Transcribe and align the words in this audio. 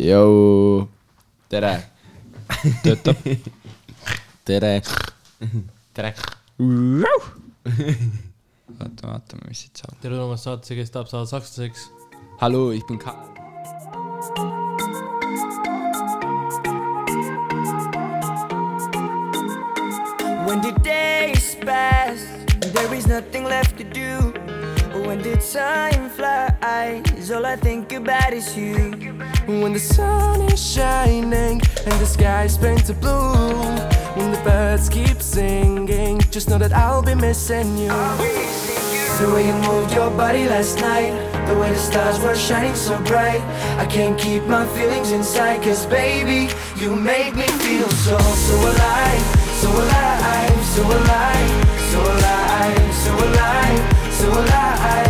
Jou, 0.00 0.88
tere, 1.52 1.74
töötab. 2.82 3.16
tere. 4.48 4.80
tere. 5.92 6.14
vaata, 8.78 9.02
vaatame, 9.04 9.44
mis 9.50 9.60
siit 9.60 9.82
saab. 9.82 9.98
tere 10.00 10.16
tulemast 10.16 10.48
saatesse, 10.48 10.78
kes 10.78 10.94
tahab 10.94 11.10
saada 11.10 11.28
sakslaseks. 11.28 11.90
hallo, 12.40 12.70
ich 12.72 12.86
bin 12.88 12.96
Karl. 12.96 13.28
When 20.46 20.62
the 20.62 20.72
days 20.82 21.56
pass, 21.60 22.24
there 22.72 22.94
is 22.94 23.06
nothing 23.06 23.44
left 23.44 23.76
to 23.76 23.84
do. 23.84 24.32
When 25.04 25.20
the 25.20 25.36
time 25.52 26.08
flies, 26.08 27.30
all 27.30 27.44
I 27.44 27.56
think 27.56 27.92
about 27.92 28.32
is 28.32 28.56
you. 28.56 29.29
When 29.58 29.72
the 29.72 29.80
sun 29.80 30.42
is 30.42 30.62
shining 30.62 31.60
and 31.60 31.96
the 32.00 32.06
sky's 32.06 32.56
painted 32.56 33.00
blue, 33.00 33.34
when 34.14 34.30
the 34.30 34.40
birds 34.44 34.88
keep 34.88 35.20
singing, 35.20 36.20
just 36.30 36.48
know 36.48 36.56
that 36.58 36.72
I'll 36.72 37.02
be 37.02 37.16
missing 37.16 37.76
you. 37.76 37.88
The 37.88 39.28
way 39.34 39.48
you 39.48 39.54
moved 39.54 39.92
your 39.92 40.08
body 40.12 40.46
last 40.46 40.78
night, 40.78 41.10
the 41.48 41.58
way 41.58 41.68
the 41.70 41.78
stars 41.78 42.20
were 42.20 42.36
shining 42.36 42.76
so 42.76 42.96
bright. 43.02 43.42
I 43.76 43.86
can't 43.86 44.16
keep 44.16 44.44
my 44.44 44.64
feelings 44.68 45.10
inside, 45.10 45.62
cause 45.64 45.84
baby, 45.84 46.48
you 46.76 46.94
make 46.94 47.34
me 47.34 47.48
feel 47.66 47.90
so, 47.90 48.18
so 48.18 48.54
alive, 48.54 49.22
so 49.60 49.68
alive, 49.68 50.64
so 50.74 50.82
alive, 50.86 51.50
so 51.90 52.00
alive, 52.00 52.94
so 52.94 53.12
alive, 53.26 54.12
so 54.12 54.30
alive. 54.30 55.09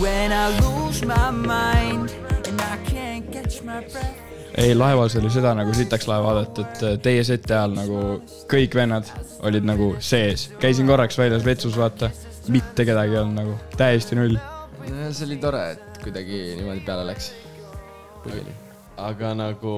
When 0.00 0.32
I 0.32 0.48
lose 0.60 1.06
my 1.06 1.30
mind 1.30 2.10
and 2.48 2.60
I 2.60 2.76
can't 2.84 3.32
catch 3.32 3.62
my 3.62 3.80
breath. 3.80 4.26
ei, 4.56 4.74
laevas 4.74 5.16
oli 5.16 5.30
seda 5.32 5.52
nagu 5.56 5.72
sitaks 5.76 6.06
laeva 6.08 6.30
vaadata, 6.30 6.64
et 6.64 6.82
äh, 6.84 6.98
teie 7.04 7.24
seti 7.24 7.52
ajal 7.52 7.74
nagu 7.76 8.00
kõik 8.50 8.76
vennad 8.76 9.08
olid 9.48 9.64
nagu 9.68 9.90
sees. 10.00 10.48
käisin 10.60 10.88
korraks 10.88 11.18
väljas 11.18 11.44
vetsus, 11.44 11.76
vaata, 11.76 12.10
mitte 12.48 12.84
kedagi 12.88 13.16
ei 13.16 13.20
olnud 13.20 13.40
nagu, 13.40 13.56
täiesti 13.76 14.16
null. 14.16 14.38
see 14.86 15.26
oli 15.28 15.36
tore, 15.42 15.62
et 15.76 16.00
kuidagi 16.04 16.42
niimoodi 16.60 16.84
peale 16.86 17.06
läks. 17.12 17.32
aga 18.96 19.34
nagu, 19.34 19.76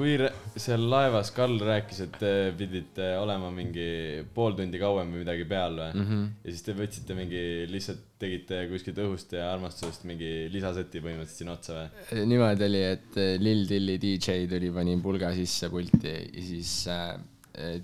kui 0.00 0.60
seal 0.60 0.86
laevas 0.90 1.30
Karl 1.36 1.58
rääkis, 1.60 2.02
et 2.06 2.14
te 2.20 2.32
pidite 2.56 3.12
olema 3.20 3.50
mingi 3.52 4.22
pool 4.34 4.56
tundi 4.58 4.80
kauem 4.80 5.10
või 5.12 5.24
midagi 5.24 5.44
peal 5.48 5.76
või 5.76 5.90
mm? 5.92 6.06
-hmm. 6.06 6.28
ja 6.44 6.54
siis 6.54 6.64
te 6.66 6.76
võtsite 6.78 7.16
mingi, 7.18 7.42
lihtsalt 7.70 8.06
tegite 8.20 8.62
kuskilt 8.70 9.00
õhust 9.04 9.34
ja 9.36 9.50
armastusest 9.54 10.06
mingi 10.08 10.48
lisaseti 10.52 11.02
põhimõtteliselt 11.04 11.42
sinna 11.42 11.56
otsa 11.56 11.76
või? 11.76 12.24
niimoodi 12.32 12.66
oli, 12.68 12.82
et 12.94 13.20
äh, 13.20 13.34
Lil 13.42 13.66
Dilli 13.68 13.98
DJ 14.00 14.48
tuli, 14.50 14.72
pani 14.74 14.96
pulga 15.04 15.34
sisse 15.36 15.70
pulti 15.72 16.16
ja 16.16 16.46
siis 16.48 16.74
äh, 16.92 17.14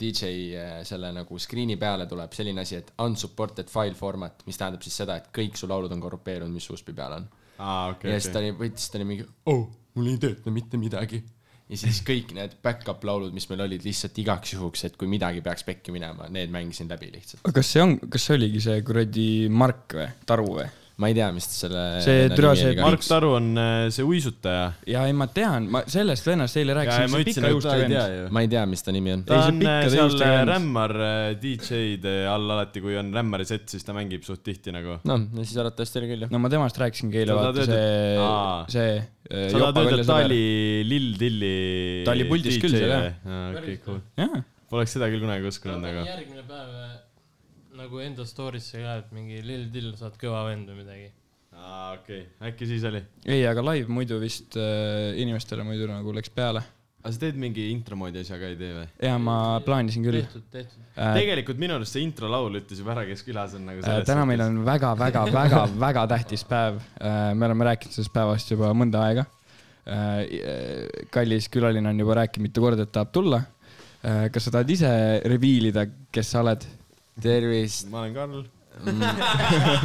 DJ 0.00 0.56
äh, 0.56 0.74
selle 0.88 1.12
nagu 1.12 1.40
screen'i 1.42 1.76
peale 1.80 2.08
tuleb 2.08 2.32
selline 2.36 2.64
asi, 2.64 2.80
et 2.80 2.92
unsupported 3.02 3.72
file 3.72 3.96
format, 3.98 4.44
mis 4.48 4.56
tähendab 4.60 4.84
siis 4.84 4.96
seda, 5.04 5.18
et 5.20 5.32
kõik 5.36 5.58
su 5.60 5.68
laulud 5.68 5.92
on 5.92 6.04
korrupeerunud, 6.04 6.54
mis 6.54 6.68
USB 6.72 6.94
peal 6.96 7.20
on. 7.20 7.28
aa, 7.58 7.90
okei, 7.92 8.12
ja 8.12 8.20
siis 8.20 8.32
ta 8.32 8.40
okei. 8.40 8.52
oli, 8.52 8.60
võttis, 8.64 8.92
ta 8.92 9.00
oli 9.00 9.08
mingi, 9.12 9.26
oh, 9.52 9.66
mul 9.96 10.12
ei 10.12 10.20
tööta 10.22 10.52
mitte 10.52 10.80
midagi. 10.80 11.24
Ja 11.66 11.78
siis 11.80 12.00
kõik 12.06 12.32
need 12.36 12.56
back-up 12.62 13.04
laulud, 13.06 13.34
mis 13.34 13.48
meil 13.50 13.64
olid 13.66 13.84
lihtsalt 13.86 14.18
igaks 14.22 14.54
juhuks, 14.54 14.86
et 14.88 14.96
kui 14.98 15.10
midagi 15.10 15.42
peaks 15.44 15.66
pekki 15.66 15.94
minema, 15.94 16.30
need 16.32 16.52
mängisin 16.54 16.90
läbi 16.90 17.10
lihtsalt. 17.14 17.42
kas 17.54 17.72
see 17.74 17.82
on, 17.82 17.96
kas 18.10 18.28
see 18.28 18.38
oligi 18.38 18.62
see 18.68 18.82
kuradi 18.86 19.28
Mark 19.50 19.96
või, 19.98 20.10
Taru 20.28 20.50
või? 20.60 20.68
Ma 20.96 21.10
ei 21.10 21.16
tea, 21.16 21.28
mis 21.34 21.44
selle. 21.52 21.82
See 22.04 22.28
türa 22.32 22.54
see 22.56 22.72
Mark 22.80 23.02
Taru 23.04 23.34
on 23.36 23.50
äh, 23.60 23.88
see 23.92 24.04
uisutaja. 24.06 24.70
ja 24.88 25.02
ei, 25.08 25.12
ma 25.16 25.26
tean, 25.28 25.66
ma 25.72 25.82
sellest 25.92 26.24
vennast 26.24 26.56
eile 26.56 26.72
ja 26.72 26.78
rääkisin, 26.78 27.10
ma 27.12 27.20
see 27.20 27.26
ütlesin, 27.26 27.48
et 27.50 27.66
ta 27.66 27.74
ei 27.76 27.90
tea 27.90 28.04
ju. 28.14 28.22
ma 28.32 28.44
ei 28.44 28.50
tea, 28.54 28.62
mis 28.70 28.86
ta 28.86 28.94
nimi 28.96 29.12
on. 29.12 29.24
ta 29.28 29.42
on 29.50 29.60
äh, 29.60 29.80
seal 29.92 30.16
äh, 30.24 30.38
rämmar 30.48 30.96
DJ-de 31.42 32.16
all 32.32 32.56
alati, 32.56 32.80
kui 32.84 32.96
on 32.96 33.12
rämmari 33.16 33.48
set, 33.48 33.68
siis 33.72 33.84
ta 33.84 33.96
mängib 33.96 34.24
suht 34.24 34.40
tihti 34.46 34.72
nagu. 34.72 34.96
noh, 35.10 35.26
siis 35.42 35.56
arvatavasti 35.60 36.00
oli 36.00 36.12
küll 36.14 36.26
jah. 36.26 36.32
no 36.32 36.40
ma 36.40 36.52
temast 36.56 36.80
rääkisingi 36.80 37.24
eile, 37.24 37.36
vaata 37.36 37.68
see 37.68 37.80
see. 38.72 38.98
sa 39.52 39.64
tahad 39.66 39.82
öelda, 39.84 40.00
et 40.00 40.08
ta 40.08 40.20
oli 40.24 40.44
Lill 40.88 41.16
Dilli 41.20 41.56
Ta 42.06 42.16
oli 42.16 42.30
puldis 42.30 42.56
küll 42.62 42.72
seal, 42.72 42.96
jah. 42.96 43.50
okei, 43.52 43.82
cool. 43.84 44.00
jah, 44.16 44.38
Poleks 44.72 44.96
seda 44.96 45.12
küll 45.12 45.22
kunagi 45.22 45.44
uskunud 45.52 45.84
nagu. 45.84 46.08
järgmine 46.08 46.46
päev 46.48 47.04
nagu 47.76 48.00
enda 48.00 48.24
story'sse 48.26 48.80
ka, 48.80 48.96
et 49.02 49.12
mingi 49.14 49.42
Lil 49.44 49.68
Dill, 49.72 49.92
sa 49.98 50.08
oled 50.08 50.16
kõva 50.20 50.46
vend 50.48 50.70
või 50.70 50.80
midagi. 50.80 51.10
aa, 51.56 51.96
okei, 51.96 52.22
äkki 52.48 52.68
siis 52.68 52.84
oli. 52.88 53.02
ei, 53.24 53.44
aga 53.48 53.64
live 53.70 53.92
muidu 53.92 54.18
vist 54.22 54.56
äh, 54.60 55.12
inimestele 55.20 55.64
muidu 55.66 55.88
nagu 55.90 56.14
läks 56.16 56.32
peale. 56.32 56.62
aga 57.02 57.12
sa 57.14 57.22
teed 57.22 57.38
mingi 57.40 57.68
intro 57.72 57.98
moodi 58.00 58.22
asja 58.22 58.38
ka, 58.40 58.48
ei 58.52 58.58
tee 58.60 58.72
või? 58.78 58.86
ja 59.08 59.16
ma 59.22 59.36
plaanisin 59.64 60.06
küll 60.06 60.20
tehtud, 60.22 60.46
tehtud. 60.52 60.86
äh,. 60.94 61.12
tegelikult 61.18 61.60
minu 61.62 61.76
arust 61.76 61.96
see 61.96 62.04
intro 62.06 62.30
laul 62.32 62.60
ütles 62.60 62.80
juba 62.80 62.94
ära, 62.96 63.04
kes 63.08 63.24
külas 63.26 63.56
on 63.58 63.68
nagu 63.68 63.84
Äh, 63.84 64.00
täna 64.08 64.24
meil 64.28 64.44
on 64.46 64.62
väga, 64.66 64.94
väga, 65.02 65.26
väga, 65.40 65.64
väga 65.86 66.06
tähtis 66.14 66.46
päev. 66.48 66.80
me 67.02 67.50
oleme 67.50 67.68
rääkinud 67.72 67.98
sellest 67.98 68.14
päevast 68.14 68.54
juba 68.56 68.72
mõnda 68.76 69.04
aega. 69.10 69.26
kallis 71.14 71.52
külaline 71.52 71.92
on 71.92 72.00
juba 72.02 72.22
rääkinud 72.22 72.48
mitu 72.48 72.64
korda, 72.64 72.88
et 72.88 72.96
tahab 72.96 73.12
tulla. 73.14 73.44
kas 74.02 74.48
sa 74.48 74.56
tahad 74.58 74.70
ise 74.70 74.90
reveal 75.28 75.70
ida, 75.70 75.86
kes 76.12 76.34
sa 76.34 76.42
oled? 76.42 76.66
tervist, 77.22 77.88
ma 77.90 78.00
olen 78.04 78.14
Karl. 78.14 78.44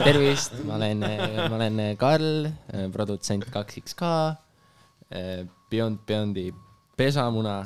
tervist, 0.04 0.54
ma 0.68 0.76
olen, 0.76 1.00
ma 1.00 1.56
olen 1.56 1.80
Karl, 2.00 2.50
produtsent 2.92 3.46
kaks 3.54 3.78
X 3.84 3.94
K, 3.96 4.10
Beyond 5.72 6.00
Beyondi 6.08 6.50
pesamuna. 6.98 7.62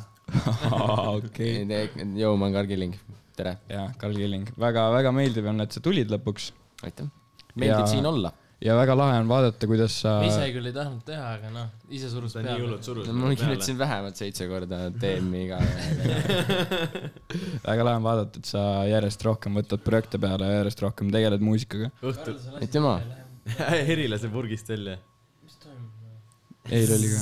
okei. 1.15 1.65
joo, 2.21 2.35
ma 2.37 2.45
olen 2.47 2.53
Karl 2.59 2.67
Killing, 2.69 2.95
tere, 3.37 3.57
ja 3.69 3.87
Karl 4.01 4.15
Killing, 4.17 4.47
väga-väga 4.61 5.11
meeldiv 5.15 5.49
on, 5.51 5.61
et 5.65 5.73
sa 5.75 5.81
tulid 5.83 6.09
lõpuks 6.13 6.51
aitäh. 6.85 7.09
meeldib 7.55 7.85
Ja- 7.85 7.93
siin 7.95 8.05
olla. 8.09 8.31
Ja 8.63 8.75
väga 8.77 8.95
lahe 8.95 9.17
on 9.19 9.27
vaadata, 9.27 9.67
kuidas 9.67 9.97
sa 10.01 10.21
ma. 10.21 10.27
ise 10.29 10.45
küll 10.55 10.65
ei 10.69 10.73
tahtnud 10.75 11.03
teha, 11.07 11.23
aga 11.37 11.49
noh, 11.51 11.67
ise 11.91 12.09
surus 12.11 12.33
ta 12.35 12.39
on 12.39 12.45
nii 12.45 12.51
peale 12.53 12.63
hullult. 12.63 12.83
surus. 12.87 13.05
ma 13.11 13.31
kirjutasin 13.35 13.77
vähemalt 13.79 14.15
seitse 14.21 14.43
korda 14.51 14.77
teemi 15.01 15.41
ka. 15.49 15.57
väga 17.67 17.81
lahe 17.87 17.95
on 17.99 18.05
vaadata, 18.07 18.33
et 18.39 18.47
sa 18.53 18.61
järjest 18.89 19.21
rohkem 19.27 19.51
võtad 19.59 19.79
projekte 19.85 20.17
peale 20.21 20.43
ja 20.47 20.51
järjest 20.61 20.79
rohkem 20.85 21.07
tegeled 21.15 21.41
muusikaga. 21.43 21.87
õhtul, 21.99 22.35
aitüma. 22.61 22.93
erilase 23.95 24.27
purgist 24.31 24.67
välja. 24.71 24.95
mis 25.43 25.55
toimub? 25.59 25.91
eile 26.71 26.93
oli 26.99 27.09
ka. 27.11 27.21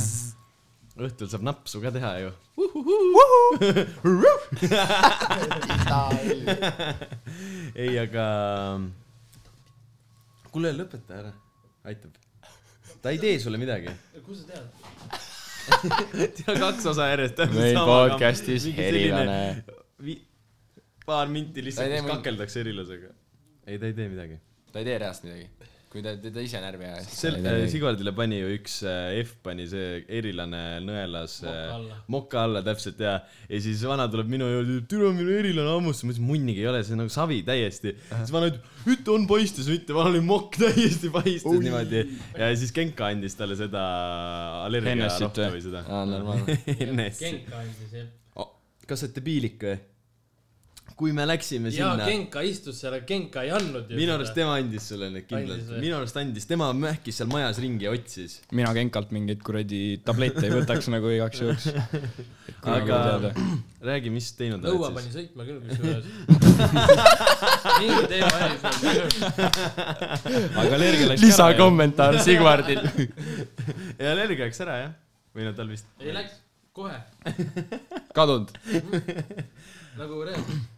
õhtul 1.09 1.27
saab 1.33 1.43
napsu 1.49 1.77
ka 1.83 1.89
teha 1.97 2.11
ju. 2.27 2.31
ei, 7.83 7.93
aga. 7.97 8.25
kuule, 10.53 10.71
lõpeta 10.77 11.19
ära, 11.21 11.33
aitab. 11.89 12.17
ta 13.01 13.13
ei 13.13 13.21
tee 13.21 13.37
sulle 13.41 13.59
midagi. 13.61 13.93
kus 14.25 14.43
sa 14.43 14.53
tead? 14.53 15.19
tea 16.37 16.55
kaks 16.59 16.87
osa 16.91 17.09
järjest. 17.13 17.43
meil 17.55 17.79
podcast'is 17.87 18.67
Herilane. 18.77 19.39
paar 21.07 21.31
minti 21.31 21.63
lihtsalt, 21.65 21.99
kakeldakse 22.09 22.63
erilasega. 22.65 23.13
ei, 23.67 23.79
ta 23.79 23.89
ei 23.89 23.97
tee 23.97 24.09
midagi. 24.11 24.39
ta 24.71 24.83
ei 24.83 24.89
tee 24.91 24.97
reaalselt 25.05 25.29
midagi. 25.31 25.72
Kui 25.93 26.01
ta 26.01 26.15
teda 26.17 26.41
ise 26.41 26.57
närvi 26.61 26.87
ajas. 26.89 27.09
sel-, 27.13 27.37
äh, 27.45 27.63
Sigvardile 27.69 28.13
pani 28.17 28.39
ju 28.39 28.49
üks 28.55 28.79
äh, 28.89 29.19
F 29.21 29.35
pani 29.45 29.67
see 29.69 29.99
erilane 30.17 30.61
nõelas 30.81 31.35
Moka 31.43 31.53
äh, 31.53 31.75
alla. 31.75 31.97
moka 32.15 32.41
alla 32.47 32.63
täpselt 32.65 33.03
ja, 33.03 33.13
ja 33.45 33.61
siis 33.61 33.83
vana 33.85 34.07
tuleb 34.09 34.31
minu 34.33 34.47
juurde, 34.49 34.79
türa 34.89 35.11
minu 35.13 35.35
erilane 35.37 35.75
hammustas, 35.75 36.07
ma 36.07 36.15
ütlesin 36.15 36.27
munnigi 36.31 36.65
ei 36.65 36.71
ole, 36.71 36.81
see 36.81 36.97
on 36.97 37.03
nagu 37.03 37.13
savi 37.13 37.39
täiesti. 37.45 37.93
siis 38.09 38.33
vana 38.33 38.49
ütleb, 38.49 38.73
ütle 38.95 39.15
on 39.19 39.29
paistes, 39.29 39.69
mitte, 39.69 39.93
vana 39.93 40.15
oli 40.15 40.25
mokk 40.25 40.57
täiesti 40.65 41.13
paistes 41.13 41.61
niimoodi. 41.67 42.03
ja 42.41 42.49
siis 42.57 42.73
Genka 42.73 43.11
andis 43.13 43.37
talle 43.37 43.59
seda 43.59 43.85
allergia 44.65 44.97
rohtu 45.13 45.45
või? 45.45 45.63
seda. 45.69 45.85
aa, 45.85 46.05
normaalne. 46.09 46.57
Genka 47.23 47.61
andis 47.61 47.97
jah. 48.01 48.53
kas 48.89 49.05
olete 49.05 49.25
piilik 49.25 49.61
või? 49.61 49.79
Kui 50.99 51.11
me 51.15 51.25
läksime 51.27 51.71
jaa, 51.73 51.93
sinna, 51.93 52.05
Genka 52.07 52.41
istus 52.45 52.79
seal, 52.81 52.93
aga 52.97 53.05
Genka 53.09 53.43
ei 53.45 53.51
andnud 53.55 53.89
ju. 53.89 53.97
minu 53.97 54.13
arust 54.15 54.35
tema 54.37 54.53
andis 54.59 54.87
sulle 54.91 55.09
need 55.13 55.25
kindlalt 55.29 55.71
minu 55.81 55.95
arust 55.97 56.17
andis, 56.21 56.45
tema 56.49 56.69
mähkis 56.77 57.19
seal 57.21 57.29
majas 57.31 57.57
ringi 57.63 57.87
ja 57.87 57.91
otsis. 57.95 58.39
mina 58.51 58.73
Genkalt 58.77 59.13
mingeid 59.15 59.41
kuradi 59.45 59.81
tablette 60.05 60.43
ei 60.47 60.53
võtaks 60.53 60.89
nagu 60.93 61.11
igaks 61.13 61.41
juhuks. 61.43 61.65
aga 62.63 62.97
räägi, 63.83 64.09
mis 64.13 64.29
teinud 64.39 64.63
õue 64.63 64.87
oled 64.87 64.95
pani 64.97 65.09
siis? 65.09 65.15
sõitma 65.19 65.41
küll 65.47 65.59
kusjuures. 65.65 66.05
mingi 67.79 68.03
teema 68.11 68.35
oli 68.47 68.57
sul. 68.61 68.79
aga 70.63 70.81
Lergi 70.83 71.09
läks 71.11 71.25
lisakommentaar 71.25 72.19
Sigvardil. 72.27 72.81
ja 73.99 74.13
Lerg 74.19 74.45
läks 74.45 74.63
ära 74.65 74.75
jah? 74.85 74.93
või 75.33 75.49
no 75.49 75.55
tal 75.57 75.69
vist. 75.73 75.89
ei 76.03 76.13
läks, 76.15 76.37
kohe, 76.77 76.99
kadunud. 78.13 78.53
nagu 79.97 80.23
reaalselt. 80.25 80.72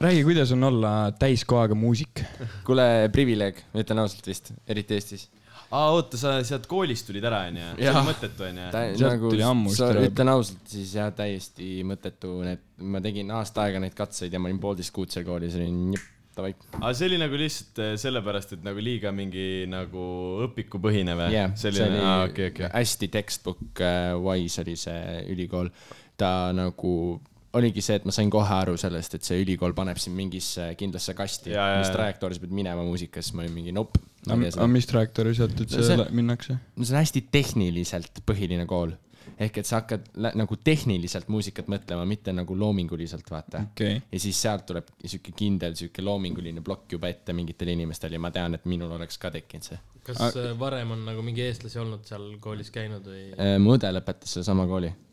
räägi, 0.00 0.24
kuidas 0.24 0.52
on 0.52 0.64
olla 0.64 1.12
täiskohaga 1.18 1.74
muusik? 1.74 2.24
kuule, 2.66 3.08
privileeg, 3.12 3.62
ma 3.72 3.84
ütlen 3.84 4.02
ausalt 4.02 4.26
vist, 4.26 4.52
eriti 4.68 4.96
Eestis. 4.98 5.28
aa, 5.70 5.90
oota, 5.94 6.18
sa 6.20 6.34
sealt 6.46 6.66
koolist 6.70 7.06
tulid 7.08 7.24
ära, 7.28 7.44
onju? 7.50 7.68
see 7.78 7.92
oli 7.92 8.06
mõttetu, 8.08 8.46
onju? 8.48 8.70
Sealt 8.72 9.04
nagu 9.06 9.34
tuli 9.34 9.46
ammu 9.46 9.74
ütlen 10.06 10.32
ausalt, 10.34 10.64
siis 10.72 10.96
jah, 10.98 11.12
täiesti 11.16 11.74
mõttetu, 11.88 12.40
need, 12.46 12.64
ma 12.82 13.02
tegin 13.04 13.30
aasta 13.38 13.66
aega 13.66 13.82
neid 13.82 13.96
katseid 13.98 14.34
ja 14.34 14.42
ma 14.42 14.50
olin 14.50 14.60
poolteist 14.62 14.94
kuud 14.94 15.14
seal 15.14 15.26
koolis, 15.28 15.56
olin 15.60 15.96
jep, 15.96 16.10
davai. 16.36 16.52
aga 16.80 16.92
see 16.98 17.10
oli 17.10 17.22
nagu 17.22 17.40
lihtsalt 17.40 17.82
eh, 17.86 17.96
sellepärast, 18.02 18.56
et 18.58 18.62
nagu 18.66 18.84
liiga 18.84 19.14
mingi 19.14 19.66
nagu 19.70 20.06
õpikupõhine 20.48 21.16
või 21.18 21.32
oli, 21.32 21.82
oli 21.86 21.98
aa, 22.02 22.22
okei, 22.28 22.52
okei. 22.52 22.70
hästi 22.72 23.10
textbook 23.12 23.84
äh, 23.84 24.12
wise 24.20 24.64
oli 24.64 24.78
see 24.80 25.20
ülikool. 25.32 25.70
ta 26.16 26.52
nagu 26.54 27.20
oligi 27.58 27.82
see, 27.84 27.98
et 28.00 28.04
ma 28.08 28.12
sain 28.14 28.30
kohe 28.32 28.54
aru 28.56 28.76
sellest, 28.80 29.14
et 29.18 29.26
see 29.28 29.42
ülikool 29.44 29.74
paneb 29.76 29.98
sind 30.00 30.16
mingisse 30.16 30.70
kindlasse 30.80 31.14
kasti, 31.18 31.50
mis 31.52 31.58
ja. 31.88 31.92
trajektoori 31.92 32.38
sa 32.38 32.44
pead 32.46 32.54
minema 32.56 32.84
muusikas, 32.86 33.32
ma 33.36 33.44
olin 33.44 33.52
mingi 33.56 33.74
nope. 33.76 34.00
no 34.28 34.38
aga 34.48 34.66
mis 34.70 34.86
trajektoori 34.88 35.34
sealt 35.36 35.60
üldse 35.60 35.82
See- 35.84 35.98
lä- 36.00 36.08
minnakse? 36.10 36.56
see 36.80 36.94
on 36.94 37.00
hästi 37.02 37.24
tehniliselt 37.34 38.22
põhiline 38.28 38.64
kool. 38.70 38.94
ehk 39.42 39.58
et 39.58 39.66
sa 39.66 39.80
hakkad 39.80 40.08
nagu 40.38 40.56
tehniliselt 40.64 41.28
muusikat 41.32 41.68
mõtlema, 41.70 42.04
mitte 42.06 42.32
nagu 42.32 42.54
loominguliselt, 42.58 43.28
vaata. 43.30 43.62
okei, 43.72 44.00
ja 44.12 44.20
siis 44.20 44.40
sealt 44.42 44.66
tuleb 44.66 44.88
sihuke 45.04 45.32
kindel, 45.36 45.74
sihuke 45.78 46.02
loominguline 46.02 46.60
plokk 46.64 46.92
juba 46.96 47.08
ette 47.12 47.32
mingitel 47.36 47.68
inimestel 47.74 48.12
ja 48.12 48.20
ma 48.22 48.30
tean, 48.30 48.54
et 48.54 48.64
minul 48.70 48.90
oleks 48.98 49.18
ka 49.18 49.30
tekkinud 49.30 49.62
see. 49.68 49.78
kas 50.02 50.20
Aga- 50.20 50.48
äh, 50.50 50.58
varem 50.58 50.90
on 50.96 51.04
nagu 51.04 51.22
mingi 51.22 51.42
eestlasi 51.44 51.78
olnud 51.78 52.04
seal 52.08 52.36
koolis 52.40 52.70
käinud 52.74 53.04
või? 53.06 53.24
mu 53.62 53.76
õde 53.76 53.92
lõpetas 53.92 54.38
sedasama 54.40 54.66
kooli 54.66 54.88
Äh, 54.92 55.11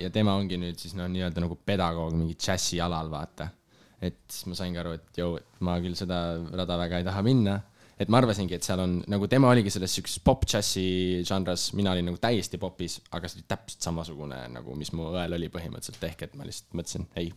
ja 0.00 0.10
tema 0.14 0.34
ongi 0.38 0.58
nüüd 0.60 0.78
siis 0.80 0.96
noh, 0.98 1.08
nii-öelda 1.10 1.42
nagu 1.44 1.56
pedagoog 1.66 2.14
mingi 2.16 2.36
džässi 2.38 2.80
alal, 2.82 3.10
vaata. 3.12 3.50
et 4.00 4.22
siis 4.30 4.46
ma 4.48 4.56
saingi 4.56 4.80
aru, 4.80 4.94
et 4.96 5.20
jõu, 5.20 5.36
et 5.40 5.60
ma 5.66 5.76
küll 5.82 5.98
seda 5.98 6.20
rada 6.56 6.78
väga 6.80 7.00
ei 7.00 7.06
taha 7.06 7.22
minna. 7.26 7.58
et 8.00 8.08
ma 8.08 8.18
arvasingi, 8.22 8.56
et 8.56 8.64
seal 8.64 8.80
on 8.80 8.96
nagu 9.12 9.28
tema 9.28 9.50
oligi 9.52 9.70
selles 9.74 9.92
siukses 9.98 10.22
pop-džässi 10.24 11.22
žanras, 11.28 11.70
mina 11.76 11.92
olin 11.92 12.08
nagu 12.08 12.18
täiesti 12.22 12.58
popis, 12.58 13.00
aga 13.12 13.28
see 13.28 13.42
oli 13.42 13.48
täpselt 13.52 13.84
samasugune 13.90 14.40
nagu, 14.54 14.74
mis 14.78 14.92
mu 14.96 15.10
õel 15.12 15.36
oli 15.36 15.52
põhimõtteliselt, 15.52 16.06
ehk 16.08 16.26
et 16.26 16.38
ma 16.40 16.48
lihtsalt 16.48 16.80
mõtlesin, 16.80 17.06
ei. 17.20 17.32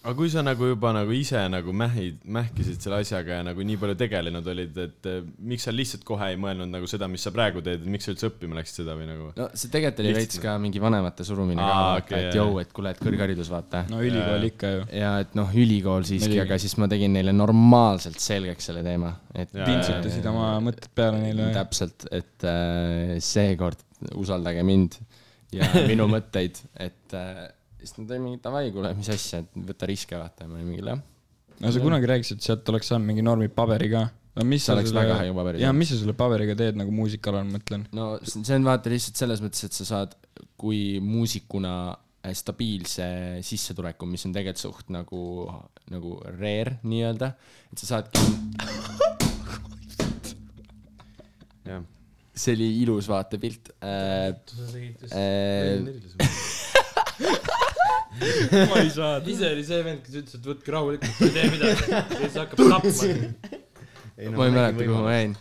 Aga 0.00 0.14
kui 0.16 0.30
sa 0.32 0.40
nagu 0.40 0.64
juba 0.64 0.90
nagu 0.96 1.12
ise 1.12 1.40
nagu 1.52 1.72
mähid, 1.76 2.22
mähkisid 2.24 2.80
selle 2.80 3.00
asjaga 3.02 3.40
ja 3.40 3.44
nagu 3.44 3.64
nii 3.66 3.76
palju 3.82 3.96
tegelenud 4.00 4.46
olid, 4.48 4.78
et 4.86 5.08
eh, 5.10 5.18
miks 5.52 5.66
sa 5.68 5.74
lihtsalt 5.74 6.06
kohe 6.08 6.30
ei 6.32 6.38
mõelnud 6.40 6.72
nagu 6.72 6.88
seda, 6.88 7.08
mis 7.10 7.26
sa 7.26 7.32
praegu 7.34 7.60
teed, 7.64 7.84
miks 7.84 8.08
sa 8.08 8.14
üldse 8.14 8.30
õppima 8.30 8.56
läksid 8.56 8.80
seda 8.80 8.96
või 8.96 9.10
nagu? 9.10 9.28
no 9.36 9.50
see 9.52 9.72
tegelikult 9.74 10.00
oli 10.06 10.14
veits 10.16 10.40
ka 10.40 10.56
mingi 10.62 10.80
vanemate 10.80 11.26
surumine 11.28 11.60
ka 11.60 11.66
Aa, 11.68 11.84
vaata, 11.90 12.06
okei, 12.06 12.22
et 12.30 12.40
jõu, 12.40 12.56
et 12.62 12.72
kuule, 12.76 12.94
et 12.96 13.04
kõrgharidus, 13.04 13.52
vaata. 13.52 13.84
no 13.92 14.00
ülikool 14.06 14.48
ikka 14.48 14.72
ju. 14.72 14.88
ja 15.02 15.12
et 15.26 15.36
noh, 15.36 15.52
ülikool 15.66 16.08
siiski, 16.08 16.40
aga 16.46 16.60
siis 16.64 16.78
ma 16.80 16.88
tegin 16.92 17.12
neile 17.18 17.36
normaalselt 17.36 18.24
selgeks 18.24 18.70
selle 18.70 18.84
teema, 18.86 19.12
et. 19.34 19.52
Pintsutasid 19.52 20.24
oma 20.32 20.54
mõtted 20.64 20.88
peale 20.96 21.20
neile. 21.20 21.52
täpselt, 21.52 22.08
et 22.08 22.48
äh, 22.48 23.18
seekord 23.20 23.84
usaldage 24.16 24.64
mind 24.64 24.96
ja 25.52 25.68
minu 25.90 26.08
mõtteid, 26.14 26.64
et 26.80 27.16
äh, 27.20 27.48
siis 27.80 27.94
nad 27.98 28.10
olid 28.12 28.22
mingi 28.24 28.40
davai, 28.44 28.66
kuule, 28.74 28.90
mis 28.98 29.08
asja, 29.12 29.36
et 29.44 29.50
võta 29.70 29.84
riske, 29.88 30.14
vaata, 30.18 30.38
ja 30.44 30.48
ma 30.50 30.54
olin 30.58 30.68
mingi 30.68 30.82
jah. 30.84 31.00
no 31.60 31.66
sa 31.72 31.78
kunagi 31.84 32.06
rääkisid, 32.10 32.36
et 32.40 32.44
sealt 32.48 32.64
oleks 32.72 32.86
saanud 32.92 33.06
mingi 33.08 33.22
normi 33.24 33.48
paberi 33.52 33.88
ka. 33.92 34.02
no 34.36 34.40
mis 34.48 34.60
See 34.64 34.70
sa 34.70 34.74
oleks 34.76 34.88
selle 34.92 35.04
väga 35.06 35.16
hea 35.22 35.32
paberiga. 35.36 35.60
jaa, 35.64 35.72
mis 35.76 35.88
sa 35.92 35.96
selle 36.00 36.14
paberiga 36.18 36.54
teed 36.58 36.74
nagu 36.80 36.90
muusikaalal, 36.94 37.44
ma 37.48 37.52
mõtlen. 37.58 37.82
no 37.96 38.04
see 38.24 38.56
on 38.56 38.64
vaata 38.68 38.86
lihtsalt 38.92 39.16
selles 39.22 39.40
mõttes, 39.44 39.62
et 39.68 39.74
sa 39.76 39.84
saad 39.88 40.10
kui 40.60 40.80
muusikuna 41.04 41.74
äh, 41.92 42.34
stabiilse 42.36 43.06
sissetuleku, 43.46 44.02
mis 44.10 44.24
on 44.28 44.32
tegelikult 44.36 44.64
suht 44.64 44.86
nagu, 44.92 45.22
nagu 45.92 46.10
rare 46.26 46.72
nii-öelda, 46.84 47.28
et 47.72 47.78
sa 47.80 47.84
saadki, 47.94 48.18
jah. 51.70 51.82
see 52.34 52.52
oli 52.58 52.68
ilus 52.82 53.06
vaatepilt 53.10 53.64
äh,. 53.80 53.88
Äh, 55.10 55.16
ma 58.70 58.80
ei 58.80 58.90
saa. 58.94 59.20
ise 59.26 59.52
oli 59.54 59.64
see 59.66 59.84
vend, 59.86 60.02
kes 60.06 60.18
ütles, 60.22 60.38
et 60.40 60.48
võtke 60.52 60.74
rahulikult, 60.74 61.22
ei 61.26 61.34
tee 61.36 61.46
midagi. 61.54 61.86
ja 61.90 62.02
siis 62.24 62.40
hakkab 62.40 62.64
tapma. 62.74 62.90
ma 64.36 64.48
ei 64.48 64.56
mäleta, 64.56 64.76
kuhu 64.82 65.04
ma 65.06 65.14
jäin. 65.16 65.36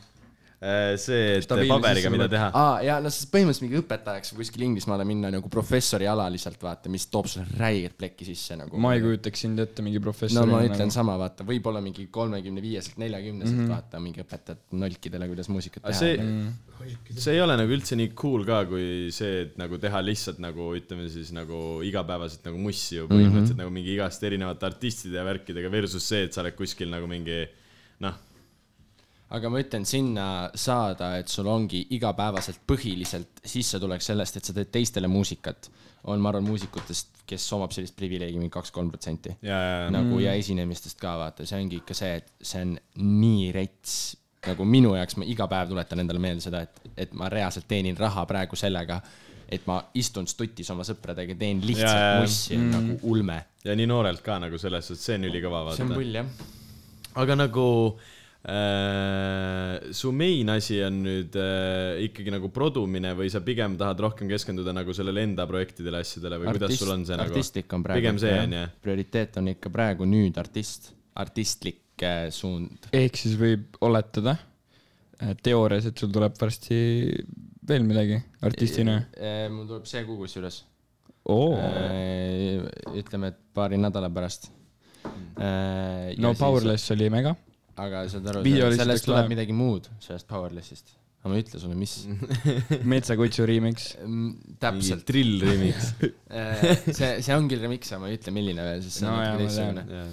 Äh, 0.60 0.98
see, 1.00 1.38
et 1.40 1.48
paberiga, 1.48 2.10
mida 2.12 2.26
teha. 2.28 2.50
aa, 2.52 2.80
ja 2.84 2.98
no 3.00 3.08
siis 3.14 3.30
põhimõtteliselt 3.32 3.64
mingi 3.64 3.78
õpetajaks 3.80 4.34
või 4.34 4.42
kuskile 4.42 4.66
Inglismaale 4.68 5.06
minna 5.08 5.30
nagu 5.32 5.48
professori 5.52 6.08
alaliselt, 6.12 6.58
vaata, 6.60 6.92
mis 6.92 7.06
toob 7.08 7.30
sulle 7.32 7.46
räiget 7.56 7.94
plekki 7.96 8.26
sisse 8.28 8.58
nagu. 8.60 8.76
ma 8.84 8.92
ei 8.98 9.00
kujutaks 9.06 9.46
sind 9.46 9.64
ette 9.64 9.86
mingi 9.86 10.02
no 10.02 10.04
professori. 10.10 10.52
ma 10.52 10.60
ütlen 10.68 10.92
sama, 10.92 11.16
vaata, 11.22 11.46
võib-olla 11.48 11.80
mingi 11.86 12.10
kolmekümne 12.12 12.60
viieselt, 12.66 12.98
neljakümneselt 13.00 13.56
mm 13.56 13.62
-hmm. 13.62 13.72
vaata, 13.72 14.02
mingi 14.04 14.26
õpetajad 14.26 14.76
nolkidele, 14.82 15.30
kuidas 15.32 15.48
muusikat 15.54 15.86
teha. 15.88 16.00
see, 16.00 16.18
Mm. 16.80 17.16
see 17.16 17.34
ei 17.34 17.42
ole 17.42 17.56
nagu 17.60 17.72
üldse 17.76 17.96
nii 17.96 18.12
cool 18.16 18.46
ka, 18.48 18.66
kui 18.66 19.10
see, 19.12 19.42
et 19.46 19.58
nagu 19.60 19.78
teha 19.78 20.00
lihtsalt 20.04 20.40
nagu 20.40 20.74
ütleme 20.76 21.10
siis 21.12 21.32
nagu 21.36 21.80
igapäevaselt 21.84 22.44
nagu 22.48 22.58
mussi 22.58 22.96
ju 22.96 23.08
põhimõtteliselt 23.08 23.56
mm 23.56 23.56
-hmm. 23.56 23.64
nagu 23.64 23.70
mingi 23.72 23.94
igast 23.96 24.24
erinevate 24.24 24.66
artistide 24.66 25.18
ja 25.18 25.24
värkidega 25.24 25.72
versus 25.72 26.04
see, 26.08 26.24
et 26.24 26.34
sa 26.34 26.42
oled 26.42 26.56
kuskil 26.56 26.90
nagu 26.90 27.08
mingi 27.08 27.48
aga 29.36 29.50
ma 29.52 29.62
ütlen, 29.62 29.86
sinna 29.86 30.28
saada, 30.58 31.14
et 31.22 31.30
sul 31.30 31.48
ongi 31.50 31.84
igapäevaselt 31.96 32.64
põhiliselt 32.70 33.44
sissetulek 33.46 34.04
sellest, 34.04 34.40
et 34.40 34.50
sa 34.50 34.56
teed 34.58 34.72
teistele 34.74 35.10
muusikat, 35.12 35.70
on, 36.10 36.22
ma 36.22 36.32
arvan, 36.32 36.48
muusikutest, 36.48 37.22
kes 37.30 37.46
omab 37.54 37.74
sellist 37.76 37.98
privileegi 38.00 38.40
mingi 38.40 38.54
kaks-kolm 38.54 38.90
protsenti. 38.90 39.36
ja, 39.46 39.60
ja, 39.60 39.78
ja 39.84 39.94
nagu 39.94 40.22
ja 40.24 40.34
esinemistest 40.40 40.98
ka 41.02 41.14
vaata, 41.22 41.46
see 41.46 41.62
ongi 41.62 41.82
ikka 41.84 41.98
see, 41.98 42.18
et 42.22 42.34
see 42.42 42.66
on 42.66 42.76
nii 43.06 43.50
rets, 43.54 43.96
nagu 44.48 44.66
minu 44.66 44.96
jaoks 44.98 45.20
ma 45.20 45.28
iga 45.30 45.50
päev 45.52 45.74
tuletan 45.74 46.02
endale 46.02 46.22
meelde 46.24 46.46
seda, 46.48 46.64
et, 46.66 46.94
et 47.06 47.18
ma 47.18 47.30
reaalselt 47.30 47.68
teenin 47.70 47.98
raha 48.00 48.26
praegu 48.30 48.58
sellega, 48.58 49.02
et 49.50 49.66
ma 49.70 49.82
istun 49.98 50.30
stutis 50.30 50.70
oma 50.74 50.86
sõpradega, 50.88 51.36
teen 51.38 51.62
lihtsalt 51.66 52.02
jaa. 52.02 52.22
mussi, 52.24 52.58
on 52.58 52.70
nagu 52.74 53.02
ulme. 53.14 53.44
ja 53.66 53.76
nii 53.78 53.90
noorelt 53.90 54.26
ka 54.26 54.40
nagu 54.42 54.58
selles 54.62 54.90
suhtes, 54.90 55.06
see 55.06 55.20
on 55.20 55.30
ülikõva 55.30 55.68
see 55.76 55.86
on 55.86 55.92
vaata. 55.94 56.00
pull 56.00 56.18
jah. 56.18 56.48
aga 57.20 57.38
nagu 57.38 57.66
äh, 57.92 58.16
su 59.92 60.12
main 60.16 60.50
asi 60.54 60.78
on 60.86 61.02
nüüd 61.04 61.34
äh, 61.36 62.00
ikkagi 62.06 62.32
nagu 62.32 62.48
produmine 62.56 63.12
või 63.18 63.28
sa 63.32 63.42
pigem 63.44 63.76
tahad 63.80 64.00
rohkem 64.00 64.30
keskenduda 64.32 64.72
nagu 64.72 64.94
sellele 64.96 65.26
enda 65.28 65.44
projektidele, 65.50 66.00
asjadele 66.06 66.38
või 66.40 66.54
kuidas 66.54 66.78
sul 66.80 66.94
on 66.94 67.04
see 67.08 67.18
nagu? 67.20 67.34
artistlik 67.36 67.76
on 67.76 67.84
praegu. 67.84 68.00
pigem 68.00 68.22
see 68.22 68.38
on 68.40 68.56
ju. 68.56 68.62
prioriteet 68.86 69.42
on 69.42 69.52
ikka 69.52 69.72
praegu 69.74 70.08
nüüd 70.08 70.40
artist, 70.40 70.94
artistlik 71.20 72.06
äh, 72.08 72.30
suund. 72.32 72.88
ehk 72.96 73.20
siis 73.20 73.36
võib 73.40 73.76
oletada, 73.84 74.38
teoorias, 75.44 75.90
et 75.92 76.00
sul 76.00 76.16
tuleb 76.16 76.40
varsti 76.40 76.80
veel 77.68 77.84
midagi 77.84 78.22
artistina. 78.48 79.02
mul 79.52 79.68
tuleb 79.68 79.92
see 79.92 80.06
kuu 80.08 80.16
kusjuures. 80.24 80.62
oo, 81.28 81.60
ütleme, 82.96 83.36
et 83.36 83.44
paari 83.52 83.84
nädala 83.84 84.08
pärast. 84.16 84.48
no 85.36 86.34
Powerless 86.40 86.96
oli 86.96 87.12
mega. 87.12 87.36
Aga 87.80 88.06
saad 88.12 88.32
aru, 88.32 88.46
sellest 88.76 89.08
tuleb 89.08 89.22
läheb. 89.24 89.34
midagi 89.36 89.56
muud, 89.56 89.90
sellest 90.04 90.28
Powerlessist. 90.30 90.96
aga 91.20 91.32
ma 91.32 91.40
ei 91.40 91.44
ütle 91.44 91.60
sulle, 91.62 91.76
mis. 91.80 91.96
metsakutsu 92.94 93.48
remix. 93.50 93.92
täpselt. 94.62 95.06
drill 95.10 95.44
remix. 95.44 95.92
see, 97.00 97.12
see 97.26 97.36
ongi 97.36 97.60
remix, 97.60 97.92
aga 97.94 98.04
ma 98.06 98.12
ei 98.12 98.20
ütle, 98.20 98.36
milline 98.36 98.66
veel, 98.72 98.82
sest 98.86 99.02
see 99.02 99.10
on 99.10 99.14
No 99.14 99.20
jaa, 99.20 99.36
natuke 99.36 99.50
teistsugune. 99.50 100.08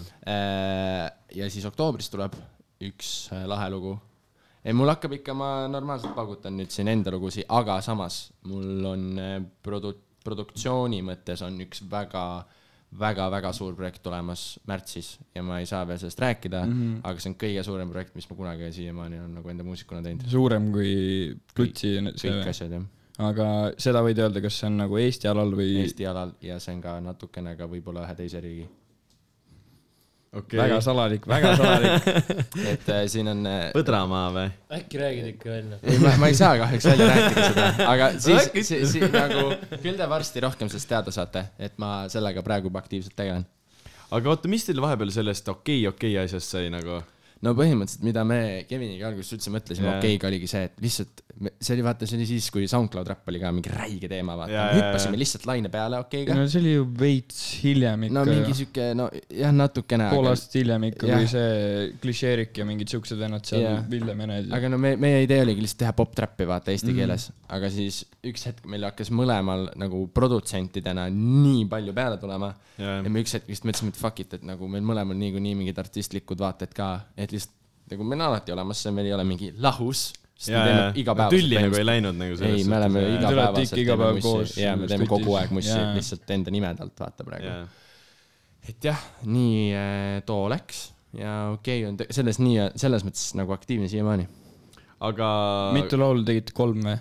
ja 1.41 1.51
siis 1.53 1.69
oktoobris 1.71 2.13
tuleb 2.13 2.37
üks 2.85 3.31
äh, 3.33 3.47
lahe 3.49 3.71
lugu. 3.73 3.95
ei, 4.65 4.75
mul 4.77 4.91
hakkab 4.91 5.15
ikka, 5.21 5.35
ma 5.39 5.51
normaalselt 5.71 6.17
paugutan 6.17 6.57
nüüd 6.59 6.73
siin 6.75 6.91
enda 6.93 7.13
lugusid, 7.15 7.47
aga 7.49 7.79
samas 7.85 8.27
mul 8.51 8.91
on 8.91 9.07
äh, 9.23 9.37
produ-, 9.65 9.97
produktsiooni 10.27 11.03
mõttes 11.07 11.45
on 11.47 11.59
üks 11.65 11.85
väga 11.91 12.25
väga-väga 12.95 13.53
suur 13.53 13.75
projekt 13.77 14.03
tulemas 14.05 14.59
märtsis 14.67 15.17
ja 15.35 15.43
ma 15.43 15.59
ei 15.61 15.67
saa 15.67 15.83
veel 15.89 15.99
sellest 15.99 16.21
rääkida 16.23 16.65
mm, 16.65 16.73
-hmm. 16.73 17.01
aga 17.03 17.21
see 17.21 17.31
on 17.31 17.39
kõige 17.41 17.63
suurem 17.67 17.91
projekt, 17.91 18.15
mis 18.15 18.29
ma 18.31 18.37
kunagi 18.37 18.73
siiamaani 18.73 19.21
olen 19.21 19.35
nagu 19.35 19.49
enda 19.49 19.65
muusikuna 19.65 20.03
teinud. 20.03 20.29
suurem 20.31 20.71
kui 20.73 20.93
Klutsi 21.55 21.97
kõik. 21.99 22.49
asjad 22.49 22.73
jah, 22.73 22.87
aga 23.19 23.49
seda 23.79 24.03
võid 24.07 24.19
öelda, 24.23 24.41
kas 24.41 24.61
see 24.61 24.71
on 24.71 24.81
nagu 24.85 24.99
Eesti 25.03 25.29
alal 25.29 25.53
või 25.59 25.77
Eesti 25.83 26.07
alal 26.07 26.33
ja 26.41 26.59
see 26.61 26.75
on 26.77 26.83
ka 26.85 26.99
natukene 27.01 27.57
ka 27.57 27.69
võib-olla 27.71 28.07
ühe 28.07 28.15
teise 28.15 28.41
riigi. 28.41 28.69
Okei 30.33 30.59
väga 30.59 30.77
okay., 30.77 30.85
salalik, 30.85 31.27
väga 31.29 31.53
salalik. 31.57 32.07
et 32.73 32.89
äh, 32.93 33.03
siin 33.11 33.31
on 33.33 33.43
äh, 33.49 33.59
Põdramaa 33.75 34.29
või? 34.35 34.47
äkki 34.79 35.01
räägid 35.01 35.29
ikka 35.35 35.51
välja? 35.51 35.81
ei, 35.83 35.99
ma, 36.03 36.15
ma 36.21 36.31
ei 36.33 36.39
saa 36.39 36.55
kahjuks 36.61 36.89
välja 36.91 37.09
rääkida 37.13 37.49
seda, 37.51 37.67
aga 37.95 38.11
siis, 38.27 38.51
siis, 38.61 38.73
siis 38.93 39.11
nagu 39.13 39.51
küll 39.83 39.99
te 39.99 40.09
varsti 40.11 40.45
rohkem 40.47 40.71
sellest 40.73 40.91
teada 40.93 41.15
saate, 41.15 41.47
et 41.59 41.77
ma 41.83 42.07
sellega 42.13 42.45
praegu 42.47 42.71
juba 42.71 42.83
aktiivselt 42.85 43.17
tegelen. 43.19 43.47
aga 44.11 44.33
oota, 44.35 44.51
mis 44.53 44.67
teil 44.69 44.83
vahepeal 44.85 45.13
sellest 45.15 45.49
okei, 45.53 45.83
okei 45.91 46.17
asjast 46.25 46.57
sai 46.57 46.71
nagu? 46.75 47.03
No 47.45 47.53
põhimõtteliselt, 47.59 48.05
mida 48.07 48.25
me 48.29 48.41
Keviniga 48.69 49.11
alguses 49.11 49.37
üldse 49.37 49.53
mõtlesime 49.53 49.91
Jaa. 49.91 50.01
okeiga 50.01 50.31
oligi 50.31 50.49
see, 50.51 50.69
et 50.71 50.85
lihtsalt 50.85 51.25
see 51.37 51.75
oli 51.75 51.85
vaata, 51.85 52.07
see 52.09 52.17
oli 52.17 52.27
siis, 52.29 52.47
kui 52.53 52.65
SoundCloud 52.71 53.09
Rap 53.11 53.29
oli 53.29 53.41
ka 53.43 53.51
mingi 53.53 53.73
räige 53.73 54.09
teema, 54.09 54.37
vaata 54.39 54.55
jaa, 54.55 54.69
hüppasime 54.73 55.17
jaa. 55.17 55.21
lihtsalt 55.21 55.45
laine 55.51 55.71
peale 55.73 55.99
okeiga 56.01 56.37
no 56.37 56.47
see 56.49 56.63
oli 56.63 56.73
ju 56.73 56.87
veits 57.01 57.41
hiljem 57.61 58.07
ikka 58.09 58.17
no 58.17 58.23
mingi 58.29 58.57
sihuke, 58.57 58.87
no 58.97 59.09
jah, 59.13 59.53
natukene, 59.53 60.09
pool 60.15 60.31
aastat 60.31 60.57
hiljem 60.63 60.87
ikka, 60.89 61.11
kui 61.11 61.29
see 61.31 61.91
klišeerik 62.03 62.61
ja 62.63 62.67
mingid 62.69 62.93
siuksed 62.93 63.21
vennad 63.21 63.45
seal 63.49 63.65
Jah. 63.67 63.83
Villem 63.91 64.23
ja 64.25 64.29
need. 64.31 64.49
aga 64.57 64.71
no 64.73 64.81
me, 64.81 64.95
meie 65.01 65.21
idee 65.27 65.43
oligi 65.45 65.67
lihtsalt 65.67 65.83
teha 65.85 65.93
pop-trappi 65.99 66.49
vaata 66.49 66.73
eesti 66.73 66.93
mm. 66.93 67.01
keeles, 67.03 67.29
aga 67.53 67.71
siis 67.75 68.01
üks 68.27 68.49
hetk 68.49 68.65
meil 68.73 68.89
hakkas 68.89 69.13
mõlemal 69.13 69.69
nagu 69.77 70.07
produtsentidena 70.17 71.09
nii 71.13 71.67
palju 71.69 71.97
peale 71.97 72.21
tulema 72.23 72.55
Jaa. 72.81 73.03
ja 73.05 73.13
me 73.13 73.21
üks 73.21 73.37
hetk 73.37 73.53
lihtsalt 73.53 73.69
mõtlesime, 73.69 73.93
et 73.93 74.01
fuck 74.01 74.25
it, 74.25 74.39
et 74.41 74.49
nagu 74.55 74.73
meil 74.73 74.89
mõlemal 74.89 75.21
niikuinii 75.21 75.53
mingid 75.61 75.85
artistlikud 75.85 76.41
vaated 76.41 76.73
ka, 76.77 76.91
et 77.17 77.26
lihtsalt 77.35 77.57
nagu 77.91 78.07
meil 78.07 78.21
on 78.21 78.29
alati 78.29 78.55
olemas, 78.55 78.83
see 78.83 78.95
meil 78.95 79.11
ei 79.11 79.15
ole 79.17 79.27
mingi 79.29 79.53
lahus. 79.63 80.09
tülli 81.33 81.57
nagu 81.57 81.79
ei 81.79 81.87
läinud 81.87 82.19
nagu 82.19 82.37
ei, 82.45 82.65
me 82.69 82.77
oleme 82.77 83.05
igapäevaselt 83.15 83.81
iga 83.81 83.95
päev 84.01 84.19
koos 84.21 84.57
ja 84.61 84.75
me 84.77 84.89
teeme 84.91 85.07
kogu 85.09 85.37
aeg 85.41 85.55
mussi 85.57 85.79
lihtsalt 85.97 86.35
enda 86.37 86.53
nimedalt 86.53 87.01
vaata 87.01 87.25
praegu. 87.25 87.55
et 88.69 88.91
jah, 88.91 89.01
nii 89.25 89.71
äh, 89.73 90.19
too 90.29 90.51
läks 90.53 90.91
ja 91.17 91.37
okei 91.55 91.85
okay, 91.87 91.89
on 91.89 92.19
selles 92.19 92.41
nii, 92.43 92.69
selles 92.77 93.07
mõttes 93.07 93.31
nagu 93.39 93.55
aktiivne 93.57 93.89
siiamaani. 93.89 94.29
aga 95.09 95.29
mitu 95.77 96.01
laulu 96.01 96.27
tegite, 96.27 96.53
kolm 96.57 96.85
või? 96.85 96.99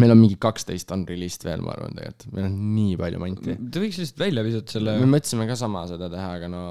Meil 0.00 0.12
on 0.12 0.18
mingi 0.20 0.36
kaksteist 0.40 0.90
unreleased 0.94 1.44
veel, 1.46 1.62
ma 1.64 1.72
arvan 1.72 1.94
tegelikult, 1.96 2.32
meil 2.36 2.46
on 2.48 2.56
nii 2.76 2.96
palju 3.00 3.20
manti. 3.22 3.54
Te 3.56 3.82
võiks 3.82 4.00
lihtsalt 4.00 4.22
välja 4.26 4.44
visata 4.44 4.76
selle 4.76 4.96
me 5.00 5.08
mõtlesime 5.16 5.46
ka 5.48 5.56
sama 5.58 5.84
seda 5.88 6.08
teha, 6.12 6.32
aga 6.38 6.50
no 6.52 6.62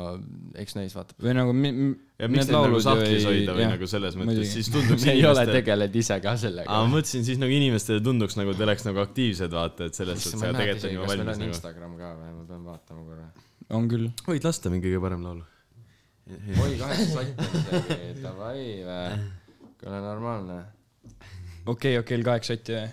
eks 0.62 0.78
näis 0.78 0.94
vaatab. 0.98 1.18
või 1.26 1.34
nagu 1.38 1.56
ja 1.56 2.30
miks 2.32 2.48
neid 2.48 2.56
nagu 2.56 2.82
sahtlis 2.86 3.26
hoida 3.28 3.56
või 3.58 3.70
nagu 3.72 3.90
selles 3.90 4.18
mõttes, 4.20 4.52
siis 4.54 4.70
tunduks 4.74 5.04
me 5.08 5.16
ei 5.16 5.26
ole 5.28 5.46
tegelenud 5.50 5.98
ise 6.02 6.20
ka 6.24 6.36
sellega 6.40 6.70
aa, 6.72 6.84
ma 6.86 6.98
mõtlesin 6.98 7.26
siis 7.28 7.42
nagu 7.42 7.56
inimestele 7.56 8.04
tunduks 8.06 8.38
nagu 8.40 8.54
te 8.56 8.68
oleks 8.68 8.86
nagu 8.88 9.02
aktiivsed, 9.04 9.56
vaata, 9.56 9.90
et 9.90 9.98
selles 9.98 10.22
suhtes, 10.22 10.40
ma 10.42 10.52
ei 10.52 10.54
aga 10.54 10.62
tegelikult 10.62 10.86
on 10.86 10.96
meil 10.96 11.10
valmis 11.10 11.26
on 11.26 11.44
nagu. 11.44 11.56
Instagram 11.58 11.98
ka 12.02 12.12
või, 12.20 12.34
ma 12.36 12.46
pean 12.52 12.68
vaatama 12.70 13.08
korra. 13.10 13.30
on 13.80 13.90
küll. 13.92 14.12
võid 14.28 14.48
lasta 14.48 14.74
mingi 14.74 14.92
kõige 14.92 15.02
parem 15.08 15.26
laulu. 15.26 15.48
oi, 16.36 16.70
kaheksa 16.82 17.08
sotti 17.16 17.50
isegi, 17.64 18.14
davai 18.22 18.68
vä, 18.86 19.00
kuule 19.82 20.04
normaalne. 20.06 20.62
okei, 21.74 21.98
okei, 22.04 22.22
kaheksa 22.30 22.54
sotti 22.54 22.78
või? 22.78 22.86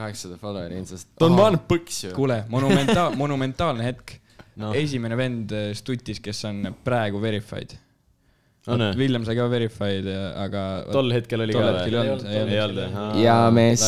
Kaheksasada 0.00 0.40
follower'i 0.40 0.80
Instast, 0.80 1.12
ta 1.20 1.28
on 1.28 1.36
vaadanud 1.38 1.66
põksu. 1.70 2.10
kuule, 2.16 2.40
monumentaal, 2.52 3.14
monumentaalne 3.22 3.86
hetk 3.90 4.16
Noh. 4.60 4.74
esimene 4.76 5.16
vend 5.16 5.52
äh, 5.56 5.70
Stutis, 5.78 6.18
kes 6.24 6.42
on 6.48 6.64
praegu 6.84 7.20
verified. 7.22 7.76
või? 8.66 8.90
Villem 8.98 9.24
sai 9.24 9.34
ka 9.38 9.46
verified, 9.50 10.04
aga. 10.36 10.62
tol 10.92 11.08
hetkel 11.14 11.40
oli 11.46 11.54
tol 11.56 11.62
ka 11.64 11.70
hetkel 11.78 11.94
ei 11.94 12.00
või? 12.00 12.10
olnud, 12.12 12.50
Ei 12.52 12.58
olnud. 12.60 13.16
ja 13.22 13.36
mees, 13.56 13.84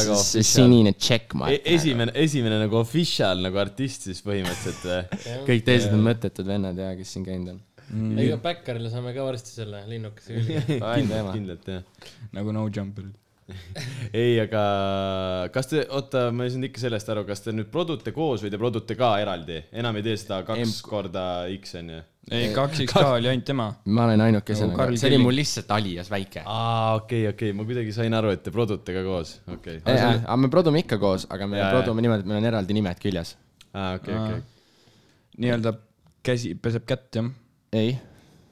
sinine 0.48 0.94
checkmark. 0.96 1.52
E-, 1.58 1.74
esimene, 1.76 2.14
esimene 2.22 2.56
nagu 2.62 2.78
official 2.80 3.42
nagu 3.44 3.60
artist 3.62 4.08
siis 4.08 4.22
põhimõtteliselt 4.24 4.86
või? 4.88 5.20
kõik 5.50 5.66
teised 5.68 5.92
on 5.92 6.02
mõttetud 6.08 6.48
vennad 6.48 6.80
ja 6.80 6.94
kes 6.98 7.12
siin 7.18 7.26
käinud 7.28 7.52
on. 7.52 7.60
ega 8.24 8.38
Backerile 8.40 8.88
saame 8.90 9.12
ka 9.12 9.26
varsti 9.28 9.52
selle 9.58 9.82
linnukese 9.90 10.38
külge. 10.40 10.62
Teema. 10.80 11.34
kindlalt 11.34 11.68
jah. 11.68 11.84
nagu 12.32 12.54
No 12.56 12.64
Jumper. 12.72 13.10
ei, 14.22 14.36
aga 14.42 14.62
kas 15.54 15.68
te, 15.70 15.82
oota, 15.90 16.28
ma 16.34 16.46
ei 16.46 16.52
saanud 16.52 16.68
ikka 16.68 16.82
sellest 16.84 17.08
aru, 17.12 17.24
kas 17.28 17.42
te 17.44 17.54
nüüd 17.54 17.68
produte 17.72 18.12
koos 18.14 18.44
või 18.44 18.52
te 18.52 18.60
produte 18.60 18.96
ka 18.98 19.12
eraldi? 19.22 19.58
enam 19.82 19.98
ei 19.98 20.04
tee 20.06 20.16
seda 20.20 20.40
kaks 20.46 20.62
Emp- 20.62 20.82
korda 20.88 21.24
X 21.56 21.74
onju? 21.80 22.00
ei, 22.30 22.50
kaks 22.54 22.84
X-K 22.86 23.02
oli 23.16 23.30
ainult 23.32 23.46
tema. 23.48 23.68
ma 23.84 24.06
olen 24.06 24.22
ainukesena 24.28 24.76
Nagu 24.78 24.98
see 25.00 25.10
oli 25.10 25.20
mul 25.22 25.36
lihtsalt 25.40 25.72
alias 25.74 26.10
väike. 26.12 26.44
aa, 26.46 26.94
okei, 27.00 27.24
okei, 27.32 27.54
ma 27.56 27.66
kuidagi 27.68 27.94
sain 27.96 28.14
aru, 28.18 28.30
et 28.36 28.44
te 28.46 28.54
produte 28.54 28.94
ka 28.94 29.02
koos, 29.06 29.36
okei. 29.56 29.80
aga 29.86 30.36
me 30.44 30.52
produme 30.52 30.84
ikka 30.84 31.00
koos, 31.02 31.26
aga 31.30 31.50
me 31.50 31.58
jaa. 31.58 31.72
produme 31.74 32.04
niimoodi, 32.04 32.26
et 32.26 32.30
meil 32.32 32.42
on 32.42 32.50
eraldi 32.52 32.78
nimed 32.78 33.02
küljes. 33.02 33.34
aa, 33.74 33.96
okei, 33.98 34.14
okei. 34.20 34.44
nii-öelda 35.42 35.74
käsi 36.22 36.54
peseb 36.54 36.86
kätt, 36.86 37.10
jah. 37.18 37.32
ei. 37.74 37.96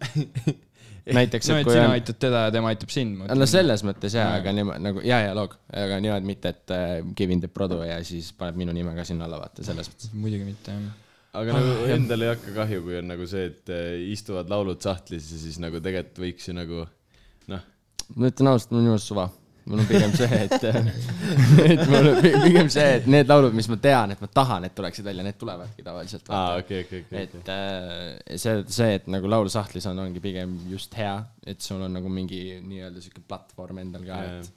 näiteks, 1.16 1.50
no 1.50 1.58
et 1.58 1.62
et 1.62 1.68
kui 1.68 1.76
sina 1.76 1.88
on, 1.88 1.94
aitad 1.96 2.18
teda 2.22 2.44
ja 2.46 2.54
tema 2.54 2.70
aitab 2.72 2.92
sind. 2.94 3.20
no 3.40 3.48
selles 3.50 3.84
mõttes 3.86 4.16
jaa, 4.16 4.28
aga 4.38 4.54
niimoodi 4.56 4.84
nagu 4.86 5.04
ja, 5.06 5.20
ja 5.26 5.34
loog, 5.36 5.56
aga 5.82 6.00
niimoodi 6.04 6.30
mitte, 6.30 6.54
et 6.54 6.74
äh, 6.76 6.94
Kevin 7.16 7.42
teeb 7.44 7.54
produ 7.56 7.80
ja 7.86 7.98
siis 8.06 8.32
paneb 8.36 8.60
minu 8.60 8.74
nime 8.76 8.94
ka 8.96 9.06
sinna 9.08 9.28
alla, 9.28 9.40
vaata 9.42 9.66
selles 9.66 9.90
mõttes. 9.90 10.12
muidugi 10.14 10.46
mitte, 10.48 10.76
jah. 10.76 11.26
aga 11.40 11.58
nagu 11.58 11.90
endal 11.96 12.26
ei 12.26 12.32
hakka 12.34 12.56
kahju, 12.62 12.84
kui 12.86 13.00
on 13.00 13.10
nagu 13.12 13.28
see, 13.30 13.50
et 13.52 13.74
eh, 13.74 13.92
istuvad 14.14 14.50
laulud 14.52 14.80
sahtlis 14.84 15.30
ja 15.34 15.42
siis 15.44 15.60
nagu 15.62 15.82
tegelikult 15.82 16.24
võiks 16.26 16.50
ju 16.50 16.56
nagu 16.56 16.86
noh, 17.50 17.68
ma 18.16 18.32
ütlen 18.32 18.52
ausalt, 18.52 18.74
mul 18.74 18.82
on 18.82 18.90
jumala 18.90 19.04
suva. 19.04 19.30
Mul 19.70 19.80
on 19.84 19.86
pigem 19.88 20.12
see, 20.18 20.38
et, 20.44 20.64
et 21.70 21.82
mul 21.88 22.08
on 22.10 22.20
pi- 22.24 22.32
pigem 22.44 22.68
see, 22.72 22.86
et 22.98 23.06
need 23.10 23.28
laulud, 23.30 23.54
mis 23.56 23.68
ma 23.70 23.76
tean, 23.82 24.14
et 24.14 24.20
ma 24.22 24.28
tahan, 24.34 24.66
et 24.68 24.74
tuleksid 24.76 25.06
välja, 25.06 25.22
need 25.26 25.38
tulevadki 25.40 25.84
tavaliselt. 25.86 26.28
aa, 26.34 26.56
okei, 26.64 26.82
okei, 26.86 27.04
okei, 27.06 27.22
et 27.28 27.52
äh, 27.54 28.38
see, 28.40 28.56
see, 28.70 28.94
et 28.98 29.06
nagu 29.14 29.30
laul 29.30 29.48
sahtlis 29.52 29.86
on, 29.90 29.98
ongi 30.04 30.22
pigem 30.24 30.56
just 30.72 30.94
hea, 30.98 31.14
et 31.46 31.62
sul 31.64 31.82
on 31.86 31.94
nagu 32.00 32.10
mingi 32.12 32.42
nii-öelda 32.66 33.02
sihuke 33.04 33.22
platvorm 33.30 33.78
endal 33.86 34.04
ka, 34.08 34.20
et 34.40 34.56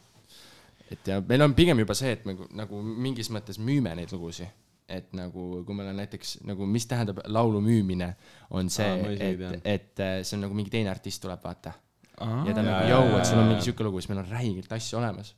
et 0.93 1.07
ja 1.09 1.21
meil 1.25 1.41
on 1.41 1.53
pigem 1.57 1.79
juba 1.81 1.95
see, 1.97 2.11
et 2.17 2.25
me 2.27 2.33
nagu- 2.35 2.49
nagu 2.59 2.81
mingis 2.83 3.29
mõttes 3.33 3.57
müüme 3.61 3.93
neid 3.97 4.11
lugusid. 4.13 4.49
et 4.93 5.07
nagu, 5.15 5.63
kui 5.65 5.73
meil 5.77 5.87
on 5.93 5.95
näiteks 5.97 6.33
nagu, 6.45 6.65
mis 6.69 6.83
tähendab 6.85 7.21
laulu 7.31 7.61
müümine, 7.63 8.09
on 8.51 8.67
see 8.69 8.83
et 9.15 9.39
et 9.65 10.01
äh, 10.03 10.17
see 10.27 10.35
on 10.37 10.41
nagu 10.43 10.53
mingi 10.57 10.69
teine 10.73 10.91
artist 10.91 11.21
tuleb, 11.23 11.39
vaata. 11.41 11.71
Ja 12.19 12.53
ta 12.53 12.61
on 12.61 12.67
nagu, 12.67 12.89
jõu, 12.91 13.15
et 13.17 13.25
sul 13.29 13.41
on 13.41 13.47
mingi 13.49 13.65
sihuke 13.65 13.85
lugu, 13.87 14.01
siis 14.01 14.11
meil 14.11 14.21
on 14.21 14.29
räigelt 14.29 14.75
asju 14.77 14.99
olemas. 14.99 15.33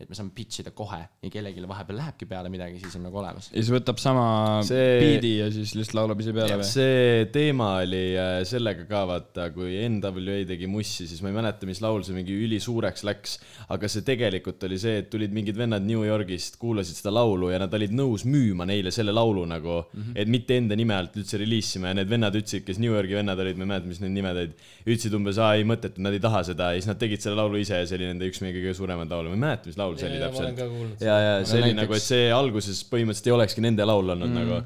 Et 0.00 0.08
me 0.10 0.16
saame 0.16 0.32
pitch 0.34 0.62
ida 0.62 0.72
kohe 0.76 1.00
ja 1.00 1.30
kellelegi 1.30 1.62
vahepeal 1.68 1.98
lähebki 2.00 2.28
peale 2.30 2.50
midagi, 2.52 2.80
siis 2.82 2.96
on 2.98 3.04
nagu 3.06 3.20
olemas. 3.20 3.50
ja 3.52 3.58
siis 3.58 3.72
võtab 3.74 4.00
sama 4.00 4.24
See- 4.66 5.00
biidi 5.00 5.32
ja 5.38 5.50
siis 5.52 5.74
lihtsalt 5.76 5.98
laulab 5.98 6.22
ise 6.22 6.34
peale 6.36 6.58
või? 6.60 6.68
see 6.68 7.26
teema 7.34 7.70
oli 7.82 8.02
äh, 8.18 8.40
sellega 8.48 8.86
ka 8.88 9.02
vaata, 9.10 9.48
kui 9.54 9.76
NWA 9.90 10.40
tegi 10.48 10.68
mussi, 10.70 11.06
siis 11.10 11.20
ma 11.24 11.32
ei 11.32 11.36
mäleta, 11.36 11.68
mis 11.68 11.82
laul 11.84 12.04
see 12.06 12.16
mingi 12.16 12.36
ülisuureks 12.46 13.04
läks, 13.08 13.36
aga 13.74 13.90
see 13.92 14.06
tegelikult 14.06 14.64
oli 14.68 14.80
see, 14.80 15.02
et 15.02 15.10
tulid 15.12 15.34
mingid 15.36 15.58
vennad 15.60 15.84
New 15.86 16.04
Yorgist, 16.06 16.58
kuulasid 16.60 17.00
seda 17.00 17.12
laulu 17.14 17.52
ja 17.52 17.60
nad 17.62 17.74
olid 17.76 17.94
nõus 17.96 18.24
müüma 18.28 18.66
neile 18.68 18.92
selle 18.94 19.14
laulu 19.16 19.44
nagu 19.50 19.82
mm, 19.82 20.00
-hmm. 20.00 20.18
et 20.22 20.32
mitte 20.32 20.56
enda 20.56 20.78
nime 20.78 20.96
alt 20.96 21.16
üldse 21.20 21.40
reliisima 21.40 21.92
ja 21.92 22.00
need 22.00 22.10
vennad 22.10 22.36
ütlesid, 22.40 22.64
kes 22.66 22.80
New 22.82 22.92
Yorgi 22.92 23.18
vennad 23.20 23.38
olid, 23.38 23.58
ma 23.60 23.66
ei 23.66 23.72
mäleta, 23.74 23.90
mis 23.90 24.00
need 24.02 24.16
nimed 24.16 24.42
olid, 24.44 24.56
ütlesid 24.86 25.16
umbes, 25.16 25.38
aa 25.38 25.54
ei 25.58 25.66
mõttetu, 25.68 26.02
nad 26.04 26.16
ei 26.16 26.22
taha 26.22 26.42
seda 26.50 26.72
ja 26.72 26.80
siis 26.80 26.90
nad 26.90 27.00
tegid 27.00 27.22
selle 27.22 27.38
laulu 27.40 27.60
ise 27.60 27.82
ja 27.82 27.86
see 27.86 27.98
oli 28.00 28.10
nende 28.10 28.28
üks 28.30 28.42
meie 28.44 28.54
kõige 28.56 28.74
suuremaid 28.76 29.12
laule, 29.12 29.32
ma 29.32 29.38
ei 29.38 29.44
mäleta, 29.46 29.70
mis 29.70 29.78
laul 29.80 29.89
see 29.98 30.10
oli 30.10 30.20
täpselt 30.22 31.00
ja, 31.02 31.16
ja 31.18 31.32
see 31.44 31.58
oli 31.58 31.72
näiteks- 31.72 31.80
nagu, 31.82 31.96
et 31.98 32.06
see 32.06 32.28
alguses 32.34 32.84
põhimõtteliselt 32.90 33.32
ei 33.32 33.38
olekski 33.38 33.64
nende 33.64 33.88
laul 33.88 34.14
olnud 34.14 34.30
mm. 34.30 34.44
nagu, 34.44 34.60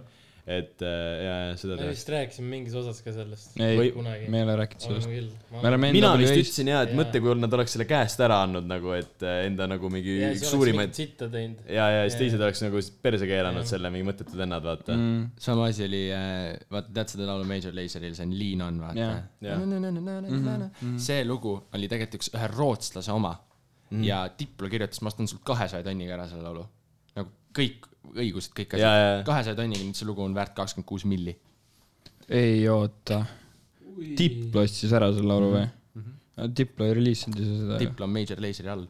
et 0.45 0.83
äh, 0.85 1.23
ja, 1.25 1.35
ja 1.49 1.53
seda 1.57 1.79
me 1.79 1.87
vist 1.89 2.09
rääkisime 2.13 2.51
mingis 2.53 2.75
osas 2.77 2.99
ka 3.01 3.15
sellest. 3.17 3.55
ei 3.57 3.79
me 3.97 4.41
ei 4.41 4.45
ole 4.45 4.57
rääkinud 4.61 4.83
sellest. 4.85 5.79
mina 5.95 6.11
vist 6.21 6.37
ütlesin 6.37 6.69
jaa, 6.69 6.83
et 6.85 6.93
Jaa. 6.93 6.99
mõtle, 6.99 7.23
kui 7.25 7.37
nad 7.41 7.57
oleks 7.57 7.73
selle 7.77 7.87
käest 7.89 8.21
ära 8.27 8.43
andnud 8.45 8.69
nagu, 8.69 8.93
et 8.93 9.25
äh, 9.25 9.39
enda 9.47 9.69
nagu 9.71 9.89
mingi 9.93 10.19
ja 10.19 10.35
üks 10.35 10.45
suurimaid 10.53 10.93
sitta 10.97 11.31
teinud. 11.33 11.65
ja, 11.65 11.87
ja 11.95 12.03
siis 12.05 12.19
teised 12.21 12.45
oleks 12.45 12.61
nagu 12.67 12.85
perse 13.07 13.31
keeranud 13.31 13.65
Jaa. 13.65 13.71
selle, 13.73 13.93
mingi 13.95 14.09
mõttetud 14.11 14.37
vennad, 14.43 14.67
vaata. 14.69 14.93
mm,. 14.93 15.25
sama 15.47 15.71
asi 15.73 15.87
oli, 15.89 16.03
vaata, 16.77 16.93
tead 17.01 17.17
seda 17.17 17.31
laulu 17.31 17.49
Major 17.49 17.73
Laseril, 17.81 18.13
see 18.19 18.29
on 18.29 18.37
Lean 18.37 18.69
on, 18.69 18.85
vaata 18.85 19.01
Jaa. 19.01 19.17
Jaa. 19.49 20.71
see 21.09 21.25
lugu 21.25 21.57
oli 21.73 21.89
tegelikult 21.89 22.21
üks, 22.21 22.35
ühe 22.37 22.53
rootslase 22.53 23.17
oma. 23.17 23.33
Mm. 23.95 24.07
ja 24.07 24.25
Diplo 24.39 24.71
kirjutas, 24.73 25.01
ma 25.05 25.13
ostan 25.13 25.31
sult 25.31 25.45
kahesaja 25.47 25.87
tonniga 25.87 26.17
ära 26.19 26.27
selle 26.31 26.45
laulu. 26.47 26.67
nagu 27.15 27.31
kõik 27.57 27.89
õigused, 28.15 28.53
kõik 28.57 28.77
asjad. 28.77 29.23
kahesaja 29.29 29.59
tonniga, 29.59 29.85
nüüd 29.87 29.99
see 29.99 30.09
lugu 30.09 30.25
on 30.25 30.37
väärt 30.37 30.55
kakskümmend 30.57 30.89
kuus 30.89 31.07
milli. 31.09 31.37
ei 32.29 32.69
oota. 32.69 33.25
Diplo 34.19 34.65
ostis 34.67 34.93
ära 34.97 35.13
selle 35.15 35.31
laulu 35.31 35.55
või? 35.55 35.67
Diplo 36.57 36.89
ei 36.89 36.95
reliisinud 36.99 37.39
ise 37.39 37.57
seda. 37.61 37.79
Diplo 37.79 38.09
on 38.09 38.15
Major 38.15 38.41
Laseri 38.43 38.71
all. 38.73 38.89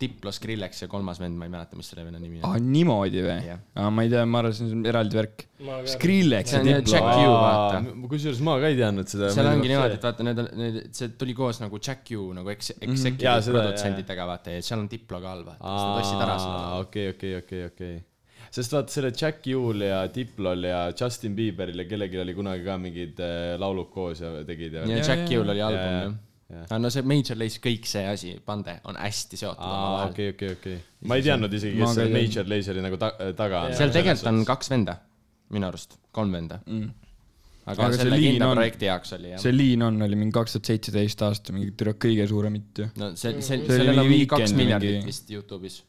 Diplo, 0.00 0.32
Skrillex 0.34 0.82
ja 0.84 0.88
kolmas 0.92 1.18
vend, 1.22 1.38
ma 1.40 1.46
ei 1.46 1.52
mäleta, 1.52 1.76
mis 1.78 1.88
selle 1.88 2.04
venna 2.04 2.18
nimi 2.20 2.42
aa, 2.42 2.56
on. 2.58 2.66
niimoodi 2.72 3.22
või 3.24 3.36
Jah.? 3.46 3.60
aa, 3.80 3.92
ma 3.94 4.04
ei 4.04 4.10
tea, 4.12 4.24
ma 4.28 4.42
arvasin, 4.42 4.68
see 4.68 4.76
on 4.76 4.88
eraldi 4.90 5.16
värk. 5.16 5.44
See 5.56 6.58
ja 6.58 6.60
on 6.60 6.68
Diplo 6.68 8.08
kusjuures 8.12 8.42
ma 8.44 8.58
ka 8.60 8.72
ei 8.72 8.76
teadnud 8.76 9.08
seda. 9.08 9.30
seal 9.32 9.48
ongi 9.54 9.70
niimoodi, 9.72 9.96
et 9.96 10.04
vaata, 10.04 10.26
need 10.26 10.42
on, 10.42 10.50
need, 10.60 10.76
see 10.96 11.14
tuli 11.20 11.36
koos 11.38 11.62
nagu 11.62 11.80
Jack 11.80 12.12
U 12.16 12.26
nagu 12.36 12.52
eks-, 12.52 12.74
Jaa, 12.74 12.82
executive 12.90 13.38
seda, 13.48 13.62
produtsentidega, 13.62 14.28
vaata, 14.28 14.58
ja 14.58 14.66
seal 14.68 14.82
on 14.82 14.90
Diplo 14.92 15.22
ka 15.24 15.32
all, 15.32 15.46
vaata. 15.48 15.64
siis 15.64 15.88
nad 15.88 16.02
ostsid 16.02 16.26
ära 16.26 16.36
selle 16.44 16.60
laulu. 16.60 16.84
okei, 16.84 17.08
okei, 17.14 17.32
okei, 17.40 17.64
okei. 17.70 17.96
sest 18.58 18.76
vaata 18.76 18.98
selle 18.98 19.14
Jack 19.16 19.48
Juul 19.48 19.88
ja 19.88 20.04
Diplol 20.12 20.68
ja 20.68 20.84
Justin 20.92 21.40
Bieberil 21.40 21.80
ja 21.86 21.88
kellelgi 21.88 22.20
oli 22.20 22.36
kunagi 22.36 22.68
ka 22.68 22.76
mingid 22.84 23.24
äh, 23.24 23.56
laulud 23.60 23.88
koos 23.96 24.20
ja 24.20 24.36
tegid 24.44 24.76
ja. 24.76 24.84
ja 24.92 25.00
Jack 25.00 25.24
jaa, 25.24 25.40
U'l 25.40 25.56
oli 25.56 25.64
album, 25.70 26.00
jah. 26.04 26.16
Aga 26.46 26.78
no 26.78 26.90
see 26.94 27.02
Major 27.02 27.38
Lazer, 27.38 27.60
kõik 27.64 27.88
see 27.90 28.04
asi, 28.06 28.34
bande 28.46 28.76
on 28.86 28.98
hästi 29.00 29.38
seotud 29.40 29.64
omavahel. 29.66 30.12
okei, 30.12 30.28
okei, 30.34 30.52
okei. 30.58 30.76
ma 31.10 31.16
ei 31.18 31.24
teadnud 31.26 31.56
isegi, 31.58 31.78
kes 31.80 31.96
see 31.96 32.04
teadnud. 32.04 32.20
Major 32.20 32.52
Laseri 32.52 32.84
nagu 32.84 33.00
ta-, 33.02 33.14
taga 33.38 33.64
on. 33.66 33.74
seal 33.80 33.90
tegelikult 33.94 34.30
on 34.30 34.44
kaks 34.46 34.70
venda, 34.70 34.94
minu 35.56 35.66
arust, 35.70 35.98
kolm 36.14 36.36
venda. 36.38 36.60
mm.. 36.66 36.86
aga, 37.66 37.74
Aga 37.74 37.88
see 37.96 38.02
selle 38.04 38.20
liin 38.20 38.36
kindla 38.36 38.52
on- 38.52 38.60
projekti 38.60 38.86
jaoks 38.90 39.12
oli 39.18 39.32
jah 39.34 39.42
see 39.42 39.56
liin 39.56 39.82
on, 39.88 39.98
oli 40.06 40.20
mingi 40.22 40.36
kaks 40.38 40.54
tuhat 40.54 40.70
seitseteist 40.70 41.26
aasta 41.26 41.56
mingi 41.56 41.74
türa 41.74 41.96
kõige 42.06 42.28
suurem 42.30 42.60
hitt 42.60 42.82
ju. 42.84 42.88
no 43.02 43.10
see, 43.18 43.34
see, 43.42 43.58
oli 43.58 43.80
sellel 43.82 44.02
on 44.04 44.10
mingi 44.14 44.30
kaks 44.30 44.54
miljardit 44.54 45.00
mingi- 45.00 45.10
vist 45.10 45.34
Youtube'is. 45.34 45.80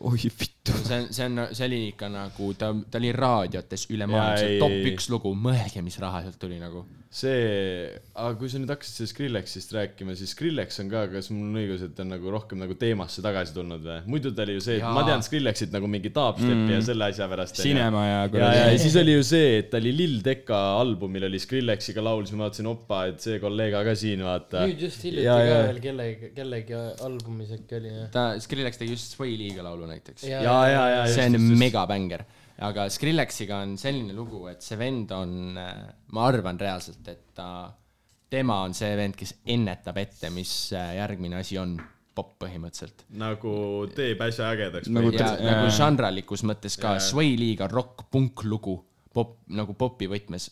oi 0.00 0.16
vittu. 0.24 0.72
see 0.80 0.96
on, 1.02 1.10
see 1.12 1.28
on, 1.28 1.42
see 1.52 1.68
oli 1.68 1.82
ikka 1.90 2.08
nagu, 2.12 2.48
ta, 2.56 2.72
ta 2.88 2.98
oli 3.02 3.12
raadiotes 3.12 3.84
ülemaailmselt 3.92 4.58
top 4.64 4.92
üks 4.94 5.10
lugu, 5.12 5.34
mõelge, 5.36 5.84
mis 5.84 6.00
raha 6.00 6.24
sealt 6.24 6.40
tuli 6.40 6.56
nagu. 6.62 6.86
see, 7.16 7.86
aga 8.18 8.34
kui 8.36 8.48
sa 8.50 8.58
nüüd 8.60 8.70
hakkasid 8.72 8.98
sellest 8.98 9.14
Skrillexist 9.14 9.72
rääkima, 9.76 10.14
siis 10.18 10.32
Skrillex 10.34 10.80
on 10.82 10.90
ka, 10.90 11.04
kas 11.12 11.30
mul 11.32 11.46
on 11.48 11.58
õigus, 11.60 11.84
et 11.86 11.94
ta 11.96 12.04
on 12.04 12.10
nagu 12.12 12.32
rohkem 12.34 12.60
nagu 12.60 12.74
teemasse 12.78 13.22
tagasi 13.24 13.54
tulnud 13.56 13.84
või? 13.84 13.98
muidu 14.10 14.32
ta 14.36 14.44
oli 14.44 14.56
ju 14.58 14.64
see, 14.64 14.76
et 14.80 14.84
Jaa. 14.84 14.92
ma 14.96 15.04
tean 15.06 15.24
Skrillexit 15.24 15.72
nagu 15.74 15.88
mingi 15.90 16.10
dubstepi 16.12 16.56
mm. 16.56 16.72
ja 16.74 16.80
selle 16.88 17.08
asja 17.12 17.28
pärast. 17.30 17.60
Cinema 17.62 18.04
ja 18.04 18.18
ja, 18.26 18.52
ja, 18.58 18.68
ja 18.72 18.78
siis 18.82 18.96
oli 19.00 19.16
ju 19.16 19.24
see, 19.26 19.58
et 19.62 19.70
ta 19.72 19.80
oli 19.80 19.94
Lil 19.96 20.16
Tecca 20.26 20.60
albumil 20.80 21.28
oli 21.30 21.40
Skrillexiga 21.42 22.04
laul, 22.04 22.26
siis 22.28 22.36
ma 22.38 22.48
vaatasin, 22.48 22.70
opa, 22.72 23.02
et 23.12 23.22
see 23.24 23.40
kolleeg 23.42 23.76
ka 23.86 23.96
siin, 23.98 24.24
vaata. 24.26 24.66
nüüd 24.66 24.86
just 24.88 25.06
hiljuti 25.06 25.26
Ja, 25.26 25.36
ka 25.40 25.46
ja. 25.48 25.60
veel 25.70 25.82
kellegi, 25.84 26.32
kellegi 26.36 26.80
albumis 27.06 27.54
äkki 27.56 27.78
oli 27.80 27.92
jah. 27.92 28.10
ta, 28.14 28.26
Skrillex 28.42 28.82
tegi 28.82 28.96
just 28.98 29.16
Sway 29.16 29.38
League'a 29.38 29.64
laulu 29.66 29.88
näiteks. 29.90 30.26
Ja- 30.28 30.42
ja, 30.44 30.58
ja, 30.68 30.82
ja, 30.96 31.06
see 31.12 31.30
on 31.30 31.54
megabänger. 31.60 32.26
Aga 32.64 32.86
Skrillexiga 32.92 33.60
on 33.64 33.74
selline 33.80 34.14
lugu, 34.16 34.46
et 34.48 34.62
see 34.64 34.78
vend 34.80 35.10
on, 35.16 35.56
ma 35.56 36.28
arvan 36.28 36.60
reaalselt, 36.60 37.04
et 37.12 37.34
ta, 37.36 37.48
tema 38.32 38.62
on 38.66 38.74
see 38.76 38.94
vend, 38.98 39.16
kes 39.18 39.36
ennetab 39.52 40.00
ette, 40.02 40.30
mis 40.34 40.52
äh, 40.76 40.94
järgmine 41.00 41.38
asi 41.40 41.58
on 41.60 41.76
popp 42.16 42.38
põhimõtteliselt. 42.46 43.04
nagu 43.20 43.52
teeb 43.94 44.20
asja 44.24 44.50
ägedaks. 44.54 44.90
Nagu 44.92 45.12
ja 45.12 45.20
ta- 45.20 45.40
nagu 45.42 45.72
žanralikus 45.74 46.46
mõttes 46.48 46.78
ka, 46.80 46.96
Sway 47.02 47.36
League 47.38 47.64
on 47.64 47.72
rock, 47.72 48.06
punk 48.12 48.46
lugu, 48.48 48.78
pop, 49.12 49.42
nagu 49.52 49.76
popi 49.76 50.08
võtmes. 50.10 50.50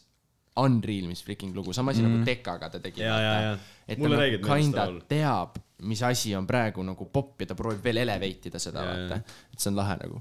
Unreal, 0.60 1.08
mis 1.10 1.18
freaking 1.26 1.50
lugu, 1.50 1.72
sama 1.74 1.90
asi 1.90 2.04
mm. 2.04 2.10
nagu 2.12 2.26
Dekaga 2.28 2.68
ta 2.70 2.78
tegi. 2.78 3.02
Et 3.02 3.98
Mulle 3.98 4.14
ta 4.14 4.20
räägid 4.20 4.44
nagu 4.44 4.52
nendest 4.52 4.70
kinda 4.70 5.08
teab, 5.10 5.56
mis 5.90 6.02
asi 6.06 6.30
on 6.38 6.46
praegu 6.46 6.84
nagu 6.86 7.08
popp 7.10 7.42
ja 7.42 7.48
ta 7.50 7.56
proovib 7.58 7.82
veel 7.82 8.04
elevate 8.04 8.52
ida 8.52 8.60
seda, 8.62 8.84
vaata. 8.86 9.18
et 9.50 9.58
see 9.58 9.72
on 9.72 9.80
lahe 9.80 9.96
nagu. 10.04 10.20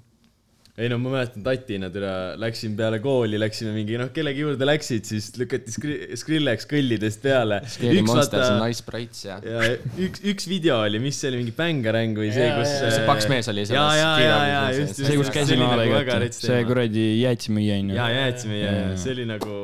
Ei 0.74 0.90
no 0.90 0.98
ma 0.98 1.12
mäletan 1.14 1.44
tatina 1.46 1.90
türa, 1.94 2.12
läksin 2.42 2.74
peale 2.78 2.98
kooli, 3.02 3.38
läksime 3.38 3.76
mingi 3.76 3.98
noh, 4.02 4.08
kellegi 4.14 4.42
juurde 4.42 4.66
läksid, 4.66 5.06
siis 5.06 5.28
lükati 5.38 5.74
Skri-, 5.74 6.18
Skrillex 6.18 6.66
kõllidest 6.70 7.22
peale. 7.22 7.60
Monsters 8.08 8.48
on 8.48 8.58
Nice 8.64 8.82
Sprites 8.82 9.22
ja. 9.28 9.38
ja 9.46 9.68
üks, 10.02 10.24
üks 10.34 10.50
video 10.50 10.80
oli, 10.82 11.02
mis 11.04 11.20
see 11.22 11.30
oli, 11.30 11.44
mingi 11.44 11.54
Bängarang 11.58 12.18
või 12.18 12.32
see, 12.34 12.48
kus 12.58 12.74
see 12.82 13.06
paks 13.06 13.30
mees 13.30 13.52
oli 13.54 13.68
ja, 13.68 13.70
selles 13.70 14.02
ja, 14.02 14.10
ja, 14.24 14.40
ja 14.50 14.64
just, 14.80 15.04
ja 15.04 15.12
see, 15.12 15.20
kus 15.22 15.30
käisime 15.36 15.70
nagu 15.70 16.02
rets 16.24 16.42
see 16.42 16.66
kuradi 16.66 17.06
jäätsimüüja 17.22 17.78
onju. 17.84 18.00
ja 18.00 18.10
jäätsime 18.18 18.58
ja, 18.58 18.66
ja 18.74 18.90
Jaa. 18.90 18.98
see 19.04 19.14
oli 19.14 19.30
nagu 19.30 19.60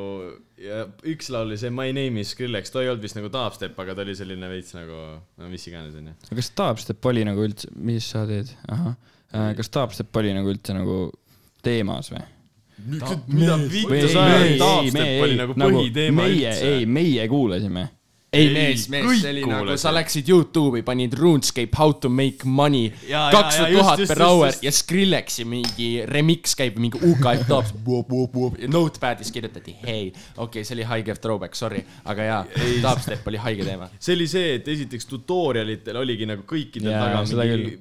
ja 0.62 0.84
üks 1.10 1.30
laul 1.34 1.50
oli 1.50 1.58
see 1.60 1.74
My 1.74 1.94
name 1.96 2.22
is 2.22 2.36
Skrillex, 2.36 2.70
ta 2.70 2.84
ei 2.84 2.92
olnud 2.92 3.04
vist 3.06 3.18
nagu 3.18 3.32
dubstep, 3.34 3.78
aga 3.82 3.96
ta 3.98 4.06
oli 4.06 4.16
selline 4.18 4.50
veits 4.52 4.76
nagu 4.78 5.00
no 5.18 5.50
mis 5.52 5.66
iganes 5.72 5.96
onju. 5.98 6.16
kas 6.30 6.52
dubstep 6.62 7.10
oli 7.12 7.26
nagu 7.28 7.50
üldse, 7.50 7.72
mis 7.74 8.14
sa 8.14 8.26
teed? 8.30 8.52
ahah, 8.70 8.98
kas 9.30 9.72
dubstep 9.74 10.22
oli 10.22 10.34
nagu 10.36 10.52
üldse 10.54 10.76
nagu 10.78 11.00
teemas 11.66 12.12
või? 12.14 12.26
mida 13.28 13.58
vittu 13.70 14.10
sa 14.10 14.26
ajad, 14.26 14.58
dubstep 14.60 15.24
oli 15.26 15.40
nagu 15.40 15.56
põhiteema 15.58 16.22
meie, 16.24 16.52
üldse 16.52 16.76
ei,. 16.80 16.86
meie 17.00 17.32
kuulasime. 17.32 17.90
ei 17.90 17.98
Ei, 18.30 18.50
mees, 18.54 18.84
mees, 18.94 19.24
see 19.24 19.32
oli 19.32 19.44
nagu, 19.50 19.74
sa 19.82 19.90
läksid 19.90 20.28
Youtube'i, 20.30 20.84
panid 20.86 21.16
RuneScape 21.18 21.74
how 21.74 21.96
to 21.98 22.12
make 22.14 22.46
money, 22.46 22.92
kakssada 23.10 23.72
tuhat 23.74 24.04
per 24.12 24.22
hour 24.22 24.60
ja 24.62 24.74
Skrillexi 24.74 25.48
mingi 25.50 25.88
remix 26.06 26.54
käib, 26.58 26.78
mingi 26.78 27.02
UKF 27.10 27.48
tops, 27.50 27.74
notepad'is 28.70 29.34
kirjutati 29.34 29.74
hei, 29.82 30.12
okei 30.46 30.62
see 30.62 30.78
oli 30.78 30.86
haige 30.92 31.18
throwback, 31.18 31.58
sorry, 31.58 31.82
aga 32.06 32.30
jaa, 32.30 32.40
dubstep 32.86 33.26
oli 33.34 33.42
haige 33.42 33.66
teema. 33.66 33.90
see 33.98 34.14
oli 34.20 34.30
see, 34.30 34.54
et 34.60 34.70
esiteks 34.78 35.10
tutorialitel 35.10 35.98
oligi 35.98 36.30
nagu 36.30 36.46
kõikidel 36.54 36.94
taga 36.94 37.26
mingi, 37.26 37.80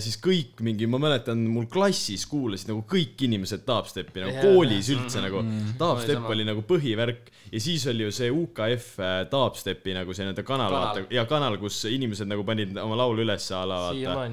siis 0.00 0.16
kõik 0.22 0.60
mingi, 0.64 0.86
ma 0.88 0.96
mäletan, 1.02 1.42
mul 1.52 1.66
klassis 1.72 2.24
kuulasid 2.30 2.70
nagu 2.72 2.84
kõik 2.88 3.20
inimesed 3.26 3.66
dubstepi 3.68 4.22
nagu 4.24 4.32
Jaa. 4.32 4.42
koolis 4.48 4.88
üldse 4.94 5.20
nagu 5.24 5.42
Oli 5.42 5.74
dubstep 5.80 6.16
sama. 6.18 6.30
oli 6.32 6.46
nagu 6.48 6.62
põhivärk 6.68 7.28
ja 7.52 7.60
siis 7.60 7.84
oli 7.90 8.06
ju 8.06 8.12
see 8.16 8.30
UKF 8.32 8.86
äh, 9.02 9.18
dubstepi 9.28 9.92
nagu 9.96 10.14
see 10.16 10.24
nende 10.24 10.44
kanal, 10.46 10.72
Kanal. 10.72 10.86
vaata 11.02 11.14
ja 11.18 11.24
kanal, 11.28 11.58
kus 11.60 11.82
inimesed 11.90 12.30
nagu 12.30 12.44
panid 12.48 12.72
oma 12.80 12.96
laulu 13.02 13.20
ülesse 13.26 13.52
a 13.58 13.64
la 13.68 13.80
vaata. 13.90 14.32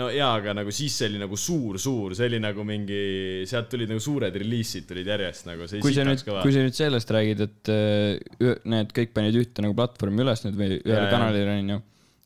no 0.00 0.08
jaa, 0.14 0.30
aga 0.40 0.54
nagu 0.56 0.72
siis 0.74 0.96
see 0.96 1.10
oli 1.12 1.20
nagu 1.20 1.36
suur-suur, 1.36 2.16
see 2.16 2.30
oli 2.32 2.40
nagu 2.42 2.64
mingi, 2.64 3.02
sealt 3.50 3.68
tulid 3.72 3.92
nagu 3.92 4.00
suured 4.00 4.34
reliisid 4.40 4.88
tulid 4.88 5.06
järjest 5.12 5.46
nagu, 5.50 5.68
see 5.68 5.84
kui 5.84 5.92
sa 5.92 6.08
nüüd 6.08 6.24
kui. 6.24 6.52
sa 6.56 6.64
nüüd 6.64 6.78
sellest 6.80 7.12
räägid, 7.14 7.44
et 7.50 7.72
äh, 7.74 8.16
ü- 8.40 8.58
need 8.72 8.96
kõik 8.96 9.12
panid 9.16 9.36
ühte 9.44 9.64
nagu 9.66 9.76
platvormi 9.76 10.24
üles 10.24 10.46
nüüd 10.48 10.56
või 10.58 10.78
ühele 10.80 11.08
kanalile 11.12 11.58
onju 11.60 11.80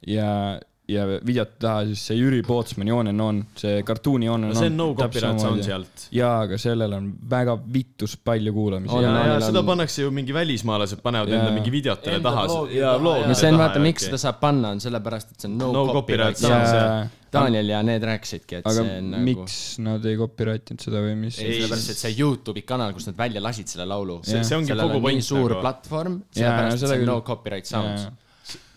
ja, 0.07 0.23
ja 0.23 0.29
videote 0.89 1.59
taha 1.61 1.83
siis 1.91 2.01
see 2.09 2.17
Jüri 2.17 2.39
Pootsmani 2.47 2.93
On 2.97 3.11
and 3.11 3.21
On, 3.21 3.41
see 3.61 3.83
kartuuni 3.85 4.29
On 4.33 4.41
and 4.45 4.55
no 4.55 4.57
On. 4.57 4.63
see 4.63 4.71
on 4.71 4.77
no 4.81 4.87
copyright 4.97 5.41
sound. 5.43 5.63
sealt. 5.67 6.07
jaa, 6.17 6.39
aga 6.47 6.57
sellel 6.59 6.95
on 6.97 7.11
väga 7.31 7.59
vitus 7.75 8.17
palju 8.17 8.53
kuulamisi 8.57 8.95
On 8.97 9.03
ja, 9.05 9.11
ja 9.13 9.35
Onil 9.35 9.45
seda 9.51 9.61
on- 9.61 9.67
pannakse 9.69 10.03
ju 10.03 10.11
mingi 10.11 10.33
välismaalased 10.33 11.03
panevad 11.05 11.29
Jaa. 11.29 11.43
enda 11.43 11.53
mingi 11.59 11.71
videotele 11.75 12.21
taha 12.25 12.47
ja 12.73 12.95
no 12.99 13.35
see 13.35 13.51
on, 13.53 13.59
vaata, 13.61 13.79
miks 13.85 14.07
seda 14.09 14.17
saab 14.25 14.41
panna, 14.41 14.71
on 14.77 14.81
sellepärast, 14.81 15.33
et 15.37 15.41
see 15.45 15.51
on 15.53 15.59
no, 15.59 15.73
No 15.73 15.87
copyright 15.93 16.41
copyright 16.41 16.73
see- 16.73 17.17
Daniel 17.33 17.69
ja 17.69 17.83
need 17.85 18.01
rääkisidki, 18.09 18.57
et 18.63 18.67
aga 18.67 18.73
see 18.79 18.95
on 19.03 19.11
nagu 19.13 19.25
miks 19.27 19.57
nad 19.85 20.07
ei 20.09 20.17
copyright 20.17 20.71
inud 20.73 20.81
seda 20.87 21.03
või 21.05 21.17
mis? 21.27 21.37
ei, 21.45 21.59
sellepärast, 21.59 21.91
et 21.93 22.01
see 22.01 22.15
Youtube'i 22.17 22.63
kanal, 22.65 22.95
kus 22.97 23.05
nad 23.11 23.19
välja 23.21 23.43
lasid 23.45 23.69
selle 23.69 23.85
laulu, 23.91 24.23
See- 24.25 24.41
see 24.49 24.57
ongi 24.57 24.73
kogu 24.73 24.87
on 24.87 24.97
nii 24.97 25.05
point 25.11 25.27
suur 25.27 25.51
nagu. 25.53 25.61
platvorm, 25.61 26.23
sellepärast, 26.33 26.81
et 26.83 26.89
see 26.95 26.99
on 27.03 27.07
no 27.13 27.19
copyright 27.29 27.67
sound. 27.69 28.09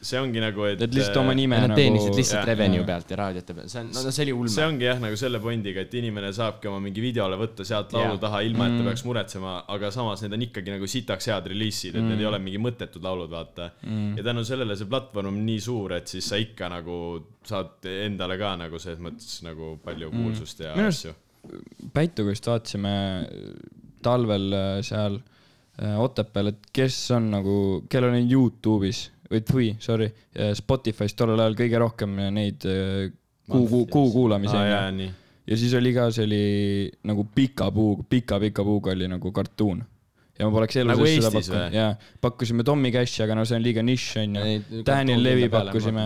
See 0.02 0.18
ongi 0.18 0.42
nagu, 0.42 0.64
et 0.66 0.82
et 0.82 0.96
lihtsalt 0.96 1.18
oma 1.22 1.34
nime 1.38 1.58
Nad 1.62 1.70
nagu 1.70 1.78
teenisid 1.78 2.16
lihtsalt 2.18 2.40
jah, 2.42 2.48
revenue 2.50 2.80
jah. 2.82 2.86
pealt 2.88 3.12
ja 3.14 3.18
raadiote 3.20 3.54
pealt, 3.58 3.70
see 3.70 3.82
on, 3.84 3.90
no 3.94 4.12
see 4.16 4.24
oli 4.26 4.34
ulme 4.34 4.50
see. 4.54 4.66
ongi 4.66 4.88
jah, 4.88 5.00
nagu 5.04 5.20
selle 5.20 5.40
pointiga, 5.44 5.84
et 5.86 5.94
inimene 6.00 6.32
saabki 6.34 6.68
oma 6.72 6.80
mingi 6.82 7.04
videole 7.04 7.38
võtta 7.38 7.66
sealt 7.68 7.94
laulu 7.94 8.16
Jaa. 8.16 8.22
taha, 8.26 8.42
ilma 8.48 8.66
Mm. 8.68 8.74
et 8.80 8.84
ta 8.84 8.90
peaks 8.90 9.04
muretsema, 9.06 9.54
aga 9.76 9.92
samas 9.94 10.22
need 10.26 10.34
on 10.34 10.42
ikkagi 10.48 10.74
nagu 10.74 10.88
sitaks 10.90 11.28
head 11.30 11.48
reliisid, 11.54 11.96
et 11.96 12.04
need 12.04 12.20
ei 12.20 12.26
ole 12.32 12.40
mingi 12.40 12.58
mõttetud 12.62 13.04
laulud, 13.06 13.30
vaata. 13.30 13.70
Mm. 13.86 14.18
ja 14.18 14.24
tänu 14.32 14.44
sellele 14.48 14.76
see 14.76 14.90
platvorm 14.90 15.28
on 15.36 15.46
nii 15.46 15.60
suur, 15.62 15.94
et 15.94 16.08
siis 16.08 16.26
sa 16.34 16.36
ikka 16.42 16.70
nagu 16.74 16.98
saad 17.46 17.86
endale 17.86 18.38
ka 18.42 18.56
nagu 18.58 18.80
selles 18.82 19.00
mõttes 19.00 19.42
nagu 19.46 19.78
palju 19.86 20.10
kuulsust 20.12 20.60
ja 20.66 20.74
Minu 20.76 20.88
arust- 20.90 21.12
asju. 21.12 21.14
Päituga 21.94 22.30
just 22.34 22.46
vaatasime 22.50 22.92
talvel 24.06 24.52
äh, 24.54 24.82
seal 24.86 25.16
äh, 25.82 25.96
Otepääl, 26.02 26.52
et 26.54 26.68
kes 26.74 26.98
on 27.16 27.30
nagu, 27.34 27.56
kellel 27.90 28.14
on 28.18 28.30
Youtube'is 28.30 29.08
või 29.32 29.44
tui, 29.48 29.70
sorry, 29.80 30.10
Spotify's 30.58 31.16
tollel 31.18 31.40
ajal 31.40 31.58
kõige 31.60 31.80
rohkem 31.82 32.18
neid 32.36 32.66
äh, 32.68 33.08
kuu, 33.48 33.68
kuu, 33.68 33.86
kuu 33.92 34.12
kuulamisi 34.14 34.58
nii. 34.98 35.10
ja 35.48 35.60
siis 35.60 35.74
oli 35.80 35.94
ka, 35.96 36.10
see 36.16 36.28
oli 36.28 36.44
nagu 37.08 37.26
pika 37.36 37.72
puu, 37.74 38.02
pika-pika 38.10 38.66
puuga 38.68 38.96
oli 38.96 39.08
nagu 39.12 39.32
kartuun. 39.36 39.82
ja 40.40 40.48
ma 40.48 40.54
poleks 40.58 40.82
elu 40.82 40.94
Nagu 40.94 41.08
sees 41.08 41.24
seda 41.24 41.32
pakkunud, 41.38 41.80
jaa. 41.80 41.96
pakkusime 42.22 42.68
Tommy 42.68 42.92
Cashi, 42.92 43.24
aga 43.24 43.40
no 43.40 43.48
see 43.48 43.60
on 43.60 43.66
liiga 43.66 43.86
nišš 43.86 44.22
onju. 44.26 44.84
Daniel 44.88 45.24
Levi 45.24 45.50
pakkusime. 45.54 46.06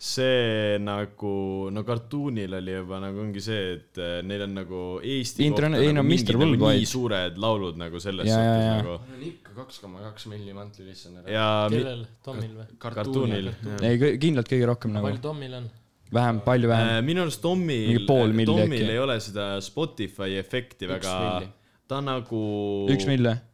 See 0.00 0.78
nagu, 0.80 1.68
no 1.68 1.82
kartuunil 1.84 2.54
oli 2.56 2.72
juba 2.72 3.00
nagu 3.02 3.20
ongi 3.20 3.42
see, 3.44 3.64
et 3.74 3.98
eh, 4.00 4.20
neil 4.24 4.46
on 4.46 4.54
nagu 4.56 4.78
Eesti 5.04 5.44
Internet- 5.44 5.82
kohta 5.82 5.90
ei 5.90 5.92
no 5.92 6.00
nagu 6.00 6.08
Mr. 6.08 6.38
mingid 6.40 6.54
nagu 6.56 6.70
nii 6.72 6.86
suured 6.88 7.36
laulud 7.44 7.76
nagu 7.82 8.00
selles 8.00 8.30
jaa, 8.30 8.38
suhtes 8.38 8.64
jaa. 8.64 8.78
nagu 8.78 8.94
on 8.96 9.26
ikka 9.28 9.56
kaks 9.58 9.82
koma 9.82 10.00
kaks 10.06 10.26
milli 10.32 10.56
listener. 10.86 11.28
ja 11.28 11.44
mi- 11.68 11.76
kellel, 11.82 12.06
Tomil 12.24 12.56
või? 12.62 12.66
kartuunil. 12.80 13.52
ei, 13.84 14.00
kindlalt 14.24 14.48
kõige 14.48 14.70
rohkem 14.72 14.96
nagu 14.96 15.10
palju, 15.10 15.20
Tomil 15.28 15.58
on? 15.60 15.68
vähem, 16.16 16.40
palju 16.48 16.72
vähem. 16.72 16.88
Äh, 16.96 17.02
minu 17.04 17.26
arust 17.26 17.42
Tomil 17.44 18.48
Tomil 18.48 18.80
äkki. 18.80 18.90
ei 18.96 18.98
ole 19.04 19.20
seda 19.20 19.50
Spotify 19.60 20.32
efekti 20.40 20.88
väga 20.88 21.42
ta 21.90 22.00
nagu. 22.00 22.40
üks 22.88 23.04
mille? 23.04 23.36
aga 23.36 23.49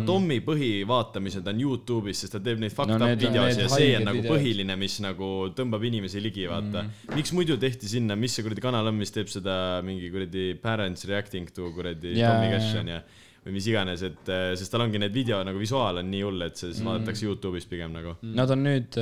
Tommi 0.00 0.38
põhivaatamised 0.46 1.46
on 1.52 1.58
Youtube'is, 1.60 2.22
sest 2.24 2.32
ta 2.32 2.40
teeb 2.40 2.58
neid 2.62 2.72
fucked 2.72 2.88
No 2.88 2.96
up 2.96 3.02
need 3.10 3.24
on 3.26 3.32
videosi 3.32 3.56
need 3.58 3.64
ja 3.66 3.68
see 3.74 3.96
on 3.98 4.06
nagu 4.08 4.20
videod. 4.22 4.32
põhiline, 4.36 4.76
mis 4.80 4.96
nagu 5.04 5.28
tõmbab 5.58 5.84
inimesi 5.90 6.22
ligi, 6.24 6.46
vaata 6.48 6.82
mm.. 6.86 7.16
miks 7.18 7.32
muidu 7.36 7.58
tehti 7.60 7.88
sinna, 7.90 8.16
mis 8.16 8.32
see 8.38 8.42
kuradi 8.46 8.64
kanal 8.64 8.88
on, 8.88 8.96
mis 8.96 9.10
teeb 9.12 9.28
seda 9.28 9.56
mingi 9.84 10.08
kuradi 10.14 10.54
parents 10.62 11.04
reacting 11.10 11.50
to 11.52 11.68
kuradi 11.76 12.16
Jaa, 12.16 12.32
Tommy 12.32 12.48
Cash 12.54 12.78
on 12.80 12.88
ju. 12.94 13.00
või 13.42 13.52
mis 13.56 13.66
iganes, 13.66 14.02
et 14.06 14.28
eh, 14.30 14.52
sest 14.54 14.70
tal 14.70 14.84
ongi 14.84 15.00
need 15.02 15.12
video 15.12 15.40
nagu 15.44 15.58
visuaal 15.58 15.98
on 15.98 16.06
nii 16.12 16.20
hull, 16.22 16.42
et 16.46 16.56
see 16.56 16.68
siis 16.70 16.78
Mm. 16.84 16.88
vaadatakse 16.92 17.26
Youtube'is 17.26 17.66
pigem 17.66 17.90
nagu. 17.92 18.16
Nad 18.22 18.50
on 18.54 18.62
nüüd, 18.62 18.94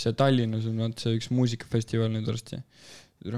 see 0.00 0.12
Tallinnas 0.16 0.64
on 0.66 0.78
vaata 0.80 1.04
see 1.04 1.18
üks 1.18 1.28
muusikafestival 1.30 2.08
nüüd 2.14 2.26
varsti. 2.26 2.62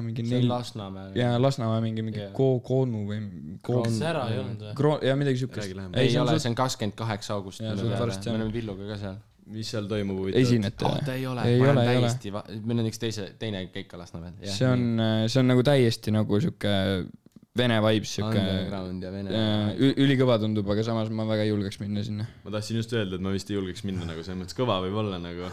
Mingi 0.05 0.25
see 0.25 0.37
on 0.37 0.43
neli, 0.43 0.49
Lasnamäel. 0.49 1.17
ja 1.19 1.31
Lasnamäe 1.43 1.81
mingi, 1.85 2.03
mingi 2.07 2.21
Jaa. 2.21 2.33
Ko-, 2.37 2.61
Koonu 2.65 3.05
või 3.09 3.23
Ko- 3.65 3.83
kas 3.85 3.97
see 3.99 4.09
ära 4.11 4.27
ei 4.33 4.39
olnud 4.43 4.67
või? 4.67 4.75
Kro-, 4.81 4.99
ja 5.07 5.17
midagi 5.17 5.41
siukest 5.45 5.73
ei 5.73 6.19
ole, 6.21 6.39
see 6.39 6.51
on 6.53 6.59
kakskümmend 6.59 6.97
kaheksa 6.99 7.35
august. 7.39 7.65
Jaa, 7.65 7.77
see 7.77 7.89
on 7.89 7.97
varsti, 7.99 8.31
me 8.31 8.41
oleme 8.43 8.55
Villuga 8.55 8.89
ka 8.93 8.99
seal. 9.05 9.17
mis 9.49 9.71
seal 9.73 9.87
toimub 9.89 10.19
huvitavat? 10.21 10.45
esinete 10.45 10.85
oh, 10.85 10.99
ta 11.07 11.15
ei 11.17 11.25
ole, 11.27 11.47
ei 11.49 11.57
ma 11.57 11.65
ole, 11.65 11.73
olen 11.73 11.89
ei 11.89 11.97
ole. 11.97 12.11
täiesti, 12.11 12.33
meil 12.69 12.83
on 12.83 12.91
üks 12.91 13.01
teise, 13.01 13.31
teine 13.41 13.63
keik 13.73 13.89
ka 13.89 14.01
Lasnamäel. 14.01 14.37
see 14.45 14.69
on, 14.69 15.01
see 15.27 15.41
on 15.41 15.49
nagu 15.55 15.65
täiesti 15.65 16.13
nagu 16.13 16.41
sihuke 16.45 16.75
vene 17.57 17.79
vibes 17.83 18.13
vene. 19.15 19.41
ülikõva 20.05 20.39
tundub, 20.43 20.69
aga 20.73 20.85
samas 20.87 21.11
ma 21.15 21.27
väga 21.29 21.47
ei 21.47 21.53
julgeks 21.53 21.81
minna 21.83 22.05
sinna. 22.07 22.29
ma 22.45 22.53
tahtsin 22.55 22.81
just 22.81 22.93
öelda, 22.95 23.19
et 23.19 23.25
ma 23.25 23.33
vist 23.35 23.51
ei 23.51 23.59
julgeks 23.59 23.85
minna 23.89 24.09
nagu 24.09 24.25
selles 24.27 24.41
mõttes 24.43 24.59
kõva 24.59 24.79
võib 24.85 24.99
olla 25.03 25.21
nagu. 25.23 25.49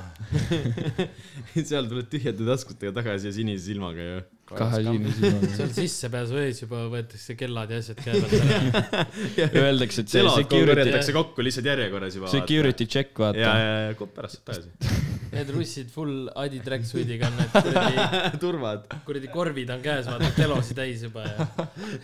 seal 1.70 1.90
tuled 1.92 2.10
tühjade 2.12 2.48
taskutega 2.48 2.96
tagasi 3.00 3.32
ja 3.32 3.36
sinise 3.36 3.66
silmaga 3.70 4.10
ju. 4.10 4.24
Kahe 4.46 4.80
sinise 4.86 5.16
silmaga. 5.18 5.50
seal 5.58 5.72
sissepääsu 5.74 6.38
ees 6.44 6.60
juba 6.62 6.84
võetakse 6.92 7.36
kellad 7.40 7.72
ja 7.74 7.80
asjad 7.82 8.02
pealt 8.06 8.34
ära. 8.38 9.06
Öeldakse, 9.64 10.04
et 10.04 10.12
see 10.12 10.20
selad 10.20 10.38
security, 10.38 10.70
korjatakse 10.70 11.16
kokku 11.16 11.46
lihtsalt 11.46 11.70
järjekorras 11.72 12.18
juba. 12.20 12.30
security 12.34 12.86
check, 12.86 13.16
ja, 13.16 13.24
vaata. 13.24 13.42
ja, 13.42 13.80
ja 13.88 13.96
kopp 13.98 14.14
pärast 14.18 14.38
saab 14.38 14.52
tagasi. 14.52 15.02
Need 15.36 15.50
russid 15.52 15.90
full 15.92 16.30
Adi 16.40 16.62
tracksuitiga 16.64 17.28
on 17.32 17.40
need 17.42 17.56
kuradi, 17.66 18.38
turvad, 18.44 18.86
kuradi 19.08 19.32
korvid 19.34 19.74
on 19.74 19.82
käes, 19.84 20.06
vaata 20.08 20.30
telosi 20.38 20.78
täis 20.78 21.02
juba 21.08 21.26
ja. 21.26 21.48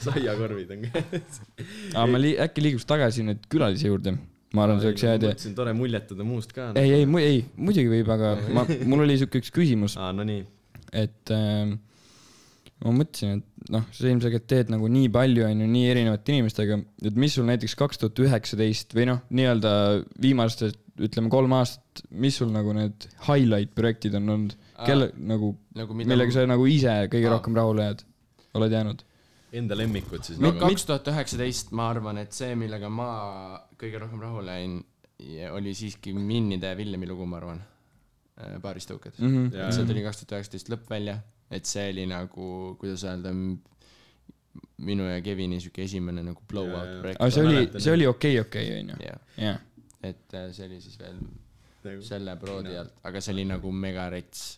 saiakorvid 0.08 0.74
on 0.76 0.84
käes. 0.88 1.40
aga 1.94 2.08
ma 2.10 2.20
li-, 2.20 2.36
äkki 2.42 2.66
liiguks 2.66 2.90
tagasi 2.90 3.28
nüüd 3.28 3.46
külalise 3.54 3.88
juurde. 3.92 4.16
ma 4.58 4.66
arvan, 4.66 4.82
see 4.82 4.92
oleks 4.92 5.06
hea 5.06 5.14
idee. 5.22 5.36
mõtlesin, 5.36 5.56
tore 5.62 5.78
muljetada 5.78 6.26
muust 6.28 6.58
ka. 6.58 6.72
ei, 6.82 6.98
ei, 6.98 7.06
ei, 7.22 7.46
muidugi 7.56 7.94
võib, 7.94 8.12
aga 8.18 8.34
ma, 8.58 8.66
mul 8.90 9.06
oli 9.06 9.22
siuke 9.22 9.40
üks 9.46 9.54
küsimus, 9.54 9.96
aa, 10.02 10.10
no 10.18 10.26
nii. 10.28 10.44
et 11.06 11.38
äh, 11.38 11.78
ma 12.82 12.94
mõtlesin, 12.96 13.42
et 13.42 13.74
noh, 13.74 13.84
sa 13.94 14.08
ilmselgelt 14.10 14.48
teed 14.50 14.72
nagu 14.74 14.88
nii 14.92 15.10
palju, 15.14 15.46
on 15.48 15.64
ju, 15.64 15.68
nii 15.70 15.90
erinevate 15.92 16.34
inimestega, 16.34 16.80
et 17.06 17.20
mis 17.20 17.36
sul 17.38 17.46
näiteks 17.50 17.76
kaks 17.80 18.02
tuhat 18.02 18.22
üheksateist 18.24 18.96
või 18.98 19.08
noh, 19.12 19.22
nii-öelda 19.30 19.74
viimased, 20.24 20.80
ütleme 21.02 21.32
kolm 21.34 21.54
aastat, 21.58 22.04
mis 22.24 22.38
sul 22.42 22.52
nagu 22.54 22.74
need 22.78 23.08
highlight 23.28 23.74
projektid 23.78 24.18
on 24.18 24.36
olnud, 24.36 24.58
kelle 24.82 25.12
nagu, 25.18 25.54
nagu 25.78 25.98
millega 25.98 26.36
sa 26.36 26.46
nagu 26.50 26.66
ise 26.70 26.94
kõige 27.12 27.30
Aa. 27.30 27.36
rohkem 27.38 27.58
rahule 27.58 27.88
jääd, 27.90 28.06
oled 28.60 28.78
jäänud? 28.78 29.04
Enda 29.62 29.76
lemmikud 29.76 30.24
siis 30.24 30.40
nagu. 30.40 30.60
kaks 30.62 30.88
tuhat 30.88 31.10
üheksateist, 31.12 31.74
ma 31.76 31.90
arvan, 31.92 32.22
et 32.22 32.34
see, 32.36 32.54
millega 32.60 32.90
ma 32.92 33.10
kõige 33.80 34.00
rohkem 34.02 34.24
rahule 34.24 34.56
jäin, 34.58 34.80
oli 35.52 35.74
siiski 35.78 36.16
Minnide 36.18 36.72
ja 36.72 36.78
Villemi 36.80 37.10
lugu, 37.10 37.28
ma 37.30 37.38
arvan. 37.42 37.62
baaristõuked 38.62 39.20
mm. 39.20 39.28
Mhm. 39.28 39.54
Jaa. 39.54 39.68
-hmm. 39.68 39.76
see 39.76 39.86
tuli 39.86 40.02
kaks 40.02 40.22
tuhat 40.22 40.40
üheksateist 40.40 40.72
lõpp 40.72 40.88
välja, 40.90 41.20
et 41.52 41.66
see 41.68 41.90
oli 41.92 42.06
nagu, 42.08 42.76
kuidas 42.80 43.04
öelda, 43.04 43.34
minu 44.82 45.06
ja 45.08 45.20
Kevini 45.24 45.60
sihuke 45.62 45.84
esimene 45.86 46.24
nagu 46.26 46.42
blow 46.50 46.68
Jaa, 46.70 46.80
out 46.82 46.90
jaa. 46.94 47.02
projekt. 47.04 47.22
aga 47.22 47.32
see 47.36 47.46
oli 47.46 47.84
see 47.86 47.94
oli 47.96 48.08
okei, 48.10 48.40
okei, 48.42 48.72
onju. 48.80 48.98
jah, 49.38 49.60
et 50.04 50.34
äh, 50.40 50.50
see 50.56 50.66
oli 50.68 50.82
siis 50.84 50.98
veel 51.00 51.20
Nagu- 51.82 52.04
selle 52.06 52.36
proodi 52.42 52.76
alt, 52.78 52.98
aga 53.10 53.22
see 53.24 53.34
oli 53.36 53.46
nagu 53.50 53.72
mega 53.74 54.10
rets. 54.14 54.58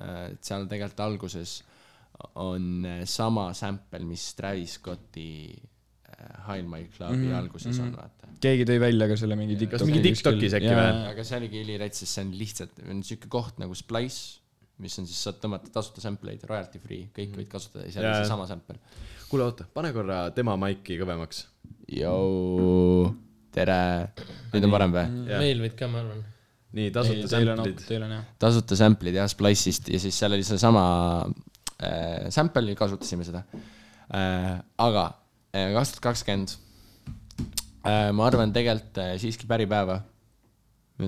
et 0.00 0.40
seal 0.44 0.64
tegelikult 0.70 1.00
alguses 1.04 1.58
on 2.40 2.84
äh, 2.86 3.02
sama 3.08 3.50
sample, 3.56 4.04
mis 4.08 4.24
Travis 4.38 4.78
Scotti 4.78 5.52
äh, 5.52 6.36
High 6.48 6.64
My 6.68 6.84
Clubi 6.94 7.16
mm 7.16 7.22
Mhm, 7.22 7.30
-hmm. 7.32 7.38
alguses 7.42 7.78
mhm. 7.78 7.86
on, 7.88 7.96
vaata. 7.96 8.28
keegi 8.40 8.64
tõi 8.68 8.78
välja 8.80 9.08
ka 9.08 9.16
selle 9.16 9.36
mingi 9.36 9.54
Kas 9.56 9.60
TikToki. 9.66 9.90
mingi 9.90 10.02
TikTokis 10.08 10.54
äkki 10.60 10.72
või? 10.76 11.08
aga 11.10 11.24
see 11.24 11.36
oligi 11.40 11.60
ülirets, 11.64 11.98
sest 11.98 12.12
see 12.14 12.24
on 12.24 12.32
lihtsalt, 12.38 12.78
on 12.90 13.02
siuke 13.02 13.28
koht 13.28 13.58
nagu 13.58 13.74
Splice, 13.74 14.40
mis 14.82 14.98
on 15.00 15.08
siis, 15.08 15.20
saad 15.26 15.38
tõmmata 15.42 15.70
tasuta 15.72 16.02
sample 16.04 16.34
eid, 16.34 16.44
royalty 16.48 16.80
free, 16.82 17.08
kõik 17.14 17.36
võid 17.38 17.50
kasutada 17.52 17.86
ja 17.86 17.94
seal 17.94 18.06
Jaa, 18.06 18.16
on 18.16 18.24
seesama 18.24 18.46
sample. 18.50 18.78
kuule, 19.28 19.46
oota, 19.48 19.66
pane 19.74 19.92
korra 19.94 20.24
tema 20.36 20.56
maiki 20.60 20.98
kõvemaks. 21.00 21.44
Jou, 21.92 23.12
tere, 23.54 23.78
nüüd 24.52 24.68
on 24.68 24.74
parem 24.74 24.94
või? 24.96 25.06
Jah. 25.30 25.42
meil 25.42 25.62
võid 25.66 25.76
ka, 25.78 25.88
ma 25.92 26.02
arvan. 26.02 26.22
nii, 26.78 26.90
tasuta 26.94 27.30
sample'id. 27.34 28.12
tasuta 28.42 28.78
sample'id 28.80 29.18
jah, 29.20 29.30
Splice'ist 29.30 29.92
ja 29.92 30.00
siis 30.02 30.18
seal 30.18 30.38
oli 30.38 30.46
seesama 30.46 30.84
äh, 31.76 32.30
sample, 32.34 32.76
kasutasime 32.78 33.28
seda 33.28 33.44
äh,. 34.08 34.54
aga 34.80 35.10
kaks 35.52 35.92
tuhat 35.92 36.04
kakskümmend, 36.06 36.54
ma 38.16 38.24
arvan 38.24 38.54
tegelikult 38.54 39.00
äh, 39.02 39.14
siiski 39.20 39.48
päripäeva, 39.50 40.00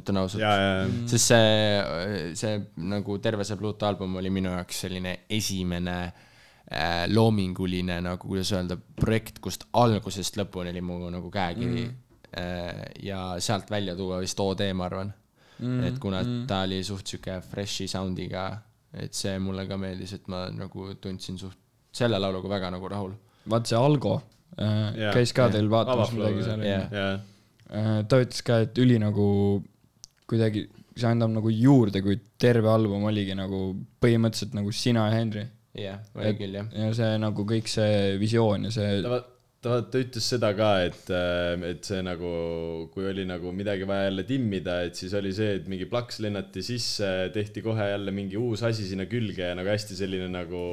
ütlen 0.00 0.20
ausalt. 0.20 0.42
ja, 0.42 0.52
ja, 0.58 0.76
ja. 0.82 0.92
sest 1.10 1.32
see, 1.32 2.36
see 2.38 2.54
nagu 2.90 3.18
terve 3.22 3.46
see 3.46 3.58
Pluto 3.60 3.88
album 3.88 4.16
oli 4.20 4.32
minu 4.34 4.52
jaoks 4.54 4.84
selline 4.86 5.16
esimene 5.30 5.98
äh, 6.04 7.04
loominguline 7.12 8.00
nagu, 8.04 8.28
kuidas 8.28 8.52
öelda, 8.54 8.78
projekt, 9.00 9.40
kust 9.44 9.68
algusest 9.80 10.38
lõpuni 10.40 10.72
oli 10.74 10.84
mu 10.84 11.02
nagu 11.10 11.30
käekiri 11.32 11.84
mm.. 11.84 12.00
Äh, 12.34 12.80
ja 13.06 13.36
sealt 13.38 13.68
välja 13.70 13.92
tuua 13.94 14.16
vist 14.18 14.40
OD, 14.42 14.64
ma 14.74 14.88
arvan 14.88 15.12
mm.. 15.58 15.84
et 15.86 15.98
kuna 16.02 16.22
mm. 16.22 16.46
ta 16.50 16.64
oli 16.66 16.80
suht 16.86 17.06
sihuke 17.06 17.36
fresh'i 17.46 17.86
sound'iga, 17.90 18.48
et 19.04 19.14
see 19.14 19.36
mulle 19.42 19.68
ka 19.70 19.78
meeldis, 19.78 20.16
et 20.16 20.26
ma 20.32 20.48
nagu 20.50 20.88
tundsin 21.00 21.38
suht 21.38 21.60
selle 21.94 22.18
lauluga 22.18 22.50
väga 22.50 22.72
nagu 22.74 22.90
rahul. 22.90 23.12
vaat 23.50 23.70
see 23.70 23.78
Algo 23.78 24.16
äh, 24.58 24.90
Jaa, 24.98 25.12
käis 25.14 25.34
ka 25.36 25.46
jah. 25.46 25.54
teil 25.54 25.70
vaatamas 25.70 26.10
midagi 26.16 26.48
seal 26.48 26.66
jah. 26.66 26.88
onju. 26.88 27.06
ja, 27.70 28.02
ta 28.10 28.20
ütles 28.24 28.42
ka, 28.46 28.58
et 28.66 28.82
üli 28.82 28.98
nagu 29.02 29.28
kuidagi, 30.30 30.64
see 30.94 31.10
annab 31.10 31.34
nagu 31.34 31.52
juurde, 31.52 32.00
kui 32.04 32.18
terve 32.40 32.70
album 32.72 33.04
oligi 33.10 33.36
nagu 33.36 33.66
põhimõtteliselt 34.02 34.56
nagu 34.56 34.72
sina 34.74 35.08
ja 35.08 35.18
Henry. 35.18 35.44
jah, 35.74 36.02
oli 36.14 36.34
küll 36.38 36.58
jah. 36.60 36.68
ja 36.70 36.90
see 36.96 37.14
nagu 37.20 37.46
kõik 37.48 37.70
see 37.70 38.14
visioon 38.20 38.68
ja 38.68 38.74
see 38.74 39.00
ta, 39.02 39.18
ta, 39.64 39.80
ta 39.90 40.02
ütles 40.04 40.28
seda 40.34 40.52
ka, 40.56 40.70
et, 40.86 41.10
et 41.66 41.88
see 41.88 42.00
nagu, 42.06 42.30
kui 42.94 43.08
oli 43.10 43.26
nagu 43.28 43.52
midagi 43.56 43.88
vaja 43.88 44.08
jälle 44.08 44.26
timmida, 44.28 44.78
et 44.86 45.00
siis 45.00 45.14
oli 45.18 45.34
see, 45.36 45.58
et 45.58 45.68
mingi 45.70 45.88
plaks 45.90 46.22
lennati 46.24 46.62
sisse, 46.64 47.10
tehti 47.34 47.64
kohe 47.64 47.90
jälle 47.90 48.14
mingi 48.14 48.40
uus 48.40 48.64
asi 48.66 48.86
sinna 48.88 49.08
külge 49.10 49.50
ja 49.50 49.58
nagu 49.58 49.72
hästi 49.72 49.98
selline 49.98 50.30
nagu, 50.32 50.64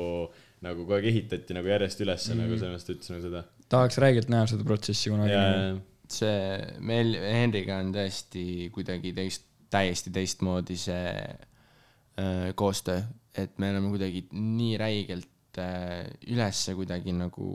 nagu 0.61 0.83
kogu 0.83 0.99
aeg 0.99 1.09
ehitati 1.11 1.57
nagu 1.57 1.71
järjest 1.71 2.03
ülesse 2.05 2.33
mm 2.33 2.37
-hmm. 2.37 2.45
nagu 2.45 2.59
selles 2.61 2.75
mõttes 2.75 2.87
ta 2.87 2.97
ütles 2.97 3.15
nagu 3.15 3.23
seda. 3.29 3.45
tahaks 3.73 4.01
räigelt 4.05 4.29
näha 4.29 4.51
seda 4.53 4.67
protsessi 4.67 5.09
kunagi 5.09 5.81
see, 6.13 6.59
meil 6.87 7.15
Henriga 7.19 7.79
on 7.81 7.93
tõesti 7.95 8.69
kuidagi 8.73 9.13
teist, 9.17 9.47
täiesti 9.71 10.13
teistmoodi 10.13 10.77
see 10.79 11.15
äh, 11.21 12.51
koostöö, 12.55 13.01
et 13.37 13.57
me 13.59 13.71
oleme 13.71 13.93
kuidagi 13.93 14.25
nii 14.35 14.75
räigelt 14.81 15.61
äh, 15.61 16.05
ülesse 16.27 16.75
kuidagi 16.75 17.15
nagu, 17.15 17.47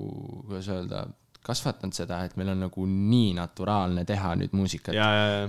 kuidas 0.47 0.71
öelda, 0.73 1.07
kasvatanud 1.47 1.95
seda, 1.95 2.21
et 2.27 2.35
meil 2.39 2.51
on 2.53 2.65
nagu 2.67 2.87
nii 2.91 3.31
naturaalne 3.37 4.03
teha 4.09 4.33
nüüd 4.41 4.55
muusikat. 4.57 4.97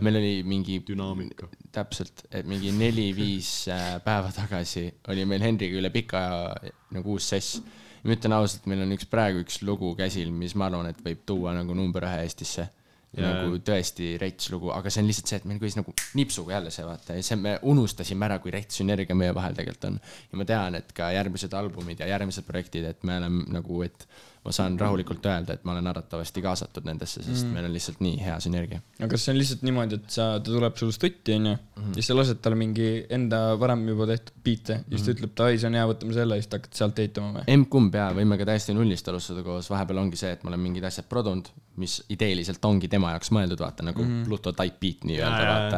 meil 0.06 0.20
oli 0.20 0.34
mingi 0.46 0.80
dünaamika. 0.88 1.50
täpselt, 1.74 2.26
et 2.32 2.46
mingi 2.50 2.72
neli-viis 2.76 3.52
äh, 3.74 3.98
päeva 4.06 4.32
tagasi 4.34 4.88
oli 5.12 5.26
meil 5.30 5.43
Henriga 5.46 5.80
üle 5.80 5.91
pika 5.93 6.22
aja 6.22 6.74
nagu 6.96 7.17
uus 7.17 7.30
sess. 7.34 7.62
ma 8.04 8.13
ütlen 8.13 8.38
ausalt, 8.38 8.67
meil 8.70 8.86
on 8.86 8.93
üks 8.96 9.10
praegu 9.10 9.41
üks 9.43 9.62
lugu 9.65 9.93
käsil, 9.98 10.32
mis 10.32 10.56
ma 10.56 10.70
arvan, 10.70 10.91
et 10.91 11.02
võib 11.04 11.26
tuua 11.28 11.56
nagu 11.58 11.76
number 11.78 12.06
ühe 12.08 12.22
Eestisse. 12.24 12.70
Jaa. 13.15 13.30
nagu 13.32 13.58
tõesti 13.63 14.10
rets 14.20 14.50
lugu, 14.52 14.67
aga 14.76 14.91
see 14.91 15.02
on 15.02 15.08
lihtsalt 15.08 15.32
see, 15.32 15.39
et 15.39 15.46
meil 15.48 15.62
käis 15.62 15.78
nagu 15.78 15.93
nipsuga 16.20 16.58
jälle 16.58 16.72
see 16.76 16.86
vaata 16.86 17.15
ja 17.15 17.24
see, 17.26 17.38
me 17.39 17.54
unustasime 17.72 18.28
ära, 18.28 18.38
kui 18.43 18.52
rets 18.54 18.82
sünergia 18.82 19.15
meie 19.17 19.34
vahel 19.36 19.56
tegelikult 19.58 19.88
on. 19.89 20.00
ja 20.32 20.39
ma 20.41 20.48
tean, 20.50 20.76
et 20.82 20.91
ka 20.98 21.10
järgmised 21.15 21.56
albumid 21.58 22.04
ja 22.04 22.10
järgmised 22.12 22.46
projektid, 22.48 22.89
et 22.91 23.08
me 23.08 23.17
oleme 23.22 23.48
nagu, 23.56 23.80
et 23.88 24.08
ma 24.47 24.53
saan 24.55 24.77
rahulikult 24.79 25.25
öelda, 25.27 25.57
et 25.57 25.65
ma 25.67 25.73
olen 25.75 25.88
arvatavasti 25.91 26.41
kaasatud 26.45 26.86
nendesse, 26.88 27.19
sest 27.25 27.43
mm. 27.45 27.53
meil 27.57 27.65
on 27.67 27.73
lihtsalt 27.75 27.99
nii 28.05 28.17
hea 28.23 28.38
sünergia. 28.43 28.79
aga 29.01 29.10
kas 29.13 29.25
see 29.27 29.33
on 29.36 29.39
lihtsalt 29.41 29.65
niimoodi, 29.67 29.99
et 29.99 30.10
sa, 30.15 30.27
ta 30.39 30.47
tuleb 30.53 30.77
sul 30.79 30.93
stutti 30.95 31.36
onju 31.36 31.55
Mhm. 31.77 31.93
ja 31.99 32.01
sa 32.07 32.15
lased 32.17 32.39
talle 32.41 32.57
mingi 32.57 32.88
enda 33.13 33.39
varem 33.60 33.83
juba 33.91 34.07
tehtud 34.10 34.33
biite 34.43 34.73
ja 34.79 34.83
siis 34.97 35.03
ta 35.03 35.12
Mhm. 35.12 35.17
ütleb, 35.17 35.33
davai, 35.38 35.57
see 35.60 35.67
on 35.69 35.73
hea, 35.77 35.86
võtame 35.91 36.13
selle 36.15 36.36
siis 36.39 36.47
te 36.47 36.57
hakkate 36.57 36.77
sealt 36.81 36.99
ehitama 37.03 37.33
või? 37.36 37.43
emb-kumb 37.53 37.93
jaa, 37.99 38.10
võime 38.17 38.38
ka 38.39 38.45
täiesti 38.49 38.73
nullist 38.73 39.07
alustada 39.12 39.43
koos, 39.43 39.69
vahepeal 39.69 39.97
ongi 40.05 40.17
see, 40.17 40.31
et 40.31 40.43
ma 40.43 40.49
olen 40.53 40.60
mingid 40.63 40.83
asjad 40.89 41.05
produnud, 41.12 41.49
mis 41.77 41.99
ideeliselt 42.10 42.63
ongi 42.65 42.88
tema 42.88 43.12
jaoks 43.13 43.29
mõeldud, 43.36 43.60
vaata 43.60 43.83
nagu 43.83 44.01
mm 44.03 44.10
-hmm. 44.13 44.25
Pluto 44.25 44.51
type 44.53 44.77
beat 44.81 45.03
nii-öelda, 45.05 45.43
vaata. 45.51 45.77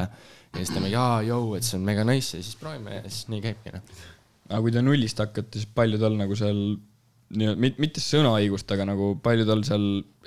ja 0.53 0.57
siis 0.63 0.69
ta 0.69 0.79
mingi, 0.79 0.95
aa, 0.95 1.21
jõu, 1.21 1.57
et 1.57 1.63
see 1.63 1.77
on 1.77 1.83
mega 1.85 2.03
nice 2.03 2.37
ja 2.37 2.43
siis 2.43 2.55
proovime 2.55 2.95
ja 2.95 3.01
siis 3.09 3.27
nii 3.29 3.41
käibki 3.41 3.73
noh. 3.73 3.81
aga 4.49 4.61
kui 4.61 4.71
te 4.71 4.81
nullist 4.81 5.19
hakkate, 5.19 5.59
siis 5.59 5.67
palju 5.75 5.99
tal 5.99 6.15
nagu 6.17 6.35
seal 6.35 6.77
nii-öelda, 7.29 7.73
mitte 7.81 8.01
sõnaõigust, 8.01 8.71
aga 8.73 8.85
nagu 8.89 9.11
palju 9.23 9.45
tal 9.47 9.61
seal 9.67 9.83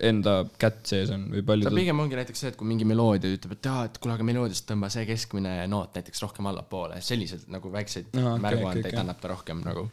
enda 0.07 0.37
kätt 0.61 0.85
sees 0.93 1.11
on 1.15 1.25
või 1.33 1.43
palju 1.47 1.67
ta 1.67 1.73
tal 1.73 1.81
pigem 1.81 2.03
ongi 2.05 2.19
näiteks 2.19 2.45
see, 2.45 2.53
et 2.53 2.59
kui 2.59 2.69
mingi 2.69 2.87
meloodia 2.89 3.33
ütleb, 3.35 3.57
et 3.57 3.71
jaa, 3.71 3.89
et 3.89 3.99
kuule, 3.99 4.15
aga 4.15 4.27
meloodiast 4.29 4.69
tõmba 4.69 4.91
see 4.93 5.03
keskmine 5.09 5.57
noot 5.71 5.99
näiteks 5.99 6.23
rohkem 6.23 6.47
allapoole, 6.53 7.01
selliselt 7.05 7.51
nagu 7.53 7.73
väikseid 7.75 8.15
no, 8.15 8.37
okei, 8.37 8.45
märguandeid 8.47 8.87
okei, 8.87 8.95
okei. 8.95 9.03
annab 9.03 9.21
ta 9.23 9.33
rohkem 9.35 9.67
nagu. 9.67 9.85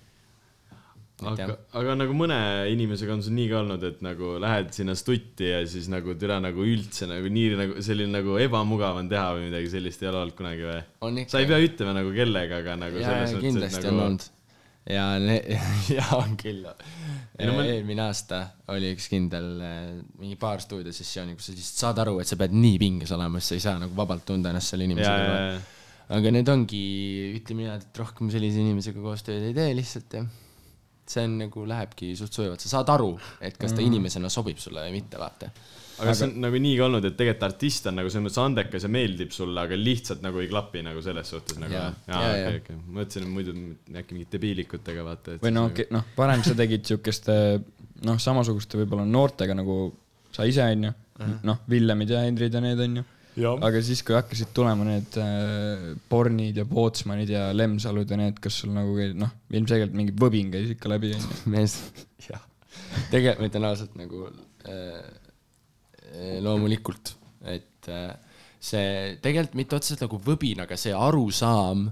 aga, 1.34 1.50
aga 1.82 1.98
nagu 2.00 2.16
mõne 2.16 2.40
inimesega 2.76 3.18
on 3.18 3.26
sul 3.26 3.36
nii 3.40 3.50
ka 3.52 3.62
olnud, 3.64 3.90
et 3.90 4.06
nagu 4.06 4.38
lähed 4.46 4.70
sinna 4.78 4.94
stutti 5.00 5.50
ja 5.50 5.66
siis 5.68 5.90
nagu 5.92 6.14
türa 6.20 6.38
nagu 6.46 6.62
üldse 6.64 7.10
nagu 7.10 7.34
nii 7.34 7.58
nagu 7.60 7.86
selline 7.86 8.22
nagu 8.22 8.38
ebamugav 8.40 9.02
on 9.02 9.10
teha 9.10 9.32
või 9.34 9.50
midagi 9.50 9.74
sellist 9.74 10.06
ei 10.06 10.14
ole 10.14 10.28
olnud 10.28 10.38
kunagi 10.38 10.70
või? 10.70 11.26
sa 11.26 11.42
ei 11.42 11.50
pea 11.50 11.64
ütlema 11.66 11.98
nagu 11.98 12.14
kellega, 12.14 12.62
aga 12.62 12.78
nagu 12.86 13.02
jaa, 13.02 13.24
selles 13.26 13.34
mõttes, 13.34 13.42
et 13.42 13.50
kindlasti 13.50 13.88
nagu 13.90 13.98
on 13.98 14.06
olnud. 14.12 14.34
ja, 14.88 15.06
ja 15.98 16.06
on 16.18 16.38
küll. 16.40 16.64
No 16.64 17.56
ma- 17.56 17.66
eelmine 17.68 18.06
aasta 18.08 18.42
oli 18.74 18.94
üks 18.96 19.10
kindel 19.12 19.50
äh, 19.64 19.90
mingi 20.20 20.38
paar 20.40 20.64
stuudiosessiooni, 20.64 21.36
kus 21.38 21.50
sa 21.50 21.56
lihtsalt 21.58 21.84
saad 21.86 22.04
aru, 22.06 22.18
et 22.24 22.30
sa 22.30 22.40
pead 22.40 22.56
nii 22.56 22.80
pinges 22.82 23.14
olema, 23.16 23.42
sest 23.42 23.54
sa 23.54 23.60
ei 23.60 23.66
saa 23.68 23.82
nagu 23.86 23.96
vabalt 23.98 24.26
tunda 24.28 24.54
ennast 24.54 24.74
selle 24.74 24.88
inimesega 24.90 25.30
ja, 25.30 25.56
aga 26.18 26.36
need 26.36 26.52
ongi, 26.52 26.84
ütleme 27.40 27.66
niimoodi, 27.66 27.90
et 27.90 28.04
rohkem 28.04 28.32
sellise 28.34 28.62
inimesega 28.64 29.02
koostööd 29.04 29.50
ei 29.50 29.58
tee 29.58 29.74
lihtsalt 29.78 30.20
ja 30.20 30.24
see 31.10 31.26
on 31.26 31.38
nagu 31.42 31.66
lähebki 31.66 32.12
suht 32.18 32.36
sujuvalt, 32.36 32.62
sa 32.62 32.70
saad 32.78 32.90
aru, 32.94 33.14
et 33.42 33.58
kas 33.58 33.74
ta 33.74 33.82
inimesena 33.82 34.30
sobib 34.30 34.60
sulle 34.62 34.84
või 34.86 35.00
mitte, 35.00 35.18
vaata. 35.22 35.50
Aga 36.00 36.14
see 36.16 36.28
on 36.30 36.36
nagu 36.46 36.60
nii 36.64 36.76
ka 36.80 36.86
olnud, 36.88 37.06
et 37.10 37.18
tegelikult 37.20 37.46
artist 37.50 37.90
on 37.92 37.98
nagu 38.00 38.12
selles 38.12 38.26
mõttes 38.28 38.42
andekas 38.44 38.86
ja 38.88 38.92
meeldib 38.94 39.34
sulle, 39.36 39.66
aga 39.68 39.78
lihtsalt 39.80 40.24
nagu 40.26 40.42
ei 40.44 40.50
klapi 40.52 40.84
nagu 40.86 41.04
selles 41.06 41.30
suhtes 41.34 41.60
nagu. 41.62 41.76
Jaa. 41.76 41.92
jaa, 42.08 42.22
Jaa, 42.22 42.32
okei, 42.32 42.42
jaa. 42.46 42.64
okei, 42.64 42.80
mõtlesin, 43.00 43.28
et 43.28 43.36
muidu 43.36 43.56
äkki 44.02 44.18
mingite 44.18 44.38
debiilikutega 44.38 45.06
vaata. 45.08 45.38
või 45.44 45.54
no 45.56 45.68
okei, 45.70 45.90
noh, 45.96 46.08
varem 46.18 46.44
sa 46.46 46.56
tegid 46.58 46.88
siukeste 46.90 47.36
noh, 48.08 48.20
samasuguste 48.22 48.80
võib-olla 48.80 49.06
noortega 49.08 49.56
nagu 49.58 49.80
sa 50.36 50.46
ise 50.48 50.66
onju, 50.66 50.92
noh, 51.48 51.64
Villemid 51.70 52.12
ja 52.14 52.26
Hendrid 52.26 52.54
ja 52.56 52.62
need 52.64 52.80
onju. 52.86 53.06
aga 53.50 53.80
siis, 53.86 54.02
kui 54.04 54.16
hakkasid 54.18 54.52
tulema 54.56 54.86
need 54.88 55.16
äh, 55.22 55.90
Bornid 56.12 56.58
ja 56.60 56.66
Pootsmanid 56.68 57.30
ja 57.32 57.50
Lemsalud 57.56 58.10
ja 58.12 58.18
need, 58.20 58.40
kas 58.44 58.62
sul 58.64 58.74
nagu 58.76 58.96
noh, 59.16 59.32
ilmselgelt 59.52 59.96
mingi 59.96 60.16
võbin 60.20 60.52
käis 60.54 60.74
ikka 60.76 60.92
läbi 60.92 61.14
onju. 61.18 61.42
mees, 61.54 61.78
jah. 62.28 62.44
tegelikult 63.12 63.44
ma 63.44 63.50
ütlen 63.52 63.68
ausalt 63.70 63.96
nagu 64.00 64.28
äh, 64.68 65.02
loomulikult, 66.44 67.14
et 67.50 67.90
äh, 67.94 68.12
see 68.60 69.16
tegelikult 69.24 69.58
mitte 69.60 69.78
otseselt 69.80 70.04
nagu 70.08 70.20
võbin, 70.24 70.66
aga 70.66 70.78
see 70.80 70.94
arusaam, 70.96 71.88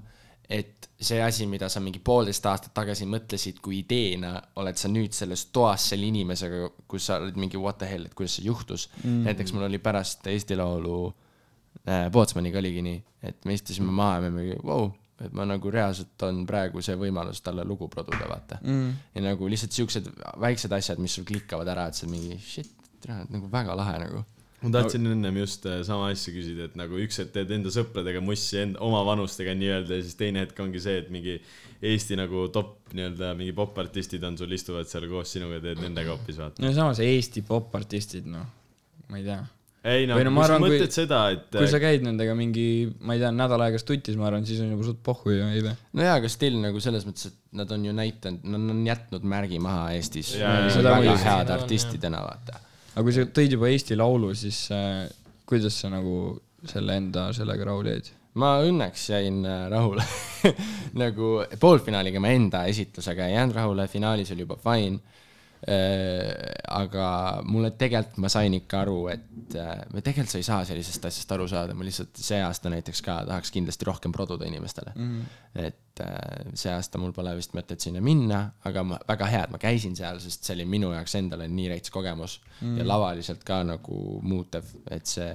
et 0.47 0.87
see 0.99 1.19
asi, 1.21 1.45
mida 1.49 1.69
sa 1.69 1.81
mingi 1.83 1.99
poolteist 2.03 2.45
aastat 2.49 2.73
tagasi 2.75 3.05
mõtlesid 3.09 3.59
kui 3.63 3.81
ideena, 3.83 4.37
oled 4.59 4.79
sa 4.79 4.89
nüüd 4.89 5.15
selles 5.15 5.47
toas 5.53 5.89
selle 5.91 6.07
inimesega, 6.09 6.71
kus 6.89 7.09
sa 7.09 7.19
oled 7.21 7.37
mingi 7.39 7.59
what 7.61 7.79
the 7.81 7.89
hell, 7.89 8.07
et 8.07 8.15
kuidas 8.17 8.37
see 8.39 8.47
juhtus 8.47 8.87
mm.. 9.03 9.25
näiteks 9.27 9.53
mul 9.53 9.67
oli 9.67 9.79
pärast 9.83 10.27
Eesti 10.31 10.57
Laulu 10.57 11.01
äh, 11.85 12.07
Pootsmaniga 12.13 12.61
oligi 12.63 12.81
nii, 12.85 13.01
et 13.29 13.45
me 13.45 13.57
istusime 13.57 13.93
maha 13.93 14.17
ja 14.17 14.23
me 14.25 14.31
mingi, 14.39 14.57
vau, 14.65 14.89
et 15.21 15.35
ma 15.37 15.45
nagu 15.49 15.71
reaalselt 15.73 16.25
on 16.25 16.43
praegu 16.49 16.81
see 16.85 16.97
võimalus 16.97 17.43
talle 17.45 17.65
lugu 17.67 17.91
produda, 17.93 18.25
vaata 18.29 18.61
mm.. 18.63 18.89
ja 19.15 19.27
nagu 19.29 19.51
lihtsalt 19.51 19.77
siuksed 19.77 20.09
väiksed 20.41 20.73
asjad, 20.79 21.03
mis 21.03 21.19
sul 21.19 21.27
klikkavad 21.27 21.69
ära, 21.75 21.89
et 21.91 21.99
sa 21.99 22.09
mingi 22.09 22.39
shit, 22.41 22.73
nagu 23.05 23.49
väga 23.51 23.75
lahe 23.77 23.99
nagu. 24.03 24.23
ma 24.61 24.71
tahtsin 24.73 25.05
ennem 25.05 25.35
just 25.37 25.65
äh, 25.69 25.83
sama 25.85 26.07
asja 26.09 26.33
küsida, 26.33 26.65
et 26.65 26.75
nagu 26.79 26.97
üks 26.97 27.19
hetk 27.21 27.33
teed 27.35 27.51
enda 27.53 27.69
sõpradega 27.69 28.23
mussi 28.25 28.57
enda, 28.63 28.79
oma 28.81 29.03
vanustega 29.05 29.53
nii-öelda 29.53 29.99
ja 29.99 30.05
siis 30.05 30.17
teine 30.17 30.41
hetk 30.45 30.57
ongi 30.63 30.81
see, 30.81 30.97
et 31.03 31.11
mingi 31.13 31.37
Eesti 31.77 32.17
nagu 32.17 32.47
top 32.49 32.89
nii-öelda 32.97 33.35
mingi 33.37 33.53
popartistid 33.53 34.23
on 34.25 34.37
sul, 34.39 34.49
istuvad 34.57 34.89
seal 34.89 35.05
koos 35.11 35.29
sinuga, 35.35 35.59
teed 35.61 35.77
nendega 35.83 36.15
hoopis 36.15 36.39
vaata. 36.41 36.63
no 36.63 36.73
samas 36.73 37.03
Eesti 37.05 37.45
popartistid, 37.45 38.25
noh, 38.33 38.49
ma 39.13 39.21
ei 39.21 39.27
tea. 39.29 39.37
ei 39.93 40.07
no 40.09 40.17
Või 40.17 40.25
no 40.25 40.33
kui 40.33 40.41
sa 40.41 40.47
arvan, 40.49 40.65
kui- 40.65 40.73
mõtled 40.73 40.95
seda, 40.97 41.19
et 41.37 41.53
kui 41.53 41.69
sa 41.69 41.79
käid 41.85 42.01
nendega 42.09 42.33
mingi, 42.35 42.67
ma 43.05 43.13
ei 43.13 43.21
tea, 43.21 43.29
nädal 43.37 43.61
aega 43.67 43.77
stutis, 43.79 44.17
ma 44.17 44.25
arvan, 44.31 44.49
siis 44.49 44.65
on 44.65 44.73
juba 44.73 44.89
suht 44.89 45.03
pohhu 45.05 45.37
ju, 45.37 45.51
ei 45.53 45.61
või? 45.69 45.77
no 45.93 46.07
jaa, 46.09 46.17
aga 46.17 46.33
still 46.33 46.57
nagu 46.65 46.81
selles 46.81 47.05
mõttes, 47.05 47.29
et 47.29 47.37
nad 47.61 47.71
on 47.77 47.85
ju 47.85 47.93
näidanud, 47.93 48.49
nad 48.57 48.73
on 48.73 48.81
jätnud 48.89 49.29
märgi 49.37 49.61
maha 49.61 49.91
Eestis. 49.93 50.33
Seda 50.33 50.97
väga 50.97 51.03
muidugi. 51.05 51.27
head 51.29 51.53
artistidena, 51.61 52.25
vaata. 52.25 52.63
Aga 52.97 53.05
kui 53.05 53.13
sa 53.13 53.27
tõid 53.29 53.53
juba 53.53 53.69
Eesti 53.69 53.95
Laulu, 53.97 54.31
siis 54.33 54.63
äh, 54.73 55.05
kuidas 55.45 55.75
sa 55.77 55.91
nagu 55.93 56.37
selle 56.67 56.95
enda 56.97 57.29
sellega 57.35 57.67
rahule 57.69 57.93
jäid? 57.93 58.09
ma 58.41 58.55
õnneks 58.65 59.03
jäin 59.11 59.43
äh, 59.45 59.67
rahule 59.69 60.05
nagu 61.03 61.29
poolfinaaliga 61.61 62.21
ma 62.21 62.33
enda 62.33 62.63
esitlusega 62.71 63.27
ei 63.29 63.37
jäänud 63.37 63.57
rahule, 63.57 63.85
finaalis 63.91 64.33
oli 64.33 64.45
juba 64.47 64.57
fine. 64.61 64.97
Aga 65.65 67.07
mulle 67.49 67.71
tegelikult 67.79 68.19
ma 68.21 68.29
sain 68.29 68.53
ikka 68.53 68.81
aru, 68.83 68.97
et 69.11 69.55
äh, 69.57 69.81
või 69.91 70.03
tegelikult 70.05 70.33
sa 70.33 70.41
ei 70.41 70.45
saa 70.45 70.65
sellisest 70.69 71.07
asjast 71.09 71.31
aru 71.33 71.47
saada, 71.49 71.75
ma 71.77 71.87
lihtsalt 71.87 72.19
see 72.21 72.39
aasta 72.43 72.71
näiteks 72.73 73.01
ka 73.05 73.17
tahaks 73.27 73.51
kindlasti 73.55 73.87
rohkem 73.89 74.13
produda 74.15 74.45
inimestele 74.45 74.93
mm. 74.95 75.07
-hmm. 75.09 75.63
et 75.65 76.03
äh, 76.05 76.51
see 76.53 76.73
aasta 76.73 77.01
mul 77.01 77.15
pole 77.15 77.33
vist 77.39 77.57
mõtet 77.57 77.81
sinna 77.83 78.01
minna, 78.01 78.43
aga 78.69 78.83
ma, 78.83 78.99
väga 79.07 79.31
hea, 79.33 79.43
et 79.47 79.55
ma 79.55 79.61
käisin 79.61 79.95
seal, 79.97 80.21
sest 80.23 80.43
see 80.43 80.55
oli 80.59 80.67
minu 80.77 80.93
jaoks 80.93 81.15
endale 81.19 81.47
nii 81.47 81.71
reits 81.73 81.89
kogemus 81.89 82.39
mm 82.43 82.67
-hmm. 82.67 82.77
ja 82.77 82.87
lavaliselt 82.87 83.43
ka 83.43 83.63
nagu 83.63 84.21
muutev, 84.21 84.69
et 84.91 85.05
see 85.05 85.33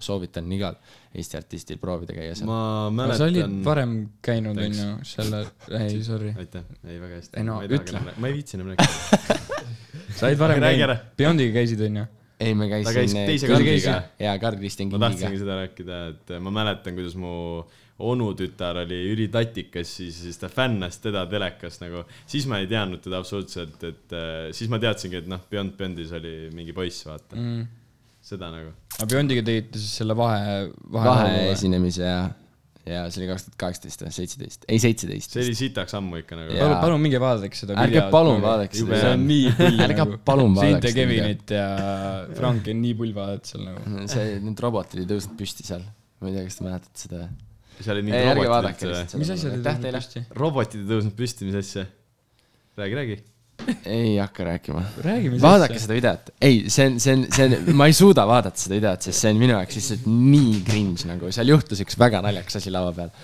soovitan 0.00 0.50
igal 0.52 0.76
Eesti 1.14 1.38
artistil 1.38 1.78
proovida 1.78 2.16
käia 2.16 2.34
seal. 2.34 2.48
ma 2.50 3.06
no 3.06 3.14
sa 3.14 3.28
olid 3.28 3.44
mäletan. 3.44 3.60
varem 3.66 3.94
käinud, 4.24 4.58
onju, 4.66 4.88
selle, 5.06 5.44
ei 5.78 6.02
sorry, 6.06 6.34
aitäh, 6.38 6.66
ei 6.88 6.98
väga 6.98 7.20
hästi. 7.20 7.38
Ei 7.38 7.46
no 7.46 7.60
ütle. 7.62 8.02
ma 8.16 8.30
ei 8.30 8.36
viitsi 8.40 8.58
enam 8.58 8.72
rääkida. 8.72 9.54
sa 10.18 10.28
olid 10.30 10.42
varem 10.42 10.62
käinud 10.64 10.98
Beyondiga 11.18 11.60
käisid, 11.60 11.86
onju? 11.88 12.08
ei, 12.40 12.58
ma 12.58 12.68
käisin. 12.70 12.98
käis 12.98 13.14
teise 13.14 13.48
Karliga. 13.50 13.96
jaa, 14.18 14.34
Karl-Kristjan 14.42 14.90
ma 14.92 15.00
tahtsingi 15.06 15.30
Kingiga. 15.30 15.44
seda 15.44 15.58
rääkida, 15.62 16.02
et 16.12 16.36
ma 16.42 16.54
mäletan, 16.54 16.98
kuidas 16.98 17.14
mu 17.20 17.34
onutütar 18.04 18.80
oli 18.82 18.98
ülitatikas, 19.12 19.96
siis, 19.96 20.18
siis 20.24 20.38
ta 20.38 20.50
fännas 20.50 20.98
teda 20.98 21.22
telekas 21.30 21.78
nagu, 21.82 22.02
siis 22.26 22.48
ma 22.50 22.58
ei 22.58 22.66
teadnud 22.70 23.04
teda 23.04 23.20
absoluutselt, 23.22 23.78
et 23.86 24.14
äh, 24.18 24.50
siis 24.56 24.70
ma 24.72 24.80
teadsingi, 24.82 25.22
et 25.22 25.30
noh, 25.30 25.44
Beyond 25.50 25.76
Beyondis 25.78 26.12
oli 26.18 26.34
mingi 26.54 26.74
poiss, 26.74 27.06
vaata 27.06 27.38
mm., 27.38 27.64
seda 28.24 28.48
nagu. 28.52 28.72
aga 28.96 29.10
Beyondiga 29.10 29.44
tegite 29.44 29.80
siis 29.80 30.00
selle 30.00 30.16
vahe, 30.18 30.56
vahe, 30.94 31.08
vaheesinemise 31.10 32.04
ja, 32.04 32.18
ja 32.88 33.02
see 33.12 33.22
oli 33.22 33.28
kaks 33.30 33.46
tuhat 33.46 33.58
kaheksateist 33.60 34.04
või 34.04 34.12
seitseteist, 34.16 34.66
ei 34.68 34.80
seitseteist. 34.82 35.36
see 35.36 35.44
oli 35.44 35.56
sitaks 35.58 35.96
ammu 35.98 36.20
ikka 36.22 36.38
nagu 36.38 36.56
palun, 36.56 36.76
palun 36.84 37.04
minge 37.04 37.20
vaadake 37.22 37.58
seda 37.58 37.76
Ärge 37.84 38.04
palun 38.14 38.44
vaadake 38.44 38.80
seda, 38.80 39.00
see 39.02 39.12
on 39.18 39.26
nii 39.28 39.52
pull 39.60 39.84
Ärge 39.86 39.98
nagu. 40.00 40.20
palun 40.30 40.56
vaadake 40.56 40.92
seda 40.92 40.94
Kevinit 41.00 41.54
ja 41.56 41.66
Franki 42.38 42.74
on 42.74 42.80
nii 42.84 42.94
pull 43.02 43.16
vaadata 43.16 43.52
seal 43.52 43.66
nagu. 43.68 43.84
see, 44.14 44.38
need 44.44 44.64
robotid 44.66 45.04
ei 45.04 45.10
tõusnud 45.12 45.36
püsti 45.40 45.68
seal. 45.68 45.84
ma 46.20 46.30
ei 46.30 46.38
tea, 46.38 46.46
kas 46.48 46.60
te 46.60 46.68
mäletate 46.68 47.04
seda. 47.06 47.28
seal 47.80 47.98
olid 47.98 48.08
mingid 48.08 48.40
robotid 48.40 49.20
mis 49.20 49.36
aitäh 49.36 49.52
olid 49.52 49.70
teile. 49.84 50.00
püsti? 50.00 50.26
robotid 50.40 50.80
ei 50.80 50.90
tõusnud 50.94 51.20
püsti, 51.20 51.50
mis 51.50 51.60
asja? 51.60 51.86
räägi, 52.80 53.00
räägi. 53.02 53.20
Ei 53.84 54.16
hakka 54.18 54.44
rääkima. 54.46 54.82
vaadake 55.42 55.78
seda 55.80 55.96
videot. 55.96 56.32
ei, 56.40 56.64
see 56.72 56.88
on, 56.88 56.98
see 57.00 57.14
on, 57.16 57.24
see 57.34 57.46
on, 57.46 57.70
ma 57.76 57.88
ei 57.90 57.96
suuda 57.96 58.26
vaadata 58.28 58.60
seda 58.60 58.76
videot, 58.78 59.06
sest 59.06 59.24
see 59.24 59.32
on 59.32 59.40
minu 59.40 59.56
jaoks 59.56 59.78
lihtsalt 59.78 60.04
nii 60.10 60.60
cringe 60.66 61.08
nagu, 61.08 61.32
seal 61.34 61.54
juhtus 61.54 61.82
üks 61.84 61.98
väga 62.00 62.22
naljakas 62.24 62.60
asi 62.60 62.72
lava 62.74 62.92
peal. 62.96 63.14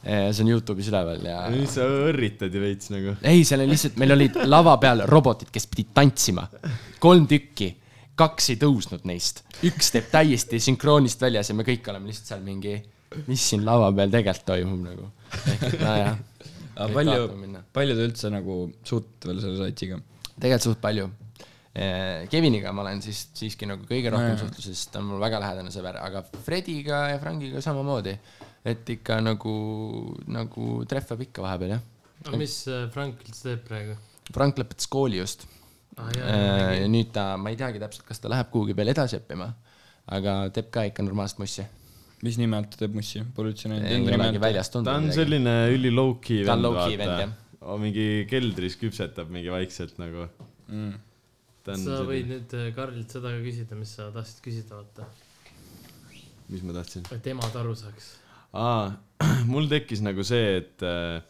see 0.00 0.44
on 0.44 0.52
Youtube'is 0.52 0.88
üleval 0.92 1.26
ja. 1.28 1.42
sa 1.68 1.88
õrritad 2.10 2.54
ju 2.54 2.62
veits 2.62 2.92
nagu. 2.94 3.16
ei, 3.20 3.44
seal 3.48 3.64
oli 3.64 3.74
lihtsalt, 3.74 3.98
meil 4.00 4.16
olid 4.16 4.40
lava 4.46 4.76
peal 4.82 5.04
robotid, 5.10 5.52
kes 5.52 5.68
pidid 5.72 5.92
tantsima. 5.96 6.46
kolm 7.02 7.28
tükki, 7.30 7.74
kaks 8.20 8.54
ei 8.54 8.60
tõusnud 8.60 9.04
neist, 9.08 9.44
üks 9.66 9.92
teeb 9.94 10.08
täiesti 10.12 10.62
sünkroonist 10.62 11.20
väljas 11.22 11.52
ja 11.52 11.58
me 11.58 11.66
kõik 11.68 11.86
oleme 11.92 12.12
lihtsalt 12.12 12.34
seal 12.34 12.42
mingi, 12.46 12.78
mis 13.26 13.50
siin 13.52 13.66
lava 13.66 13.92
peal 13.96 14.12
tegelikult 14.12 14.50
toimub 14.54 14.82
nagu. 14.88 15.12
nojah, 15.84 16.18
palju, 16.88 17.64
palju 17.76 17.96
te 17.98 18.06
üldse 18.08 18.30
nagu 18.32 18.62
suutlete 18.86 19.30
veel 19.30 19.42
selle 19.44 19.58
satiga? 19.60 20.00
tegelikult 20.40 20.68
suht 20.68 20.80
palju. 20.82 21.10
Keviniga 22.30 22.72
ma 22.74 22.82
olen 22.82 22.98
siis 23.04 23.28
siiski 23.36 23.68
nagu 23.68 23.84
kõige 23.86 24.10
rohkem 24.10 24.32
Nojah. 24.32 24.40
suhtluses, 24.42 24.88
ta 24.90 24.98
on 24.98 25.06
mul 25.12 25.22
väga 25.22 25.38
lähedane 25.44 25.70
sõber, 25.70 26.00
aga 26.02 26.24
Frediga 26.46 27.04
ja 27.12 27.20
Frankiga 27.22 27.62
samamoodi. 27.62 28.16
et 28.64 28.90
ikka 28.92 29.20
nagu, 29.24 29.52
nagu 30.28 30.64
trehvab 30.84 31.22
ikka 31.24 31.44
vahepeal 31.44 31.76
jah. 31.76 31.84
aga 32.26 32.40
mis 32.40 32.56
äh, 32.68 32.88
Frank 32.92 33.22
üldse 33.24 33.46
teeb 33.46 33.62
praegu? 33.68 33.94
Frank 34.34 34.58
lõpetas 34.60 34.90
kooli 34.90 35.22
just 35.22 35.46
ah,. 35.96 36.10
ja 36.12 36.88
nüüd 36.90 37.14
ta, 37.14 37.36
ma 37.40 37.54
ei 37.54 37.56
teagi 37.60 37.80
täpselt, 37.80 38.04
kas 38.08 38.20
ta 38.20 38.28
läheb 38.32 38.50
kuhugi 38.52 38.76
veel 38.76 38.92
edasi 38.92 39.20
õppima, 39.20 39.48
aga 40.18 40.36
teeb 40.52 40.68
ka 40.74 40.84
ikka 40.90 41.06
normaalset 41.06 41.40
mussi. 41.40 41.64
Mis 42.26 42.38
nime 42.40 42.58
alt 42.60 42.74
ta 42.74 42.82
teeb 42.82 42.96
mussi? 42.98 43.22
pole 43.36 43.52
üldse 43.54 43.70
näinud 43.70 43.86
ta 44.86 44.96
on. 44.98 45.08
selline 45.14 45.54
üli 45.74 45.92
low-key 45.94 46.44
Ta 46.48 46.56
on 46.58 46.66
vend, 46.76 47.04
vaata. 47.04 47.76
mingi 47.80 48.06
keldris 48.30 48.76
küpsetab 48.80 49.32
mingi 49.32 49.52
vaikselt 49.52 50.00
nagu. 50.02 50.28
Mm. 50.70 50.94
sa 51.64 51.76
selline, 51.76 52.08
võid 52.12 52.32
nüüd 52.34 52.56
äh, 52.58 52.70
Karlilt 52.76 53.16
seda 53.16 53.32
ka 53.34 53.42
küsida, 53.44 53.78
mis 53.78 53.94
sa 53.96 54.10
tahtsid 54.14 54.42
küsida, 54.44 54.80
vaata. 54.80 55.08
mis 56.52 56.64
ma 56.66 56.76
tahtsin? 56.80 57.06
et 57.16 57.30
emad 57.32 57.60
aru 57.62 57.76
saaks. 57.78 58.14
aa, 58.52 58.90
mul 59.52 59.70
tekkis 59.72 60.04
nagu 60.04 60.24
see, 60.26 60.58
et 60.60 60.86
äh, 60.86 61.22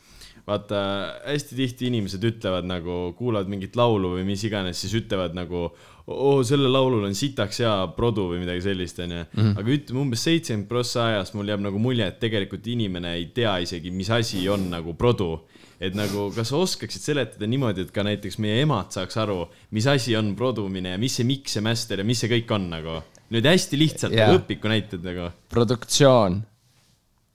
vaata, 0.46 0.81
hästi 1.29 1.59
tihti 1.59 1.88
inimesed 1.90 2.24
ütlevad 2.26 2.66
nagu, 2.68 3.00
kuulavad 3.18 3.50
mingit 3.50 3.79
laulu 3.79 4.16
või 4.16 4.26
mis 4.29 4.42
iganes, 4.46 4.81
siis 4.83 4.96
ütlevad 5.03 5.37
nagu 5.38 5.68
oo, 6.11 6.42
sellel 6.46 6.73
laulul 6.75 7.07
on 7.09 7.14
sitaks 7.16 7.62
hea 7.62 7.75
produ 7.96 8.27
või 8.33 8.42
midagi 8.42 8.64
sellist, 8.64 9.01
onju. 9.05 9.23
aga 9.55 9.75
ütleme 9.77 10.03
umbes 10.05 10.25
seitsekümmend 10.27 10.68
prossa 10.70 11.07
ajast 11.12 11.37
mul 11.38 11.53
jääb 11.53 11.64
nagu 11.64 11.81
mulje, 11.83 12.09
et 12.11 12.20
tegelikult 12.23 12.66
inimene 12.70 13.14
ei 13.18 13.31
tea 13.35 13.57
isegi, 13.64 13.92
mis 13.94 14.11
asi 14.14 14.42
on 14.49 14.68
nagu 14.73 14.94
produ. 14.99 15.33
et 15.81 15.94
nagu, 15.96 16.27
kas 16.37 16.51
sa 16.53 16.59
oskaksid 16.61 17.01
seletada 17.01 17.46
niimoodi, 17.49 17.87
et 17.87 17.92
ka 17.94 18.03
näiteks 18.05 18.37
meie 18.44 18.59
emad 18.66 18.90
saaks 18.92 19.16
aru, 19.16 19.46
mis 19.73 19.87
asi 19.88 20.12
on 20.16 20.35
produmine 20.37 20.92
ja 20.92 20.99
mis 21.01 21.14
see 21.16 21.25
miks 21.25 21.57
ja 21.57 21.62
master 21.64 22.03
ja 22.03 22.05
mis 22.05 22.20
see 22.20 22.29
kõik 22.29 22.53
on 22.53 22.68
nagu. 22.75 23.01
nüüd 23.31 23.46
hästi 23.46 23.79
lihtsalt 23.81 24.12
yeah. 24.12 24.35
õpiku 24.37 24.68
näited 24.68 25.05
nagu. 25.07 25.31
produktsioon 25.49 26.42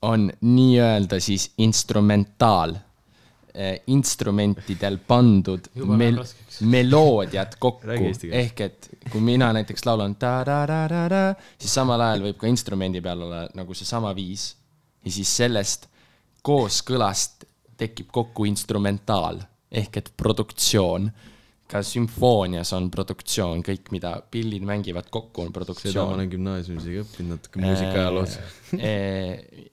on 0.06 0.30
nii-öelda 0.42 1.20
siis 1.24 1.50
instrumentaal, 1.58 2.76
instrumentidel 3.88 4.98
pandud 5.08 5.70
mel 5.96 6.20
meloodiad 6.60 7.56
kokku. 7.60 7.88
Ehk 8.32 8.62
et 8.66 8.90
kui 9.12 9.22
mina 9.24 9.52
näiteks 9.56 9.86
laulan 9.88 10.16
ta-da-da-da-da, 10.20 11.36
siis 11.60 11.74
samal 11.74 12.02
ajal 12.02 12.26
võib 12.30 12.40
ka 12.42 12.50
instrumendi 12.52 13.02
peal 13.04 13.26
olla 13.28 13.46
nagu 13.56 13.78
seesama 13.78 14.14
viis. 14.16 14.54
Ja 15.06 15.12
siis 15.14 15.32
sellest 15.38 15.88
kooskõlast 16.46 17.46
tekib 17.78 18.12
kokku 18.14 18.46
instrumentaal 18.50 19.42
ehk 19.72 19.98
et 20.02 20.12
produktsioon. 20.18 21.10
Ka 21.66 21.82
sümfoonias 21.82 22.70
on 22.78 22.92
produktsioon, 22.94 23.64
kõik, 23.66 23.90
mida 23.96 24.12
pillid 24.32 24.66
mängivad 24.68 25.08
kokku, 25.10 25.42
on 25.42 25.48
seda 25.48 25.54
ma 25.54 25.58
produktsioon. 25.58 26.14
olen 26.14 26.30
gümnaasiumis 26.30 26.84
isegi 26.84 27.02
õppinud 27.02 27.32
natuke 27.34 27.62
muusikaajaloos. 27.64 28.36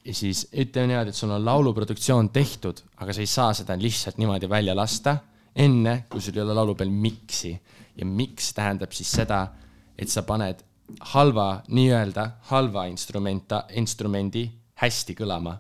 ja 0.09 0.15
siis 0.17 0.47
ütleme 0.53 0.89
niimoodi, 0.89 1.13
et 1.13 1.19
sul 1.19 1.35
on 1.37 1.45
lauluproduktsioon 1.45 2.31
tehtud, 2.33 2.81
aga 2.97 3.13
sa 3.13 3.21
ei 3.21 3.29
saa 3.29 3.53
seda 3.57 3.77
lihtsalt 3.77 4.21
niimoodi 4.23 4.49
välja 4.49 4.77
lasta, 4.77 5.19
enne 5.53 6.07
kui 6.09 6.25
sul 6.25 6.39
ei 6.39 6.45
ole 6.47 6.57
laulu 6.57 6.75
peal 6.75 6.91
miksi. 6.91 7.53
ja 7.97 8.07
miks 8.09 8.55
tähendab 8.57 8.93
siis 8.97 9.11
seda, 9.13 9.47
et 9.99 10.09
sa 10.09 10.23
paned 10.25 10.63
halva, 11.13 11.63
nii-öelda 11.69 12.25
halva 12.49 12.87
instrumenta, 12.89 13.67
instrumendi 13.77 14.47
hästi 14.81 15.15
kõlama. 15.19 15.59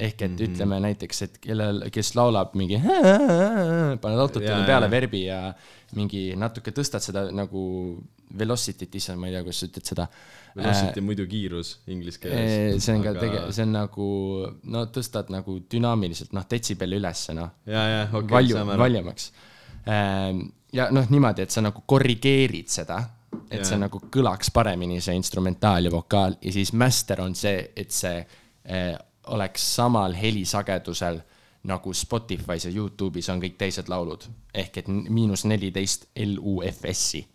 Ehk 0.00 0.22
et 0.22 0.30
mm 0.30 0.36
-hmm. 0.36 0.48
ütleme 0.48 0.80
näiteks, 0.80 1.22
et 1.22 1.38
kellel, 1.44 1.82
kes 1.92 2.14
laulab 2.16 2.54
mingi, 2.56 2.78
paned 4.02 4.18
autotune 4.18 4.64
peale 4.66 4.86
jaa. 4.86 4.90
verbi 4.90 5.24
ja 5.26 5.40
mingi 5.96 6.30
natuke 6.36 6.72
tõstad 6.72 7.04
seda 7.04 7.26
nagu 7.34 7.62
velocity't, 8.38 8.94
issand, 8.94 9.18
ma 9.18 9.26
ei 9.26 9.34
tea, 9.34 9.42
kuidas 9.42 9.60
sa 9.60 9.66
ütled 9.66 9.90
seda. 9.90 10.06
Velocity 10.56 11.02
muidu 11.02 11.26
kiirus 11.30 11.72
inglise 11.90 12.18
keeles. 12.22 12.84
see 12.84 12.94
on 12.94 13.02
ka 13.02 13.12
tege-, 13.18 13.42
see 13.54 13.66
on 13.66 13.72
nagu, 13.74 14.06
no 14.74 14.84
tõstad 14.94 15.30
nagu 15.34 15.58
dünaamiliselt, 15.72 16.32
noh, 16.36 16.46
detsibelli 16.50 16.98
ülesse, 16.98 17.34
noh. 17.34 17.52
ja, 17.66 17.84
ja 17.94 18.02
okei 18.08 18.18
okay,, 18.20 18.34
valju 18.36 18.58
saame, 18.58 18.74
aru. 18.74 18.84
valjemaks. 18.84 19.30
ja 20.78 20.90
noh, 20.94 21.10
niimoodi, 21.10 21.46
et 21.46 21.54
sa 21.54 21.62
nagu 21.66 21.82
korrigeerid 21.86 22.70
seda, 22.70 23.00
et 23.50 23.60
Jaa. 23.60 23.68
see 23.72 23.78
nagu 23.82 24.02
kõlaks 24.10 24.50
paremini, 24.54 25.00
see 25.02 25.14
instrumentaal 25.18 25.86
ja 25.86 25.94
vokaal 25.94 26.36
ja 26.42 26.52
siis 26.54 26.72
master 26.72 27.22
on 27.22 27.34
see, 27.38 27.70
et 27.76 27.94
see 27.94 28.18
eh, 28.64 28.94
oleks 29.30 29.64
samal 29.76 30.14
helisagedusel 30.14 31.20
nagu 31.62 31.92
Spotify's 31.92 32.64
ja 32.64 32.70
Youtube'is 32.72 33.28
on 33.32 33.42
kõik 33.42 33.58
teised 33.58 33.88
laulud. 33.88 34.24
ehk 34.54 34.76
et 34.76 34.88
miinus 34.88 35.44
neliteist 35.44 36.06
LUFS-i. 36.16 37.26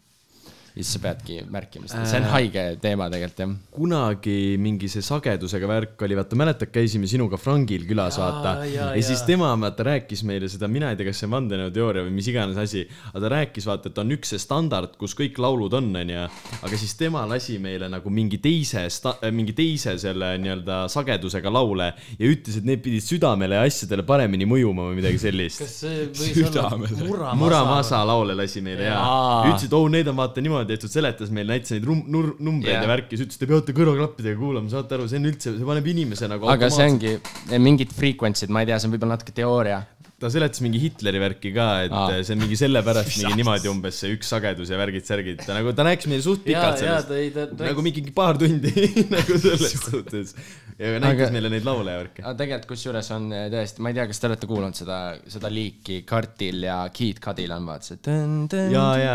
Ja 0.76 0.84
siis 0.84 0.98
sa 0.98 1.00
peadki 1.00 1.38
märkima 1.48 1.88
seda, 1.88 2.04
see 2.10 2.20
on 2.20 2.26
haige 2.34 2.64
teema 2.84 3.06
tegelikult 3.12 3.38
jah. 3.40 3.52
kunagi 3.72 4.40
mingi 4.60 4.90
see 4.92 5.04
sagedusega 5.06 5.70
värk 5.70 6.02
oli, 6.04 6.18
vaata 6.20 6.40
mäletad, 6.40 6.72
käisime 6.74 7.08
sinuga 7.08 7.40
Frangil 7.40 7.86
külas, 7.88 8.18
vaata. 8.20 8.58
ja, 8.68 8.90
ja 8.92 9.06
siis 9.08 9.24
tema 9.28 9.54
vaata 9.62 9.86
rääkis 9.88 10.26
meile 10.28 10.50
seda, 10.52 10.68
mina 10.72 10.90
ei 10.92 11.00
tea, 11.00 11.08
kas 11.08 11.22
see 11.22 11.30
on 11.30 11.36
vandenõuteooria 11.38 12.04
või 12.04 12.16
mis 12.18 12.28
iganes 12.28 12.60
asi, 12.60 12.84
aga 13.14 13.22
ta 13.24 13.32
rääkis 13.38 13.70
vaata, 13.70 13.92
et 13.92 14.02
on 14.04 14.12
üks 14.18 14.34
see 14.36 14.44
standard, 14.44 14.98
kus 15.00 15.16
kõik 15.16 15.40
laulud 15.40 15.78
on, 15.80 15.88
onju. 16.02 16.26
aga 16.60 16.82
siis 16.82 16.98
tema 17.00 17.24
lasi 17.30 17.56
meile 17.64 17.88
nagu 17.92 18.12
mingi 18.12 18.42
teise, 18.44 18.84
mingi 19.32 19.56
teise 19.56 19.96
selle 20.02 20.34
nii-öelda 20.44 20.82
sagedusega 20.92 21.56
laule 21.56 21.94
ja 22.20 22.28
ütles, 22.28 22.60
et 22.60 22.68
need 22.68 22.84
pidid 22.84 23.06
südamele 23.06 23.62
ja 23.62 23.64
asjadele 23.64 24.04
paremini 24.04 24.44
mõjuma 24.50 24.90
või 24.90 25.00
midagi 25.00 25.24
sellist. 25.24 25.64
kas 25.64 25.80
see 25.86 26.12
võis 26.12 26.44
olla 26.52 26.68
Muramasa? 26.76 27.40
Muramasa 27.40 28.04
laule 28.12 28.36
lasi 28.36 28.60
meile 28.66 28.90
ja 28.90 29.00
Jaa. 29.00 29.42
ütles, 29.54 29.70
et 29.70 29.80
oo, 29.80 29.88
need 29.92 30.12
on 30.12 30.20
vaata 30.20 30.44
niimoodi 30.44 30.65
tehtud, 30.70 30.92
seletas 30.92 31.32
meile, 31.34 31.56
näitas 31.56 31.74
neid 31.76 31.88
rum-, 31.88 32.06
nur-, 32.12 32.36
numbreid 32.44 32.76
Jah. 32.76 32.86
ja 32.86 32.92
värki, 32.92 33.16
siis 33.16 33.28
ütles, 33.28 33.42
te 33.42 33.50
peate 33.50 33.76
kõrvaklappidega 33.78 34.40
kuulama, 34.40 34.72
saate 34.72 34.98
aru, 34.98 35.10
see 35.12 35.22
on 35.22 35.30
üldse, 35.32 35.56
see 35.58 35.68
paneb 35.68 35.90
inimese 35.94 36.30
nagu 36.32 36.50
aga 36.52 36.70
see 36.74 36.88
ongi 36.92 37.12
eh, 37.16 37.60
mingid 37.62 37.94
frequency'd, 37.96 38.54
ma 38.54 38.64
ei 38.64 38.72
tea, 38.72 38.80
see 38.82 38.90
on 38.90 38.96
võib-olla 38.98 39.18
natuke 39.18 39.36
teooria. 39.36 39.82
Ta 40.22 40.30
seletas 40.32 40.62
mingi 40.64 40.80
Hitleri 40.80 41.20
värki 41.20 41.52
ka, 41.56 41.66
et 41.86 41.94
Aa. 41.96 42.20
See 42.24 42.36
on 42.38 42.44
mingi 42.46 42.56
sellepärast 42.60 43.18
mingi 43.20 43.42
niimoodi 43.42 43.68
umbes 43.72 43.98
see 44.00 44.14
üks 44.16 44.30
sagedus 44.32 44.72
ja 44.72 44.78
värgid-särgid, 44.80 45.42
ta 45.44 45.58
nagu, 45.58 45.74
ta 45.76 45.84
rääkis 45.88 46.08
meile 46.12 46.24
suht 46.24 46.46
ja, 46.48 46.54
pikalt 46.54 46.80
ja 46.80 47.00
sellest. 47.02 47.10
ta 47.10 47.18
ei, 47.20 47.34
ta 47.36 47.68
nagu 47.68 47.84
mingi 47.84 48.06
paar 48.16 48.40
tundi 48.40 48.72
nagu 49.16 49.40
selles 49.44 49.76
suhtes. 49.82 50.32
ja 50.80 50.94
näitas 51.04 51.28
Aga- 51.28 51.36
meile 51.36 51.52
neid 51.52 51.68
laule 51.68 51.92
ja 51.92 52.00
värki. 52.04 52.24
aga 52.24 52.34
tegelikult 52.40 52.72
kusjuures 52.72 53.12
on 53.16 53.28
eh, 53.36 53.46
tõesti, 53.52 53.84
ma 53.84 53.92
ei 53.92 54.00
tea, 54.00 54.08
kas 54.14 54.24
te 54.24 54.30
olete 54.32 54.50
kuulnud 54.54 54.80
seda, 54.80 55.02
seda 55.36 55.52
liiki 55.52 56.00
Kartil 56.08 56.64
ja 56.70 56.80
Kid 56.96 57.20
Cudil 57.24 57.52
on 57.56 57.68
vaata 57.68 57.92
see 57.92 58.64
ja, 58.72 58.88
ja, 59.02 59.14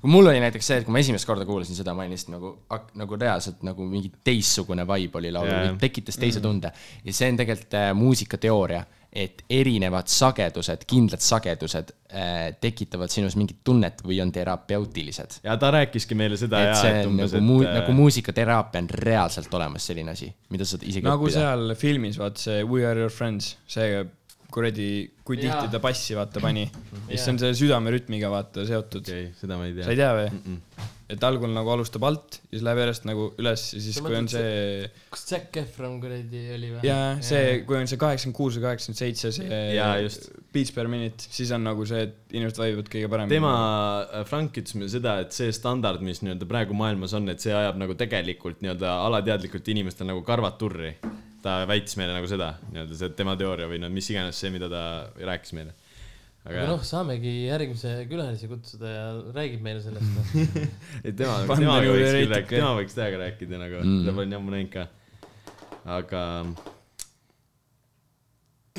kui 0.00 0.12
mul 0.12 0.30
oli 0.34 0.44
näiteks 0.44 0.68
see, 0.72 0.80
et 0.82 0.88
kui 0.88 0.94
ma 0.94 1.00
esimest 1.02 1.28
korda 1.28 1.48
kuulasin 1.48 1.76
seda, 1.80 1.96
ma 1.96 2.04
olin 2.04 2.12
lihtsalt 2.16 2.36
nagu, 2.36 2.54
nagu 3.00 3.20
reaalselt 3.24 3.64
nagu 3.66 3.88
mingi 3.88 4.12
teistsugune 4.24 4.84
vibe 4.88 5.20
oli 5.20 5.32
laulul 5.32 5.80
tekitas 5.80 6.20
teise 6.20 6.44
tunde. 6.44 6.72
ja 7.04 7.12
see 7.16 7.32
on 7.32 7.40
tegelikult 7.40 7.76
äh, 7.80 7.90
muusikateooria, 7.96 8.84
et 9.10 9.42
erinevad 9.50 10.06
sagedused, 10.06 10.84
kindlad 10.90 11.22
sagedused 11.24 11.88
äh, 12.14 12.52
tekitavad 12.62 13.10
sinus 13.10 13.34
mingit 13.38 13.58
tunnet 13.66 14.04
või 14.06 14.20
on 14.22 14.30
terapeutilised. 14.34 15.40
ja 15.42 15.56
ta 15.58 15.72
rääkiski 15.74 16.14
meile 16.18 16.38
seda 16.38 16.60
et 16.62 16.70
ja, 16.70 16.76
see 16.78 17.00
on 17.00 17.10
umbes, 17.14 17.34
nagu 17.34 17.46
muu-, 17.48 17.64
et 17.66 17.74
nagu 17.74 17.96
muusikateraapia 17.98 18.84
on 18.84 18.92
reaalselt 19.02 19.58
olemas 19.58 19.90
selline 19.90 20.14
asi, 20.14 20.30
mida 20.54 20.66
sa 20.66 20.76
saad 20.76 20.86
isegi 20.86 21.08
nagu 21.08 21.26
õppida. 21.26 21.42
seal 21.42 21.74
filmis, 21.80 22.20
vaata 22.22 22.46
see 22.46 22.62
We 22.70 22.86
are 22.86 23.02
your 23.02 23.10
friends, 23.10 23.56
see 23.66 24.04
kuradi, 24.50 24.88
kui 25.26 25.38
tihti 25.38 25.70
ta 25.72 25.82
bassi 25.82 26.16
vaata 26.18 26.42
pani. 26.42 26.64
ja 27.10 27.16
siis 27.16 27.28
on 27.32 27.42
see 27.42 27.52
südamerütmiga 27.64 28.30
vaata 28.30 28.66
seotud. 28.68 29.06
okay,, 29.06 29.30
seda 29.40 29.58
ma 29.58 29.66
ei 29.66 29.76
sa 29.78 29.90
ei 29.90 29.98
tea. 29.98 30.14
tea 30.14 30.16
või? 30.18 30.88
Et 31.10 31.24
algul 31.26 31.50
nagu 31.52 31.70
alustab 31.72 32.04
alt 32.06 32.38
ja 32.38 32.52
siis 32.54 32.64
läheb 32.66 32.80
järjest 32.84 33.06
nagu 33.08 33.26
üles 33.40 33.64
ja 33.74 33.80
siis, 33.82 33.98
kui 34.04 34.16
on 34.16 34.28
see 34.30 34.88
kas 35.10 35.24
Zac 35.28 35.58
Efron 35.60 35.96
kuradi 36.02 36.42
oli 36.54 36.70
või? 36.74 36.82
ja 36.86 36.98
see, 37.24 37.60
kui 37.66 37.78
on 37.78 37.90
see 37.90 38.00
kaheksakümmend 38.00 38.38
kuus 38.38 38.58
või 38.58 38.66
kaheksakümmend 38.68 39.00
seitse, 39.00 39.32
see 39.34 39.60
Jaa, 39.76 39.98
just. 40.04 40.28
beats 40.54 40.74
per 40.76 40.90
minute, 40.92 41.26
siis 41.34 41.50
on 41.56 41.66
nagu 41.66 41.86
see, 41.88 42.04
et 42.06 42.36
inimesed 42.36 42.62
vaibuvad 42.62 42.92
kõige 42.92 43.10
paremini. 43.12 43.36
tema, 43.36 43.54
Frank 44.30 44.60
ütles 44.62 44.78
meile 44.78 44.92
seda, 44.92 45.16
et 45.24 45.36
see 45.36 45.50
standard, 45.56 46.04
mis 46.06 46.22
nii-öelda 46.24 46.48
praegu 46.50 46.76
maailmas 46.78 47.16
on, 47.18 47.28
et 47.32 47.42
see 47.42 47.54
ajab 47.56 47.80
nagu 47.80 47.96
tegelikult 47.98 48.62
nii-öelda 48.64 48.94
alateadlikult 49.08 49.74
inimestel 49.74 50.10
nagu 50.10 50.24
karvad 50.26 50.58
turri. 50.60 50.94
ta 51.40 51.62
väitis 51.64 51.96
meile 51.96 52.12
nagu 52.12 52.28
seda, 52.28 52.52
nii-öelda 52.70 52.98
see 53.00 53.14
tema 53.16 53.32
teooria 53.40 53.68
või 53.70 53.80
no 53.80 53.88
mis 53.92 54.10
iganes 54.12 54.38
see, 54.38 54.52
mida 54.52 54.68
ta 54.70 54.82
rääkis 55.18 55.56
meile. 55.56 55.74
Aga 56.48 56.62
noh, 56.70 56.80
saamegi 56.86 57.32
järgmise 57.50 57.90
külalise 58.08 58.48
kutsuda 58.48 58.88
ja 58.88 59.20
räägib 59.36 59.60
meile 59.64 59.80
sellest 59.84 60.08
noh.. 60.16 60.24
ei 61.04 61.12
tema, 61.12 61.44
Vandenõu 61.50 61.60
temaga 61.60 61.92
võiks 61.92 62.12
küll 62.16 62.32
rääkida, 62.32 62.56
tema 62.56 62.72
võiks 62.78 62.94
täiega 62.96 63.16
rääkida 63.26 63.54
nagu 63.60 63.76
mm., 63.82 64.04
ta 64.06 64.10
pole 64.16 64.36
ammu 64.38 64.50
näinud 64.56 64.72
ka. 64.72 64.82
aga 65.98 66.22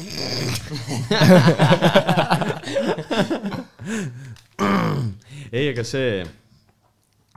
ei, 5.51 5.67
aga 5.69 5.83
see, 5.85 6.25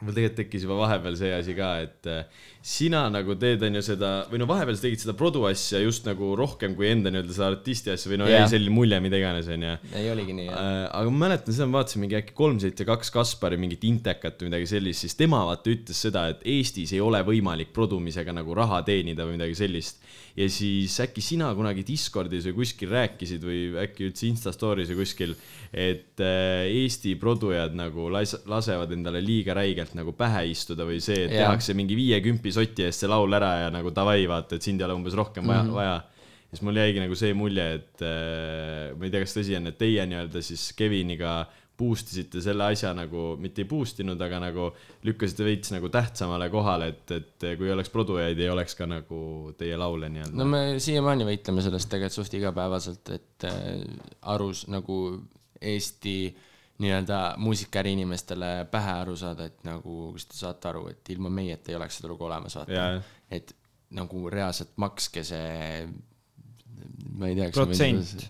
mul 0.00 0.14
tegelikult 0.14 0.38
tekkis 0.40 0.64
juba 0.64 0.78
vahepeal 0.80 1.16
see 1.20 1.32
asi 1.36 1.52
ka, 1.58 1.68
et 1.84 2.00
äh, 2.08 2.24
sina 2.64 3.02
nagu 3.12 3.34
teed, 3.36 3.60
on 3.66 3.76
ju 3.76 3.82
seda, 3.84 4.10
või 4.30 4.38
no 4.40 4.46
vahepeal 4.48 4.78
sa 4.78 4.86
tegid 4.86 5.02
seda 5.02 5.12
produ 5.18 5.42
asja 5.44 5.82
just 5.82 6.06
nagu 6.08 6.30
rohkem 6.38 6.72
kui 6.78 6.88
enda 6.88 7.10
nii-öelda 7.12 7.34
seda 7.36 7.50
artisti 7.52 7.92
asja 7.92 8.08
või 8.08 8.22
no 8.22 8.28
Jah. 8.30 8.40
jäi 8.46 8.54
selline 8.54 8.72
mulje, 8.72 9.00
mida 9.04 9.18
iganes, 9.20 9.50
on 9.52 9.66
ju 9.66 9.72
ei 10.00 10.06
oligi 10.08 10.32
nii, 10.38 10.46
jah. 10.48 10.62
Äh, 10.62 10.84
aga 10.96 11.12
ma 11.12 11.20
mäletan 11.26 11.52
seda, 11.52 11.66
ma 11.68 11.82
vaatasin 11.82 12.00
mingi 12.00 12.16
äkki 12.16 12.32
kolm, 12.38 12.56
seitse, 12.62 12.86
kaks 12.88 13.12
Kaspari 13.12 13.58
mingit 13.60 13.84
intekat 13.84 14.40
või 14.40 14.48
midagi 14.48 14.70
sellist, 14.72 15.04
siis 15.04 15.16
tema 15.18 15.42
vaata 15.44 15.74
ütles 15.74 16.00
seda, 16.06 16.22
et 16.32 16.40
Eestis 16.54 16.94
ei 16.96 17.02
ole 17.04 17.20
võimalik 17.28 17.74
produmisega 17.76 18.32
nagu 18.32 18.56
raha 18.56 18.80
teenida 18.88 19.28
või 19.28 19.36
midagi 19.36 19.60
sellist. 19.60 20.00
ja 20.34 20.48
siis 20.50 20.96
äkki 21.04 21.22
sina 21.22 21.52
kunagi 21.54 21.84
Discordis 21.86 22.48
või 22.48 22.56
kuskil 22.62 22.90
rääkisid 22.90 23.44
või 23.44 23.60
äkki 23.84 24.08
üldse 24.08 24.24
Insta 24.26 24.50
story's 24.56 24.88
või 24.90 25.02
kuskil, 25.04 25.36
et 25.70 26.24
äh, 26.24 26.64
Eesti 26.80 27.12
produjad 27.20 27.76
nagu 27.76 28.08
las-, 28.08 28.40
lasevad 28.48 28.96
endale 28.96 29.20
liiga 29.22 29.54
räigelt 29.54 29.92
nagu 29.94 30.16
pähe 30.16 30.46
istuda 30.48 30.88
või 30.88 30.98
see, 31.04 31.26
et 31.28 31.36
Jaa. 31.36 31.44
tehakse 31.44 31.76
mingi 31.76 31.94
viiekümpi 32.00 32.53
soti 32.54 32.86
eest 32.86 33.04
see 33.04 33.10
laul 33.10 33.36
ära 33.36 33.52
ja 33.64 33.70
nagu 33.74 33.92
davai, 33.94 34.24
vaata, 34.30 34.56
et 34.58 34.66
sind 34.66 34.80
ei 34.80 34.88
ole 34.88 34.98
umbes 34.98 35.16
rohkem 35.18 35.46
vaja 35.46 35.62
mm, 35.62 35.70
-hmm. 35.70 35.80
vaja 35.80 35.94
ja 36.54 36.56
siis 36.56 36.62
mul 36.62 36.78
jäigi 36.78 37.02
nagu 37.02 37.18
see 37.18 37.34
mulje, 37.34 37.66
et 37.80 38.02
äh, 38.06 38.94
ma 38.94 39.06
ei 39.06 39.10
tea, 39.10 39.24
kas 39.24 39.34
tõsi 39.34 39.56
on, 39.58 39.66
et 39.72 39.78
teie 39.78 40.06
nii-öelda 40.06 40.42
siis 40.44 40.68
Keviniga 40.78 41.42
boost 41.78 42.12
isite 42.12 42.38
selle 42.42 42.68
asja 42.70 42.92
nagu, 42.94 43.32
mitte 43.40 43.64
ei 43.64 43.68
boost 43.68 43.98
inud, 44.04 44.20
aga 44.22 44.38
nagu 44.44 44.68
lükkasite 45.06 45.46
veits 45.46 45.72
nagu 45.74 45.90
tähtsamale 45.90 46.46
kohale, 46.52 46.92
et, 46.94 47.14
et 47.16 47.46
kui 47.58 47.72
oleks 47.74 47.90
produjaid, 47.90 48.38
ei 48.38 48.50
oleks 48.52 48.78
ka 48.78 48.86
nagu 48.86 49.18
teie 49.58 49.74
laule 49.80 50.10
nii-öelda 50.14 50.38
no 50.38 50.46
me 50.46 50.62
siiamaani 50.82 51.26
võitleme 51.26 51.64
sellest 51.66 51.90
tegelikult 51.90 52.20
suht 52.20 52.38
igapäevaselt, 52.38 53.14
et 53.16 53.48
äh, 53.50 53.82
arus 54.34 54.68
nagu 54.70 55.00
Eesti 55.64 56.18
nii-öelda 56.78 57.18
muusikaäri 57.38 57.92
inimestele 57.92 58.66
pähe 58.70 58.94
aru 59.04 59.16
saada, 59.16 59.46
et 59.46 59.62
nagu, 59.66 60.12
kas 60.16 60.26
te 60.26 60.38
saate 60.38 60.68
aru, 60.72 60.88
et 60.90 61.10
ilma 61.14 61.30
meieta 61.30 61.70
ei 61.70 61.78
oleks 61.78 62.00
seda 62.00 62.10
lugu 62.10 62.26
olemas, 62.26 62.56
vaata 62.58 62.74
Jaa.. 62.74 63.02
et 63.30 63.54
nagu 63.94 64.30
reaalselt 64.30 64.74
makske 64.82 65.22
see, 65.24 65.84
ma 67.14 67.30
ei 67.30 67.38
tea, 67.38 67.50
Protsent. 67.54 68.26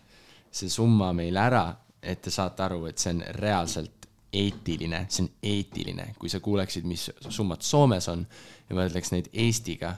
see 0.53 0.73
summa 0.73 1.13
meile 1.17 1.41
ära, 1.41 1.65
et 2.03 2.21
te 2.23 2.33
saate 2.33 2.67
aru, 2.67 2.85
et 2.91 3.01
see 3.01 3.15
on 3.15 3.23
reaalselt 3.41 4.11
eetiline, 4.35 5.05
see 5.09 5.25
on 5.25 5.31
eetiline, 5.55 6.11
kui 6.19 6.29
sa 6.29 6.43
kuuleksid, 6.45 6.85
mis 6.89 7.07
summad 7.29 7.65
Soomes 7.65 8.09
on 8.13 8.27
ja 8.69 8.77
võrdleks 8.77 9.15
neid 9.15 9.31
Eestiga, 9.33 9.95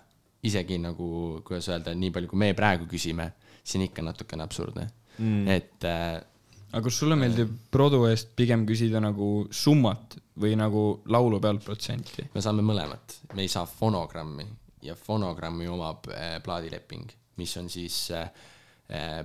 isegi 0.46 0.78
nagu, 0.78 1.08
kuidas 1.46 1.70
öelda, 1.72 1.96
nii 1.98 2.12
palju, 2.14 2.30
kui 2.30 2.44
me 2.44 2.52
praegu 2.54 2.86
küsime, 2.90 3.32
see 3.64 3.80
on 3.80 3.86
ikka 3.88 4.04
natukene 4.06 4.44
absurdne 4.46 4.86
mm.. 5.18 5.48
et 5.50 5.86
äh, 5.88 6.20
aga 6.72 6.82
kas 6.88 6.98
sulle 7.00 7.16
meeldib 7.18 7.52
produ 7.72 8.04
eest 8.10 8.34
pigem 8.38 8.66
küsida 8.68 9.00
nagu 9.02 9.46
summat 9.50 10.18
või 10.40 10.56
nagu 10.58 10.86
laulu 11.12 11.40
pealt 11.40 11.64
protsenti? 11.64 12.26
me 12.34 12.42
saame 12.44 12.64
mõlemat, 12.66 13.20
me 13.34 13.46
ei 13.46 13.52
saa 13.52 13.66
fonogrammi 13.70 14.46
ja 14.86 14.94
fonogrammi 14.98 15.68
omab 15.68 16.10
äh, 16.12 16.36
plaadileping, 16.44 17.10
mis 17.40 17.56
on 17.60 17.70
siis 17.72 18.10
äh, 18.14 18.30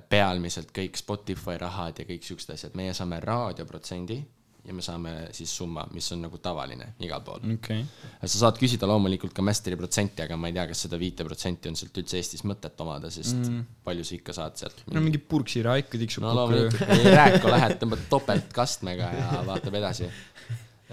pealmiselt 0.10 0.72
kõik 0.74 0.98
Spotify 0.98 1.58
rahad 1.62 2.00
ja 2.02 2.06
kõik 2.08 2.26
siuksed 2.26 2.56
asjad, 2.56 2.78
meie 2.78 2.94
saame 2.98 3.20
raadioprotsendi 3.22 4.22
ja 4.62 4.76
me 4.78 4.84
saame 4.86 5.12
siis 5.34 5.52
summa, 5.58 5.84
mis 5.96 6.06
on 6.14 6.22
nagu 6.28 6.38
tavaline 6.44 6.92
igal 7.02 7.24
pool 7.26 7.42
okei. 7.56 7.82
sa 8.22 8.32
saad 8.34 8.60
küsida 8.62 8.90
loomulikult 8.90 9.34
ka 9.34 9.44
masteri 9.46 9.78
protsenti, 9.80 10.22
aga 10.26 10.38
ma 10.38 10.52
ei 10.52 10.56
tea, 10.58 10.68
kas 10.70 10.84
seda 10.86 11.00
viite 11.02 11.26
protsenti 11.26 11.72
on 11.72 11.78
sealt 11.80 11.98
üldse 11.98 12.20
Eestis 12.20 12.46
mõtet 12.48 12.84
omada, 12.84 13.10
sest 13.14 13.40
mm. 13.40 13.64
palju 13.88 14.06
sa 14.06 14.16
ikka 14.18 14.36
saad 14.38 14.62
sealt. 14.62 14.84
no 14.94 15.02
mingi 15.04 15.22
purksira 15.22 15.78
ikka 15.82 16.02
tiksub 16.02 16.28
no 16.28 16.36
kokku 16.38 16.92
Rääko 17.22 17.56
lähed, 17.56 17.78
tõmbad 17.82 18.06
topeltkastmega 18.12 19.10
ja 19.18 19.42
vaatab 19.48 19.80
edasi. 19.82 20.12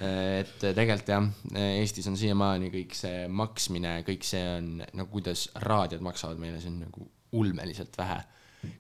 et 0.09 0.57
tegelikult 0.63 1.13
jah, 1.13 1.29
Eestis 1.67 2.09
on 2.09 2.17
siiamaani 2.17 2.73
kõik 2.73 2.97
see 2.97 3.29
maksmine, 3.29 3.99
kõik 4.09 4.25
see 4.25 4.43
on 4.57 4.75
nagu 4.87 5.11
kuidas 5.13 5.49
raadiod 5.69 6.05
maksavad 6.09 6.41
meile, 6.41 6.63
see 6.63 6.73
on 6.73 6.83
nagu 6.87 7.09
ulmeliselt 7.37 8.01
vähe. 8.01 8.23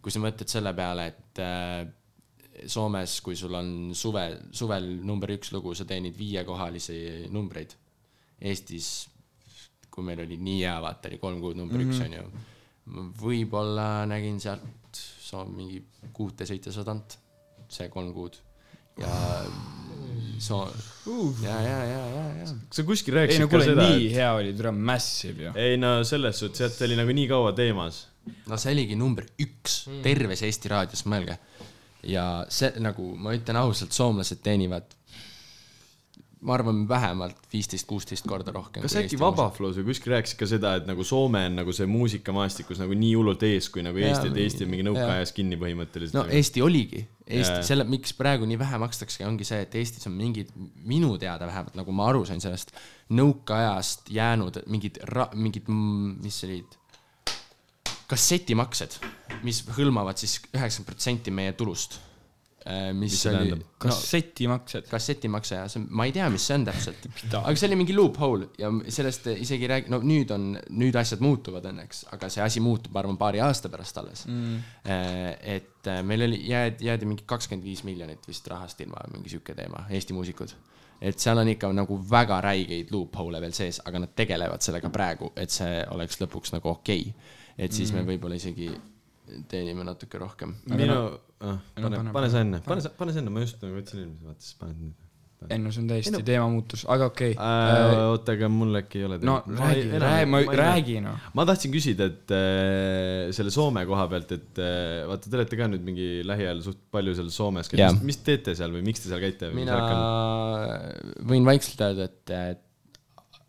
kui 0.03 0.11
sa 0.11 0.23
mõtled 0.23 0.49
selle 0.49 0.73
peale, 0.75 1.11
et 1.13 1.45
Soomes, 2.67 3.21
kui 3.25 3.37
sul 3.37 3.55
on 3.55 3.93
suve, 3.95 4.25
suvel 4.53 4.89
number 5.07 5.31
üks 5.37 5.53
lugu, 5.55 5.75
sa 5.75 5.87
teenid 5.89 6.17
viiekohalisi 6.19 7.29
numbreid. 7.35 7.75
Eestis, 8.41 9.09
kui 9.91 10.07
meil 10.07 10.23
oli 10.25 10.39
nii 10.39 10.61
hea, 10.63 10.77
vaata 10.83 11.11
oli 11.11 11.19
kolm 11.23 11.41
kuud 11.43 11.59
number 11.59 11.79
mm 11.79 11.91
-hmm. 11.91 11.95
üks 11.95 12.05
onju. 12.07 12.47
võib-olla 13.21 14.07
nägin 14.09 14.41
sealt 14.41 15.01
so, 15.29 15.45
mingi 15.45 15.83
kuute-seitsesadat, 16.17 17.19
see 17.69 17.89
kolm 17.93 18.15
kuud. 18.17 18.39
ja 18.99 19.11
so- 20.39 20.73
uh., 21.07 21.35
ja, 21.43 21.61
ja, 21.61 21.79
ja, 21.85 22.03
ja, 22.09 22.25
ja. 22.41 22.47
sa 22.71 22.85
kuskil 22.87 23.15
ei 23.15 23.25
rääkisid 23.25 23.45
no 23.45 23.49
ka 23.53 23.61
seda, 23.63 23.87
nii 23.87 24.07
et 24.07 24.15
hea 24.17 24.31
oli, 24.35 24.55
tule 24.59 24.73
massive 24.73 25.49
ju. 25.49 25.53
ei 25.59 25.77
no 25.81 25.99
selles 26.09 26.41
suhtes, 26.43 26.63
et 26.67 26.75
see 26.75 26.89
oli 26.89 26.99
nagu 26.99 27.15
nii 27.15 27.29
kaua 27.31 27.53
teemas. 27.59 28.07
no 28.51 28.59
see 28.61 28.75
oligi 28.77 28.99
number 28.99 29.27
üks 29.43 29.85
mm. 29.87 30.03
terves 30.07 30.43
Eesti 30.47 30.73
raadios, 30.73 31.05
mõelge. 31.11 31.39
Ja 32.07 32.29
see 32.53 32.73
nagu 32.83 33.13
ma 33.19 33.35
ütlen 33.37 33.59
ausalt, 33.61 33.95
soomlased 33.97 34.43
teenivad, 34.45 34.95
ma 36.47 36.55
arvan, 36.55 36.85
vähemalt 36.89 37.49
viisteist, 37.53 37.87
kuusteist 37.89 38.27
korda 38.29 38.53
rohkem. 38.55 38.85
kas 38.85 38.95
äkki 39.01 39.19
Vabaflows 39.19 39.81
või 39.81 39.89
kuskil 39.91 40.15
rääkisid 40.15 40.39
ka 40.39 40.47
seda, 40.47 40.75
et 40.79 40.87
nagu 40.87 41.05
Soome 41.07 41.43
on 41.49 41.59
nagu 41.59 41.75
see 41.75 41.89
muusikamaastikus 41.91 42.79
nagu 42.79 42.95
nii 42.95 43.15
hullult 43.19 43.43
ees, 43.49 43.67
kui 43.75 43.83
nagu 43.83 43.99
Eesti, 43.99 44.31
et 44.31 44.39
Eesti 44.45 44.67
on 44.67 44.73
mingi 44.73 44.87
nõukaajas 44.87 45.35
kinni 45.35 45.59
põhimõtteliselt 45.59 46.15
no 46.15 46.25
nagu. 46.25 46.37
Eesti 46.39 46.63
oligi, 46.63 47.03
Eesti 47.27 47.67
selle, 47.67 47.89
miks 47.91 48.15
praegu 48.19 48.47
nii 48.49 48.61
vähe 48.61 48.79
makstakse, 48.85 49.27
ongi 49.27 49.49
see, 49.49 49.65
et 49.67 49.75
Eestis 49.81 50.07
on 50.11 50.15
mingid, 50.19 50.55
minu 50.87 51.17
teada 51.19 51.51
vähemalt, 51.51 51.75
nagu 51.81 51.97
ma 51.97 52.07
aru 52.13 52.23
sain 52.29 52.43
sellest, 52.45 52.71
nõukaajast 53.19 54.13
jäänud 54.15 54.63
mingid 54.71 55.03
mingid, 55.35 55.73
mis 56.23 56.45
olid, 56.47 56.78
kassetimaksed, 58.09 58.99
mis 59.45 59.63
hõlmavad 59.77 60.19
siis 60.21 60.39
üheksakümmend 60.51 60.89
protsenti 60.89 61.35
meie 61.35 61.57
tulust. 61.59 62.01
mis 62.99 63.15
see 63.23 63.31
oli 63.31 63.37
tähendab?, 63.39 63.69
kassetimaksed. 63.81 64.89
kassetimakse 64.91 65.55
ja 65.55 65.69
see, 65.73 65.85
ma 65.89 66.05
ei 66.05 66.13
tea, 66.13 66.27
mis 66.33 66.45
see 66.49 66.57
on 66.59 66.67
täpselt, 66.67 67.07
aga 67.39 67.55
see 67.57 67.69
oli 67.69 67.79
mingi 67.81 67.95
loophole 67.97 68.49
ja 68.61 68.69
sellest 68.93 69.29
isegi 69.31 69.65
ei 69.65 69.71
räägi, 69.73 69.93
no 69.95 70.01
nüüd 70.05 70.35
on, 70.35 70.51
nüüd 70.77 70.99
asjad 71.01 71.23
muutuvad 71.25 71.69
õnneks, 71.71 72.03
aga 72.17 72.29
see 72.33 72.43
asi 72.45 72.61
muutub, 72.65 72.93
ma 72.93 73.05
arvan, 73.05 73.17
paari 73.21 73.41
aasta 73.45 73.71
pärast 73.73 74.03
alles 74.03 74.27
mm.. 74.27 74.59
et 75.55 75.89
äh, 75.89 76.03
meil 76.05 76.27
oli, 76.29 76.43
jäädi, 76.51 76.91
jäädi 76.91 77.09
mingi 77.09 77.25
kakskümmend 77.31 77.65
viis 77.65 77.85
miljonit 77.89 78.29
vist 78.29 78.53
rahast 78.53 78.85
ilma, 78.85 79.07
mingi 79.15 79.33
sihuke 79.33 79.57
teema, 79.57 79.87
Eesti 79.89 80.19
muusikud. 80.19 80.53
et 81.01 81.25
seal 81.25 81.41
on 81.41 81.49
ikka 81.55 81.73
nagu 81.73 82.03
väga 82.11 82.43
räigeid 82.45 82.93
loophole'e 82.93 83.41
veel 83.47 83.57
sees, 83.57 83.81
aga 83.87 84.05
nad 84.05 84.17
tegelevad 84.19 84.65
sellega 84.67 84.93
praegu, 84.93 85.33
et 85.37 85.55
see 85.55 85.85
oleks 85.95 86.21
lõpuks 86.25 86.57
nagu 86.59 86.75
okei 86.75 87.07
okay.. 87.13 87.37
Et 87.59 87.75
siis 87.75 87.91
mm. 87.93 87.99
me 87.99 88.15
võib-olla 88.15 88.39
isegi 88.39 88.71
teenime 89.51 89.85
natuke 89.87 90.21
rohkem. 90.21 90.55
minu, 90.71 90.95
no 91.43 91.59
pane 91.75 91.99
pane-, 91.99 92.15
pane 92.15 92.31
sa 92.33 92.47
enne, 92.47 92.63
pane 92.65 92.95
pane 92.97 93.15
sa 93.15 93.23
enne, 93.23 93.35
ma 93.35 93.45
just 93.45 93.61
võtsin 93.63 94.03
eelmise, 94.05 94.25
vaata 94.25 94.45
siis 94.45 94.57
paned 94.61 94.81
nüüd. 94.81 94.97
ei 95.55 95.61
no 95.63 95.71
see 95.71 95.83
on 95.85 95.91
täiesti 95.91 96.21
teema 96.27 96.47
muutus, 96.51 96.83
aga 96.91 97.11
okei 97.13 97.35
Äh, 97.35 97.75
okay.. 97.83 97.99
oota, 98.15 98.35
aga 98.39 98.49
mul 98.51 98.81
äkki 98.81 99.03
ei 99.03 99.07
ole. 99.07 99.19
no 99.29 99.37
räägi, 99.47 99.85
räägi, 100.03 100.31
ma 100.33 100.41
räägi 100.63 100.97
noh. 101.05 101.29
ma 101.39 101.47
tahtsin 101.51 101.75
küsida, 101.75 102.09
et 102.11 102.35
äh, 102.35 103.29
selle 103.37 103.53
Soome 103.55 103.85
koha 103.91 104.09
pealt, 104.11 104.35
et 104.39 104.63
äh, 104.65 105.05
vaata, 105.11 105.31
te 105.31 105.39
olete 105.39 105.61
ka 105.61 105.71
nüüd 105.71 105.85
mingi 105.87 106.09
lähiajal 106.27 106.65
suht 106.67 106.83
palju 106.95 107.15
seal 107.21 107.33
Soomes 107.35 107.71
käinud, 107.71 108.01
mis, 108.01 108.15
mis 108.15 108.23
teete 108.27 108.57
seal 108.59 108.75
või 108.75 108.87
miks 108.89 109.05
te 109.05 109.13
seal 109.13 109.23
käite? 109.23 109.53
mina 109.55 109.79
võin 111.29 111.47
vaikselt 111.47 111.87
öelda, 111.91 112.09
et 112.11 112.39
et 112.39 112.65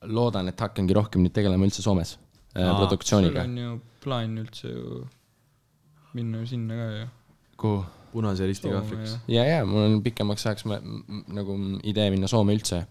loodan, 0.09 0.47
et 0.47 0.61
hakkangi 0.61 0.95
rohkem 0.95 1.25
nüüd 1.25 1.33
tegelema 1.35 1.65
üldse 1.67 1.83
Soomes 1.83 2.17
äh, 2.55 2.63
Aa, 2.63 2.71
sul 2.71 2.81
produktsiooniga. 2.81 3.45
on 3.45 3.57
ju 3.57 3.77
plaan 4.03 4.37
üldse 4.41 4.73
ju 4.73 5.05
minna 6.13 6.43
ju 6.43 6.47
sinna 6.47 6.75
ka 6.75 6.91
ju. 6.97 7.07
kuhu? 7.57 7.85
Punase 8.11 8.45
Risti 8.47 8.69
kahvliks. 8.69 9.17
ja, 9.27 9.43
ja 9.45 9.65
mul 9.65 9.83
on 9.85 9.99
pikemaks 10.03 10.47
ajaks 10.47 10.65
ma, 10.65 10.79
nagu 11.29 11.57
idee 11.85 12.07
minna 12.09 12.27
Soome 12.27 12.55
üldse. 12.57 12.81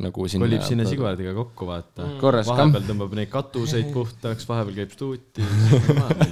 nagu 0.00 0.28
sinna. 0.28 0.46
kolib 0.46 0.64
sinna 0.66 0.86
Sigvardiga 0.88 1.34
kokku, 1.36 1.66
vaata 1.68 2.06
mm.. 2.06 2.48
vahepeal 2.48 2.86
tõmbab 2.88 3.12
neid 3.14 3.30
katuseid 3.30 3.92
puhtaks, 3.94 4.48
vahepeal 4.48 4.80
käib 4.80 4.94
stuuti, 4.96 5.44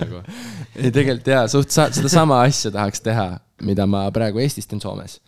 nagu. 0.01 0.23
ei 0.83 0.91
tegelikult 0.91 1.31
jaa, 1.31 1.45
suht 1.53 1.71
sa-, 1.71 1.91
sedasama 1.95 2.41
asja 2.49 2.73
tahaks 2.75 3.05
teha, 3.05 3.29
mida 3.63 3.87
ma 3.87 4.07
praegu 4.15 4.43
Eestis 4.43 4.67
teen 4.67 4.83
Soomes. 4.83 5.21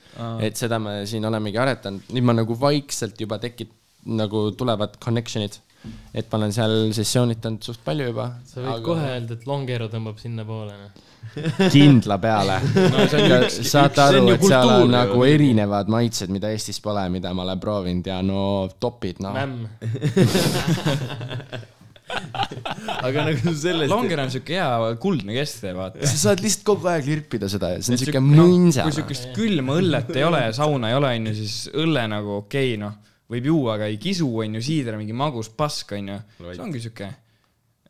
et 0.42 0.58
seda 0.58 0.80
me 0.82 1.02
siin 1.10 1.28
olemegi 1.28 1.60
aretanud, 1.62 2.08
nüüd 2.16 2.26
ma 2.26 2.34
nagu 2.40 2.56
vaikselt 2.58 3.20
juba 3.20 3.38
tekib, 3.42 3.70
nagu 4.04 4.48
tulevad 4.58 4.98
connection'id. 5.04 5.60
Et 6.14 6.28
ma 6.30 6.38
olen 6.40 6.54
seal 6.54 6.76
sessioonitanud 6.96 7.64
suht 7.66 7.82
palju 7.84 8.10
juba. 8.10 8.30
sa 8.48 8.60
võid 8.60 8.70
aga... 8.76 8.84
kohe 8.86 9.10
öelda, 9.14 9.38
et 9.38 9.48
Longero 9.50 9.88
tõmbab 9.92 10.20
sinnapoole, 10.22 10.76
noh. 10.78 10.92
kindla 11.72 12.18
peale 12.20 12.58
no,. 12.92 13.06
saate 13.08 13.54
see 13.56 13.78
on 13.80 13.88
aru, 14.04 14.24
et 14.34 14.46
seal 14.46 14.74
on 14.76 14.92
nagu 14.94 15.24
erinevad 15.26 15.92
maitsed, 15.92 16.32
mida 16.34 16.52
Eestis 16.54 16.80
pole, 16.84 17.06
mida 17.14 17.32
ma 17.36 17.46
olen 17.46 17.62
proovinud 17.62 18.10
ja 18.12 18.20
no 18.24 18.42
topid, 18.80 19.22
noh. 19.24 19.34
Mämm. 19.36 19.68
aga 23.04 23.24
nagu 23.28 23.52
sellest. 23.56 23.90
Longer 23.90 24.22
on 24.24 24.32
siuke 24.32 24.56
hea 24.58 24.92
kuldne 25.02 25.36
keste, 25.36 25.72
vaata. 25.76 26.04
sa 26.04 26.20
saad 26.28 26.42
lihtsalt 26.44 26.66
kogu 26.68 26.90
aeg 26.92 27.08
lirpida 27.08 27.48
seda 27.52 27.74
ja 27.74 27.80
see 27.84 27.96
on 27.96 28.02
siuke 28.02 28.22
mõnsa 28.24 28.86
kui. 28.86 28.96
siukest 28.98 29.30
külma 29.36 29.78
õllet 29.80 30.12
ei 30.16 30.26
ole 30.26 30.42
ja 30.46 30.52
sauna 30.56 30.92
ei 30.92 30.98
ole, 30.98 31.14
onju, 31.18 31.34
siis 31.40 31.56
õlle 31.72 32.04
nagu 32.12 32.38
okei 32.42 32.74
okay,, 32.74 32.80
noh, 32.82 32.94
võib 33.34 33.50
juua, 33.50 33.76
aga 33.78 33.90
ei 33.90 33.98
kisu, 34.00 34.30
onju, 34.44 34.62
siider, 34.64 34.98
mingi 35.00 35.16
magus 35.16 35.50
pask, 35.52 35.94
onju. 35.98 36.22
see 36.46 36.64
ongi 36.64 36.82
siuke. 36.86 37.10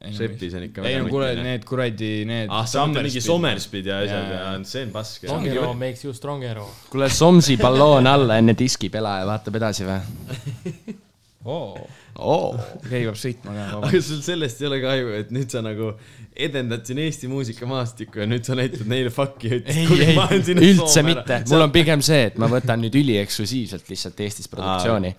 Šepis 0.05 0.53
on 0.59 0.67
ikka 0.67 0.83
ei 0.85 0.99
no 1.01 1.07
kuule, 1.09 1.31
need 1.41 1.63
kuradi, 1.65 2.11
need. 2.29 2.51
ah, 2.53 2.67
sa 2.69 2.83
mõtled 2.85 3.09
mingi 3.09 3.23
Sommerspid 3.25 3.87
ja 3.89 4.03
asjad 4.05 4.35
ja 4.35 4.43
see 4.69 4.85
on 4.85 4.93
pask. 4.93 5.25
Longero 5.31 5.71
makes 5.79 6.05
you 6.05 6.13
strongero. 6.17 6.67
kuule, 6.93 7.09
Somsi 7.09 7.57
balloon 7.61 8.11
alla 8.11 8.37
enne 8.43 8.57
diskipela 8.59 9.21
ja 9.23 9.31
vaatab 9.31 9.63
edasi 9.63 9.89
või? 9.89 10.99
oo, 11.45 11.87
oo. 12.19 12.51
keegi 12.89 13.07
peab 13.09 13.19
sõitma 13.21 13.55
ka, 13.57 13.65
aga 13.81 14.01
sul 14.05 14.21
sellest 14.25 14.63
ei 14.63 14.69
ole 14.71 14.81
kahju, 14.85 15.15
et 15.19 15.33
nüüd 15.35 15.53
sa 15.53 15.63
nagu 15.65 15.93
edendad 16.35 16.85
siin 16.87 17.01
Eesti 17.05 17.29
muusikamaastikku 17.31 18.23
ja 18.23 18.29
nüüd 18.29 18.47
sa 18.47 18.57
näitad 18.59 18.87
neile 18.91 19.13
fuck'i, 19.15 19.53
et 19.59 19.71
ei, 19.71 19.87
kuule, 19.89 20.09
ei 20.11 20.17
ma 20.19 20.27
olen, 20.27 20.45
sinna 20.47 20.65
üldse 20.67 20.89
Soome 20.97 21.13
mitte 21.13 21.41
mul 21.51 21.67
on 21.67 21.75
pigem 21.75 22.05
see, 22.05 22.29
et 22.31 22.39
ma 22.43 22.49
võtan 22.51 22.83
nüüd 22.83 22.97
ülieksklusiivselt 22.99 23.91
lihtsalt 23.93 24.23
Eestis 24.25 24.51
produktsiooni. 24.53 25.13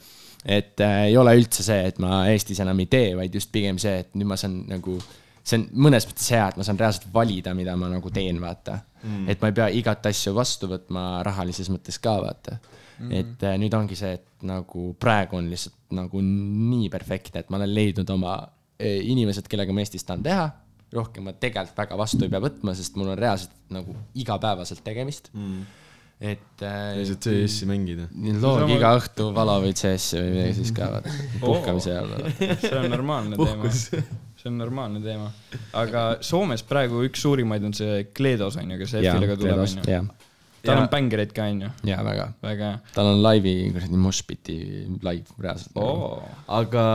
et 0.58 0.82
äh, 0.84 0.98
ei 1.12 1.18
ole 1.18 1.36
üldse 1.40 1.64
see, 1.66 1.86
et 1.92 2.02
ma 2.04 2.26
Eestis 2.32 2.60
enam 2.64 2.82
ei 2.84 2.90
tee, 2.92 3.14
vaid 3.18 3.38
just 3.38 3.54
pigem 3.54 3.80
see, 3.82 4.02
et 4.04 4.12
nüüd 4.18 4.30
ma 4.30 4.40
saan 4.40 4.64
nagu, 4.70 4.98
see 5.46 5.62
on 5.62 5.70
mõnes 5.88 6.10
mõttes 6.10 6.28
hea, 6.36 6.50
et 6.50 6.60
ma 6.60 6.68
saan 6.68 6.82
reaalselt 6.82 7.08
valida, 7.14 7.56
mida 7.58 7.78
ma 7.80 7.92
nagu 7.92 8.12
teen, 8.14 8.42
vaata 8.42 8.80
mm.. 9.04 9.30
et 9.32 9.42
ma 9.42 9.52
ei 9.52 9.60
pea 9.62 9.70
igat 9.82 10.10
asja 10.12 10.34
vastu 10.36 10.70
võtma 10.74 11.24
rahalises 11.26 11.72
mõttes 11.72 12.02
ka, 12.02 12.18
vaata 12.26 12.58
mm.. 12.58 13.12
et 13.22 13.48
äh, 13.48 13.56
nüüd 13.62 13.78
ongi 13.78 13.98
see, 14.00 14.18
et 14.20 14.46
nagu 14.46 14.92
praegu 15.00 15.40
on 15.40 15.48
lihtsalt 15.54 15.78
nagu 15.96 16.22
nii 16.22 16.92
perfektne, 16.94 17.44
et 17.44 17.50
ma 17.50 17.62
olen 17.62 17.74
leidnud 17.76 18.14
oma 18.16 18.38
äh, 18.44 19.02
inimesed, 19.02 19.50
kellega 19.52 19.74
ma 19.74 19.84
Eestis 19.84 20.08
tahan 20.08 20.24
teha 20.26 20.46
rohkem 20.96 21.26
ma 21.28 21.34
tegelikult 21.34 21.80
väga 21.80 21.98
vastu 22.00 22.26
ei 22.26 22.32
pea 22.34 22.42
võtma, 22.44 22.76
sest 22.78 23.00
mul 23.00 23.12
on 23.14 23.20
reaalselt 23.20 23.56
nagu 23.74 23.96
igapäevaselt 24.22 24.84
tegemist 24.86 25.32
mm.. 25.34 25.64
et 26.32 26.66
äh, 26.66 26.92
lihtsalt 27.00 27.26
CS-i 27.28 27.70
mängida. 27.70 28.08
nii 28.14 28.38
loog 28.44 28.70
iga 28.76 28.94
õhtu 29.00 29.32
Valo 29.36 29.58
või 29.64 29.74
CS-i 29.78 30.22
või 30.22 30.36
midagi 30.36 30.60
siis 30.60 30.76
ka 30.76 30.92
vaata, 30.98 31.16
puhkamise 31.44 31.96
ajal. 31.96 32.30
see 32.62 32.78
on 32.80 32.90
normaalne 32.94 33.40
teema. 33.42 33.74
see 33.74 34.52
on 34.52 34.62
normaalne 34.62 35.04
teema. 35.06 35.32
aga 35.84 36.06
Soomes 36.26 36.66
praegu 36.68 37.04
üks 37.10 37.26
suurimaid 37.26 37.66
on 37.68 37.76
see 37.78 38.06
Kleedos 38.16 38.60
onju, 38.62 38.80
kes 38.84 38.98
F-ile 39.02 39.32
ka 39.32 39.40
tuleb 39.42 39.66
onju. 39.66 39.88
jah, 39.90 40.08
tal 40.68 40.84
on 40.84 40.92
bängereid 40.92 41.34
ka 41.36 41.50
onju, 41.52 41.72
ja 41.90 42.04
väga. 42.06 42.30
väga 42.44 42.72
hea. 42.72 42.94
tal 42.96 43.12
on 43.14 43.24
laivi 43.24 43.58
kuradi 43.76 44.04
Moshpiti 44.06 44.60
live 45.06 45.42
reaalselt 45.42 45.82
oh.. 45.82 46.06
oo, 46.06 46.32
aga 46.60 46.86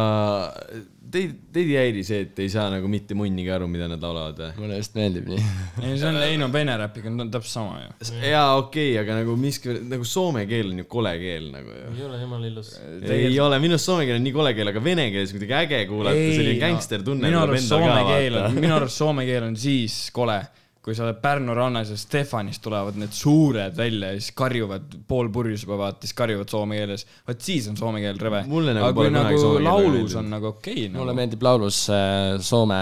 teid, 1.11 1.35
teid 1.55 1.71
ei 1.71 1.77
häiri 1.79 2.03
see, 2.07 2.25
et 2.27 2.39
ei 2.43 2.51
saa 2.53 2.69
nagu 2.73 2.89
mitte 2.91 3.17
munnigi 3.19 3.51
aru, 3.53 3.67
mida 3.71 3.89
nad 3.91 4.03
laulavad 4.03 4.39
või? 4.41 4.51
mulle 4.63 4.79
just 4.79 4.97
meeldib 4.99 5.29
nii. 5.31 5.41
ei 5.85 5.97
see 6.01 6.11
on, 6.11 6.19
ei 6.25 6.39
no 6.41 6.49
vene 6.53 6.77
räpiga 6.81 7.11
on 7.11 7.33
täpselt 7.33 7.53
sama 7.53 7.81
ju. 7.83 8.21
jaa, 8.31 8.55
okei 8.61 8.93
okay,, 8.93 9.01
aga 9.03 9.19
nagu 9.21 9.35
miski, 9.41 9.75
nagu 9.91 10.07
soome 10.09 10.47
keel 10.51 10.73
on 10.73 10.83
ju 10.83 10.89
kole 10.91 11.15
keel 11.23 11.51
nagu 11.55 11.75
ju. 11.75 11.91
ei 11.97 12.07
ole 12.07 12.23
jumala 12.23 12.51
ilus. 12.51 12.73
ei 13.19 13.35
ole, 13.43 13.61
minu 13.63 13.77
arust 13.77 13.91
soome 13.91 14.07
keel 14.09 14.21
on 14.21 14.27
nii 14.29 14.37
kole 14.37 14.55
keel, 14.59 14.73
aga 14.73 14.85
vene 14.85 15.09
keeles 15.15 15.35
kuidagi 15.37 15.59
äge 15.61 15.83
kuulata, 15.91 16.25
selline 16.31 16.57
gängster 16.63 17.07
tunne 17.07 17.29
minu 17.29 17.43
arust 17.43 17.71
soome 17.71 18.01
keel 18.13 18.41
on, 18.45 18.59
minu 18.61 18.79
arust 18.79 19.03
soome 19.03 19.27
keel 19.29 19.49
on 19.51 19.59
siis 19.61 20.03
kole, 20.15 20.41
kui 20.81 20.97
sa 20.97 21.05
oled 21.05 21.19
Pärnu 21.21 21.55
rannas 21.57 21.91
ja 21.93 21.97
Stefanist 22.01 22.63
tulevad 22.65 22.97
need 23.01 23.13
suured 23.13 23.77
välja 23.77 24.15
ja 24.15 24.21
siis 24.21 24.33
karjuvad 24.37 24.95
pool 25.09 25.29
purjus 25.33 25.67
juba 25.67 25.77
vaata, 25.83 26.07
siis 26.07 26.17
karjuvad 26.17 26.49
soome 26.53 26.79
keeles. 26.81 27.05
vot 27.29 27.43
siis 27.45 27.69
on 27.69 27.77
soome 27.77 28.01
keel 28.01 28.21
rõve. 28.21 28.43
Mulle 28.49 28.75
nagu 28.77 28.89
aga 28.89 28.97
pole 28.97 29.11
kui 29.11 29.17
kunagi 29.19 29.35
nagu 29.35 29.43
soome 29.43 29.59
keel 29.61 29.69
laulus 29.69 30.15
on 30.17 30.31
nagu 30.33 30.49
okei 30.55 30.77
okay, 30.79 30.93
mulle 30.95 31.13
nagu.. 31.13 31.19
meeldib 31.21 31.45
laulus 31.45 31.81
äh, 31.93 32.37
soome 32.45 32.79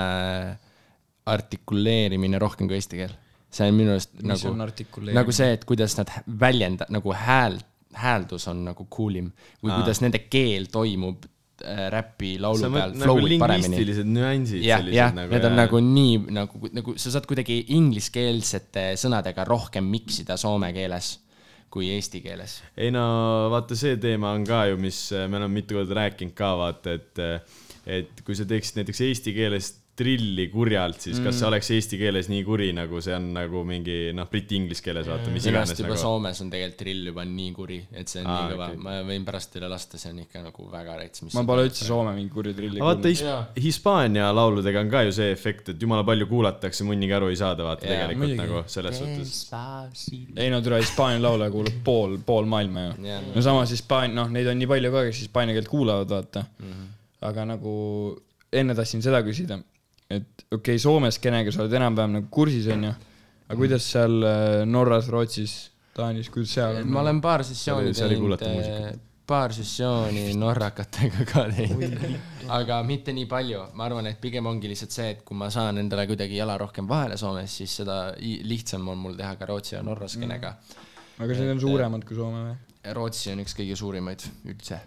artikuleerimine 1.29 2.39
rohkem 2.41 2.71
kui 2.71 2.79
eesti 2.79 3.03
keel. 3.03 3.17
see 3.51 3.67
on 3.67 3.75
minu 3.75 3.97
arust 3.97 4.15
nagu 4.23 4.55
nagu 5.17 5.35
see, 5.35 5.51
et 5.57 5.65
kuidas 5.67 5.97
nad 5.99 6.13
väljenda-, 6.29 6.87
nagu 6.93 7.15
hääl, 7.17 7.59
hääldus 7.99 8.47
on 8.53 8.63
nagu 8.69 8.87
cool 8.93 9.17
im 9.19 9.33
või 9.65 9.73
Aa. 9.73 9.81
kuidas 9.81 10.03
nende 10.05 10.21
keel 10.31 10.69
toimub 10.71 11.27
räpi 11.65 12.37
laulu 12.43 12.71
peal, 12.73 12.93
nagu 12.95 13.05
flow'ib 13.05 13.41
paremini. 13.43 13.71
lingvistilised 13.71 14.11
nüansid 14.13 14.67
jah, 14.67 14.83
sellised 14.83 15.33
need 15.33 15.47
on 15.49 15.57
nagu 15.59 15.81
nii 15.85 16.19
nagu, 16.37 16.61
nagu 16.79 16.95
sa 17.01 17.15
saad 17.15 17.27
kuidagi 17.31 17.61
ingliskeelsete 17.77 18.93
sõnadega 19.01 19.47
rohkem 19.49 19.89
miksida 19.91 20.39
soome 20.41 20.71
keeles 20.77 21.17
kui 21.73 21.91
eesti 21.93 22.23
keeles. 22.25 22.59
ei 22.77 22.93
no 22.95 23.05
vaata, 23.53 23.77
see 23.79 23.99
teema 24.01 24.33
on 24.37 24.47
ka 24.49 24.65
ju, 24.71 24.79
mis 24.81 25.01
äh, 25.13 25.27
me 25.29 25.41
oleme 25.41 25.61
mitu 25.61 25.79
korda 25.79 26.01
rääkinud 26.03 26.37
ka 26.37 26.55
vaata, 26.63 26.97
et, 26.97 27.23
et 27.99 28.25
kui 28.25 28.39
sa 28.39 28.49
teeksid 28.49 28.81
näiteks 28.81 29.05
eesti 29.09 29.35
keeles 29.37 29.75
trilli 29.99 30.45
kurjalt, 30.53 31.01
siis 31.03 31.19
kas 31.19 31.35
see 31.35 31.45
Mm. 31.45 31.49
oleks 31.51 31.71
eesti 31.75 31.99
keeles 31.99 32.29
nii 32.31 32.45
kuri, 32.47 32.69
nagu 32.77 33.01
see 33.03 33.15
on 33.17 33.25
nagu 33.35 33.65
mingi 33.67 33.97
noh, 34.15 34.29
briti-inglise 34.31 34.83
keeles 34.85 35.09
vaata, 35.11 35.31
mis 35.35 35.47
iganes 35.51 35.73
juba 35.75 35.89
nagu. 35.91 36.01
Soomes 36.03 36.41
on 36.45 36.51
tegelikult 36.53 36.79
drill 36.85 37.09
juba 37.11 37.25
nii 37.27 37.53
kuri, 37.57 37.79
et 37.93 38.09
see 38.13 38.23
on 38.23 38.29
Aa, 38.31 38.37
nii 38.45 38.53
kõva 38.55 38.69
okei., 38.71 38.83
ma 38.85 38.97
võin 39.09 39.25
pärast 39.27 39.53
teile 39.55 39.71
lasta, 39.73 39.99
see 39.99 40.13
on 40.15 40.21
ikka 40.23 40.43
nagu 40.45 40.69
väga 40.73 40.97
rets, 41.01 41.23
mis 41.27 41.35
ma 41.35 41.43
pole 41.49 41.65
üldse 41.69 41.85
soome 41.89 42.13
mingi 42.17 42.31
kuri 42.35 42.55
trilli 42.55 42.79
aga 42.83 42.93
vaata. 42.93 43.37
Hispaania 43.69 44.29
lauludega 44.39 44.81
on 44.85 44.91
ka 44.93 45.03
ju 45.09 45.13
see 45.19 45.33
efekt, 45.35 45.73
et 45.75 45.83
jumala 45.83 46.05
palju 46.07 46.27
kuulatakse, 46.31 46.85
munnigi 46.89 47.17
aru 47.19 47.33
ei 47.33 47.41
saada, 47.41 47.67
vaata 47.67 47.87
Jaa, 47.89 47.95
tegelikult 47.97 48.23
muidugi. 48.25 48.41
nagu 48.45 48.63
selles 48.71 48.99
suhtes. 49.03 50.31
ei 50.37 50.51
no 50.55 50.61
tule 50.63 50.79
Hispaania 50.83 51.23
laule 51.27 51.51
kuulab 51.51 51.83
pool, 51.89 52.19
pool 52.27 52.47
maailma 52.47 52.87
ju 52.87 53.09
Jah. 53.09 53.27
no 53.35 53.43
samas 53.43 53.71
Hispaania, 53.75 54.15
noh, 54.23 54.31
neid 54.31 54.47
on 54.51 54.59
nii 54.63 54.71
palju 54.71 54.93
ka, 54.95 55.05
kes 55.09 55.25
hispaania 55.27 55.57
keelt 55.59 55.69
kuulavad, 55.73 56.09
vaata 56.13 56.45
mm. 56.45 56.71
-hmm. 56.71 56.87
aga 57.29 57.45
nagu 57.57 57.75
enne 58.53 58.75
tahtsin 58.75 59.03
seda 59.05 59.21
küsida, 59.27 59.59
et 60.09 60.45
okei 60.49 60.57
okay,, 60.57 60.79
Soome 60.81 61.11
skeenega 61.13 61.53
sa 61.53 61.65
oled 61.65 61.75
enam-vähem 61.79 62.17
nagu 62.19 62.31
kursis, 62.33 62.69
onju, 62.73 62.95
aga 63.49 63.59
kuidas 63.59 63.91
seal 63.93 64.17
äh, 64.25 64.63
Norras, 64.69 65.11
Rootsis, 65.13 65.59
Taanis, 65.97 66.31
kuidas 66.33 66.55
seal 66.57 66.81
on? 66.81 66.89
ma 66.95 67.03
olen 67.05 67.21
paar 67.25 67.45
sessiooni 67.45 67.93
teinud 67.93 68.25
muusikat., 68.33 69.05
paar 69.29 69.53
sessiooni 69.53 70.33
norrakatega 70.41 71.27
ka 71.29 71.45
teinud, 71.53 71.99
aga 72.57 72.81
mitte 72.89 73.13
nii 73.13 73.29
palju, 73.29 73.67
ma 73.77 73.89
arvan, 73.91 74.09
et 74.09 74.21
pigem 74.23 74.49
ongi 74.49 74.71
lihtsalt 74.73 74.97
see, 74.97 75.11
et 75.17 75.25
kui 75.29 75.37
ma 75.37 75.51
saan 75.53 75.83
endale 75.83 76.07
kuidagi 76.09 76.41
jala 76.41 76.57
rohkem 76.61 76.89
vahele 76.89 77.21
Soomes, 77.21 77.59
siis 77.61 77.77
seda 77.83 78.01
lihtsam 78.19 78.89
on 78.89 79.03
mul 79.05 79.19
teha 79.19 79.37
ka 79.37 79.51
Rootsi 79.51 79.77
ja 79.77 79.85
Norra 79.85 80.09
skeenega. 80.09 80.57
aga 81.19 81.29
kas 81.29 81.43
need 81.43 81.59
on 81.59 81.67
suuremad 81.67 82.09
kui 82.09 82.17
Soome 82.17 82.47
või? 82.47 82.61
Rootsi 82.97 83.35
on 83.35 83.45
üks 83.45 83.53
kõige 83.59 83.77
suurimaid 83.77 84.25
üldse 84.49 84.81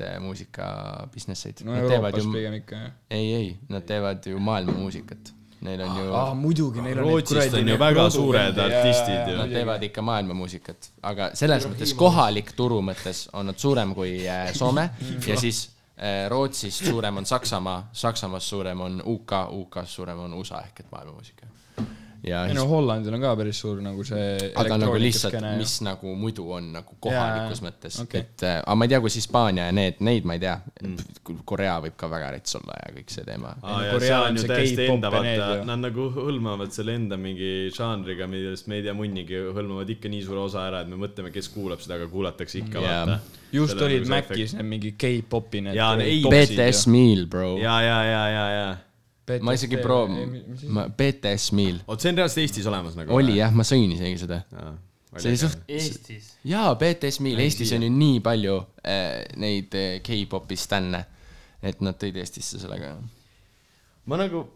te- 0.00 0.14
muusika 0.24 0.70
business 1.14 1.46
eid 1.50 1.60
no 1.64 1.74
Nad 1.76 1.86
teevad 1.88 2.14
Euroopas 2.14 2.24
ju- 2.24 2.32
pigem 2.38 2.54
ikka, 2.62 2.76
jah. 2.86 2.92
ei, 3.10 3.28
ei, 3.42 3.52
nad 3.68 3.84
teevad 3.86 4.26
ju 4.32 4.40
maailmamuusikat. 4.50 5.34
Neil 5.60 5.80
on 5.84 5.96
ju 6.00 6.12
aa, 6.16 6.34
muidugi, 6.34 6.80
neil 6.80 6.98
on 7.02 7.04
Rootsist 7.10 7.52
on 7.58 7.68
ju 7.68 7.74
väga 7.82 8.06
suured 8.10 8.58
artistid 8.64 9.26
ju. 9.28 9.34
Nad 9.36 9.50
teevad 9.52 9.82
ikka 9.84 10.00
maailmamuusikat, 10.02 10.88
aga 11.10 11.26
selles 11.36 11.66
mõttes 11.68 11.92
kohalik 12.00 12.54
turu 12.56 12.78
mõttes 12.86 13.26
on 13.36 13.50
nad 13.52 13.58
suurem 13.60 13.92
kui 13.94 14.14
äh, 14.24 14.54
Soome 14.56 14.86
ja 15.28 15.36
siis 15.36 15.58
äh, 16.00 16.24
Rootsist 16.32 16.86
suurem 16.88 17.20
on 17.20 17.28
Saksamaa, 17.28 17.90
Saksamaast 17.92 18.48
suurem 18.54 18.80
on 18.80 19.02
UK, 19.04 19.36
UK-st 19.60 19.92
suurem 20.00 20.18
on 20.24 20.38
USA 20.40 20.62
ehk 20.64 20.80
et 20.80 20.88
maailmamuusika. 20.96 21.46
Ja 22.26 22.42
ei 22.48 22.54
no 22.56 22.66
Hollandil 22.68 23.14
on 23.16 23.22
ka 23.22 23.32
päris 23.38 23.60
suur 23.62 23.80
nagu 23.84 24.04
see 24.04 24.50
aga 24.60 24.76
nagu 24.80 24.96
lihtsalt, 25.00 25.36
mis 25.58 25.78
nagu 25.86 26.14
muidu 26.18 26.44
on 26.56 26.70
nagu 26.74 26.96
kohalikus 27.00 27.60
Jaa, 27.60 27.66
mõttes 27.68 27.98
okay., 28.02 28.24
et 28.24 28.44
äh, 28.44 28.58
aga 28.60 28.76
ma 28.76 28.86
ei 28.86 28.92
tea, 28.92 29.00
kus 29.04 29.16
Hispaania 29.20 29.68
ja 29.70 29.76
need, 29.76 30.02
neid 30.04 30.28
ma 30.28 30.36
ei 30.36 30.42
tea 30.42 30.56
mm.. 30.82 31.40
Korea 31.48 31.78
võib 31.84 31.96
ka 32.00 32.10
väga 32.12 32.32
rets 32.36 32.58
olla 32.58 32.76
ja 32.80 32.92
kõik 32.98 33.14
see 33.14 33.24
teema. 33.26 33.54
ja 33.62 33.94
Korea 33.94 34.20
on 34.26 34.40
ju 34.40 34.44
täiesti 34.50 34.88
enda, 34.90 35.12
ja 35.14 35.36
vaata 35.46 35.68
nad 35.68 35.84
nagu 35.86 36.08
hõlmavad 36.16 36.74
selle 36.74 36.98
enda 36.98 37.18
mingi 37.20 37.70
žanriga, 37.76 38.28
millest 38.30 38.68
me 38.70 38.80
ei 38.80 38.86
tea 38.86 38.96
munnigi, 38.96 39.40
hõlmavad 39.56 39.94
ikka 39.96 40.12
nii 40.12 40.22
suure 40.26 40.44
osa 40.44 40.66
ära, 40.68 40.84
et 40.84 40.92
me 40.92 41.00
mõtleme, 41.00 41.32
kes 41.34 41.50
kuulab 41.54 41.82
seda, 41.84 41.96
aga 42.00 42.10
kuulatakse 42.12 42.60
ikka 42.64 42.84
Jaa. 42.84 43.00
vaata. 43.06 43.40
just 43.52 43.80
olid 43.80 44.06
Macis 44.10 44.54
need 44.58 44.68
mingi 44.76 44.94
K-popi 44.98 45.64
need. 45.66 45.78
Jaa, 45.78 45.96
ei, 46.04 46.22
BTS 46.26 46.86
Meal, 46.92 47.26
bro. 47.30 47.56
ja, 47.62 47.80
ja, 47.84 47.98
ja, 48.04 48.22
ja, 48.28 48.46
ja. 48.58 48.70
Ma 49.44 49.54
isegi 49.56 49.78
pro-, 49.80 50.06
ma, 50.68 50.86
BTS 50.88 51.52
Meal. 51.58 51.80
vot 51.86 52.02
see 52.02 52.12
on 52.12 52.20
reaalselt 52.20 52.42
Eestis 52.44 52.68
olemas 52.70 52.96
nagu. 52.98 53.14
oli 53.16 53.38
jah, 53.38 53.54
ma 53.54 53.66
sõin 53.66 53.92
isegi 53.94 54.20
seda. 54.24 54.40
see 55.16 55.32
oli 55.32 55.40
suht, 55.40 55.62
Eestis. 55.68 56.32
jaa, 56.48 56.74
BTS 56.80 57.20
Meal, 57.26 57.42
Eestis 57.44 57.74
on 57.76 57.86
ju 57.86 57.92
nii 57.94 58.20
palju 58.24 58.56
äh, 58.82 59.22
neid 59.40 59.76
äh, 59.78 59.98
K-popi 60.06 60.58
stänne, 60.60 61.04
et 61.62 61.82
nad 61.84 61.98
tõid 62.00 62.18
Eestisse 62.22 62.62
sellega. 62.62 62.96
ma 64.10 64.20
nagu, 64.20 64.46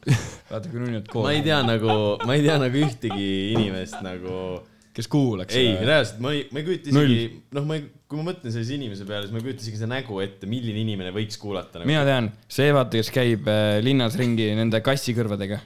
vaata 0.50 0.66
kui 0.66 0.80
nunnid 0.80 1.06
koos. 1.12 1.28
ma 1.28 1.36
ei 1.36 1.44
tea 1.46 1.62
nagu, 1.66 1.94
ma 2.26 2.36
ei 2.36 2.44
tea 2.46 2.58
nagu 2.62 2.84
ühtegi 2.88 3.30
inimest 3.54 4.00
nagu 4.04 4.60
kes 4.96 5.08
kuulaks 5.10 5.56
ei, 5.56 5.74
reaalselt 5.86 6.20
ma 6.22 6.32
ei, 6.34 6.44
ma 6.50 6.60
ei 6.60 6.66
kujuta 6.66 6.90
isegi, 6.92 7.26
noh, 7.56 7.66
ma 7.68 7.78
ei, 7.78 7.86
kui 8.10 8.18
ma 8.18 8.32
mõtlen 8.32 8.50
sellise 8.50 8.74
inimese 8.74 9.04
peale, 9.06 9.28
siis 9.28 9.34
ma 9.34 9.38
ei 9.38 9.44
kujuta 9.46 9.62
isegi 9.62 9.78
seda 9.78 9.92
nägu 9.92 10.16
ette, 10.24 10.48
milline 10.50 10.82
inimene 10.82 11.12
võiks 11.14 11.38
kuulata 11.38 11.78
nagu.. 11.78 11.86
mina 11.86 12.02
tean, 12.08 12.30
see 12.50 12.72
vaata, 12.74 12.98
kes 12.98 13.12
käib 13.14 13.46
äh, 13.50 13.76
linnas 13.86 14.16
ringi 14.18 14.48
nende 14.58 14.80
kassikõrvadega. 14.82 15.60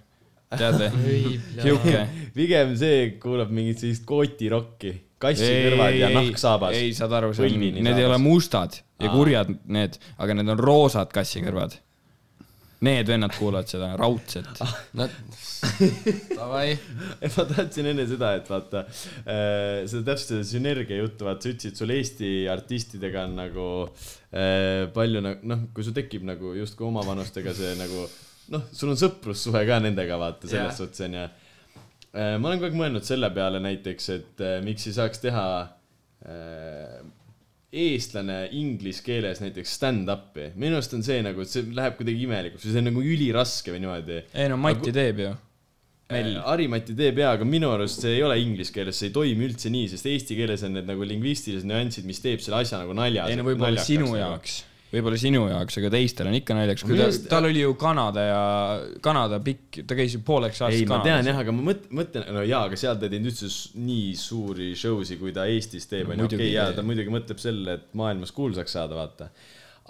tead 0.53 0.77
või? 0.83 1.39
sihuke. 1.65 2.03
pigem 2.37 2.75
see 2.81 3.15
kuulab 3.23 3.55
mingit 3.55 3.81
sellist 3.81 4.05
kootirokki, 4.09 4.93
kassikõrvad 5.25 5.97
ja 5.97 6.13
nahksaabas. 6.13 6.77
ei, 6.77 6.93
saad 6.97 7.17
aru, 7.17 7.33
see 7.33 7.49
on, 7.49 7.65
need 7.65 7.81
ei 7.81 7.89
saabas. 7.89 8.11
ole 8.11 8.21
mustad 8.27 8.79
ja 9.01 9.15
kurjad 9.15 9.55
need, 9.65 9.97
aga 10.21 10.37
need 10.37 10.53
on 10.53 10.61
roosad 10.61 11.17
kassikõrvad. 11.17 11.81
Need 12.85 13.09
vennad 13.09 13.35
kuulavad 13.39 13.71
seda 13.71 13.93
raudselt. 13.99 14.61
no 14.99 15.09
davai, 16.35 16.75
ma 17.37 17.45
tahtsin 17.49 17.89
enne 17.93 18.07
seda, 18.09 18.35
et 18.39 18.51
vaata 18.51 18.85
äh, 18.85 19.85
seda 19.91 20.03
täpselt 20.11 20.35
seda 20.35 20.45
sünergia 20.49 20.99
juttu, 21.01 21.27
vaata 21.29 21.47
sa 21.47 21.55
ütlesid, 21.55 21.79
sul 21.79 21.95
Eesti 21.95 22.33
artistidega 22.53 23.25
on 23.29 23.39
nagu 23.39 23.67
äh, 23.85 24.85
palju 24.95 25.25
nagu 25.25 25.51
noh, 25.55 25.67
kui 25.75 25.87
sul 25.87 25.97
tekib 25.97 26.27
nagu 26.29 26.55
justkui 26.59 26.89
omavanustega 26.91 27.55
see 27.57 27.73
nagu 27.81 28.07
noh, 28.55 28.69
sul 28.75 28.93
on 28.93 29.01
sõprussuhe 29.01 29.65
ka 29.69 29.81
nendega 29.85 30.21
vaata 30.21 30.49
selles 30.49 30.73
Jah. 30.73 30.79
suhtes 30.83 31.05
onju 31.07 31.25
äh,. 31.25 32.37
ma 32.39 32.51
olen 32.51 32.61
kogu 32.61 32.71
aeg 32.71 32.81
mõelnud 32.83 33.07
selle 33.07 33.31
peale 33.35 33.63
näiteks, 33.65 34.11
et 34.19 34.45
äh, 34.45 34.59
miks 34.67 34.89
ei 34.91 34.97
saaks 34.99 35.25
teha 35.25 35.47
äh, 36.29 36.99
eestlane 37.75 38.39
inglise 38.55 39.03
keeles 39.05 39.41
näiteks 39.43 39.75
stand-up'i, 39.79 40.53
minu 40.61 40.79
arust 40.79 40.95
on 40.97 41.03
see 41.07 41.23
nagu, 41.25 41.43
et 41.43 41.51
see 41.51 41.67
läheb 41.75 41.99
kuidagi 41.99 42.29
imelikuks 42.29 42.67
või 42.67 42.77
see 42.77 42.85
on 42.85 42.89
nagu 42.91 43.03
üliraske 43.15 43.75
või 43.75 43.83
niimoodi. 43.85 44.21
ei 44.33 44.53
no 44.53 44.61
Mati 44.61 44.95
teeb 44.95 45.25
ju. 45.25 45.33
Mell. 46.13 46.37
Harimati 46.45 46.93
teeb 46.97 47.19
jaa, 47.23 47.33
aga 47.39 47.47
minu 47.49 47.71
arust 47.73 48.03
see 48.05 48.19
ei 48.19 48.23
ole 48.27 48.37
inglise 48.43 48.75
keeles, 48.75 48.99
see 49.01 49.09
ei 49.09 49.15
toimi 49.15 49.47
üldse 49.49 49.73
nii, 49.73 49.89
sest 49.95 50.07
eesti 50.11 50.37
keeles 50.37 50.63
on 50.67 50.77
need 50.77 50.89
nagu 50.91 51.07
lingvistilised 51.09 51.67
nüansid, 51.69 52.05
mis 52.09 52.21
teeb 52.21 52.45
selle 52.45 52.61
asja 52.61 52.83
nagu 52.83 52.93
naljas. 52.97 53.33
ei 53.33 53.39
no 53.41 53.47
võib-olla 53.47 53.81
sinu 53.83 54.11
jaoks, 54.19 54.59
võib-olla 54.95 55.19
sinu 55.21 55.45
jaoks, 55.51 55.79
aga 55.81 55.91
teistel 55.95 56.31
on 56.31 56.37
ikka 56.39 56.57
naljakas, 56.57 56.87
kui 56.87 56.99
ta 56.99 57.09
tal 57.31 57.49
oli 57.49 57.65
ju 57.65 57.75
Kanada 57.81 58.27
ja, 58.27 58.43
Kanada 59.05 59.41
pikk, 59.45 59.83
ta 59.89 59.99
käis 59.99 60.15
ju 60.17 60.23
pooleks 60.27 60.63
aastaks 60.63 60.81
ei, 60.81 60.89
ma 60.91 61.01
tean 61.01 61.21
Kanadas. 61.21 61.31
jah, 61.33 61.41
aga 61.43 61.57
ma 61.57 61.67
mõt-, 61.71 61.89
mõtlen, 62.01 62.29
no 62.37 62.45
jaa, 62.47 62.63
aga 62.69 62.79
seal 62.81 63.01
ta 63.01 63.09
ei 63.09 63.17
teinud 63.17 63.33
üldse 63.33 63.51
nii 63.81 64.15
suuri 64.21 64.71
show 64.79 65.03
si, 65.07 65.19
kui 65.21 65.35
ta 65.37 65.49
Eestis 65.51 65.91
teeb, 65.91 66.15
onju, 66.15 66.29
okei, 66.31 66.47
ei 66.47 66.55
jaa, 66.57 66.71
ta 66.77 66.87
muidugi 66.87 67.13
mõtleb 67.15 67.43
selle, 67.43 67.79
et 67.81 67.91
maailmas 67.99 68.35
kuulsaks 68.37 68.79
saada, 68.79 68.99
vaata. 68.99 69.31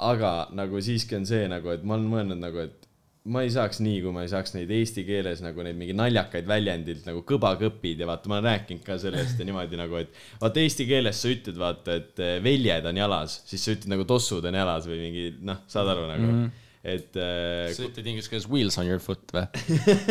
aga 0.09 0.32
nagu 0.57 0.80
siiski 0.82 1.20
on 1.20 1.28
see 1.28 1.46
nagu, 1.50 1.70
et 1.74 1.84
ma 1.86 1.98
olen 1.98 2.11
mõelnud 2.11 2.42
nagu, 2.42 2.64
et 2.64 2.90
ma 3.32 3.40
ei 3.40 3.52
saaks 3.52 3.78
nii, 3.80 4.00
kui 4.04 4.12
ma 4.12 4.24
ei 4.24 4.28
saaks 4.28 4.52
neid 4.52 4.72
eesti 4.76 5.04
keeles 5.08 5.40
nagu 5.40 5.64
neid 5.64 5.78
mingi 5.80 5.94
naljakaid 5.96 6.48
väljendilt 6.48 7.06
nagu 7.08 7.22
kõbakõpid 7.24 8.02
ja 8.02 8.08
vaata, 8.08 8.28
ma 8.28 8.36
olen 8.36 8.50
rääkinud 8.50 8.82
ka 8.84 8.98
sellest 9.00 9.38
ja 9.40 9.46
niimoodi 9.48 9.78
nagu, 9.80 9.96
et 10.02 10.10
vaata 10.42 10.60
eesti 10.60 10.84
keeles 10.90 11.22
sa 11.24 11.30
ütled, 11.32 11.56
vaata, 11.60 11.96
et 12.02 12.20
eh, 12.20 12.34
veljed 12.44 12.84
on 12.90 13.00
jalas, 13.00 13.38
siis 13.48 13.64
sa 13.64 13.72
ütled 13.72 13.94
nagu 13.94 14.04
tossud 14.08 14.44
on 14.44 14.58
jalas 14.60 14.88
või 14.90 15.00
mingi 15.06 15.24
noh, 15.40 15.62
saad 15.72 15.88
aru 15.94 16.04
nagu 16.10 16.26
mm, 16.26 16.42
-hmm. 16.42 16.66
et 16.92 17.16
äh, 17.16 17.70
sa 17.72 17.86
ütled 17.86 18.10
inglise 18.12 18.28
keeles 18.28 18.48
wheels 18.50 18.76
on 18.82 18.90
your 18.92 19.00
foot 19.00 19.32
või? 19.32 19.46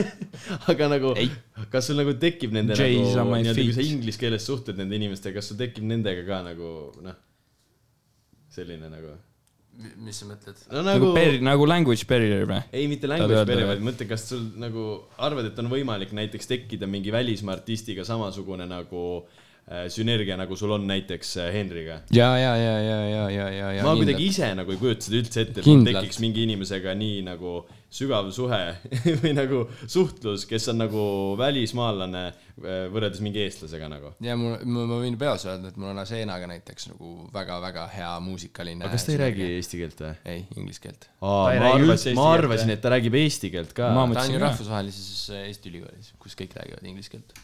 aga 0.73 0.89
nagu 0.95 1.13
kas 1.75 1.91
sul 1.91 2.01
nagu 2.01 2.15
tekib 2.17 2.55
nende 2.57 2.73
J's 2.79 3.13
nagu 3.19 3.35
nii-öelda, 3.35 3.59
kui 3.59 3.77
sa 3.77 3.85
inglise 3.85 4.23
keeles 4.25 4.49
suhtled 4.49 4.81
nende 4.81 4.97
inimestega, 4.97 5.37
kas 5.37 5.53
sul 5.53 5.61
tekib 5.61 5.85
nendega 5.85 6.25
ka 6.25 6.41
nagu 6.49 6.73
noh, 7.05 7.21
selline 8.57 8.89
nagu, 8.89 9.13
mis 10.03 10.19
sa 10.21 10.27
mõtled? 10.29 10.59
no 10.71 10.83
nagu 10.85 11.07
nagu, 11.07 11.13
per-, 11.17 11.39
nagu 11.43 11.67
language 11.69 12.07
barrier 12.09 12.45
või? 12.49 12.59
ei 12.75 12.89
mitte 12.91 13.09
language 13.09 13.45
barrier, 13.49 13.69
vaid 13.71 13.85
mõtle, 13.85 14.07
kas 14.09 14.27
sul 14.29 14.43
nagu 14.61 14.89
arvad, 15.17 15.49
et 15.49 15.63
on 15.63 15.71
võimalik 15.71 16.13
näiteks 16.15 16.49
tekkida 16.49 16.89
mingi 16.89 17.13
välismaa 17.13 17.57
artistiga 17.57 18.05
samasugune 18.07 18.67
nagu 18.69 19.03
äh, 19.23 19.87
sünergia, 19.93 20.37
nagu 20.39 20.57
sul 20.59 20.75
on 20.77 20.85
näiteks 20.89 21.35
äh, 21.41 21.51
Henriga. 21.55 22.01
ja, 22.13 22.29
ja, 22.37 22.53
ja, 22.59 22.75
ja, 22.79 22.99
ja, 23.09 23.23
ja, 23.33 23.47
ja, 23.57 23.71
ja. 23.79 23.87
ma 23.87 23.95
kuidagi 23.97 24.29
ise 24.29 24.53
nagu 24.59 24.75
ei 24.75 24.81
kujuta 24.81 25.09
seda 25.09 25.21
üldse 25.23 25.45
ette, 25.47 25.59
et 25.59 25.65
mul 25.65 25.81
Kindlalt. 25.81 26.03
tekiks 26.03 26.21
mingi 26.23 26.45
inimesega 26.49 26.93
nii 26.99 27.23
nagu 27.31 27.61
sügav 27.93 28.29
suhe 28.33 28.61
või 29.23 29.33
nagu 29.37 29.63
suhtlus, 29.85 30.47
kes 30.49 30.67
on 30.73 30.81
nagu 30.81 31.03
välismaalane 31.39 32.23
äh, 32.29 32.85
võrreldes 32.93 33.21
mingi 33.25 33.43
eestlasega 33.43 33.89
nagu. 33.91 34.13
ja 34.23 34.37
mul, 34.39 34.57
ma 34.65 34.87
ma 34.89 34.99
võin 35.03 35.17
peos 35.19 35.45
öelda, 35.47 35.73
et 35.73 35.79
mul 35.79 35.93
on 35.93 36.01
Aseenaga 36.03 36.49
näiteks 36.49 36.89
nagu 36.93 37.13
väga-väga 37.33 37.87
hea 37.93 38.11
muusikaline. 38.25 38.83
aga 38.83 38.97
kas 38.97 39.07
ta 39.07 39.15
ei 39.15 39.21
räägi? 39.21 39.47
eesti 39.59 39.81
keelt 39.83 40.05
või? 40.05 40.13
ei, 40.33 40.45
inglise 40.57 40.85
keelt. 40.87 41.09
ma 41.21 41.71
arvasin, 41.71 42.17
ma 42.17 42.29
arvasin, 42.35 42.75
et 42.75 42.83
ta 42.83 42.93
räägib 42.95 43.17
eesti 43.21 43.53
keelt 43.53 43.73
ka. 43.77 43.93
Ta 43.93 44.27
on 44.27 44.37
ju 44.37 44.41
rahvusvahelises 44.41 45.11
Eesti 45.43 45.71
ülikoolis, 45.71 46.13
kus 46.21 46.35
kõik 46.37 46.55
räägivad 46.57 46.85
inglise 46.87 47.13
keelt. 47.13 47.35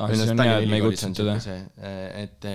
ah, 0.00 0.12
et 0.12 0.72
ei 0.76 0.80
kutsunud 0.84 1.18
teda. 1.18 1.36
et 2.22 2.48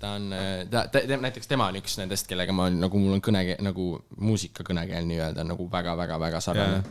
ta 0.00 0.12
on, 0.16 0.28
ta, 0.70 0.84
ta, 0.92 1.02
ta, 1.02 1.18
näiteks 1.26 1.50
tema 1.50 1.70
on 1.70 1.80
üks 1.80 1.96
nendest, 2.00 2.28
kellega 2.30 2.54
ma 2.56 2.68
nagu, 2.72 3.00
mul 3.00 3.18
on 3.18 3.24
kõne, 3.24 3.44
nagu 3.64 3.88
muusikakõnekeel 4.16 5.08
nii-öelda 5.08 5.46
nagu 5.48 5.66
väga-väga-väga 5.72 6.44
sarnane. 6.44 6.82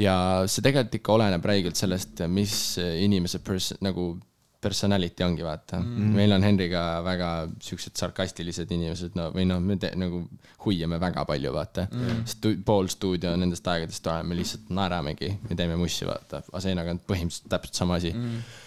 ja 0.00 0.16
see 0.46 0.64
tegelikult 0.64 1.00
ikka 1.00 1.16
oleneb 1.18 1.48
räigelt 1.52 1.80
sellest, 1.80 2.24
mis 2.32 2.56
inimese 2.78 3.42
pers-, 3.44 3.74
nagu 3.84 4.14
personality 4.62 5.24
ongi, 5.26 5.42
vaata 5.42 5.80
mm.. 5.80 6.14
meil 6.16 6.32
on 6.36 6.44
Henriga 6.46 6.82
väga 7.04 7.30
siuksed 7.62 7.98
sarkastilised 7.98 8.70
inimesed, 8.70 9.16
no 9.18 9.28
või 9.34 9.46
noh, 9.50 9.62
me 9.62 9.76
te, 9.82 9.90
nagu 9.98 10.22
hoiame 10.64 11.00
väga 11.02 11.24
palju, 11.28 11.54
vaata 11.54 11.88
mm.. 11.90 12.24
Stu-, 12.30 12.58
pool 12.66 12.90
stuudio 12.92 13.34
nendest 13.38 13.66
aegadest 13.72 14.06
oleme 14.06 14.38
lihtsalt 14.38 14.70
naeramegi 14.74 15.32
ja 15.32 15.56
teeme 15.58 15.78
mussi, 15.80 16.06
vaata. 16.08 16.44
Aseenaga 16.58 16.94
on 16.94 17.02
põhimõtteliselt 17.08 17.50
täpselt 17.50 17.82
sama 17.82 17.98
asi 17.98 18.14
mm 18.14 18.61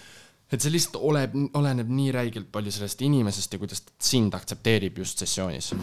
et 0.55 0.63
see 0.63 0.73
lihtsalt 0.73 0.99
oleb, 1.03 1.35
oleneb 1.57 1.91
nii 1.91 2.11
räigelt 2.15 2.51
palju 2.53 2.73
sellest 2.73 3.03
inimesest 3.05 3.55
ja 3.55 3.61
kuidas 3.61 3.83
ta 3.85 3.95
sind 4.09 4.35
aktsepteerib 4.37 5.01
just 5.03 5.23
sessioonis. 5.23 5.73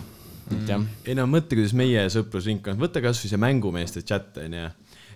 et 0.53 0.69
jah, 0.69 0.85
ei 1.07 1.17
no 1.19 1.29
mõtle, 1.31 1.59
kuidas 1.59 1.75
meie 1.77 2.07
sõprusringkond, 2.13 2.81
võta 2.81 3.05
kasvõi 3.05 3.31
see 3.33 3.41
mängumeeste 3.41 4.03
chat 4.09 4.41
onju. 4.43 4.69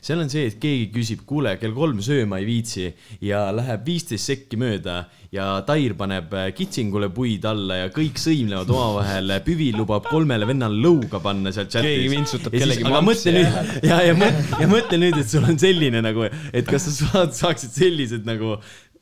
seal 0.07 0.23
on 0.23 0.31
see, 0.31 0.47
et 0.51 0.59
keegi 0.63 0.91
küsib, 0.95 1.25
kuule, 1.27 1.57
kell 1.61 1.75
kolm 1.75 2.03
sööma 2.05 2.39
ei 2.41 2.47
viitsi 2.49 2.91
ja 3.25 3.47
läheb 3.55 3.87
viisteist 3.89 4.31
sekki 4.31 4.61
mööda 4.61 5.05
ja 5.35 5.47
Tair 5.67 5.95
paneb 5.99 6.33
äh, 6.37 6.49
kitsingule 6.57 7.09
puid 7.15 7.45
alla 7.49 7.81
ja 7.81 7.89
kõik 7.95 8.21
sõimlevad 8.21 8.71
omavahel, 8.73 9.35
Püvi 9.47 9.71
lubab 9.75 10.07
kolmele 10.09 10.47
vennale 10.49 10.79
lõuga 10.83 11.21
panna 11.23 11.53
seal 11.55 11.69
chatis. 11.69 11.91
Keegi 11.91 12.13
vintsutab 12.13 12.57
kellegi 12.57 12.87
mampsi 12.87 13.07
mõtle 13.09 13.35
nüüd 13.37 13.89
ja, 13.91 14.01
ja 14.07 14.15
ja 14.63 14.71
mõtle 14.71 15.01
nüüd, 15.03 15.19
et 15.21 15.31
sul 15.31 15.47
on 15.49 15.59
selline 15.61 16.03
nagu, 16.05 16.27
et 16.27 16.69
kas 16.71 16.89
sa 16.89 16.95
saad, 17.01 17.35
saaksid 17.37 17.75
sellised 17.77 18.29
nagu 18.29 18.57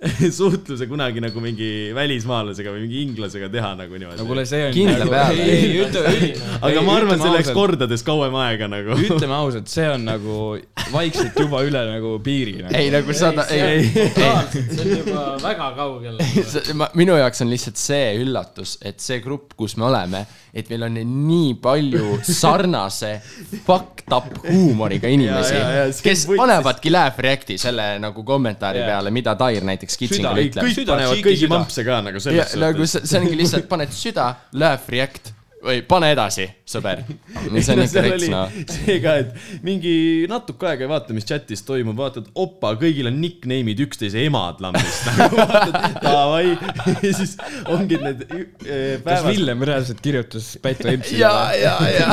suhtluse 0.39 0.87
kunagi 0.91 1.23
nagu 1.23 1.41
mingi 1.43 1.69
välismaalasega 1.97 2.73
või 2.75 2.85
mingi 2.85 3.03
inglasega 3.07 3.49
teha 3.53 3.73
nagu 3.79 3.97
niimoodi 3.97 4.21
no 4.21 4.27
kuule, 4.29 4.45
see 4.49 4.67
on. 4.69 4.75
Kindla 4.77 5.09
peale. 5.09 5.47
ei, 5.47 5.57
ei, 5.57 5.81
ütle, 5.85 6.13
aga 6.59 6.85
ma 6.85 6.97
arvan, 7.01 7.23
see 7.23 7.33
läks. 7.35 7.53
kordades 7.57 8.05
kauem 8.07 8.37
aega 8.45 8.69
nagu. 8.71 8.99
ütleme 9.01 9.37
ausalt, 9.39 9.71
see 9.73 9.89
on 9.91 10.07
nagu 10.09 10.39
vaikselt 10.93 11.39
juba 11.41 11.65
üle 11.67 11.85
nagu 11.89 12.15
piiri 12.25 12.57
nagu.. 12.61 12.75
ei 12.79 12.93
nagu 12.95 13.17
sada, 13.17 13.47
ei, 13.55 13.89
see 13.91 14.85
on 14.85 14.95
juba 14.99 15.27
väga 15.45 15.71
kaugel. 15.79 16.21
minu 17.01 17.19
jaoks 17.21 17.45
on 17.45 17.53
lihtsalt 17.53 17.81
see 17.81 18.15
üllatus, 18.21 18.79
et 18.85 19.01
see 19.05 19.21
grupp, 19.25 19.57
kus 19.59 19.79
me 19.81 19.89
oleme, 19.89 20.25
et 20.55 20.69
meil 20.71 20.85
on 20.87 20.95
nii 21.03 21.55
palju 21.63 22.21
sarnase 22.25 23.11
fucked 23.67 24.13
up 24.15 24.29
huumoriga 24.47 25.11
inimesi 25.11 25.99
kes 26.05 26.25
panevadki 26.31 26.93
laugh 26.95 27.19
react'i 27.27 27.59
selle 27.59 27.89
nagu 28.03 28.23
kommentaari 28.27 28.79
Ja. 28.85 28.87
peale, 28.93 29.11
mida 29.15 29.35
Tair 29.39 29.65
näiteks 29.67 29.97
kitsingule 29.99 30.45
kõik 30.45 30.53
ütleb. 30.55 30.71
Süda, 30.79 30.95
panevad 30.95 31.23
kõigi 31.27 31.49
mampse 31.51 31.85
ka 31.87 32.01
nagu 32.07 32.19
ja 32.23 32.25
selles 32.25 32.55
nagu 32.61 32.87
see, 32.87 33.03
see 33.07 33.21
ongi 33.21 33.39
lihtsalt, 33.43 33.69
paned 33.71 33.93
süda, 33.95 34.31
laugh 34.63 34.89
react 34.95 35.34
või 35.65 35.81
pane 35.89 36.11
edasi, 36.13 36.45
sõber. 36.69 37.03
see 37.57 37.75
on 37.75 37.83
ikka 37.85 38.03
rets, 38.05 38.27
noh. 38.33 38.53
see 38.71 38.99
ka, 39.03 39.15
et 39.23 39.63
mingi 39.65 39.95
natuke 40.31 40.69
aega 40.69 40.85
ei 40.85 40.91
vaata, 40.91 41.17
mis 41.17 41.27
chatis 41.29 41.65
toimub, 41.67 41.97
vaatad, 41.99 42.29
opa, 42.41 42.75
kõigil 42.81 43.09
on 43.09 43.17
nickname'id 43.23 43.81
üksteise 43.87 44.21
emad 44.27 44.61
lambist 44.65 45.09
nagu 45.21 45.41
vaatad, 45.41 45.99
davai, 46.05 46.53
ja 47.07 47.15
siis 47.17 47.37
ongi 47.73 48.01
need 48.03 48.27
eh, 48.29 48.45
kas 48.69 49.03
päevad. 49.07 49.31
Villem 49.31 49.67
reaalselt 49.71 50.05
kirjutas 50.05 50.53
Pätu 50.63 50.91
Empsile? 50.93 51.23
ja, 51.23 51.33
ja, 51.57 51.75
ja, 51.89 52.11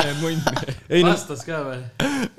ei 0.94 1.04
no, 1.04 1.12
vastas 1.12 1.44
ka 1.48 1.62
või? 1.68 1.82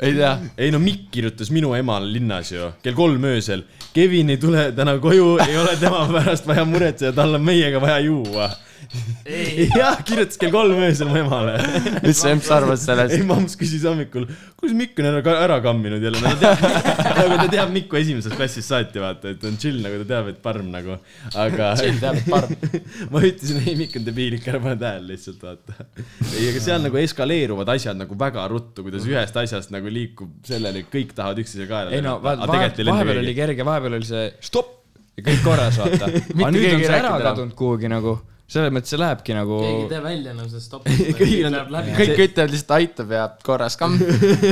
ei 0.03 0.17
tea. 0.17 0.35
ei 0.57 0.73
no 0.73 0.81
Mikk 0.83 1.11
kirjutas 1.13 1.53
minu 1.55 1.75
emale 1.77 2.09
linnas 2.13 2.55
ju 2.55 2.73
kell 2.83 2.97
kolm 2.97 3.25
öösel. 3.29 3.67
Kevin 3.93 4.33
ei 4.33 4.41
tule 4.41 4.71
täna 4.77 4.97
koju, 5.03 5.35
ei 5.45 5.57
ole 5.61 5.77
tema 5.81 6.07
pärast 6.09 6.47
vaja 6.49 6.65
muretseda, 6.69 7.13
tal 7.21 7.37
on 7.37 7.45
meiega 7.45 7.81
vaja 7.83 8.01
juua. 8.07 8.49
jah, 9.79 10.01
kirjutas 10.05 10.39
kell 10.41 10.53
kolm 10.53 10.81
öösel 10.85 11.09
mu 11.09 11.17
emale 11.21 11.55
mis 12.05 12.19
see 12.21 12.33
Emps 12.35 12.49
arvas 12.53 12.85
sellest 12.85 13.15
ei, 13.17 13.25
mamms 13.27 13.55
küsis 13.61 13.85
hommikul, 13.89 14.27
kuidas 14.61 14.77
Mikk 14.77 15.01
on 15.01 15.09
ära, 15.09 15.37
ära 15.47 15.59
kamminud 15.65 16.05
jälle, 16.05 16.21
nagu 16.25 16.41
ta 16.43 16.53
teab, 16.59 16.91
nagu 17.21 17.39
ta 17.39 17.47
teab 17.55 17.73
Mikku 17.77 18.01
esimesest 18.01 18.37
klassist 18.37 18.69
saati, 18.69 19.01
vaata, 19.03 19.33
et 19.33 19.47
on 19.49 19.57
chill, 19.63 19.81
nagu 19.85 20.03
ta 20.03 20.09
teab, 20.15 20.29
et 20.35 20.43
parm 20.45 20.69
nagu, 20.75 20.99
aga 21.45 21.71
chill 21.81 22.03
teab, 22.03 22.21
et 22.21 22.29
parm. 22.33 22.53
ma 23.15 23.25
ütlesin, 23.25 23.63
ei, 23.65 23.79
Mikk 23.81 24.01
on 24.01 24.07
debiil, 24.09 24.37
ikka 24.41 24.55
ära 24.55 24.63
pane 24.67 24.81
tähele 24.83 25.15
lihtsalt, 25.15 25.41
vaata. 25.47 25.89
ei, 26.35 26.51
aga 26.51 26.67
seal 26.69 26.85
nagu 26.85 27.01
eskaleeruvad 27.01 27.73
asjad 27.77 27.99
nagu 28.03 28.19
väga 28.21 28.45
ruttu, 28.53 28.85
kuidas 28.87 29.09
ühest 29.09 29.41
asjast 29.45 29.73
nagu 29.75 29.93
liikub 29.93 30.37
selleni, 30.49 30.85
kõik 30.93 31.17
tahavad 31.17 31.41
üksteise 31.43 31.71
kaela 31.71 31.97
ei 31.97 32.05
no 32.05 32.19
lenna 32.21 32.93
vahepeal 32.93 33.23
oli 33.23 33.35
kerge, 33.37 33.67
vahepeal 33.67 34.01
oli 34.01 34.09
see 34.09 34.29
stopp 34.45 34.83
ja 35.17 35.25
kõik 35.27 35.43
korras, 35.45 35.79
vaata. 35.81 36.09
nüüd 36.09 36.57
keegi 36.57 36.75
on 36.75 36.83
ei 36.83 36.87
ära 36.87 36.93
rääkinud 36.93 36.99
enam. 36.99 37.25
kadunud 37.27 37.57
kuhugi 37.59 37.91
nagu, 37.93 38.15
selles 38.53 38.73
mõttes 38.75 38.93
see 38.93 38.99
lähebki 39.01 39.33
nagu. 39.37 39.59
keegi 39.63 39.83
ei 39.83 39.89
tee 39.91 40.01
välja 40.05 40.33
enam 40.35 40.49
seda 40.51 40.61
stoppi. 40.61 40.93
On- 41.47 41.55
läheb 41.57 41.71
läbi. 41.73 41.95
kõik 41.97 42.21
ütlevad 42.27 42.53
lihtsalt 42.53 42.75
aitab 42.77 43.15
ja 43.17 43.23
korras 43.47 43.77
kamm. 43.81 43.97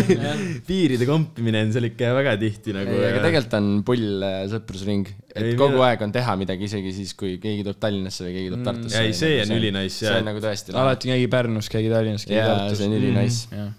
piiride 0.68 1.06
kompimine 1.08 1.60
on 1.66 1.72
seal 1.74 1.88
ikka 1.90 2.12
väga 2.16 2.34
tihti 2.40 2.74
nagu. 2.76 2.94
aga 3.10 3.20
tegelikult 3.26 3.56
on 3.60 3.68
pull 3.86 4.24
äh, 4.26 4.38
sõprusring, 4.52 5.10
et 5.34 5.42
Ei, 5.42 5.56
kogu 5.58 5.76
mina- 5.76 5.90
aeg 5.90 6.04
on 6.06 6.14
teha 6.16 6.36
midagi, 6.40 6.68
isegi 6.70 6.94
siis, 6.96 7.12
kui 7.18 7.36
keegi 7.42 7.66
tuleb 7.66 7.80
Tallinnasse 7.82 8.24
või 8.26 8.32
keegi 8.38 8.52
tuleb 8.54 8.64
Tartusse. 8.70 9.02
ei, 9.04 9.12
see 9.20 9.36
on 9.44 9.52
ülinais, 9.58 9.98
see 10.00 10.14
on 10.16 10.26
nagu 10.30 10.42
tõesti. 10.44 10.74
alati 10.84 11.12
keegi 11.12 11.28
Pärnus, 11.36 11.68
keegi 11.72 11.92
Tallinnas, 11.92 12.24
keegi 12.28 12.46
Tartus 12.48 12.80
see 12.80 12.88
on. 12.90 12.96
ülinais. 13.00 13.42
jah, 13.52 13.70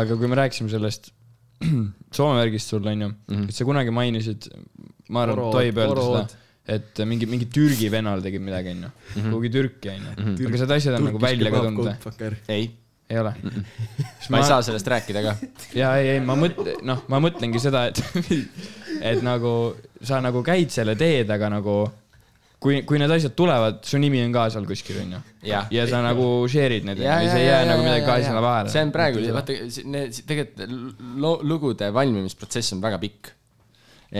aga 0.00 0.16
kui 0.22 0.32
me 0.32 0.40
rääkisime 0.40 0.72
sellest 0.72 1.12
Soome 2.16 2.40
värgist 2.40 2.68
sul 2.72 2.84
onju, 2.88 3.06
et 3.46 3.54
sa 3.56 3.64
kunagi 3.68 3.92
mainisid, 3.94 4.48
ma 5.12 5.22
arvan, 5.24 5.52
öelda 5.56 5.86
orood. 5.92 6.26
seda, 6.32 6.42
et 6.66 7.04
mingi, 7.06 7.28
mingi 7.30 7.46
Türgi 7.52 7.90
vennal 7.92 8.22
tegid 8.24 8.42
midagi 8.42 8.72
onju, 8.74 8.90
kuhugi 9.14 9.52
Türki 9.54 9.92
onju, 9.92 10.16
aga 10.34 10.56
need 10.56 10.74
asjad 10.78 10.98
on 10.98 11.06
nagu 11.10 11.22
välja 11.22 11.52
ka 11.54 11.62
tulnud, 11.62 12.40
ei, 12.50 12.70
ei 13.06 13.20
ole? 13.22 13.34
ma 14.30 14.40
ei 14.40 14.48
saa 14.48 14.62
sellest 14.66 14.88
rääkida 14.90 15.22
ka. 15.22 15.36
ja 15.80 15.92
ei, 16.00 16.16
ei 16.16 16.24
ma 16.24 16.34
mõtlen, 16.38 16.82
noh, 16.86 17.04
ma 17.12 17.22
mõtlengi 17.22 17.62
seda, 17.62 17.86
et, 17.92 18.02
et 19.12 19.22
nagu 19.26 19.52
sa 20.02 20.18
nagu 20.24 20.42
käid 20.46 20.74
selle 20.74 20.96
tee 20.98 21.22
taga 21.28 21.52
nagu, 21.54 21.78
kui, 22.58 22.80
kui 22.88 22.98
need 22.98 23.14
asjad 23.14 23.36
tulevad, 23.38 23.78
su 23.86 24.02
nimi 24.02 24.24
on 24.26 24.34
ka 24.34 24.48
seal 24.56 24.66
kuskil 24.66 24.98
onju. 25.04 25.22
Ja 25.46 25.86
sa 25.86 26.02
nagu 26.02 26.28
share'id 26.50 26.88
need 26.88 27.04
ja, 27.04 27.20
ja 27.22 27.30
see 27.30 27.46
ei 27.46 27.50
jää 27.52 27.62
nagu 27.70 27.86
midagi 27.86 28.06
kahe 28.10 28.26
silma 28.26 28.42
vahele. 28.42 28.74
see 28.74 28.82
on 28.88 28.92
praegu, 28.96 29.22
vaata, 29.38 29.60
tegelikult 30.32 31.46
lugude 31.46 31.94
valmimisprotsess 31.94 32.74
on 32.74 32.82
väga 32.82 32.98
pikk. 33.06 33.35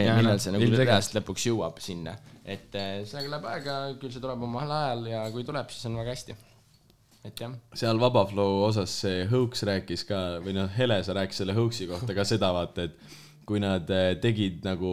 Jaa, 0.04 0.16
millal 0.18 0.36
noh, 0.36 0.42
see 0.42 0.52
nagu 0.54 0.68
reaalselt 0.72 1.18
lõpuks 1.20 1.46
jõuab 1.48 1.80
sinna, 1.82 2.16
et 2.44 2.74
eh, 2.76 2.98
sellega 3.08 3.32
läheb 3.36 3.48
aega, 3.52 3.76
küll 4.00 4.12
see 4.12 4.22
tuleb 4.22 4.44
omal 4.46 4.74
ajal 4.78 5.06
ja 5.10 5.22
kui 5.34 5.46
tuleb, 5.46 5.70
siis 5.72 5.88
on 5.88 5.96
väga 6.00 6.14
hästi. 6.14 6.36
et 7.26 7.40
jah, 7.42 7.54
seal 7.74 8.00
Vaba 8.02 8.26
Flow 8.30 8.64
osas 8.68 8.92
see 9.02 9.24
Hõuks 9.30 9.64
rääkis 9.66 10.04
ka 10.08 10.20
või 10.44 10.54
noh, 10.58 10.68
Hele, 10.76 11.00
sa 11.02 11.16
rääkisid 11.16 11.44
selle 11.44 11.56
Hõuksi 11.56 11.88
kohta 11.90 12.14
ka 12.14 12.26
seda 12.28 12.52
vaata, 12.54 12.86
et 12.90 13.25
kui 13.46 13.60
nad 13.62 13.86
eh, 13.94 14.16
tegid 14.18 14.64
nagu 14.66 14.90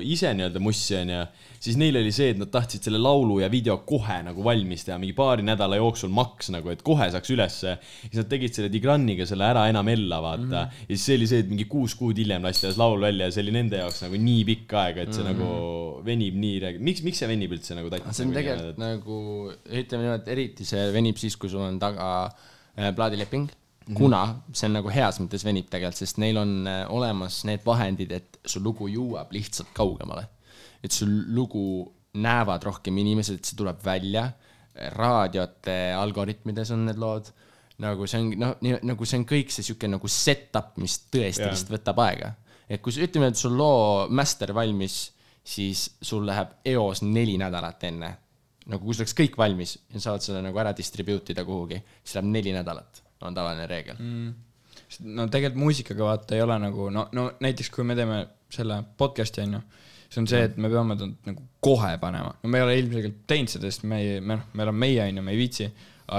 ise 0.00 0.30
nii-öelda 0.32 0.60
mussi 0.62 0.96
onju, 0.96 1.20
siis 1.60 1.76
neil 1.80 1.98
oli 2.00 2.12
see, 2.16 2.30
et 2.32 2.38
nad 2.40 2.48
tahtsid 2.52 2.86
selle 2.86 3.00
laulu 3.02 3.40
ja 3.42 3.50
video 3.52 3.76
kohe 3.84 4.16
nagu 4.24 4.44
valmis 4.46 4.86
teha, 4.86 4.96
mingi 5.02 5.12
paari 5.16 5.44
nädala 5.44 5.76
jooksul 5.76 6.12
maks 6.16 6.48
nagu, 6.54 6.72
et 6.72 6.80
kohe 6.86 7.10
saaks 7.12 7.34
ülesse. 7.34 7.76
siis 8.06 8.16
nad 8.22 8.30
tegid 8.30 8.56
selle 8.56 8.70
Tigraniga 8.72 9.26
selle 9.28 9.44
Ära 9.50 9.66
enam 9.68 9.88
ella 9.92 10.22
vaata 10.24 10.40
mm 10.40 10.54
-hmm. 10.54 10.80
ja 10.88 10.96
siis 10.96 11.04
see 11.10 11.18
oli 11.20 11.28
see, 11.28 11.44
et 11.44 11.52
mingi 11.52 11.68
kuus 11.68 11.94
kuud 11.98 12.16
hiljem 12.16 12.42
lasti 12.48 12.66
alles 12.66 12.80
laul 12.80 13.00
välja 13.00 13.28
ja 13.28 13.36
see 13.36 13.44
oli 13.44 13.56
nende 13.58 13.82
jaoks 13.82 14.02
nagu 14.06 14.16
nii 14.28 14.44
pikk 14.48 14.74
aeg, 14.82 15.04
et 15.04 15.14
see 15.14 15.24
mm 15.24 15.28
-hmm. 15.28 15.38
nagu 15.38 16.02
venib 16.04 16.34
nii, 16.40 16.76
miks, 16.80 17.04
miks 17.04 17.20
see 17.20 17.28
venib 17.28 17.52
üldse 17.52 17.76
nagu 17.76 17.92
tatti? 17.92 18.14
see 18.16 18.26
on 18.26 18.32
tegelikult 18.32 18.80
nagu, 18.80 19.16
ütleme 19.68 20.06
niimoodi, 20.06 20.30
eriti 20.36 20.64
see 20.64 20.88
venib 20.96 21.20
siis, 21.20 21.36
kui 21.36 21.52
sul 21.52 21.66
on 21.68 21.78
taga 21.78 22.06
äh, 22.78 22.94
plaadileping. 22.96 23.50
Kuna 23.96 24.22
see 24.52 24.68
on 24.68 24.76
nagu 24.78 24.92
heas 24.92 25.18
mõttes 25.22 25.44
venib 25.46 25.70
tegelikult, 25.70 26.00
sest 26.00 26.20
neil 26.22 26.38
on 26.40 26.54
äh, 26.68 26.82
olemas 26.92 27.42
need 27.48 27.64
vahendid, 27.66 28.12
et 28.16 28.38
su 28.46 28.62
lugu 28.62 28.88
jõuab 28.90 29.32
lihtsalt 29.34 29.72
kaugemale. 29.76 30.26
et 30.82 30.92
su 30.92 31.04
lugu 31.06 31.84
näevad 32.16 32.64
rohkem 32.64 32.96
inimesed, 32.98 33.36
et 33.36 33.44
see 33.44 33.58
tuleb 33.58 33.82
välja, 33.84 34.30
raadiote 34.96 35.92
algoritmides 35.92 36.70
on 36.72 36.86
need 36.88 36.98
lood, 36.98 37.28
nagu 37.84 38.06
see 38.08 38.22
on, 38.22 38.30
noh, 38.40 38.54
nagu 38.62 39.04
see 39.04 39.20
on 39.20 39.26
kõik 39.28 39.52
see 39.52 39.66
sihuke 39.66 39.90
nagu 39.90 40.08
set-up, 40.08 40.72
mis 40.80 40.96
tõesti 41.12 41.44
Jah. 41.44 41.52
lihtsalt 41.52 41.74
võtab 41.74 42.00
aega. 42.06 42.32
et 42.68 42.80
kui 42.80 42.94
sa, 42.94 43.04
ütleme, 43.04 43.28
et 43.28 43.36
sul 43.36 43.56
loo 43.58 44.08
master 44.08 44.54
valmis, 44.56 45.10
siis 45.44 45.88
sul 46.02 46.24
läheb 46.28 46.56
eos 46.72 47.02
neli 47.02 47.36
nädalat 47.40 47.84
enne 47.88 48.10
nagu 48.70 48.84
kui 48.84 48.94
sul 48.94 49.04
oleks 49.04 49.16
kõik 49.18 49.38
valmis 49.40 49.76
ja 49.90 50.02
saad 50.02 50.24
selle 50.24 50.42
nagu 50.44 50.58
ära 50.62 50.72
distribute 50.76 51.34
ida 51.34 51.44
kuhugi, 51.46 51.80
siis 52.04 52.18
läheb 52.18 52.28
neli 52.30 52.52
nädalat, 52.54 53.02
on 53.26 53.36
tavaline 53.36 53.66
reegel 53.70 53.98
mm.. 53.98 54.32
no 55.16 55.26
tegelikult 55.28 55.62
muusikaga 55.64 56.10
vaata 56.12 56.36
ei 56.36 56.44
ole 56.44 56.58
nagu 56.62 56.90
no, 56.94 57.06
no 57.16 57.30
näiteks 57.42 57.70
kui 57.74 57.86
me 57.86 57.96
teeme 57.98 58.24
selle 58.50 58.80
podcast'i 58.98 59.44
onju, 59.44 59.60
see 60.10 60.22
on 60.22 60.28
see, 60.30 60.42
et 60.48 60.56
me 60.58 60.70
peame 60.72 60.96
ta 60.98 61.06
nagu 61.28 61.44
kohe 61.62 61.92
panema, 62.02 62.32
no 62.42 62.50
me 62.50 62.58
ei 62.58 62.66
ole 62.66 62.78
ilmselgelt 62.80 63.22
teinud 63.30 63.52
seda, 63.52 63.70
sest 63.70 63.86
me 63.88 64.00
ei, 64.02 64.20
me 64.20 64.40
noh, 64.40 64.48
me 64.54 64.66
oleme 64.66 64.86
meie 64.86 65.04
onju, 65.06 65.24
me 65.26 65.34
ei 65.34 65.38
viitsi, 65.38 65.68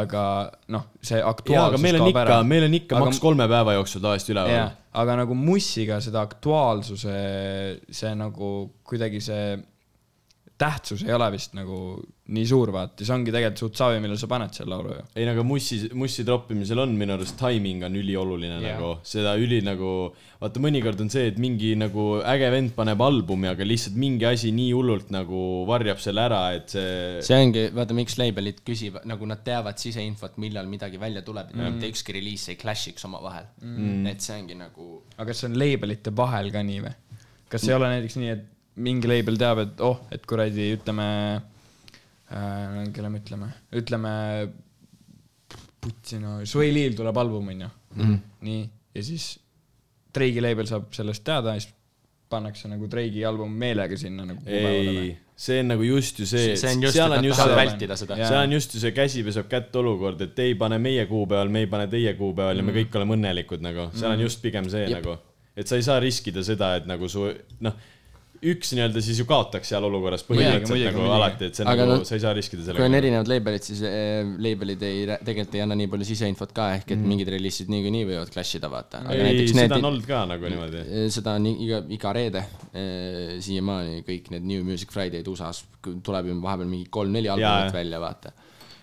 aga 0.01 0.23
noh, 0.71 0.85
see 1.03 1.19
aktuaalsus 1.19 1.83
meil 1.83 1.97
on 1.97 2.05
kaob 2.05 2.13
ikka 2.13 2.23
ära,. 2.23 2.37
meil 2.47 2.67
on 2.67 2.77
ikka 2.77 2.95
Aga- 2.99 3.09
maks 3.09 3.19
kolme 3.23 3.47
päeva 3.51 3.75
jooksul 3.75 4.03
tavaliselt 4.05 4.35
üleval., 4.35 4.77
aga 5.01 5.17
nagu 5.21 5.35
mussiga 5.39 5.99
seda 6.03 6.23
aktuaalsuse, 6.27 7.17
see 7.99 8.13
nagu 8.19 8.53
kuidagi 8.87 9.21
see 9.23 9.59
tähtsus 10.61 11.03
ei 11.07 11.13
ole 11.15 11.31
vist 11.33 11.55
nagu 11.57 11.77
nii 12.31 12.47
suur, 12.47 12.71
vaata, 12.73 13.03
see 13.03 13.13
ongi 13.15 13.33
tegelikult 13.33 13.61
suht 13.61 13.79
savi, 13.79 13.99
millal 14.03 14.19
sa 14.19 14.27
paned 14.31 14.55
selle 14.55 14.71
laulu 14.71 14.93
ju. 14.95 15.03
ei 15.19 15.25
no 15.27 15.33
aga 15.35 15.43
mussi, 15.47 15.79
mussi 15.97 16.25
troppimisel 16.27 16.79
on 16.83 16.93
minu 16.97 17.15
arust 17.15 17.37
timing 17.39 17.83
on 17.87 17.97
ülioluline 17.99 18.59
Jah. 18.59 18.77
nagu, 18.77 18.91
seda 19.07 19.33
üli 19.41 19.59
nagu, 19.65 19.91
vaata 20.41 20.63
mõnikord 20.63 21.03
on 21.03 21.11
see, 21.13 21.27
et 21.31 21.41
mingi 21.41 21.73
nagu 21.79 22.05
äge 22.33 22.51
vend 22.53 22.75
paneb 22.77 23.03
albumi, 23.03 23.49
aga 23.51 23.67
lihtsalt 23.67 23.97
mingi 23.99 24.27
asi 24.29 24.53
nii 24.55 24.71
hullult 24.77 25.11
nagu 25.13 25.41
varjab 25.69 25.99
selle 26.03 26.25
ära, 26.29 26.41
et 26.57 26.75
see, 26.75 26.95
see 27.27 27.41
ongi, 27.47 27.67
vaata 27.75 27.97
miks 27.97 28.17
label'id 28.21 28.63
küsivad, 28.67 29.07
nagu 29.11 29.27
nad 29.29 29.43
teavad 29.47 29.81
siseinfot, 29.81 30.39
millal 30.41 30.69
midagi 30.71 31.01
välja 31.01 31.25
tuleb, 31.27 31.51
et 31.51 31.59
mm. 31.59 31.75
mitte 31.75 31.91
ükski 31.91 32.15
reliis 32.15 32.47
ei 32.53 32.59
clash'iks 32.61 33.07
omavahel 33.09 33.49
mm.. 33.59 34.07
et 34.13 34.23
see 34.23 34.39
ongi 34.39 34.57
nagu, 34.59 34.89
aga 35.17 35.29
kas 35.31 35.43
see 35.43 35.51
on 35.51 35.59
label'ite 35.59 36.15
vahel 36.15 36.51
ka 36.53 36.63
nii 36.65 36.81
või? 36.87 36.95
kas 37.51 37.67
ei 37.67 37.75
ole 37.75 37.91
näiteks 37.91 38.17
nii, 38.21 38.33
et 38.37 38.49
mingi 38.81 39.09
label 39.09 39.37
teab, 39.39 39.65
et 39.65 39.81
oh, 39.83 39.99
et 40.13 40.23
kuradi, 40.27 40.71
ütleme 40.77 41.07
äh,, 42.31 42.81
kelle 42.95 43.11
me 43.11 43.21
ütleme, 43.21 43.51
ütleme, 43.81 44.13
Sway 46.45 46.73
Lee'l 46.73 46.95
tuleb 46.97 47.17
album, 47.17 47.49
onju. 47.53 47.69
nii, 48.47 48.63
ja 48.95 49.03
siis 49.03 49.33
Drake'i 50.15 50.43
label 50.43 50.67
saab 50.69 50.91
sellest 50.95 51.23
teada 51.27 51.55
ja 51.55 51.63
siis 51.63 51.73
pannakse 52.31 52.69
nagu 52.71 52.87
Drake'i 52.91 53.23
album 53.27 53.53
meelega 53.59 53.97
sinna 53.99 54.25
nagu 54.27 54.43
ei, 54.47 55.11
see 55.35 55.59
on 55.63 55.71
nagu 55.73 55.85
just 55.85 56.21
ju 56.21 56.27
see, 56.29 56.53
see 56.59 56.75
on 56.75 56.85
just, 56.85 56.95
seal 56.95 57.15
on 57.15 57.25
just 57.27 57.41
see, 57.41 57.55
vältida 57.57 57.97
seda. 57.99 58.19
see 58.21 58.39
on 58.39 58.55
just 58.55 58.75
ju 58.75 58.83
see 58.83 58.93
käsi 58.95 59.23
peseb 59.27 59.49
kätt 59.51 59.75
olukord, 59.81 60.21
et 60.23 60.39
ei 60.43 60.55
pane 60.59 60.79
meie 60.81 61.05
kuupäeval, 61.09 61.51
me 61.51 61.65
ei 61.65 61.71
pane 61.71 61.89
teie 61.91 62.13
kuupäeval 62.19 62.61
ja 62.61 62.67
me 62.67 62.75
kõik 62.75 62.95
oleme 62.99 63.17
õnnelikud 63.17 63.65
nagu, 63.65 63.89
seal 63.97 64.15
on 64.15 64.23
just 64.23 64.43
pigem 64.43 64.69
see 64.71 64.85
Jep. 64.85 64.99
nagu, 64.99 65.17
et 65.55 65.71
sa 65.71 65.79
ei 65.79 65.87
saa 65.87 65.99
riskida 66.03 66.43
seda, 66.47 66.75
et 66.79 66.87
nagu 66.89 67.09
su 67.11 67.27
noh, 67.67 67.89
üks 68.41 68.71
nii-öelda 68.73 69.01
siis 69.05 69.19
ju 69.21 69.25
kaotaks 69.29 69.69
seal 69.69 69.85
olukorras 69.85 70.23
põhimõtteliselt 70.25 70.71
muidugi, 70.71 70.87
nagu 70.87 71.01
muidugi. 71.03 71.15
alati, 71.17 71.49
et 71.49 71.57
see 71.57 71.65
on 71.65 71.69
Aga 71.71 71.85
nagu 71.85 71.97
no-, 71.99 72.07
sa 72.07 72.15
ei 72.17 72.23
saa 72.23 72.31
riskida 72.33 72.63
kui 72.63 72.71
on 72.71 72.77
sellega. 72.79 72.97
erinevad 72.97 73.29
label'id, 73.29 73.67
siis 73.67 73.81
äh, 73.85 74.31
label'id 74.45 74.85
ei, 74.87 75.03
tegelikult 75.11 75.57
ei 75.59 75.63
anna 75.65 75.77
nii 75.77 75.91
palju 75.91 76.07
siseinfot 76.09 76.55
ka, 76.57 76.69
ehk 76.79 76.95
et 76.95 77.03
mingid 77.11 77.29
reliisid 77.35 77.69
niikuinii 77.73 78.07
võivad 78.09 78.31
clash 78.33 78.57
ida, 78.57 78.71
vaata. 78.73 79.03
aga 79.05 79.17
ei, 79.19 79.27
näiteks 79.27 79.53
seda 79.53 79.61
need 79.61 79.75
on, 79.77 79.89
olnud 79.91 80.07
ka 80.09 80.23
nagu 80.31 80.49
niimoodi. 80.53 80.85
seda 81.13 81.35
on 81.37 81.47
iga, 81.51 81.83
iga 81.97 82.15
reede 82.17 82.41
eh, 82.73 83.35
siiamaani 83.45 84.01
kõik 84.07 84.33
need 84.33 84.49
New 84.53 84.65
Music 84.65 84.93
Friday'd 84.95 85.29
USA-s, 85.29 85.67
tuleb 86.01 86.31
ju 86.31 86.39
vahepeal 86.41 86.71
mingi 86.71 86.89
kolm-neli 86.89 87.29
albumit 87.29 87.77
välja, 87.77 88.01
vaata. 88.01 88.33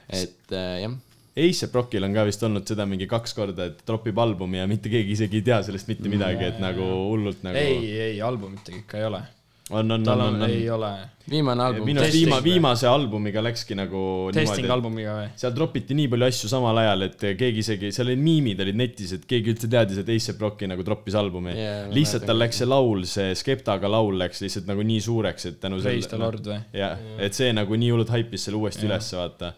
et 0.07 0.55
eh, 0.55 0.75
jah, 0.85 0.95
A$AP 1.39 1.75
Rockil 1.75 2.03
on 2.03 2.15
ka 2.15 2.25
vist 2.27 2.43
olnud 2.43 2.67
seda 2.67 2.87
mingi 2.89 3.07
kaks 3.11 3.35
korda, 3.37 3.69
et 3.71 3.83
tropib 3.87 4.19
albumi 4.19 4.59
ja 4.59 4.67
mitte 4.71 4.91
keegi 4.91 5.15
isegi 5.15 5.39
ei 5.39 5.47
tea 5.47 5.59
sellest 5.67 5.91
mitte 5.91 6.11
midagi, 6.11 6.47
et 6.51 6.63
nagu 6.63 6.87
hullult 7.13 7.45
nagu 7.47 7.59
ei, 7.59 7.91
ei, 8.09 8.23
albumitega 8.25 8.81
ikka 8.83 8.99
ei 8.99 9.07
ole. 9.07 9.23
on, 9.71 9.91
on, 9.91 10.09
on, 10.09 10.21
on, 10.21 10.35
on, 10.35 10.43
ei 10.49 10.71
ole. 10.71 10.91
viimane 11.29 11.63
album 11.65 11.85
minu 11.89 12.01
arust 12.01 12.17
viima-, 12.17 12.39
viimase 12.45 12.89
albumiga 12.89 13.43
läkski 13.45 13.77
nagu 13.77 14.01
testing 14.33 14.65
niimoodi, 14.65 14.73
albumiga 14.75 15.17
või? 15.19 15.27
seal 15.43 15.55
tropiti 15.57 15.97
nii 15.99 16.09
palju 16.15 16.29
asju 16.29 16.51
samal 16.53 16.81
ajal, 16.83 17.05
et 17.09 17.27
keegi 17.43 17.65
isegi, 17.65 17.91
seal 17.95 18.09
olid 18.09 18.23
miimid 18.23 18.63
olid 18.65 18.79
netis, 18.81 19.13
et 19.19 19.27
keegi 19.29 19.53
üldse 19.53 19.71
teadis, 19.73 20.01
et 20.01 20.13
A$AP 20.15 20.45
Rocki 20.47 20.71
nagu 20.71 20.87
troppis 20.87 21.19
albumi 21.21 21.53
yeah,. 21.53 21.89
lihtsalt 21.93 22.25
tal 22.29 22.41
läks 22.41 22.63
see 22.63 22.71
laul, 22.71 23.05
see 23.09 23.37
Skeptaga 23.39 23.91
laul 23.93 24.17
läks 24.23 24.41
lihtsalt 24.45 24.71
nagu 24.71 24.87
nii 24.89 25.05
suureks, 25.05 25.51
et 25.53 25.61
tänu 25.65 25.83
Praise 25.85 26.13
the 26.13 26.21
Lord 26.21 26.49
või? 26.49 26.61
jah, 26.77 26.97
et 27.21 27.37
see 27.37 27.53
nagu 27.57 27.81
nii 27.85 27.93
hullult 27.95 28.15
haipis 28.15 28.49
selle 28.49 28.63
uuesti 28.63 28.89
ülesse, 28.89 29.19
vaata. 29.21 29.53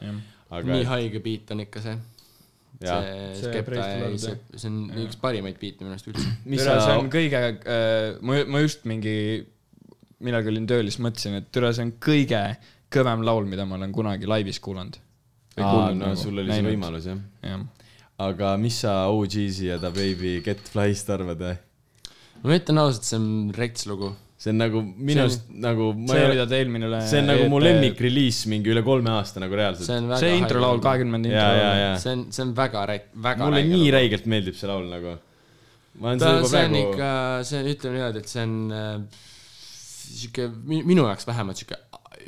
aga 0.51 0.65
nii 0.75 0.89
haige 0.91 1.23
beat 1.23 1.55
on 1.55 1.67
ikka 1.69 1.85
see. 1.87 2.01
Jaa. 2.81 3.01
see 3.05 3.33
See 3.37 3.51
Skepta 3.53 3.77
ja 3.77 4.11
see, 4.17 4.37
see 4.57 4.69
on 4.71 5.03
üks 5.03 5.19
parimaid 5.21 5.59
biite 5.61 5.85
minu 5.85 5.93
arust 5.93 6.07
üldse. 6.09 6.31
see 6.49 6.95
on, 6.97 7.11
kõige 7.13 7.41
äh,, 7.45 8.15
ma, 8.25 8.39
ma 8.49 8.63
just 8.65 8.87
mingi, 8.89 9.13
millalgi 10.25 10.53
olin 10.53 10.67
tööl, 10.69 10.89
siis 10.91 11.01
mõtlesin, 11.03 11.39
et 11.41 11.51
türa, 11.55 11.73
see 11.77 11.87
on 11.89 11.93
kõige 12.03 12.41
kõvem 12.93 13.23
laul, 13.27 13.47
mida 13.49 13.65
ma 13.69 13.79
olen 13.79 13.93
kunagi 13.95 14.29
laivis 14.31 14.59
kuulanud. 14.63 14.97
aa, 15.61 15.91
no 15.97 16.15
sul 16.19 16.39
oli 16.41 16.53
see. 16.53 16.65
võimalus 16.67 17.07
jah. 17.11 17.21
jah, 17.45 17.61
aga 18.21 18.55
mis 18.61 18.81
sa 18.85 18.95
OG-si 19.13 19.69
ja 19.71 19.79
Da 19.83 19.91
Baby 19.95 20.41
Get 20.45 20.61
Fly'st 20.73 21.11
arvad 21.15 21.41
või? 21.45 21.55
ma 22.43 22.57
ütlen 22.57 22.81
ausalt, 22.83 23.05
see 23.09 23.19
on 23.21 23.31
rets 23.57 23.87
lugu. 23.91 24.13
see 24.41 24.53
on 24.55 24.61
nagu 24.63 24.81
minu 24.83 25.15
See 25.15 25.21
on- 25.21 25.27
arust 25.27 25.49
nagu 25.67 25.89
ma 25.97 26.15
see, 26.15 26.21
ei 26.25 26.31
mida 26.35 26.47
te 26.49 26.61
eelmine 26.61 26.87
üle. 26.89 27.01
see 27.11 27.21
on 27.21 27.27
nagu 27.29 27.49
mu 27.53 27.59
lemmikreliis 27.61 28.43
mingi 28.53 28.73
üle 28.73 28.83
kolme 28.87 29.11
aasta 29.17 29.41
nagu 29.43 29.57
reaalselt. 29.57 30.21
see 30.21 30.37
introlaul, 30.39 30.81
kahekümnenda 30.85 31.29
ja, 31.29 31.41
ja, 31.41 31.49
introlaul. 31.49 31.81
ja 31.81 31.91
see 32.05 32.13
on, 32.17 32.23
see 32.33 32.45
on 32.47 32.55
väga 32.57 32.87
rä-, 32.93 33.03
väga 33.29 33.45
mulle 33.49 33.61
räige 33.61 33.73
nii 33.75 33.83
lugu. 33.85 33.97
räigelt 33.99 34.31
meeldib 34.35 34.57
see 34.61 34.71
laul 34.71 34.87
nagu. 34.93 35.17
ma 36.01 36.09
olen 36.13 36.23
ta, 36.23 36.31
seda 36.31 36.39
juba 36.39 36.49
see 36.49 36.65
on 36.65 36.73
praegu 36.73 36.95
ikka, 36.95 37.11
see 37.51 37.61
on, 37.61 37.73
ütleme 37.75 37.99
niimoodi, 38.01 38.25
et 38.25 38.33
see 38.33 38.47
on 38.47 38.55
äh, 38.73 39.27
sihuke, 40.11 40.49
minu 40.67 41.07
jaoks 41.07 41.29
vähemalt 41.29 41.61
sihuke 41.61 41.79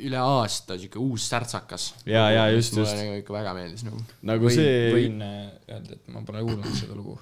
üle 0.01 0.19
aasta 0.19 0.77
sihuke 0.79 1.01
uus 1.01 1.25
särtsakas. 1.29 1.89
Jaa, 2.09 2.29
jaa, 2.33 2.47
just, 2.55 2.75
mulle 2.75 2.87
just. 2.87 2.99
nagu 2.99 3.19
ikka 3.21 3.35
väga 3.35 3.53
meeldis 3.57 3.85
nagu. 3.87 4.01
nagu 4.29 4.47
võin, 4.47 4.57
see, 4.57 4.79
võin 4.95 5.19
äh, 5.25 5.41
öelda, 5.69 5.97
et 5.97 6.13
ma 6.13 6.23
pole 6.27 6.45
kuulanud 6.47 6.79
seda 6.79 6.97
lugu. 6.97 7.17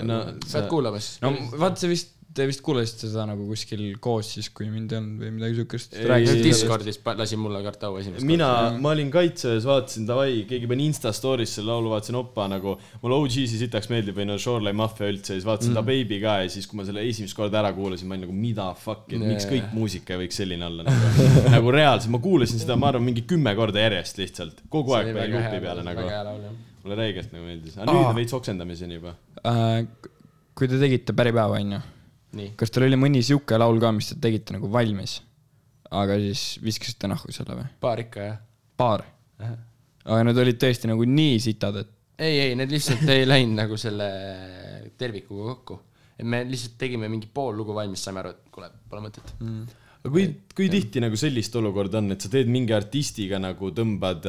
no 0.00 0.18
pead 0.30 0.48
sa, 0.50 0.64
kuulama 0.70 1.02
siis. 1.02 1.20
no 1.24 1.32
vaat 1.60 1.80
see 1.82 1.92
vist, 1.92 2.16
te 2.34 2.44
vist 2.46 2.62
kuulasite 2.62 3.08
seda 3.10 3.24
nagu 3.26 3.42
kuskil 3.48 3.80
koos 4.02 4.28
siis, 4.36 4.48
kui 4.54 4.68
mind 4.70 4.92
ei 4.92 4.98
olnud 5.00 5.22
või 5.24 5.30
midagi 5.34 5.56
siukest. 5.58 5.96
Discordis 6.44 7.00
lasin 7.18 7.40
mulle 7.42 7.62
Kartau 7.64 7.96
esimest 7.98 8.26
mina, 8.26 8.48
ma 8.78 8.92
olin 8.94 9.10
kaitseväes, 9.12 9.66
vaatasin 9.66 10.06
davai, 10.06 10.44
keegi 10.48 10.68
pani 10.70 10.86
Insta 10.90 11.10
story's 11.16 11.56
selle 11.58 11.72
laulu, 11.72 11.90
vaatasin 11.94 12.20
opa 12.20 12.46
nagu, 12.52 12.76
mulle 13.02 13.18
OG-si 13.18 13.58
sitaks 13.64 13.90
meeldib, 13.90 14.20
on 14.22 14.34
ju, 14.34 14.38
Shoreline 14.44 14.78
Mafia 14.78 15.10
üldse, 15.10 15.34
siis 15.34 15.48
vaatasin 15.48 15.74
mm. 15.74 15.80
Da 15.80 15.84
Baby 15.90 16.20
ka 16.22 16.36
ja 16.44 16.54
siis, 16.54 16.70
kui 16.70 16.78
ma 16.78 16.86
selle 16.86 17.04
esimest 17.08 17.38
korda 17.38 17.62
ära 17.64 17.74
kuulasin, 17.74 18.06
ma 18.06 18.14
olin 18.14 18.26
nagu 18.28 18.38
mida 18.46 18.70
fuck'i, 18.78 19.18
et 19.18 19.26
miks 19.26 19.50
kõik 19.50 19.74
muusika 19.74 20.14
ei 20.14 20.24
võiks 20.24 20.38
selline 20.38 20.68
olla 20.70 20.86
nagu, 20.86 21.28
nagu 21.56 21.74
reaalselt, 21.74 22.14
ma 22.14 22.22
kuulasin 22.22 22.62
seda, 22.62 22.78
ma 22.78 22.92
arvan, 22.92 23.08
mingi 23.10 23.26
kümme 23.26 23.56
korda 23.58 23.82
järjest 23.88 24.22
lihtsalt, 24.22 24.66
kogu 24.70 24.94
aeg 24.98 25.10
pani 25.16 25.34
luupi 25.34 25.62
peale 25.66 25.86
nagu, 25.86 26.06
mulle 26.84 27.02
räigelt 27.02 27.34
nagu 27.34 27.46
meeldis, 27.50 27.78
aga 27.80 27.90
nüüd 27.90 28.12
on 28.14 28.20
veits 28.22 28.38
oksendamiseni 28.38 29.00
juba. 29.00 29.18
Äh, 29.50 29.80
kui 30.54 30.70
te 30.70 30.78
tegite 30.78 31.16
päripäeva, 31.16 31.58
onju, 31.58 31.80
kas 32.58 32.72
teil 32.72 32.86
oli 32.86 32.98
mõni 33.00 33.22
siuke 33.26 33.58
laul 33.58 33.80
ka, 33.82 33.92
mis 33.94 34.12
te 34.12 34.18
tegite 34.22 34.54
nagu 34.56 34.70
valmis, 34.72 35.18
aga 35.90 36.18
siis 36.22 36.44
viskasite 36.62 37.10
nahku 37.10 37.34
selle 37.34 37.58
või? 37.58 37.66
paar 37.82 38.02
ikka 38.04 38.26
jah. 38.26 38.38
paar. 38.78 39.04
aga 39.40 40.20
need 40.26 40.42
olid 40.44 40.60
tõesti 40.62 40.90
nagu 40.90 41.06
nii 41.06 41.38
sitad, 41.42 41.80
et 41.82 41.96
ei, 42.20 42.40
ei, 42.46 42.56
need 42.58 42.72
lihtsalt 42.74 43.06
ei 43.12 43.26
läinud 43.28 43.56
nagu 43.62 43.78
selle 43.80 44.08
tervikuga 45.00 45.54
kokku. 45.54 45.78
et 46.18 46.26
me 46.28 46.42
lihtsalt 46.48 46.76
tegime 46.80 47.08
mingi 47.08 47.30
pool 47.32 47.56
lugu 47.56 47.74
valmis, 47.76 48.02
saime 48.04 48.22
aru, 48.22 48.34
et 48.36 48.52
kuule, 48.54 48.70
pole 48.90 49.06
mõtet 49.06 49.32
mm.. 49.40 49.78
aga 50.02 50.12
kui, 50.14 50.26
kui 50.56 50.68
tihti 50.72 51.02
nagu 51.02 51.18
sellist 51.18 51.56
olukorda 51.60 52.02
on, 52.02 52.12
et 52.14 52.22
sa 52.22 52.30
teed 52.32 52.50
mingi 52.52 52.76
artistiga 52.76 53.40
nagu 53.42 53.72
tõmbad, 53.74 54.28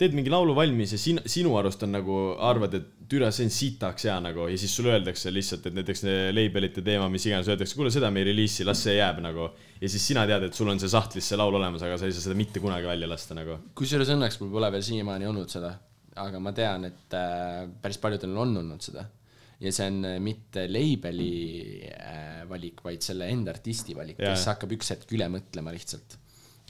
teed 0.00 0.16
mingi 0.18 0.32
laulu 0.32 0.56
valmis 0.58 0.96
ja 0.96 1.00
sin, 1.00 1.20
sinu 1.28 1.54
arust 1.60 1.84
on 1.86 1.94
nagu, 2.00 2.18
arvad, 2.42 2.80
et 2.80 2.90
türa, 3.12 3.28
see 3.34 3.46
on 3.46 3.52
sitaks 3.52 4.06
hea 4.08 4.16
nagu 4.24 4.46
ja 4.50 4.58
siis 4.60 4.72
sulle 4.76 4.94
öeldakse 4.96 5.32
lihtsalt, 5.32 5.68
et 5.68 5.76
näiteks 5.76 6.04
label'ite 6.34 6.84
teema, 6.84 7.08
mis 7.12 7.26
iganes, 7.28 7.50
öeldakse, 7.52 7.76
kuule, 7.78 7.92
seda 7.94 8.10
me 8.12 8.22
ei 8.22 8.30
reliisi, 8.30 8.66
las 8.68 8.82
see 8.86 8.96
jääb 8.96 9.20
nagu. 9.24 9.50
ja 9.80 9.92
siis 9.92 10.06
sina 10.12 10.24
tead, 10.28 10.48
et 10.48 10.58
sul 10.58 10.70
on 10.72 10.80
see 10.80 10.90
sahtlis 10.92 11.28
see 11.28 11.38
laul 11.40 11.56
olemas, 11.58 11.84
aga 11.86 11.98
sa 12.00 12.08
ei 12.08 12.14
saa 12.16 12.28
seda 12.28 12.38
mitte 12.38 12.62
kunagi 12.62 12.88
välja 12.88 13.08
lasta 13.10 13.36
nagu. 13.38 13.58
kusjuures 13.78 14.12
õnneks 14.16 14.40
mul 14.42 14.52
pole 14.54 14.70
veel 14.74 14.86
siiamaani 14.86 15.28
olnud 15.30 15.52
seda, 15.52 15.74
aga 16.22 16.40
ma 16.42 16.54
tean, 16.56 16.88
et 16.88 17.18
äh, 17.18 17.66
päris 17.82 18.00
paljudel 18.02 18.36
on 18.36 18.56
olnud 18.62 18.84
seda. 18.84 19.06
ja 19.62 19.74
see 19.74 19.90
on 19.92 20.00
äh, 20.08 20.18
mitte 20.22 20.66
label'i 20.70 21.30
äh, 21.92 22.42
valik, 22.50 22.82
vaid 22.84 23.04
selle 23.04 23.28
enda 23.30 23.54
artisti 23.54 23.96
valik, 23.98 24.20
kes 24.20 24.48
hakkab 24.50 24.74
üks 24.78 24.94
hetk 24.96 25.16
üle 25.18 25.28
mõtlema 25.32 25.74
lihtsalt. 25.74 26.18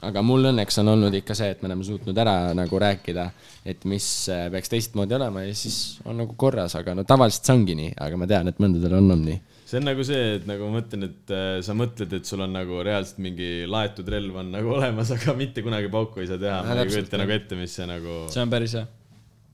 Aga 0.06 0.22
mul 0.26 0.50
õnneks 0.50 0.78
on 0.82 0.90
olnud 0.92 1.14
ikka 1.20 1.34
see, 1.38 1.52
et 1.54 1.62
me 1.62 1.70
oleme 1.70 1.86
suutnud 1.86 2.18
ära 2.18 2.34
nagu 2.56 2.80
rääkida, 2.82 3.28
et 3.68 3.84
mis 3.88 4.06
äh, 4.32 4.46
peaks 4.52 4.72
teistmoodi 4.72 5.16
olema 5.18 5.44
ja 5.46 5.54
siis 5.56 5.78
on 6.08 6.18
nagu 6.22 6.34
korras, 6.38 6.74
aga 6.78 6.96
no 6.98 7.04
tavaliselt 7.08 7.46
see 7.46 7.56
ongi 7.56 7.76
nii, 7.78 7.92
aga 8.06 8.18
ma 8.20 8.28
tean, 8.30 8.50
et 8.50 8.62
mõndadel 8.62 8.96
on 8.98 9.04
olnud 9.04 9.28
nii. 9.28 9.38
see 9.68 9.78
on 9.78 9.86
nagu 9.88 10.06
see, 10.06 10.24
et 10.38 10.48
nagu 10.50 10.68
ma 10.68 10.80
mõtlen, 10.80 11.06
et 11.08 11.34
äh, 11.36 11.52
sa 11.66 11.76
mõtled, 11.78 12.16
et 12.18 12.28
sul 12.28 12.42
on 12.44 12.54
nagu 12.58 12.82
reaalselt 12.82 13.22
mingi 13.22 13.52
laetud 13.70 14.10
relv 14.16 14.42
on 14.42 14.52
nagu 14.56 14.74
olemas, 14.78 15.14
aga 15.14 15.36
mitte 15.38 15.64
kunagi 15.66 15.92
pauku 15.92 16.24
ei 16.24 16.30
saa 16.30 16.42
teha. 16.42 16.58
ma 16.66 16.78
ei 16.82 16.90
kujuta 16.90 17.22
nagu 17.22 17.38
ette, 17.38 17.58
mis 17.58 17.78
see 17.78 17.88
nagu, 17.90 18.22
see 18.34 18.42
on 18.42 18.52
päris 18.52 18.78
hea. 18.78 18.86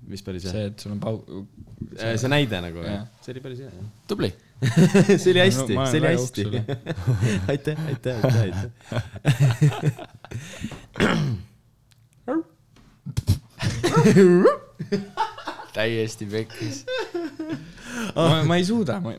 mis 0.08 0.24
päris 0.24 0.48
hea. 0.48 0.56
see, 0.56 0.68
et 0.72 0.86
sul 0.86 0.96
on 0.96 1.02
pau-, 1.04 1.22
see 1.98 2.32
näide 2.32 2.64
nagu, 2.64 2.84
Jah. 2.88 3.08
see 3.20 3.36
oli 3.36 3.44
päris 3.44 3.66
hea, 3.66 3.72
jah. 3.74 3.96
tubli. 4.08 4.32
see 5.22 5.30
oli 5.30 5.40
hästi 5.40 5.74
No 5.74 5.86
see 5.86 6.00
oli 6.00 6.08
hästi 6.08 6.44
aitäh, 7.50 7.76
aitäh, 7.86 8.16
aitäh, 8.24 8.42
aitäh. 8.42 8.70
täiesti 15.72 16.26
pekkis. 16.26 16.84
ma, 18.16 18.42
ma 18.44 18.56
ei 18.56 18.64
suuda, 18.64 19.00
ma, 19.00 19.14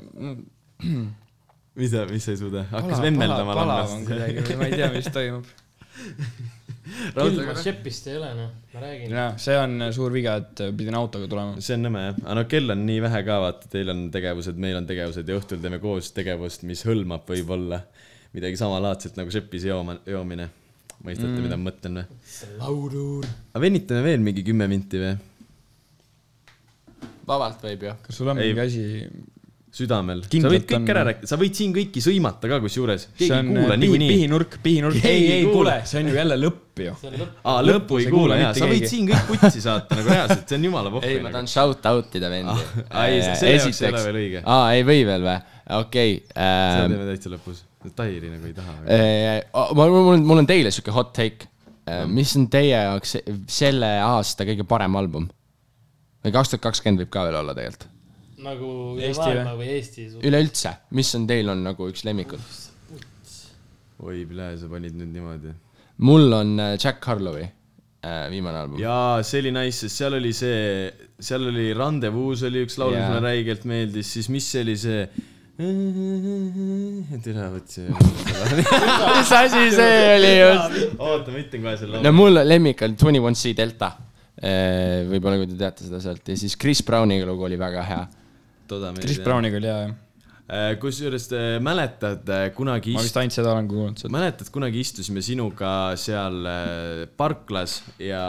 mis 1.76 1.92
sa, 1.92 2.06
mis 2.10 2.26
sa 2.26 2.32
ei 2.36 2.38
suuda? 2.38 2.66
hakkas 2.72 3.00
palav, 3.00 3.04
vemmeldama 3.08 3.54
palav 3.56 3.96
on 3.96 4.06
kuidagi 4.08 4.44
või 4.44 4.56
ma 4.60 4.70
ei 4.70 4.80
tea, 4.80 4.92
mis 4.96 5.12
toimub. 5.14 5.46
külma 7.16 7.56
šepist 7.60 8.10
ei 8.10 8.18
ole 8.20 8.30
noh, 8.38 8.52
ma 8.74 8.84
räägin. 8.84 9.16
jaa, 9.16 9.30
see 9.42 9.58
on 9.60 9.88
suur 9.96 10.14
viga, 10.16 10.36
et 10.42 10.64
pidin 10.78 10.98
autoga 11.00 11.30
tulema. 11.32 11.64
see 11.64 11.78
on 11.78 11.88
nõme 11.88 12.04
jah, 12.06 12.20
aga 12.24 12.38
no 12.40 12.46
kell 12.52 12.76
on 12.76 12.86
nii 12.88 13.00
vähe 13.06 13.24
ka, 13.28 13.40
vaata, 13.46 13.72
teil 13.74 13.94
on 13.94 14.06
tegevused, 14.14 14.62
meil 14.62 14.80
on 14.80 14.90
tegevused 14.90 15.30
ja 15.30 15.40
õhtul 15.40 15.64
teeme 15.64 15.82
koos 15.84 16.12
tegevust, 16.16 16.66
mis 16.70 16.86
hõlmab 16.88 17.30
võib-olla 17.30 17.84
midagi 18.36 18.60
samalaadset 18.60 19.18
nagu 19.20 19.34
šepis 19.34 19.66
jooma, 19.70 19.98
joomine. 20.10 20.50
mõistate 21.00 21.32
mm., 21.32 21.44
mida 21.48 21.58
ma 21.58 21.70
mõtlen 21.70 22.02
või? 22.02 22.22
laudur. 22.60 23.28
aga 23.54 23.64
venitame 23.64 24.06
veel 24.06 24.24
mingi 24.24 24.46
kümme 24.46 24.68
minti 24.72 25.02
või? 25.02 25.18
vabalt 27.30 27.64
võib 27.64 27.86
ju. 27.88 27.96
kas 28.06 28.20
sul 28.20 28.32
on 28.32 28.42
Ei. 28.42 28.52
mingi 28.52 28.66
asi, 28.66 28.86
südamel. 29.74 30.24
sa 30.26 30.50
võid 30.50 30.66
kõik 30.66 30.80
on- 30.80 30.90
ära 30.90 31.04
rääkida, 31.08 31.30
sa 31.30 31.38
võid 31.38 31.58
siin 31.58 31.74
kõiki 31.76 32.02
sõimata 32.02 32.50
ka 32.50 32.60
kusjuures. 32.64 33.08
see 33.18 33.28
ei 33.28 33.32
on 33.36 33.52
kuula 33.54 33.78
pihi, 33.78 34.00
pihinurk, 34.00 34.58
pihinurk, 34.64 35.06
ei, 35.06 35.32
ei 35.32 35.46
kuule, 35.46 35.76
see 35.86 36.02
on 36.02 36.10
ju 36.10 36.16
jälle 36.18 36.38
lõpp 36.42 36.84
ju. 36.86 36.96
aa, 37.44 37.62
lõppu 37.66 38.00
ei 38.00 38.10
kuula 38.10 38.40
jaa, 38.40 38.54
sa 38.58 38.66
võid 38.66 38.82
keegi. 38.82 38.90
siin 38.90 39.10
kõik 39.12 39.30
putsi 39.30 39.62
saata 39.62 40.00
nagu 40.00 40.10
reaalselt, 40.10 40.46
see 40.50 40.58
on 40.58 40.68
jumala 40.70 40.94
pohhu. 40.96 41.06
ei, 41.06 41.22
ma 41.22 41.34
tahan 41.36 41.50
shout 41.52 41.86
out 41.92 42.16
ida 42.20 42.32
vendi. 42.34 42.58
ei, 43.06 43.22
selle 43.36 43.56
jaoks 43.60 43.82
ei 43.82 43.92
ole 43.92 44.04
veel 44.08 44.22
õige. 44.24 44.44
aa, 44.46 44.74
ei 44.74 44.86
või 44.88 45.06
veel 45.12 45.28
või? 45.28 45.38
okei 45.80 46.16
seda 46.24 46.50
ähm,. 46.50 46.96
teeme 46.96 47.10
täitsa 47.12 47.34
lõpus. 47.36 47.66
Tairi 47.96 48.28
nagu 48.28 48.44
ei 48.44 48.54
taha. 48.58 48.74
äh, 48.92 49.38
mul, 49.78 49.94
mul 49.94 50.16
on, 50.18 50.26
mul 50.28 50.42
on 50.42 50.50
teile 50.50 50.74
siuke 50.74 50.92
hot 50.92 51.14
take. 51.16 51.48
mis 52.10 52.34
on 52.38 52.50
teie 52.52 52.74
jaoks 52.74 53.16
selle 53.50 53.94
aasta 54.04 54.46
kõige 54.50 54.66
parem 54.68 54.98
album? 55.00 55.30
või 56.26 56.34
kaks 56.36 56.52
tuhat 56.52 56.66
kakskümmend 56.66 57.06
võib 57.06 57.14
ka 57.14 57.24
veel 57.30 57.40
olla 57.40 57.56
tegelikult. 57.56 57.88
Nagu 58.44 58.72
Eesti 59.00 59.22
maailma 59.22 59.54
või 59.60 59.70
Eesti. 59.76 60.08
üleüldse, 60.26 60.74
mis 60.98 61.14
on 61.18 61.28
teil 61.30 61.52
on 61.52 61.64
nagu 61.66 61.90
üks 61.92 62.06
lemmikud? 62.08 62.44
oi, 64.00 64.24
plee, 64.28 64.52
sa 64.60 64.70
panid 64.72 64.96
nüüd 64.96 65.12
niimoodi. 65.16 65.54
mul 66.08 66.32
on 66.36 66.54
äh, 66.64 66.76
Jack 66.80 67.04
Harlowi 67.06 67.44
äh, 67.44 68.28
viimane 68.32 68.62
album. 68.64 68.80
jaa, 68.82 69.24
see 69.28 69.44
oli 69.44 69.52
nice, 69.56 69.82
sest 69.84 70.04
seal 70.04 70.16
oli 70.20 70.32
see, 70.36 70.62
seal 71.20 71.50
oli 71.52 71.72
Rendezvous 71.76 72.46
oli 72.48 72.64
üks 72.68 72.80
laul, 72.80 72.96
mis 72.96 73.10
mulle 73.10 73.26
räigelt 73.28 73.68
meeldis, 73.70 74.14
siis 74.16 74.32
mis 74.32 74.48
see 74.54 74.64
oli 74.68 74.78
see 74.80 75.04
tere, 77.26 77.50
vot 77.52 77.68
see. 77.68 77.90
mis 77.92 79.34
asi 79.42 79.66
see 79.76 79.98
oli 80.14 80.30
just? 80.38 80.78
oota, 80.96 81.34
ma 81.34 81.42
ütlen 81.42 81.66
kohe 81.66 81.76
selle 81.82 81.98
no 81.98 82.06
laulu. 82.06 82.16
mul 82.22 82.44
lemmik 82.48 82.86
on 82.88 82.96
Twenty 82.96 83.20
One 83.20 83.36
C 83.36 83.52
Delta. 83.58 83.92
võib-olla 84.40 85.36
kui 85.42 85.50
te 85.52 85.60
teate 85.60 85.84
seda 85.84 86.00
sealt 86.00 86.32
ja 86.32 86.40
siis 86.40 86.56
Chris 86.56 86.80
Browniga 86.88 87.28
lugu 87.28 87.44
oli 87.50 87.60
väga 87.60 87.84
hea. 87.84 88.06
Toda 88.70 88.94
Chris. 89.00 89.20
Browniga 89.26 89.60
oli 89.60 89.70
hea, 89.72 89.82
jah. 89.88 89.98
kusjuures 90.82 91.28
äh, 91.38 91.60
mäletad 91.62 92.26
äh, 92.34 92.48
kunagi 92.58 92.96
ma 92.96 93.04
ist- 93.04 93.12
vist 93.12 93.18
ainult 93.22 93.36
seda 93.36 93.52
olen 93.52 93.68
kuulnud 93.70 94.00
sealt. 94.02 94.14
mäletad, 94.16 94.48
kunagi 94.50 94.82
istusime 94.82 95.22
sinuga 95.22 95.74
seal 96.02 96.40
äh, 96.50 97.04
parklas 97.22 97.76
ja 98.02 98.22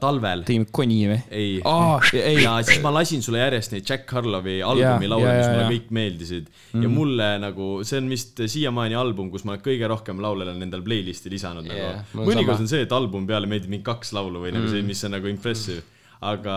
talvel. 0.00 0.46
tegime 0.48 0.64
koni 0.72 0.96
või? 1.10 1.18
ei 1.28 1.50
Aa, 1.68 1.98
ei. 2.16 2.38
ja 2.40 2.54
siis 2.64 2.80
ma 2.80 2.94
lasin 2.96 3.20
sulle 3.26 3.42
järjest 3.42 3.76
neid 3.76 3.84
Jack 3.84 4.08
Harlowi 4.16 4.62
albumi 4.64 5.12
laule, 5.12 5.28
mis 5.28 5.50
mulle 5.52 5.68
kõik 5.74 5.92
meeldisid 6.00 6.48
mm.. 6.48 6.86
ja 6.86 6.94
mulle 6.96 7.28
nagu, 7.44 7.68
see 7.84 8.00
on 8.00 8.08
vist 8.16 8.40
siiamaani 8.48 8.96
album, 9.04 9.28
kus 9.34 9.44
ma 9.44 9.58
olen 9.58 9.66
kõige 9.68 9.92
rohkem 9.92 10.24
laule 10.24 10.48
olen 10.48 10.64
endal 10.70 10.80
playlist'i 10.88 11.36
lisanud 11.36 11.68
Jaa, 11.68 12.00
nagu 12.14 12.32
mõnikord 12.32 12.64
on 12.64 12.72
see, 12.72 12.86
et 12.88 12.96
albumi 12.96 13.28
peale 13.28 13.50
meeldib 13.50 13.76
mingi 13.76 13.84
kaks 13.92 14.16
laulu 14.16 14.46
või 14.48 14.56
nagu 14.56 14.72
see, 14.72 14.80
mis 14.88 15.04
on 15.04 15.18
nagu 15.18 15.28
impressive, 15.36 15.84
aga 16.32 16.56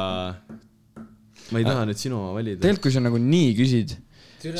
ma 1.51 1.61
ei 1.61 1.67
taha 1.67 1.87
nüüd 1.89 1.99
sinu 1.99 2.19
oma 2.19 2.35
valida. 2.37 2.61
tegelikult, 2.61 2.85
kui 2.87 2.95
sa 2.95 3.03
nagu 3.03 3.19
nii 3.21 3.51
küsid, 3.57 3.95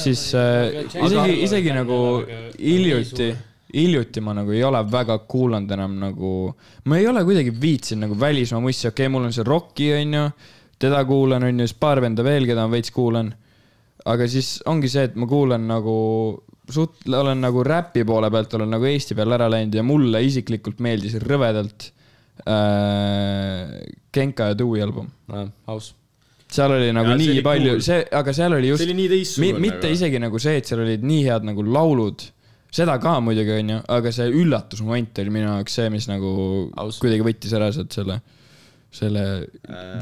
siis 0.01 0.25
äh, 0.38 0.82
isegi, 0.86 1.38
isegi 1.47 1.75
nagu 1.75 1.99
hiljuti, 2.57 3.29
hiljuti 3.73 4.23
ma 4.25 4.36
nagu 4.38 4.53
ei 4.55 4.63
ole 4.67 4.82
väga 4.91 5.19
kuulanud 5.32 5.71
enam 5.77 5.99
nagu, 6.01 6.34
ma 6.86 6.99
ei 6.99 7.07
ole 7.09 7.23
kuidagi 7.27 7.53
viitsinud 7.61 8.07
nagu 8.07 8.19
välismaa 8.19 8.63
mussi, 8.63 8.88
okei 8.89 9.07
okay,, 9.07 9.13
mul 9.13 9.29
on 9.29 9.36
see 9.36 9.47
Rocki 9.47 9.91
onju, 9.99 10.25
teda 10.82 11.03
kuulan 11.07 11.47
onju, 11.49 11.67
siis 11.67 11.79
paar 11.79 12.01
venda 12.03 12.25
veel, 12.25 12.49
keda 12.49 12.67
ma 12.67 12.75
veits 12.75 12.93
kuulan. 12.95 13.34
aga 14.11 14.25
siis 14.25 14.55
ongi 14.65 14.89
see, 14.89 15.05
et 15.11 15.15
ma 15.19 15.27
kuulan 15.29 15.67
nagu 15.69 15.97
suht-, 16.71 17.07
olen 17.07 17.41
nagu 17.43 17.63
räpi 17.63 18.03
poole 18.07 18.32
pealt 18.34 18.53
olen 18.57 18.71
nagu 18.75 18.88
Eesti 18.89 19.17
peale 19.17 19.38
ära 19.38 19.49
läinud 19.51 19.75
ja 19.77 19.84
mulle 19.86 20.23
isiklikult 20.25 20.82
meeldis 20.84 21.17
rõvedalt 21.23 21.89
äh, 22.45 23.79
Genka 24.13 24.51
ja 24.51 24.57
Dewey 24.57 24.84
album. 24.84 25.09
aus. 25.67 25.93
Seal 26.52 26.76
oli 26.76 26.91
nagu 26.95 27.14
see 27.14 27.22
nii 27.22 27.32
oli 27.36 27.43
palju 27.45 27.72
cool., 27.72 27.86
see, 27.86 28.04
aga 28.20 28.36
seal 28.36 28.58
oli 28.58 28.72
just 28.72 28.84
see 28.84 28.89
oli 28.89 28.97
nii 28.99 29.12
teistsugune. 29.14 29.64
mitte 29.64 29.91
isegi 29.95 30.22
nagu 30.22 30.41
see, 30.41 30.60
et 30.62 30.70
seal 30.70 30.84
olid 30.84 31.06
nii 31.08 31.24
head 31.28 31.47
nagu 31.47 31.66
laulud, 31.66 32.26
seda 32.72 32.97
ka 33.04 33.18
muidugi 33.24 33.56
onju, 33.58 33.80
aga 33.97 34.14
see 34.16 34.30
üllatusmoment 34.41 35.24
oli 35.24 35.36
minu 35.38 35.49
jaoks 35.49 35.80
see, 35.80 35.89
mis 35.93 36.08
nagu 36.12 36.34
Aus. 36.82 36.99
kuidagi 37.04 37.26
võttis 37.28 37.56
ära 37.58 37.72
sealt 37.76 37.95
selle, 37.95 38.20
selle 38.91 39.21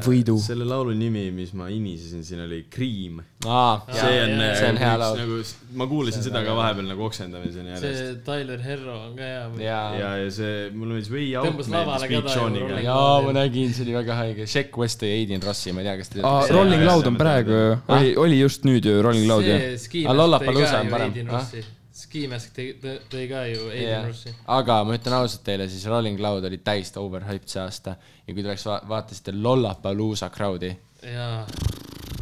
võidu. 0.02 0.34
Äh, 0.34 0.42
selle 0.42 0.66
laulu 0.66 0.90
nimi, 0.98 1.28
mis 1.34 1.52
ma 1.54 1.68
inisesin 1.70 2.24
siin 2.26 2.40
oli 2.42 2.64
Cream. 2.74 3.20
aa, 3.46 3.84
see 3.86 4.16
on, 4.24 4.32
see 4.58 4.66
on 4.72 4.80
hea 4.82 4.96
laul. 4.98 5.20
nagu, 5.20 5.38
ma 5.78 5.86
kuulasin 5.92 6.24
seda 6.26 6.42
ka 6.44 6.56
vahepeal 6.58 6.88
nagu 6.90 7.04
oksendamiseni 7.06 7.70
järjest. 7.76 8.00
see 8.00 8.16
Tyler 8.26 8.58
Herro 8.64 8.96
on 9.06 9.14
ka 9.16 9.28
hea. 9.28 9.46
jaa, 9.62 9.86
ja, 10.00 10.10
ja 10.24 10.34
see, 10.34 10.68
mulle 10.74 10.98
meeldis 10.98 11.12
Way 11.14 11.30
Out 11.38 11.52
Tõmbas 11.52 11.70
meeldis 11.70 11.76
lavale 11.76 12.10
ka 12.10 12.12
Big 12.16 12.26
ta 12.26 12.34
ju, 12.34 12.42
Johniga 12.42 12.68
Rolling- 12.74 12.88
jaa, 12.90 13.16
ma 13.28 13.34
nägin, 13.38 13.74
see 13.78 13.86
oli 13.86 13.98
väga 14.00 14.20
haige. 14.24 14.46
Sheck 14.50 14.78
West 14.82 15.06
ja 15.06 15.14
Aidin 15.14 15.46
Rossi, 15.46 15.72
ma 15.72 15.84
ei 15.84 15.90
tea, 15.90 15.96
kas 16.02 16.10
te 16.10 16.18
teate. 16.20 16.54
Rolling 16.58 16.86
Loud 16.90 17.12
on 17.14 17.20
praegu 17.20 17.60
ju, 17.62 17.74
oli, 17.96 18.14
oli 18.26 18.40
just 18.42 18.66
nüüd 18.66 18.90
ju 18.90 18.98
Rolling 19.06 19.30
Loud 19.30 19.46
ju. 19.46 19.54
see 19.58 19.78
Ski 19.86 20.02
Aga 20.06 20.16
Mask 20.16 20.24
Lollapalooza 20.24 20.72
tõi 20.72 20.80
on 20.80 20.90
ka 20.90 21.04
ju 21.14 21.28
parem, 21.30 21.70
Aidin 22.10 22.32
ah? 22.32 22.36
Rossi. 22.36 22.46
Ski 22.50 22.54
Mask 22.54 22.56
tõi, 22.56 22.96
tõi 23.12 23.26
ka 23.30 23.44
ju 23.46 23.68
Aidin 23.70 24.08
Rossi. 24.08 24.34
aga 24.58 24.80
ma 24.84 24.96
ütlen 24.98 25.18
ausalt 25.20 25.44
teile, 25.46 25.68
siis 25.70 25.86
Rolling 25.86 26.18
Loud 26.20 26.46
oli 26.50 26.58
täiesti 26.58 26.98
overhyped 26.98 27.48
see 27.48 27.62
aasta 27.62 27.96
ja 28.26 28.34
kui 28.34 28.42
te 28.42 28.50
oleks 28.50 28.66
va 28.66 28.80
vaatasite 28.90 29.36
Lollapalooza 29.36 30.30
crowd'i, 30.34 30.72
jaa, 31.06 31.44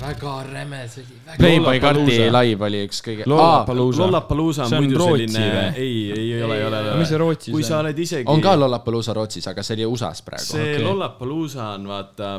väga 0.01 0.43
räme, 0.53 0.89
see 0.89 1.03
oli 1.03 1.19
väga. 1.27 1.37
Playboy. 1.39 1.81
Karti 1.81 2.19
live 2.31 2.67
oli 2.69 2.83
üks 2.87 3.01
kõige. 3.05 3.27
Lollapalooza. 3.29 4.03
Lollapalooza 4.03 4.67
on 4.67 4.75
on 4.75 4.85
muidu 4.85 5.01
Rootsi 5.01 5.27
selline 5.27 5.55
või?, 5.55 5.87
ei, 5.87 5.97
ei 6.13 6.43
ole, 6.43 6.59
ei 6.59 6.67
ole, 6.67 6.83
ei 6.93 6.99
mis 7.01 7.11
see 7.11 7.19
ole. 7.19 7.23
Rootsis 7.25 7.55
kui 7.55 7.67
sa 7.67 7.79
on? 7.79 7.87
oled 7.87 8.03
isegi. 8.05 8.29
on 8.31 8.45
ka 8.45 8.55
Lollapalooza 8.59 9.17
Rootsis, 9.19 9.49
aga 9.51 9.65
see 9.67 9.79
oli 9.79 9.89
USA-s 9.89 10.25
praegu. 10.27 10.47
see 10.53 10.69
okay. 10.69 10.85
Lollapalooza 10.85 11.71
on 11.75 11.89
vaata, 11.91 12.35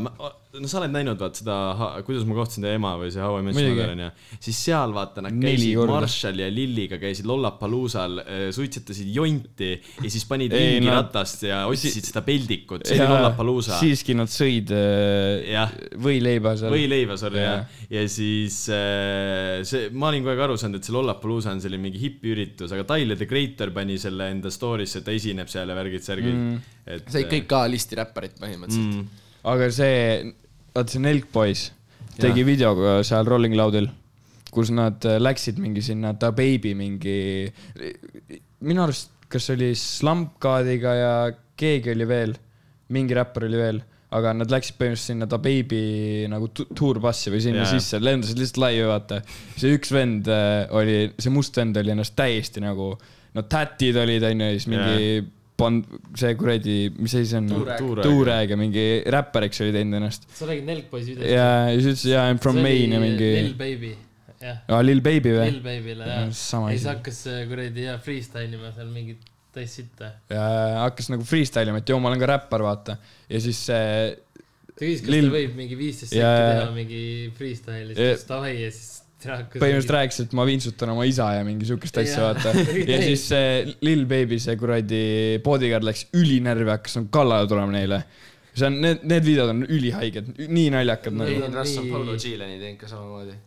no 0.50 0.70
sa 0.70 0.80
oled 0.80 0.94
näinud 0.94 1.20
vaata 1.22 1.38
seda, 1.38 1.56
kuidas 2.08 2.24
ma 2.26 2.36
kohtasin 2.40 2.66
teie 2.66 2.78
ema 2.80 2.96
või 2.98 3.12
see 3.14 3.22
How 3.22 3.38
I 3.38 3.44
Met 3.46 3.58
Your. 3.60 3.76
Mother 3.78 3.92
onju, 3.94 4.08
siis 4.42 4.62
seal 4.66 4.96
vaata 4.96 5.22
nad 5.22 5.36
käisid. 5.38 5.78
Marshall 5.90 6.42
ja 6.42 6.48
Lilliga 6.50 6.98
käisid 7.02 7.30
Lollapaloozal, 7.30 8.18
suitsetasid 8.56 9.12
jonti 9.14 9.70
ja 9.76 10.10
siis 10.10 10.26
panid 10.30 10.56
Ei, 10.58 10.80
ringi 10.80 10.90
nad- 10.90 11.04
ratast 11.04 11.46
ja 11.46 11.62
otsisid 11.70 12.10
seda 12.10 12.24
peldikut, 12.26 12.88
see 12.90 12.98
oli 12.98 13.12
Lollapalooza. 13.14 13.78
siiski 13.78 14.18
nad 14.18 14.34
sõid 14.34 14.74
äh, 14.74 15.78
võileiba 16.02 16.56
seal. 16.58 16.74
võileiva, 16.74 17.20
sorry 17.22 17.44
Jaa. 17.44 17.54
jah. 17.54 17.80
ja 18.00 18.04
siis 18.10 18.64
äh, 18.74 19.62
see, 19.70 19.94
ma 19.94 20.10
olin 20.10 20.26
kogu 20.26 20.34
aeg 20.34 20.46
aru 20.50 20.58
saanud, 20.58 20.82
et 20.82 20.90
see 20.90 20.98
Lollapalooza 20.98 21.54
on 21.54 21.62
selline 21.62 21.86
mingi 21.86 22.02
hipiüritus, 22.02 22.74
aga 22.74 22.90
Tyler 22.90 23.22
the 23.22 23.30
Creator 23.30 23.70
pani 23.76 24.02
selle 24.02 24.32
enda 24.34 24.50
story'sse, 24.54 25.04
et 25.04 25.10
ta 25.12 25.14
esineb 25.14 25.52
seal 25.52 25.70
ja 25.70 25.78
värgid-särgid 25.78 26.36
mm.. 26.36 26.70
et 26.98 27.10
see 27.14 27.30
kõik 27.38 27.60
A-listi 27.62 28.02
räpparid 28.02 28.40
põhimõtteliselt 28.42 28.96
mm.. 28.98 29.28
Aga 29.48 29.70
see, 29.72 30.34
vaata 30.76 30.92
see 30.92 31.04
Nelk 31.04 31.30
Boys 31.34 31.70
tegi 32.20 32.44
video 32.44 32.74
ka 32.78 33.00
seal 33.08 33.28
Rolling 33.28 33.56
Loudil, 33.58 33.88
kus 34.52 34.72
nad 34.76 35.04
äh, 35.08 35.20
läksid 35.22 35.60
mingi 35.62 35.84
sinna 35.86 36.14
Da 36.20 36.32
Baby 36.36 36.74
mingi, 36.78 37.48
minu 38.66 38.84
arust, 38.84 39.14
kas 39.30 39.52
oli 39.54 39.72
Slump 39.78 40.40
Godiga 40.42 40.96
ja 40.98 41.14
keegi 41.60 41.94
oli 41.94 42.10
veel, 42.10 42.36
mingi 42.96 43.16
räppar 43.18 43.46
oli 43.48 43.60
veel, 43.60 43.82
aga 44.18 44.34
nad 44.34 44.52
läksid 44.52 44.80
põhimõtteliselt 44.80 45.14
sinna 45.14 45.30
Da 45.30 45.40
Baby 45.42 46.26
nagu 46.32 46.50
tu- 46.56 46.68
tuurbassi 46.76 47.32
või 47.34 47.44
sinna 47.46 47.64
yeah. 47.64 47.74
sisse, 47.78 48.02
lendasid 48.02 48.42
lihtsalt 48.42 48.64
laivi, 48.66 48.88
vaata. 48.90 49.22
see 49.56 49.76
üks 49.78 49.94
vend 49.94 50.30
äh, 50.34 50.66
oli, 50.76 51.02
see 51.22 51.34
must 51.34 51.58
vend 51.60 51.78
oli 51.80 51.94
ennast 51.94 52.18
täiesti 52.20 52.64
nagu, 52.66 52.94
no 53.36 53.46
tätid 53.46 54.00
olid, 54.02 54.26
onju, 54.32 54.50
ja 54.50 54.58
siis 54.58 54.72
mingi 54.72 54.96
yeah. 54.98 55.36
pand-, 55.60 55.88
see 56.18 56.34
kuradi, 56.40 56.76
mis 56.98 57.14
asi 57.20 57.30
see 57.30 57.40
on? 57.42 57.50
Tuureg. 58.04 58.54
ja 58.54 58.58
mingi 58.60 58.86
räppar, 59.16 59.46
eks 59.50 59.60
oli 59.66 59.74
teinud 59.76 60.00
ennast. 60.00 60.28
sa 60.36 60.48
räägid 60.50 60.68
Nelk 60.70 60.88
Boys 60.92 61.08
videost? 61.10 61.30
ja, 61.32 61.48
ja 61.70 61.74
siis 61.80 61.90
ütles 61.98 62.06
ja 62.14 62.28
I 62.30 62.36
m 62.38 62.40
from 62.44 62.62
Maine 62.64 62.96
ja 62.98 63.02
mingi, 63.04 63.32
Lil 63.40 63.58
Baby, 63.60 63.92
jah. 64.42 64.62
aa 64.70 64.80
Lil 64.86 65.02
Baby 65.06 65.36
või 65.36 65.50
Lil? 65.52 65.60
Baby'le 65.66 66.08
jah. 66.08 66.24
ja 66.30 66.70
siis 66.72 66.88
hakkas 66.90 67.20
kuradi 67.52 67.86
jah 67.90 68.00
freestyle 68.06 68.50
ima 68.60 68.72
seal 68.76 68.90
mingit 68.94 69.28
täis 69.54 69.74
sitta. 69.80 70.14
ja 70.32 70.44
hakkas 70.86 71.10
nagu 71.12 71.26
freestyle 71.28 71.72
ima, 71.74 71.82
et 71.84 71.90
joo, 71.92 72.00
ma 72.00 72.12
olen 72.12 72.22
ka 72.22 72.32
räppar, 72.36 72.62
vaata. 72.66 72.98
ja 73.30 73.40
siis 73.44 73.60
see, 73.70 74.16
ta 74.76 74.80
küsis, 74.86 75.02
kas 75.04 75.12
Lil- 75.16 75.28
ta 75.28 75.36
võib 75.36 75.56
mingi 75.60 75.78
viisteist 75.80 76.14
Jaa, 76.16 76.32
sekki 76.32 76.48
jaa. 76.48 76.58
teha 76.64 76.72
mingi 76.78 77.04
freestyle'i, 77.40 77.96
siis 77.98 78.26
davai 78.30 78.56
ja 78.62 78.72
siis 78.72 78.90
ta. 78.96 78.99
Põhimõtteliselt 79.26 79.94
rääkis, 79.96 80.22
et 80.24 80.34
ma 80.38 80.46
vintsutan 80.48 80.94
oma 80.94 81.06
isa 81.08 81.28
ja 81.36 81.44
mingi 81.48 81.68
siukest 81.68 82.00
asja, 82.02 82.30
vaata. 82.30 82.54
ja 82.92 83.02
siis 83.04 83.26
see 83.32 83.76
Lil 83.86 84.06
Baby, 84.10 84.40
see 84.44 84.56
kuradi 84.60 85.02
bodyguard 85.44 85.88
läks 85.88 86.08
ülinärvi, 86.16 86.70
hakkas 86.72 87.00
nagu 87.00 87.12
kallale 87.14 87.50
tulema 87.52 87.76
neile. 87.76 88.00
see 88.54 88.70
on, 88.70 88.80
need, 88.84 89.04
need 89.08 89.28
videod 89.28 89.54
on 89.54 89.66
ülihaiged, 89.68 90.32
nii 90.48 90.72
naljakad 90.76 91.20
nagu. 91.20 91.36
Aiden 91.36 91.60
Russ 91.60 91.82
on 91.82 91.92
Paulo 91.92 92.16
Gileni 92.20 92.58
teinud 92.62 92.80
ka 92.80 92.90
samamoodi. 92.92 93.38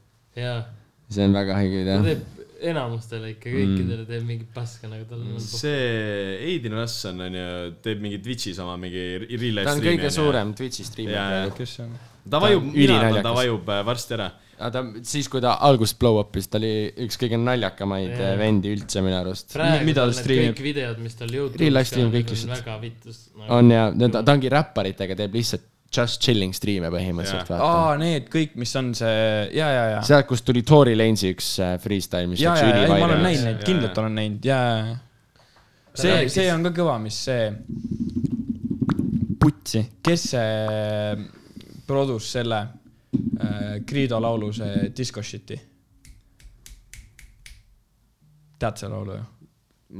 see 1.12 1.26
on 1.26 1.40
väga 1.40 1.58
haige 1.58 1.82
ta 1.88 1.98
video. 2.00 2.12
teeb 2.12 2.40
enamustele 2.62 3.32
ikka 3.32 3.50
kõikidele 3.50 4.04
teeb 4.06 4.22
mingit 4.26 4.52
paska 4.54 4.86
nagu 4.90 5.04
tal 5.08 5.24
on. 5.24 5.40
see 5.42 6.38
Aiden 6.52 6.76
Russ 6.78 7.08
on, 7.10 7.24
onju, 7.26 7.48
teeb 7.84 8.04
mingi 8.04 8.20
Twitch'is 8.22 8.60
oma 8.62 8.76
mingi 8.80 9.04
real 9.24 9.58
life 9.58 9.68
ta 9.68 9.76
on 9.76 9.84
kõige 9.88 10.12
suurem 10.14 10.54
Twitch'i 10.58 11.08
on? 11.82 11.96
ta 12.30 12.40
vajub, 12.42 12.68
mina 12.74 12.98
arvan, 13.00 13.22
ta 13.24 13.34
vajub 13.34 13.70
äh, 13.72 13.82
varsti 13.86 14.16
ära. 14.18 14.30
Aga 14.58 14.70
ta, 14.74 14.82
siis 15.06 15.28
kui 15.32 15.42
ta 15.42 15.56
algust 15.66 15.98
blow 16.00 16.20
up'is, 16.20 16.48
ta 16.50 16.60
oli 16.60 16.72
üks 17.06 17.18
kõige 17.20 17.38
naljakamaid 17.40 18.14
äh, 18.14 18.32
vendi 18.40 18.72
üldse 18.76 19.02
minu 19.04 19.18
arust. 19.18 19.56
mida 19.86 20.06
ta 20.08 20.16
striimib? 20.16 20.56
kõik 20.56 20.64
videod, 20.66 21.02
mis 21.02 21.18
tal 21.18 21.32
Youtube'is 21.32 21.62
Real 21.62 21.76
life 21.78 21.90
stream 21.90 22.12
kõik 22.14 22.32
lihtsalt. 22.34 22.56
väga 22.60 22.78
vitus 22.82 23.20
nagu.. 23.34 23.48
on 23.58 23.70
ja, 23.72 23.84
ta, 23.92 24.22
ta 24.22 24.36
ongi 24.36 24.52
räpparitega, 24.52 25.18
teeb 25.18 25.38
lihtsalt 25.38 25.68
just 25.92 26.22
chilling 26.24 26.54
striime 26.56 26.88
põhimõtteliselt, 26.92 27.50
vaata. 27.52 27.68
aa, 27.68 27.96
need 28.00 28.28
kõik, 28.32 28.54
mis 28.60 28.72
on 28.80 28.92
see, 28.96 29.16
ja, 29.56 29.68
ja, 29.68 29.84
ja. 29.96 30.02
sealt, 30.08 30.28
kust 30.30 30.46
tuli 30.48 30.64
Tory 30.66 30.94
Lanesi 30.96 31.32
üks 31.34 31.54
äh, 31.60 31.74
freestyle, 31.82 32.30
mis 32.30 32.40
ja, 32.40 32.54
läks 32.56 32.64
ja, 32.64 32.86
ma 32.88 33.00
olen 33.08 33.24
näinud 33.26 33.48
neid, 33.48 33.64
kindlalt 33.66 34.00
olen 34.04 34.16
näinud 34.20 34.48
ja, 34.48 34.60
ja, 34.68 34.78
ja. 34.88 35.98
see, 36.04 36.20
see 36.32 36.46
on 36.54 36.64
ka 36.68 36.72
kõva, 36.80 36.96
mis 37.02 37.18
see, 37.28 37.50
putsi, 39.42 39.84
kes 40.04 40.30
see 40.32 41.26
produs 41.88 42.30
selle 42.38 42.62
äh, 43.12 43.80
Credo 43.86 44.18
laulu, 44.20 44.52
see 44.52 44.90
Disco 44.96 45.22
Shit'i? 45.22 45.58
tead 48.62 48.78
seda 48.78 48.92
laulu 48.94 49.16
ju? 49.18 49.22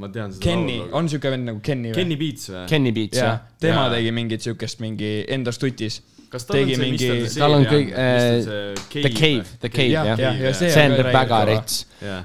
ma 0.01 0.07
tean 0.09 0.31
seda 0.33 0.41
Kenny, 0.47 0.77
laulu. 0.79 0.95
on 0.97 1.09
siuke 1.11 1.29
vend 1.33 1.45
nagu 1.51 1.59
Kenny 1.65 1.91
või? 1.91 1.97
Kenny 1.99 2.15
Beats 2.17 2.47
või? 2.49 2.63
Kenny 2.71 2.91
Beats, 2.95 3.19
jah., 3.19 3.41
tema 3.61 3.83
Jaa. 3.87 3.91
tegi 3.97 4.13
mingit 4.15 4.41
siukest 4.47 4.79
mingi 4.81 5.11
enda 5.35 5.51
stutis. 5.53 5.99
kas 6.33 6.47
tal 6.49 6.57
on 6.57 6.63
tegi 6.63 6.77
see, 6.79 6.91
mis 6.91 7.01
tal 7.03 7.13
mingi- 7.13 7.27
see 7.29 7.41
tal 7.43 7.53
on 7.53 7.65
seeria 7.65 7.73
kõik- 7.73 7.91
mis 7.93 8.47
see 8.47 9.03
The 9.03 9.11
Cave, 9.19 9.43
The 9.61 9.69
Cave, 9.69 9.89
Jah, 9.93 10.07
jah 10.09 10.17
jah, 10.23 10.39
ja 10.47 10.53
see 10.57 10.69
see 10.73 10.85
on 10.87 10.95
on 10.97 11.11
väga 11.13 11.41
rets. 11.45 11.75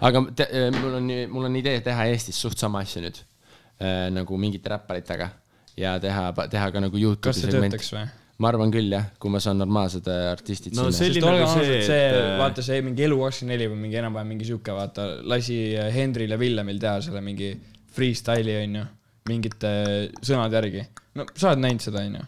Aga 0.01 0.23
te, 0.41 0.47
mul 0.79 0.95
on, 1.03 1.11
mul 1.35 1.45
on 1.51 1.57
idee 1.61 1.81
teha 1.85 2.07
Eestis 2.15 2.41
suht 2.41 2.57
sama 2.59 2.81
asja 2.87 3.03
nüüd. 3.05 3.21
nagu 4.11 4.37
mingite 4.41 4.67
räpparitega 4.73 5.29
ja 5.77 5.93
teha, 6.03 6.33
teha 6.51 6.71
ka 6.73 6.81
nagu 6.81 6.91
kas 6.97 7.03
Youtube'i 7.05 7.35
see 7.37 7.51
segment. 7.51 7.75
töötaks 7.77 7.93
või? 7.95 8.07
Ma 8.39 8.53
arvan 8.53 8.71
küll 8.75 8.93
jah, 8.95 9.09
kui 9.19 9.33
ma 9.35 9.41
saan 9.43 9.59
normaalsed 9.59 10.07
äh, 10.11 10.29
artistid 10.31 10.77
No 10.79 10.89
sinna 10.95 11.27
olgem 11.33 11.43
nagu 11.43 11.51
see, 11.51 11.65
ausad, 11.65 11.89
see 11.89 12.05
et,, 12.07 12.19
äh, 12.21 12.37
vaata 12.39 12.65
see 12.65 12.85
mingi 12.87 13.07
Elu24 13.09 13.71
või 13.73 13.81
mingi 13.83 13.99
enam-vähem 13.99 14.33
mingi 14.35 14.47
sihuke, 14.47 14.75
vaata, 14.77 15.09
lasi 15.27 15.59
Hendril 15.95 16.35
ja 16.35 16.39
Villemil 16.41 16.79
teha 16.83 17.01
selle 17.05 17.23
mingi 17.25 17.51
freestyle'i 17.99 18.61
onju, 18.63 18.85
mingite 19.29 19.73
sõnade 20.23 20.61
järgi. 20.61 20.85
no 21.19 21.27
sa 21.35 21.53
oled 21.53 21.65
näinud 21.67 21.83
seda 21.83 22.05
onju? 22.07 22.27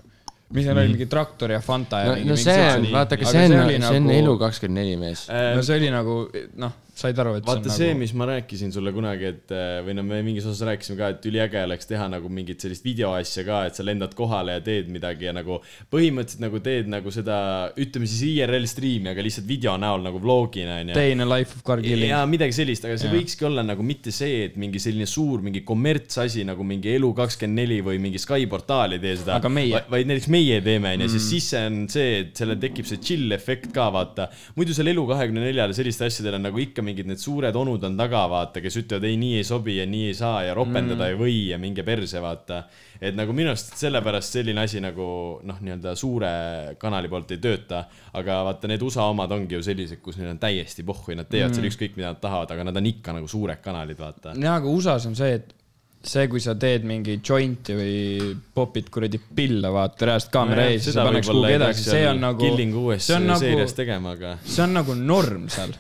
mis 0.51 0.67
seal 0.67 0.81
oli, 0.83 0.97
mingi 0.97 1.07
traktor 1.07 1.53
ja 1.55 1.61
Fanta 1.63 2.03
ja 2.03 2.11
no, 2.11 2.19
mingi 2.19 2.33
no 2.33 2.39
see 2.43 2.59
on, 2.67 2.87
vaata, 2.91 3.15
aga 3.15 3.31
see 3.31 3.47
on, 3.47 3.75
see 3.87 4.01
on 4.03 4.15
elu 4.17 4.33
kakskümmend 4.41 4.83
neli 4.83 4.97
mees. 4.99 5.29
no 5.31 5.63
see 5.63 5.79
oli 5.79 5.93
nagu 5.95 6.17
noh, 6.59 6.75
said 7.01 7.19
aru, 7.23 7.37
et 7.41 7.47
vaata 7.47 7.71
see 7.73 7.81
see, 7.81 7.93
nagu 7.95 8.03
mis 8.03 8.15
ma 8.19 8.29
rääkisin 8.31 8.73
sulle 8.75 8.93
kunagi, 8.95 9.31
et 9.35 9.55
äh, 9.55 9.81
või 9.87 9.97
no 9.99 10.05
me 10.07 10.21
mingis 10.27 10.47
osas 10.49 10.67
rääkisime 10.69 10.99
ka, 10.99 11.11
et 11.15 11.27
üliäge 11.31 11.63
oleks 11.67 11.89
teha 11.89 12.07
nagu 12.13 12.31
mingit 12.33 12.63
sellist 12.63 12.85
videoasja 12.87 13.45
ka, 13.47 13.63
et 13.69 13.79
sa 13.79 13.87
lendad 13.87 14.15
kohale 14.19 14.59
ja 14.59 14.65
teed 14.65 14.91
midagi 14.93 15.29
ja 15.29 15.35
nagu 15.37 15.61
põhimõtteliselt 15.93 16.45
nagu 16.45 16.61
teed 16.65 16.91
nagu 16.93 17.13
seda, 17.15 17.39
ütleme 17.81 18.09
siis 18.11 18.23
IRL 18.31 18.69
striimi, 18.71 19.13
aga 19.13 19.25
lihtsalt 19.25 19.49
video 19.49 19.77
näol 19.81 20.05
nagu 20.05 20.21
vlogina 20.23 20.81
onju. 20.83 20.99
A 21.01 21.29
life 21.31 21.57
of 21.57 21.65
car 21.67 21.83
killing. 21.83 22.11
jaa, 22.13 22.23
midagi 22.31 22.57
sellist, 22.57 22.87
aga 22.89 22.99
see 23.01 23.11
Jaa. 23.11 23.17
võikski 23.17 23.47
olla 23.49 23.65
nagu 23.67 23.85
mitte 23.87 24.13
see, 24.15 24.45
et 24.49 24.59
mingi 24.61 24.81
selline 24.83 25.09
suur 25.11 25.45
mingi 25.45 25.63
kommertsasi 25.67 26.45
nagu 26.49 26.65
mingi 26.67 26.95
Elu24 26.97 27.81
või 27.87 28.01
mingi 28.03 28.21
Sky 28.21 28.49
portaal 28.51 28.97
ei 28.97 29.03
tee 29.03 29.17
seda. 29.21 29.39
Aga 29.39 29.53
meie. 29.53 29.83
vaid 29.91 30.09
näiteks 30.11 30.31
meie 30.33 30.61
teeme, 30.65 30.95
onju, 30.97 31.11
siis 31.17 31.51
see 31.53 31.65
on 31.69 31.83
see, 31.93 32.21
et 32.25 32.33
sellel 32.41 32.61
tekib 32.61 32.89
see 32.89 33.01
chill 33.05 33.37
efekt 33.37 33.71
ka, 33.77 33.89
vaata. 33.95 34.29
muidu 34.59 34.77
seal 34.77 34.91
Elu24-l 34.93 35.77
selliste 35.77 36.09
asjadel 36.11 36.39
on 36.41 36.49
nagu 36.49 36.63
ikka 36.63 36.85
mingid 36.91 37.09
need 37.09 37.21
suured 37.23 37.57
onud 37.57 37.85
on 37.87 37.97
taga, 37.99 38.25
vaata, 38.31 38.63
kes 38.63 38.81
ütlevad 38.83 39.07
ei, 39.09 39.19
nii 39.21 39.39
ei 39.41 39.47
sobi 39.47 39.77
ja 39.79 39.87
nii 39.89 40.11
ei 40.11 40.17
saa 40.19 40.43
ja 40.49 40.55
ropendada 40.57 41.07
mm. 41.07 41.13
ei 41.13 41.21
või 41.21 41.37
ja 41.51 41.59
minge 41.63 41.85
perse, 41.87 42.21
vaata. 42.23 42.65
et 43.01 43.17
nagu 43.17 43.35
minu 43.37 43.53
arust 43.55 43.73
sellepärast 43.81 44.37
selline 44.39 44.65
asi 44.67 44.83
nagu 44.85 45.07
noh, 45.47 45.61
nii-öelda 45.63 45.95
suure 45.99 46.33
kanali 46.81 47.09
poolt 47.13 47.37
ei 47.37 47.41
tööta, 47.43 47.85
aga 48.19 48.43
vaata, 48.51 48.71
need 48.71 48.85
USA 48.85 49.09
omad 49.13 49.33
ongi 49.37 49.57
ju 49.57 49.63
sellised, 49.65 50.03
kus 50.05 50.21
neil 50.21 50.35
on 50.35 50.43
täiesti 50.43 50.85
pohhu 50.87 51.15
ja 51.15 51.23
nad 51.23 51.31
teevad 51.31 51.55
mm. 51.55 51.61
seal 51.61 51.71
ükskõik, 51.71 51.97
mida 51.97 52.13
nad 52.13 52.21
tahavad, 52.23 52.53
aga 52.55 52.69
nad 52.69 52.83
on 52.83 52.93
ikka 52.93 53.17
nagu 53.17 53.31
suured 53.31 53.65
kanalid, 53.65 53.99
vaata. 54.01 54.37
jaa, 54.37 54.59
aga 54.61 54.77
USA-s 54.77 55.09
on 55.11 55.19
see, 55.19 55.39
et 55.41 55.57
see, 56.01 56.27
kui 56.33 56.41
sa 56.41 56.55
teed 56.61 56.87
mingi 56.89 57.19
jointi 57.21 57.77
või 57.77 58.33
popid 58.57 58.89
kuradi 58.93 59.21
pilla, 59.21 59.69
vaata 59.75 60.09
reaalselt 60.09 60.33
kaamera 60.33 60.67
ees, 60.71 60.87
siis 60.87 60.97
sa 60.97 61.05
paneks 61.05 61.29
kuhugi 61.29 61.53
edasi, 61.59 61.85
see 61.91 62.07
on 62.09 62.23
nagu, 62.25 62.41
Killing 62.41 62.77
uues 62.81 63.11
nagu- 63.21 63.41
seerias 63.43 63.77
tegema, 63.77 64.15
aga. 64.17 64.39
see 64.45 64.65
on 64.65 64.77
nagu 64.81 64.97
norm 64.97 65.49
seal. 65.53 65.75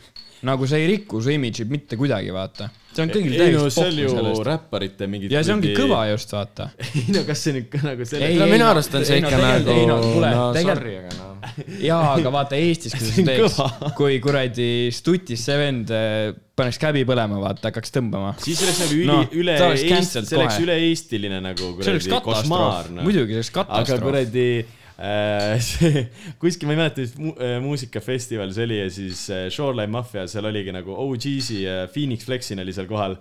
Nagu 0.46 0.68
see 0.68 0.84
ei 0.84 0.90
riku 0.94 1.20
su 1.20 1.32
imidži 1.34 1.66
mitte 1.68 1.98
kuidagi, 2.00 2.32
vaata. 2.32 2.70
see 2.94 3.04
on 3.04 3.12
kõigil 3.12 3.34
ei 3.36 3.52
no 3.54 3.64
täiesti 3.64 3.76
seal 3.76 3.90
pohhu 3.90 4.04
ju 4.04 4.12
sellest. 4.14 4.44
räpparite 4.48 5.08
mingid. 5.10 5.34
ja 5.34 5.42
see 5.44 5.54
ongi 5.56 5.72
kõva. 5.76 6.02
just, 6.10 6.32
vaata. 6.34 6.70
ei 6.98 7.06
no 7.14 7.24
kas 7.28 7.44
see 7.46 7.56
nüüd 7.58 7.68
ka 7.72 7.82
nagu 7.84 8.06
selle. 8.08 8.30
no 8.40 8.48
minu 8.50 8.68
arust 8.70 8.96
on 8.96 9.04
see 9.08 9.18
ei 9.20 9.24
no 9.24 9.32
ikka 9.32 9.42
nagu 9.44 9.74
ei 9.74 9.88
no 9.90 9.98
kuule, 10.04 10.32
no 10.36 10.46
tegelikult- 10.56 10.80
sorry, 10.80 10.96
aga 11.02 11.20
jaa, 11.90 12.00
aga 12.14 12.32
vaata 12.32 12.60
Eestis, 12.60 12.96
kui 12.96 13.06
sa 13.08 13.16
See 13.20 13.26
teeks 13.28 13.60
kui 13.98 14.18
kuradi 14.24 14.70
stutis 14.94 15.44
see 15.44 15.60
vend 15.60 15.92
eh, 15.94 16.32
paneks 16.56 16.80
käbi 16.80 17.04
põlema, 17.08 17.38
vaata, 17.42 17.68
hakkaks 17.70 17.94
tõmbama. 17.94 18.34
siis 18.40 18.60
oleks 18.64 18.82
nagu 18.84 18.96
üli 18.96 19.08
No, 19.10 19.20
no,, 19.22 19.30
üle 19.40 19.56
Eesti, 19.60 20.24
see 20.24 20.40
oleks 20.40 20.60
üle-eestiline 20.64 21.40
nagu 21.44 21.72
see 21.80 21.94
oleks 21.94 22.08
kuradi 22.08 22.26
košmaar 22.28 22.66
katastroof, 22.66 22.92
noh. 22.96 23.08
muidugi 23.08 23.36
see 23.36 23.42
oleks 23.42 23.52
aga 23.54 23.64
katastroof. 23.64 24.06
kuradi 24.08 24.46
äh, 24.60 24.76
see 25.68 26.04
kuskil, 26.42 26.68
ma 26.68 26.74
ei 26.76 26.80
mäleta, 26.82 27.00
mis 27.04 27.14
mu, 27.16 27.32
äh, 27.40 27.56
muusikafestival 27.64 28.52
see 28.52 28.66
oli 28.68 28.80
ja 28.82 28.88
siis 28.92 29.22
äh, 29.32 29.46
Shoreline 29.52 29.92
Mafia, 29.94 30.26
seal 30.28 30.48
oligi 30.50 30.74
nagu 30.76 30.92
OG-si 31.06 31.62
ja 31.64 31.86
Phoenix 31.92 32.26
Flexin 32.28 32.60
oli 32.60 32.74
seal 32.76 32.88
kohal. 32.90 33.16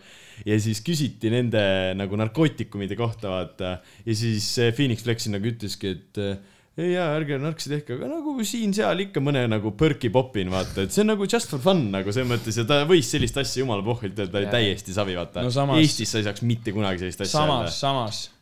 ja 0.47 0.55
siis 0.59 0.79
küsiti 0.85 1.31
nende 1.33 1.61
nagu 1.99 2.19
narkootikumide 2.19 2.95
kohta, 2.99 3.31
vaata. 3.33 3.73
ja 4.05 4.15
siis 4.15 4.51
äh, 4.59 4.73
Phoenix 4.75 5.03
Flexin 5.07 5.35
nagu 5.37 5.47
ütleski, 5.51 5.95
et 5.97 6.19
äh, 6.23 6.37
ei 6.79 6.93
jaa, 6.93 7.09
ärge 7.17 7.35
narksi 7.43 7.71
tehke, 7.73 7.97
aga 7.97 8.07
nagu 8.07 8.33
siin-seal 8.47 9.01
ikka 9.03 9.19
mõne 9.23 9.41
nagu 9.51 9.73
põrki 9.75 10.07
popin, 10.13 10.47
vaata, 10.53 10.85
et 10.85 10.95
see 10.95 11.03
on 11.03 11.11
nagu 11.11 11.27
just 11.27 11.51
for 11.51 11.59
fun 11.63 11.89
nagu 11.91 12.11
selles 12.15 12.29
mõttes. 12.29 12.55
Ja 12.61 12.63
ta 12.69 12.77
võis 12.87 13.09
sellist 13.11 13.35
asja 13.41 13.65
jumala 13.65 13.83
pohvilt 13.83 14.15
öelda, 14.15 14.31
ta 14.31 14.39
oli 14.39 14.51
täiesti 14.53 14.95
savi, 14.95 15.17
vaata. 15.19 15.43
No 15.43 15.51
samas- 15.51 15.81
Eestis 15.81 16.13
sa 16.13 16.21
ei 16.21 16.27
saaks 16.29 16.45
mitte 16.47 16.71
kunagi 16.75 17.03
sellist 17.03 17.25
asja 17.25 17.33
samas, 17.41 17.75
samas. 17.83 18.21
äh,, 18.29 18.38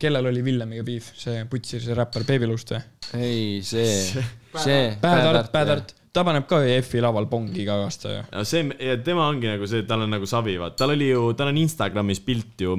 kellel 0.00 0.30
oli 0.32 0.42
Villemiga 0.44 0.84
piif, 0.86 1.12
see 1.18 1.44
putsi, 1.50 1.80
see 1.82 1.94
räppar 1.96 2.24
Baby 2.28 2.48
Lust 2.50 2.72
või? 2.74 2.82
ei, 3.14 3.62
see, 3.62 4.24
see. 4.58 4.80
Bad-Art, 5.02 5.52
Bad-Art, 5.54 5.94
ta 6.16 6.24
paneb 6.26 6.46
ka 6.48 6.62
ju 6.64 6.72
F-i 6.80 7.02
laval 7.04 7.28
pongi 7.30 7.60
iga 7.62 7.76
aasta 7.84 8.14
ju. 8.14 8.24
no 8.32 8.44
see, 8.48 8.64
ja 8.82 8.96
tema 9.04 9.28
ongi 9.30 9.50
nagu 9.50 9.68
see, 9.70 9.84
tal 9.88 10.06
on 10.06 10.12
nagu 10.16 10.28
savi, 10.28 10.56
vaata, 10.60 10.78
tal 10.82 10.94
oli 10.96 11.10
ju, 11.10 11.28
tal 11.38 11.52
on 11.52 11.60
Instagramis 11.60 12.22
pilt 12.26 12.66
ju, 12.66 12.74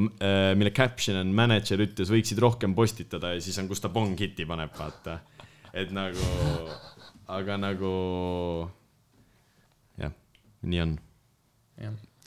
mille 0.60 0.74
caption 0.76 1.20
on 1.22 1.32
manager 1.38 1.84
ütles, 1.86 2.12
võiksid 2.14 2.42
rohkem 2.44 2.76
postitada 2.78 3.36
ja 3.36 3.44
siis 3.44 3.58
on, 3.62 3.70
kus 3.72 3.84
ta 3.84 3.94
pong 3.94 4.18
hiti 4.20 4.48
paneb, 4.50 4.74
vaata. 4.78 5.20
et 5.78 5.94
nagu, 5.96 6.32
aga 7.38 7.60
nagu 7.62 7.94
jah, 10.02 10.14
nii 10.66 10.86
on. 10.88 10.98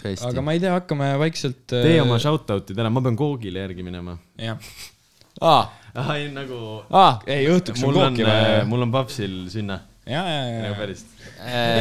Tõesti 0.01 0.31
aga. 0.31 0.45
ma 0.45 0.55
ei 0.57 0.63
tea, 0.63 0.73
hakkame 0.75 1.11
vaikselt. 1.21 1.63
tee 1.71 2.01
oma 2.03 2.19
shout-out'id 2.23 2.81
ära, 2.81 2.91
ma 2.93 3.03
pean 3.05 3.19
koogile 3.19 3.65
järgi 3.65 3.85
minema. 3.87 4.17
jah, 4.41 4.59
aa, 5.41 5.63
ah,. 5.95 6.13
ei 6.17 6.29
nagu, 6.35 6.59
aa, 6.89 7.15
ei 7.31 7.49
õhtuks 7.53 7.83
on 7.83 7.91
mul 7.91 8.03
on 8.03 8.19
kooki, 8.19 8.27
vaja. 8.29 8.67
mul 8.71 8.87
on 8.87 8.95
papsil 8.95 9.37
sinna, 9.53 9.81
ja, 10.07 10.23
ja, 10.25 10.45
ja 10.45 10.61
nagu, 10.61 10.75
ja, 10.75 10.79
päriselt. 10.81 11.27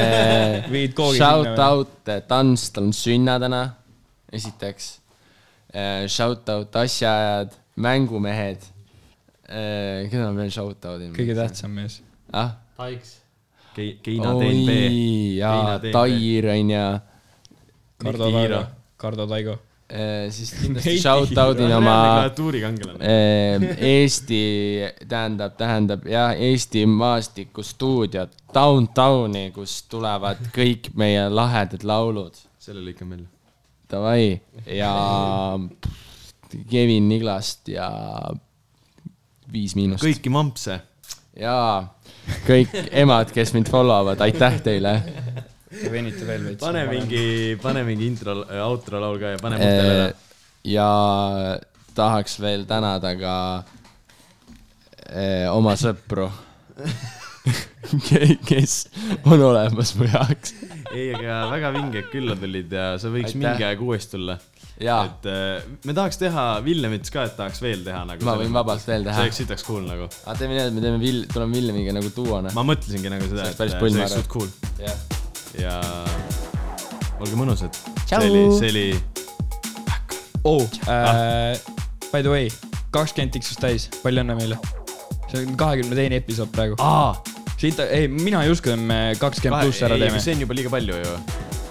viid 0.76 0.95
koogi 0.97 1.20
Shout 1.20 1.49
sinna. 1.49 1.70
out 1.70 2.13
Tants, 2.30 2.70
tal 2.76 2.89
on 2.89 2.95
sünna 2.95 3.38
täna, 3.41 3.63
esiteks. 4.34 4.91
Shout 6.09 6.49
out 6.49 6.76
asjaajad, 6.82 7.55
mängumehed. 7.80 8.67
keda 9.49 10.28
ma 10.30 10.34
veel 10.38 10.51
shout 10.53 10.86
out 10.89 11.01
in? 11.01 11.13
kõige. 11.15 11.36
tähtsam 11.38 11.74
mees. 11.78 12.01
ah, 12.34 12.57
Taiks. 12.80 13.17
Keina 13.76 14.34
oi, 14.36 15.38
jaa. 15.38 15.78
Tair 15.80 16.47
on 16.51 16.74
ju. 16.74 16.84
Kardo. 18.00 18.30
Taigo, 18.32 18.62
Kardo 18.97 19.28
Taigo. 19.28 19.58
siis 20.30 20.52
kindlasti 20.62 21.00
shout 21.02 21.38
out 21.41 21.60
in 21.60 21.72
oma 21.74 22.30
Eesti, 23.89 24.41
tähendab, 25.10 25.56
tähendab 25.58 26.06
jah, 26.06 26.36
Eesti 26.38 26.86
maastikustuudiot 26.86 28.38
Downtowni, 28.54 29.50
kust 29.56 29.89
tulevad 29.89 30.45
kõik 30.56 30.91
meie 30.95 31.26
lahedad 31.30 31.84
laulud. 31.84 32.38
selle 32.60 32.86
lõikan 32.86 33.10
välja. 33.10 33.28
Davai 33.89 34.41
ja 34.78 34.93
Kevin 36.70 37.10
Niglast 37.10 37.68
ja 37.68 37.89
Viis 39.54 39.76
Miinust. 39.76 40.04
kõiki 40.04 40.30
mampse. 40.30 40.80
jaa, 41.39 41.95
kõik 42.45 42.74
emad, 42.91 43.32
kes 43.34 43.54
mind 43.56 43.70
follow 43.72 44.04
avad, 44.04 44.22
aitäh 44.22 44.62
teile. 44.66 45.00
Venita 45.70 46.26
veel 46.26 46.45
veits. 46.49 46.63
pane 46.63 46.86
mingi, 46.89 47.24
pane 47.61 47.84
mingi 47.88 48.09
intro, 48.09 48.39
outro 48.65 49.01
laul 49.01 49.20
ka 49.22 49.36
ja 49.36 49.41
pane 49.41 49.59
mutele 49.61 49.95
ära. 49.95 50.07
ja 50.65 50.89
tahaks 51.97 52.39
veel 52.41 52.65
tänada 52.70 53.13
ka 53.20 53.36
eh, 55.09 55.47
oma 55.51 55.76
sõpru, 55.80 56.30
kes 58.49 58.76
on 59.26 59.41
olemas 59.41 59.95
mu 59.99 60.09
jaoks. 60.09 60.55
ei, 60.93 61.11
aga 61.13 61.41
väga 61.53 61.74
vinged 61.78 62.09
külla 62.13 62.38
tulid 62.39 62.74
ja 62.74 62.93
sa 63.01 63.11
võiks 63.13 63.36
Aitäh. 63.36 63.43
mingi 63.43 63.67
aeg 63.70 63.86
uuesti 63.86 64.15
tulla. 64.17 64.39
jaa, 64.82 65.03
et 65.05 65.30
äh, 65.30 65.70
me 65.86 65.95
tahaks 65.97 66.17
teha 66.22 66.47
Villemits 66.65 67.13
ka, 67.13 67.28
et 67.30 67.38
tahaks 67.38 67.61
veel 67.61 67.86
teha 67.86 68.05
nagu. 68.09 68.26
Ma 68.26 68.38
võin 68.41 68.53
vabalt 68.55 68.86
veel 68.89 69.05
teha. 69.05 69.22
see 69.22 69.30
oleks 69.30 69.41
sitaks 69.43 69.70
cool 69.70 69.86
nagu. 69.86 70.09
aga 70.26 70.38
teeme 70.41 70.57
nii, 70.57 70.65
et 70.65 70.78
me 70.78 70.86
teeme 70.88 71.01
Vill-, 71.03 71.26
tuleme 71.30 71.59
Villemiga 71.59 71.95
nagu 71.99 72.13
duona. 72.15 72.53
ma 72.57 72.65
mõtlesingi 72.74 73.13
nagu 73.13 73.30
seda, 73.30 73.51
See 73.51 73.65
oleks 73.67 73.76
et 73.76 73.82
äh, 73.84 73.89
see 73.89 74.05
oleks 74.05 74.20
suht 74.22 74.32
cool 74.38 74.53
jah, 74.80 75.18
ja 75.58 75.80
olge 77.20 77.38
mõnusad. 77.39 77.76
See 78.06 78.20
oli, 78.20 78.43
see 78.60 78.72
oli, 78.74 78.86
oh 80.47 80.64
äh,, 80.88 81.58
by 82.12 82.22
the 82.24 82.32
way, 82.32 82.50
kakskümmend 82.95 83.36
tiksus 83.36 83.60
täis, 83.62 83.89
palju 84.04 84.24
õnne 84.24 84.38
meile. 84.39 84.60
see 85.30 85.43
on 85.43 85.58
kahekümne 85.60 85.97
teine 85.97 86.22
episood 86.22 86.52
praegu. 86.54 86.80
aa, 86.82 87.14
siit, 87.58 87.80
ei, 87.89 88.08
mina 88.12 88.43
ei 88.45 88.54
usku, 88.54 88.74
et 88.74 88.82
me 88.82 89.00
kakskümmend 89.20 89.68
pluss 89.68 89.86
ära 89.86 90.00
teeme. 90.02 90.24
see 90.24 90.38
on 90.38 90.45
juba 90.45 90.58
liiga 90.58 90.74
palju 90.74 91.02
ju. 91.04 91.16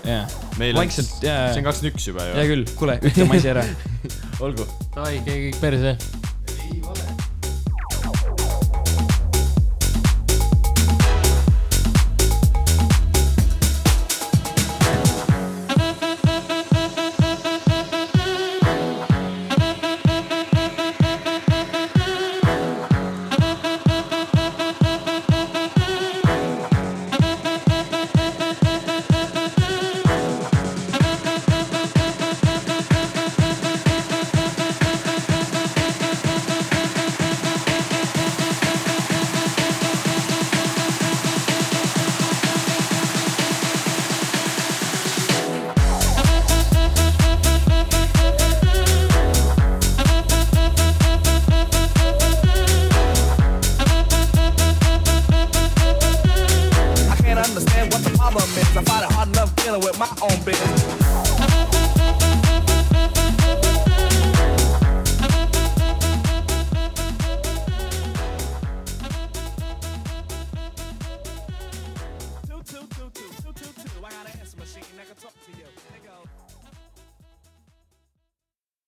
jah, 0.06 0.38
meil 0.60 0.74
on, 0.74 0.82
vaikselt, 0.82 1.14
see 1.20 1.58
on 1.58 1.68
kakskümmend 1.70 1.92
üks 1.94 2.10
juba 2.12 2.28
hea 2.28 2.46
ju. 2.46 2.48
küll, 2.54 2.72
kuule, 2.78 2.98
ütle 3.02 3.28
oma 3.28 3.38
asi 3.40 3.52
ära. 3.54 3.66
olgu. 4.44 4.68
käi 4.98 5.20
kõik 5.26 5.62
perse. 5.62 5.98
I 6.68 6.80
can't 6.84 7.07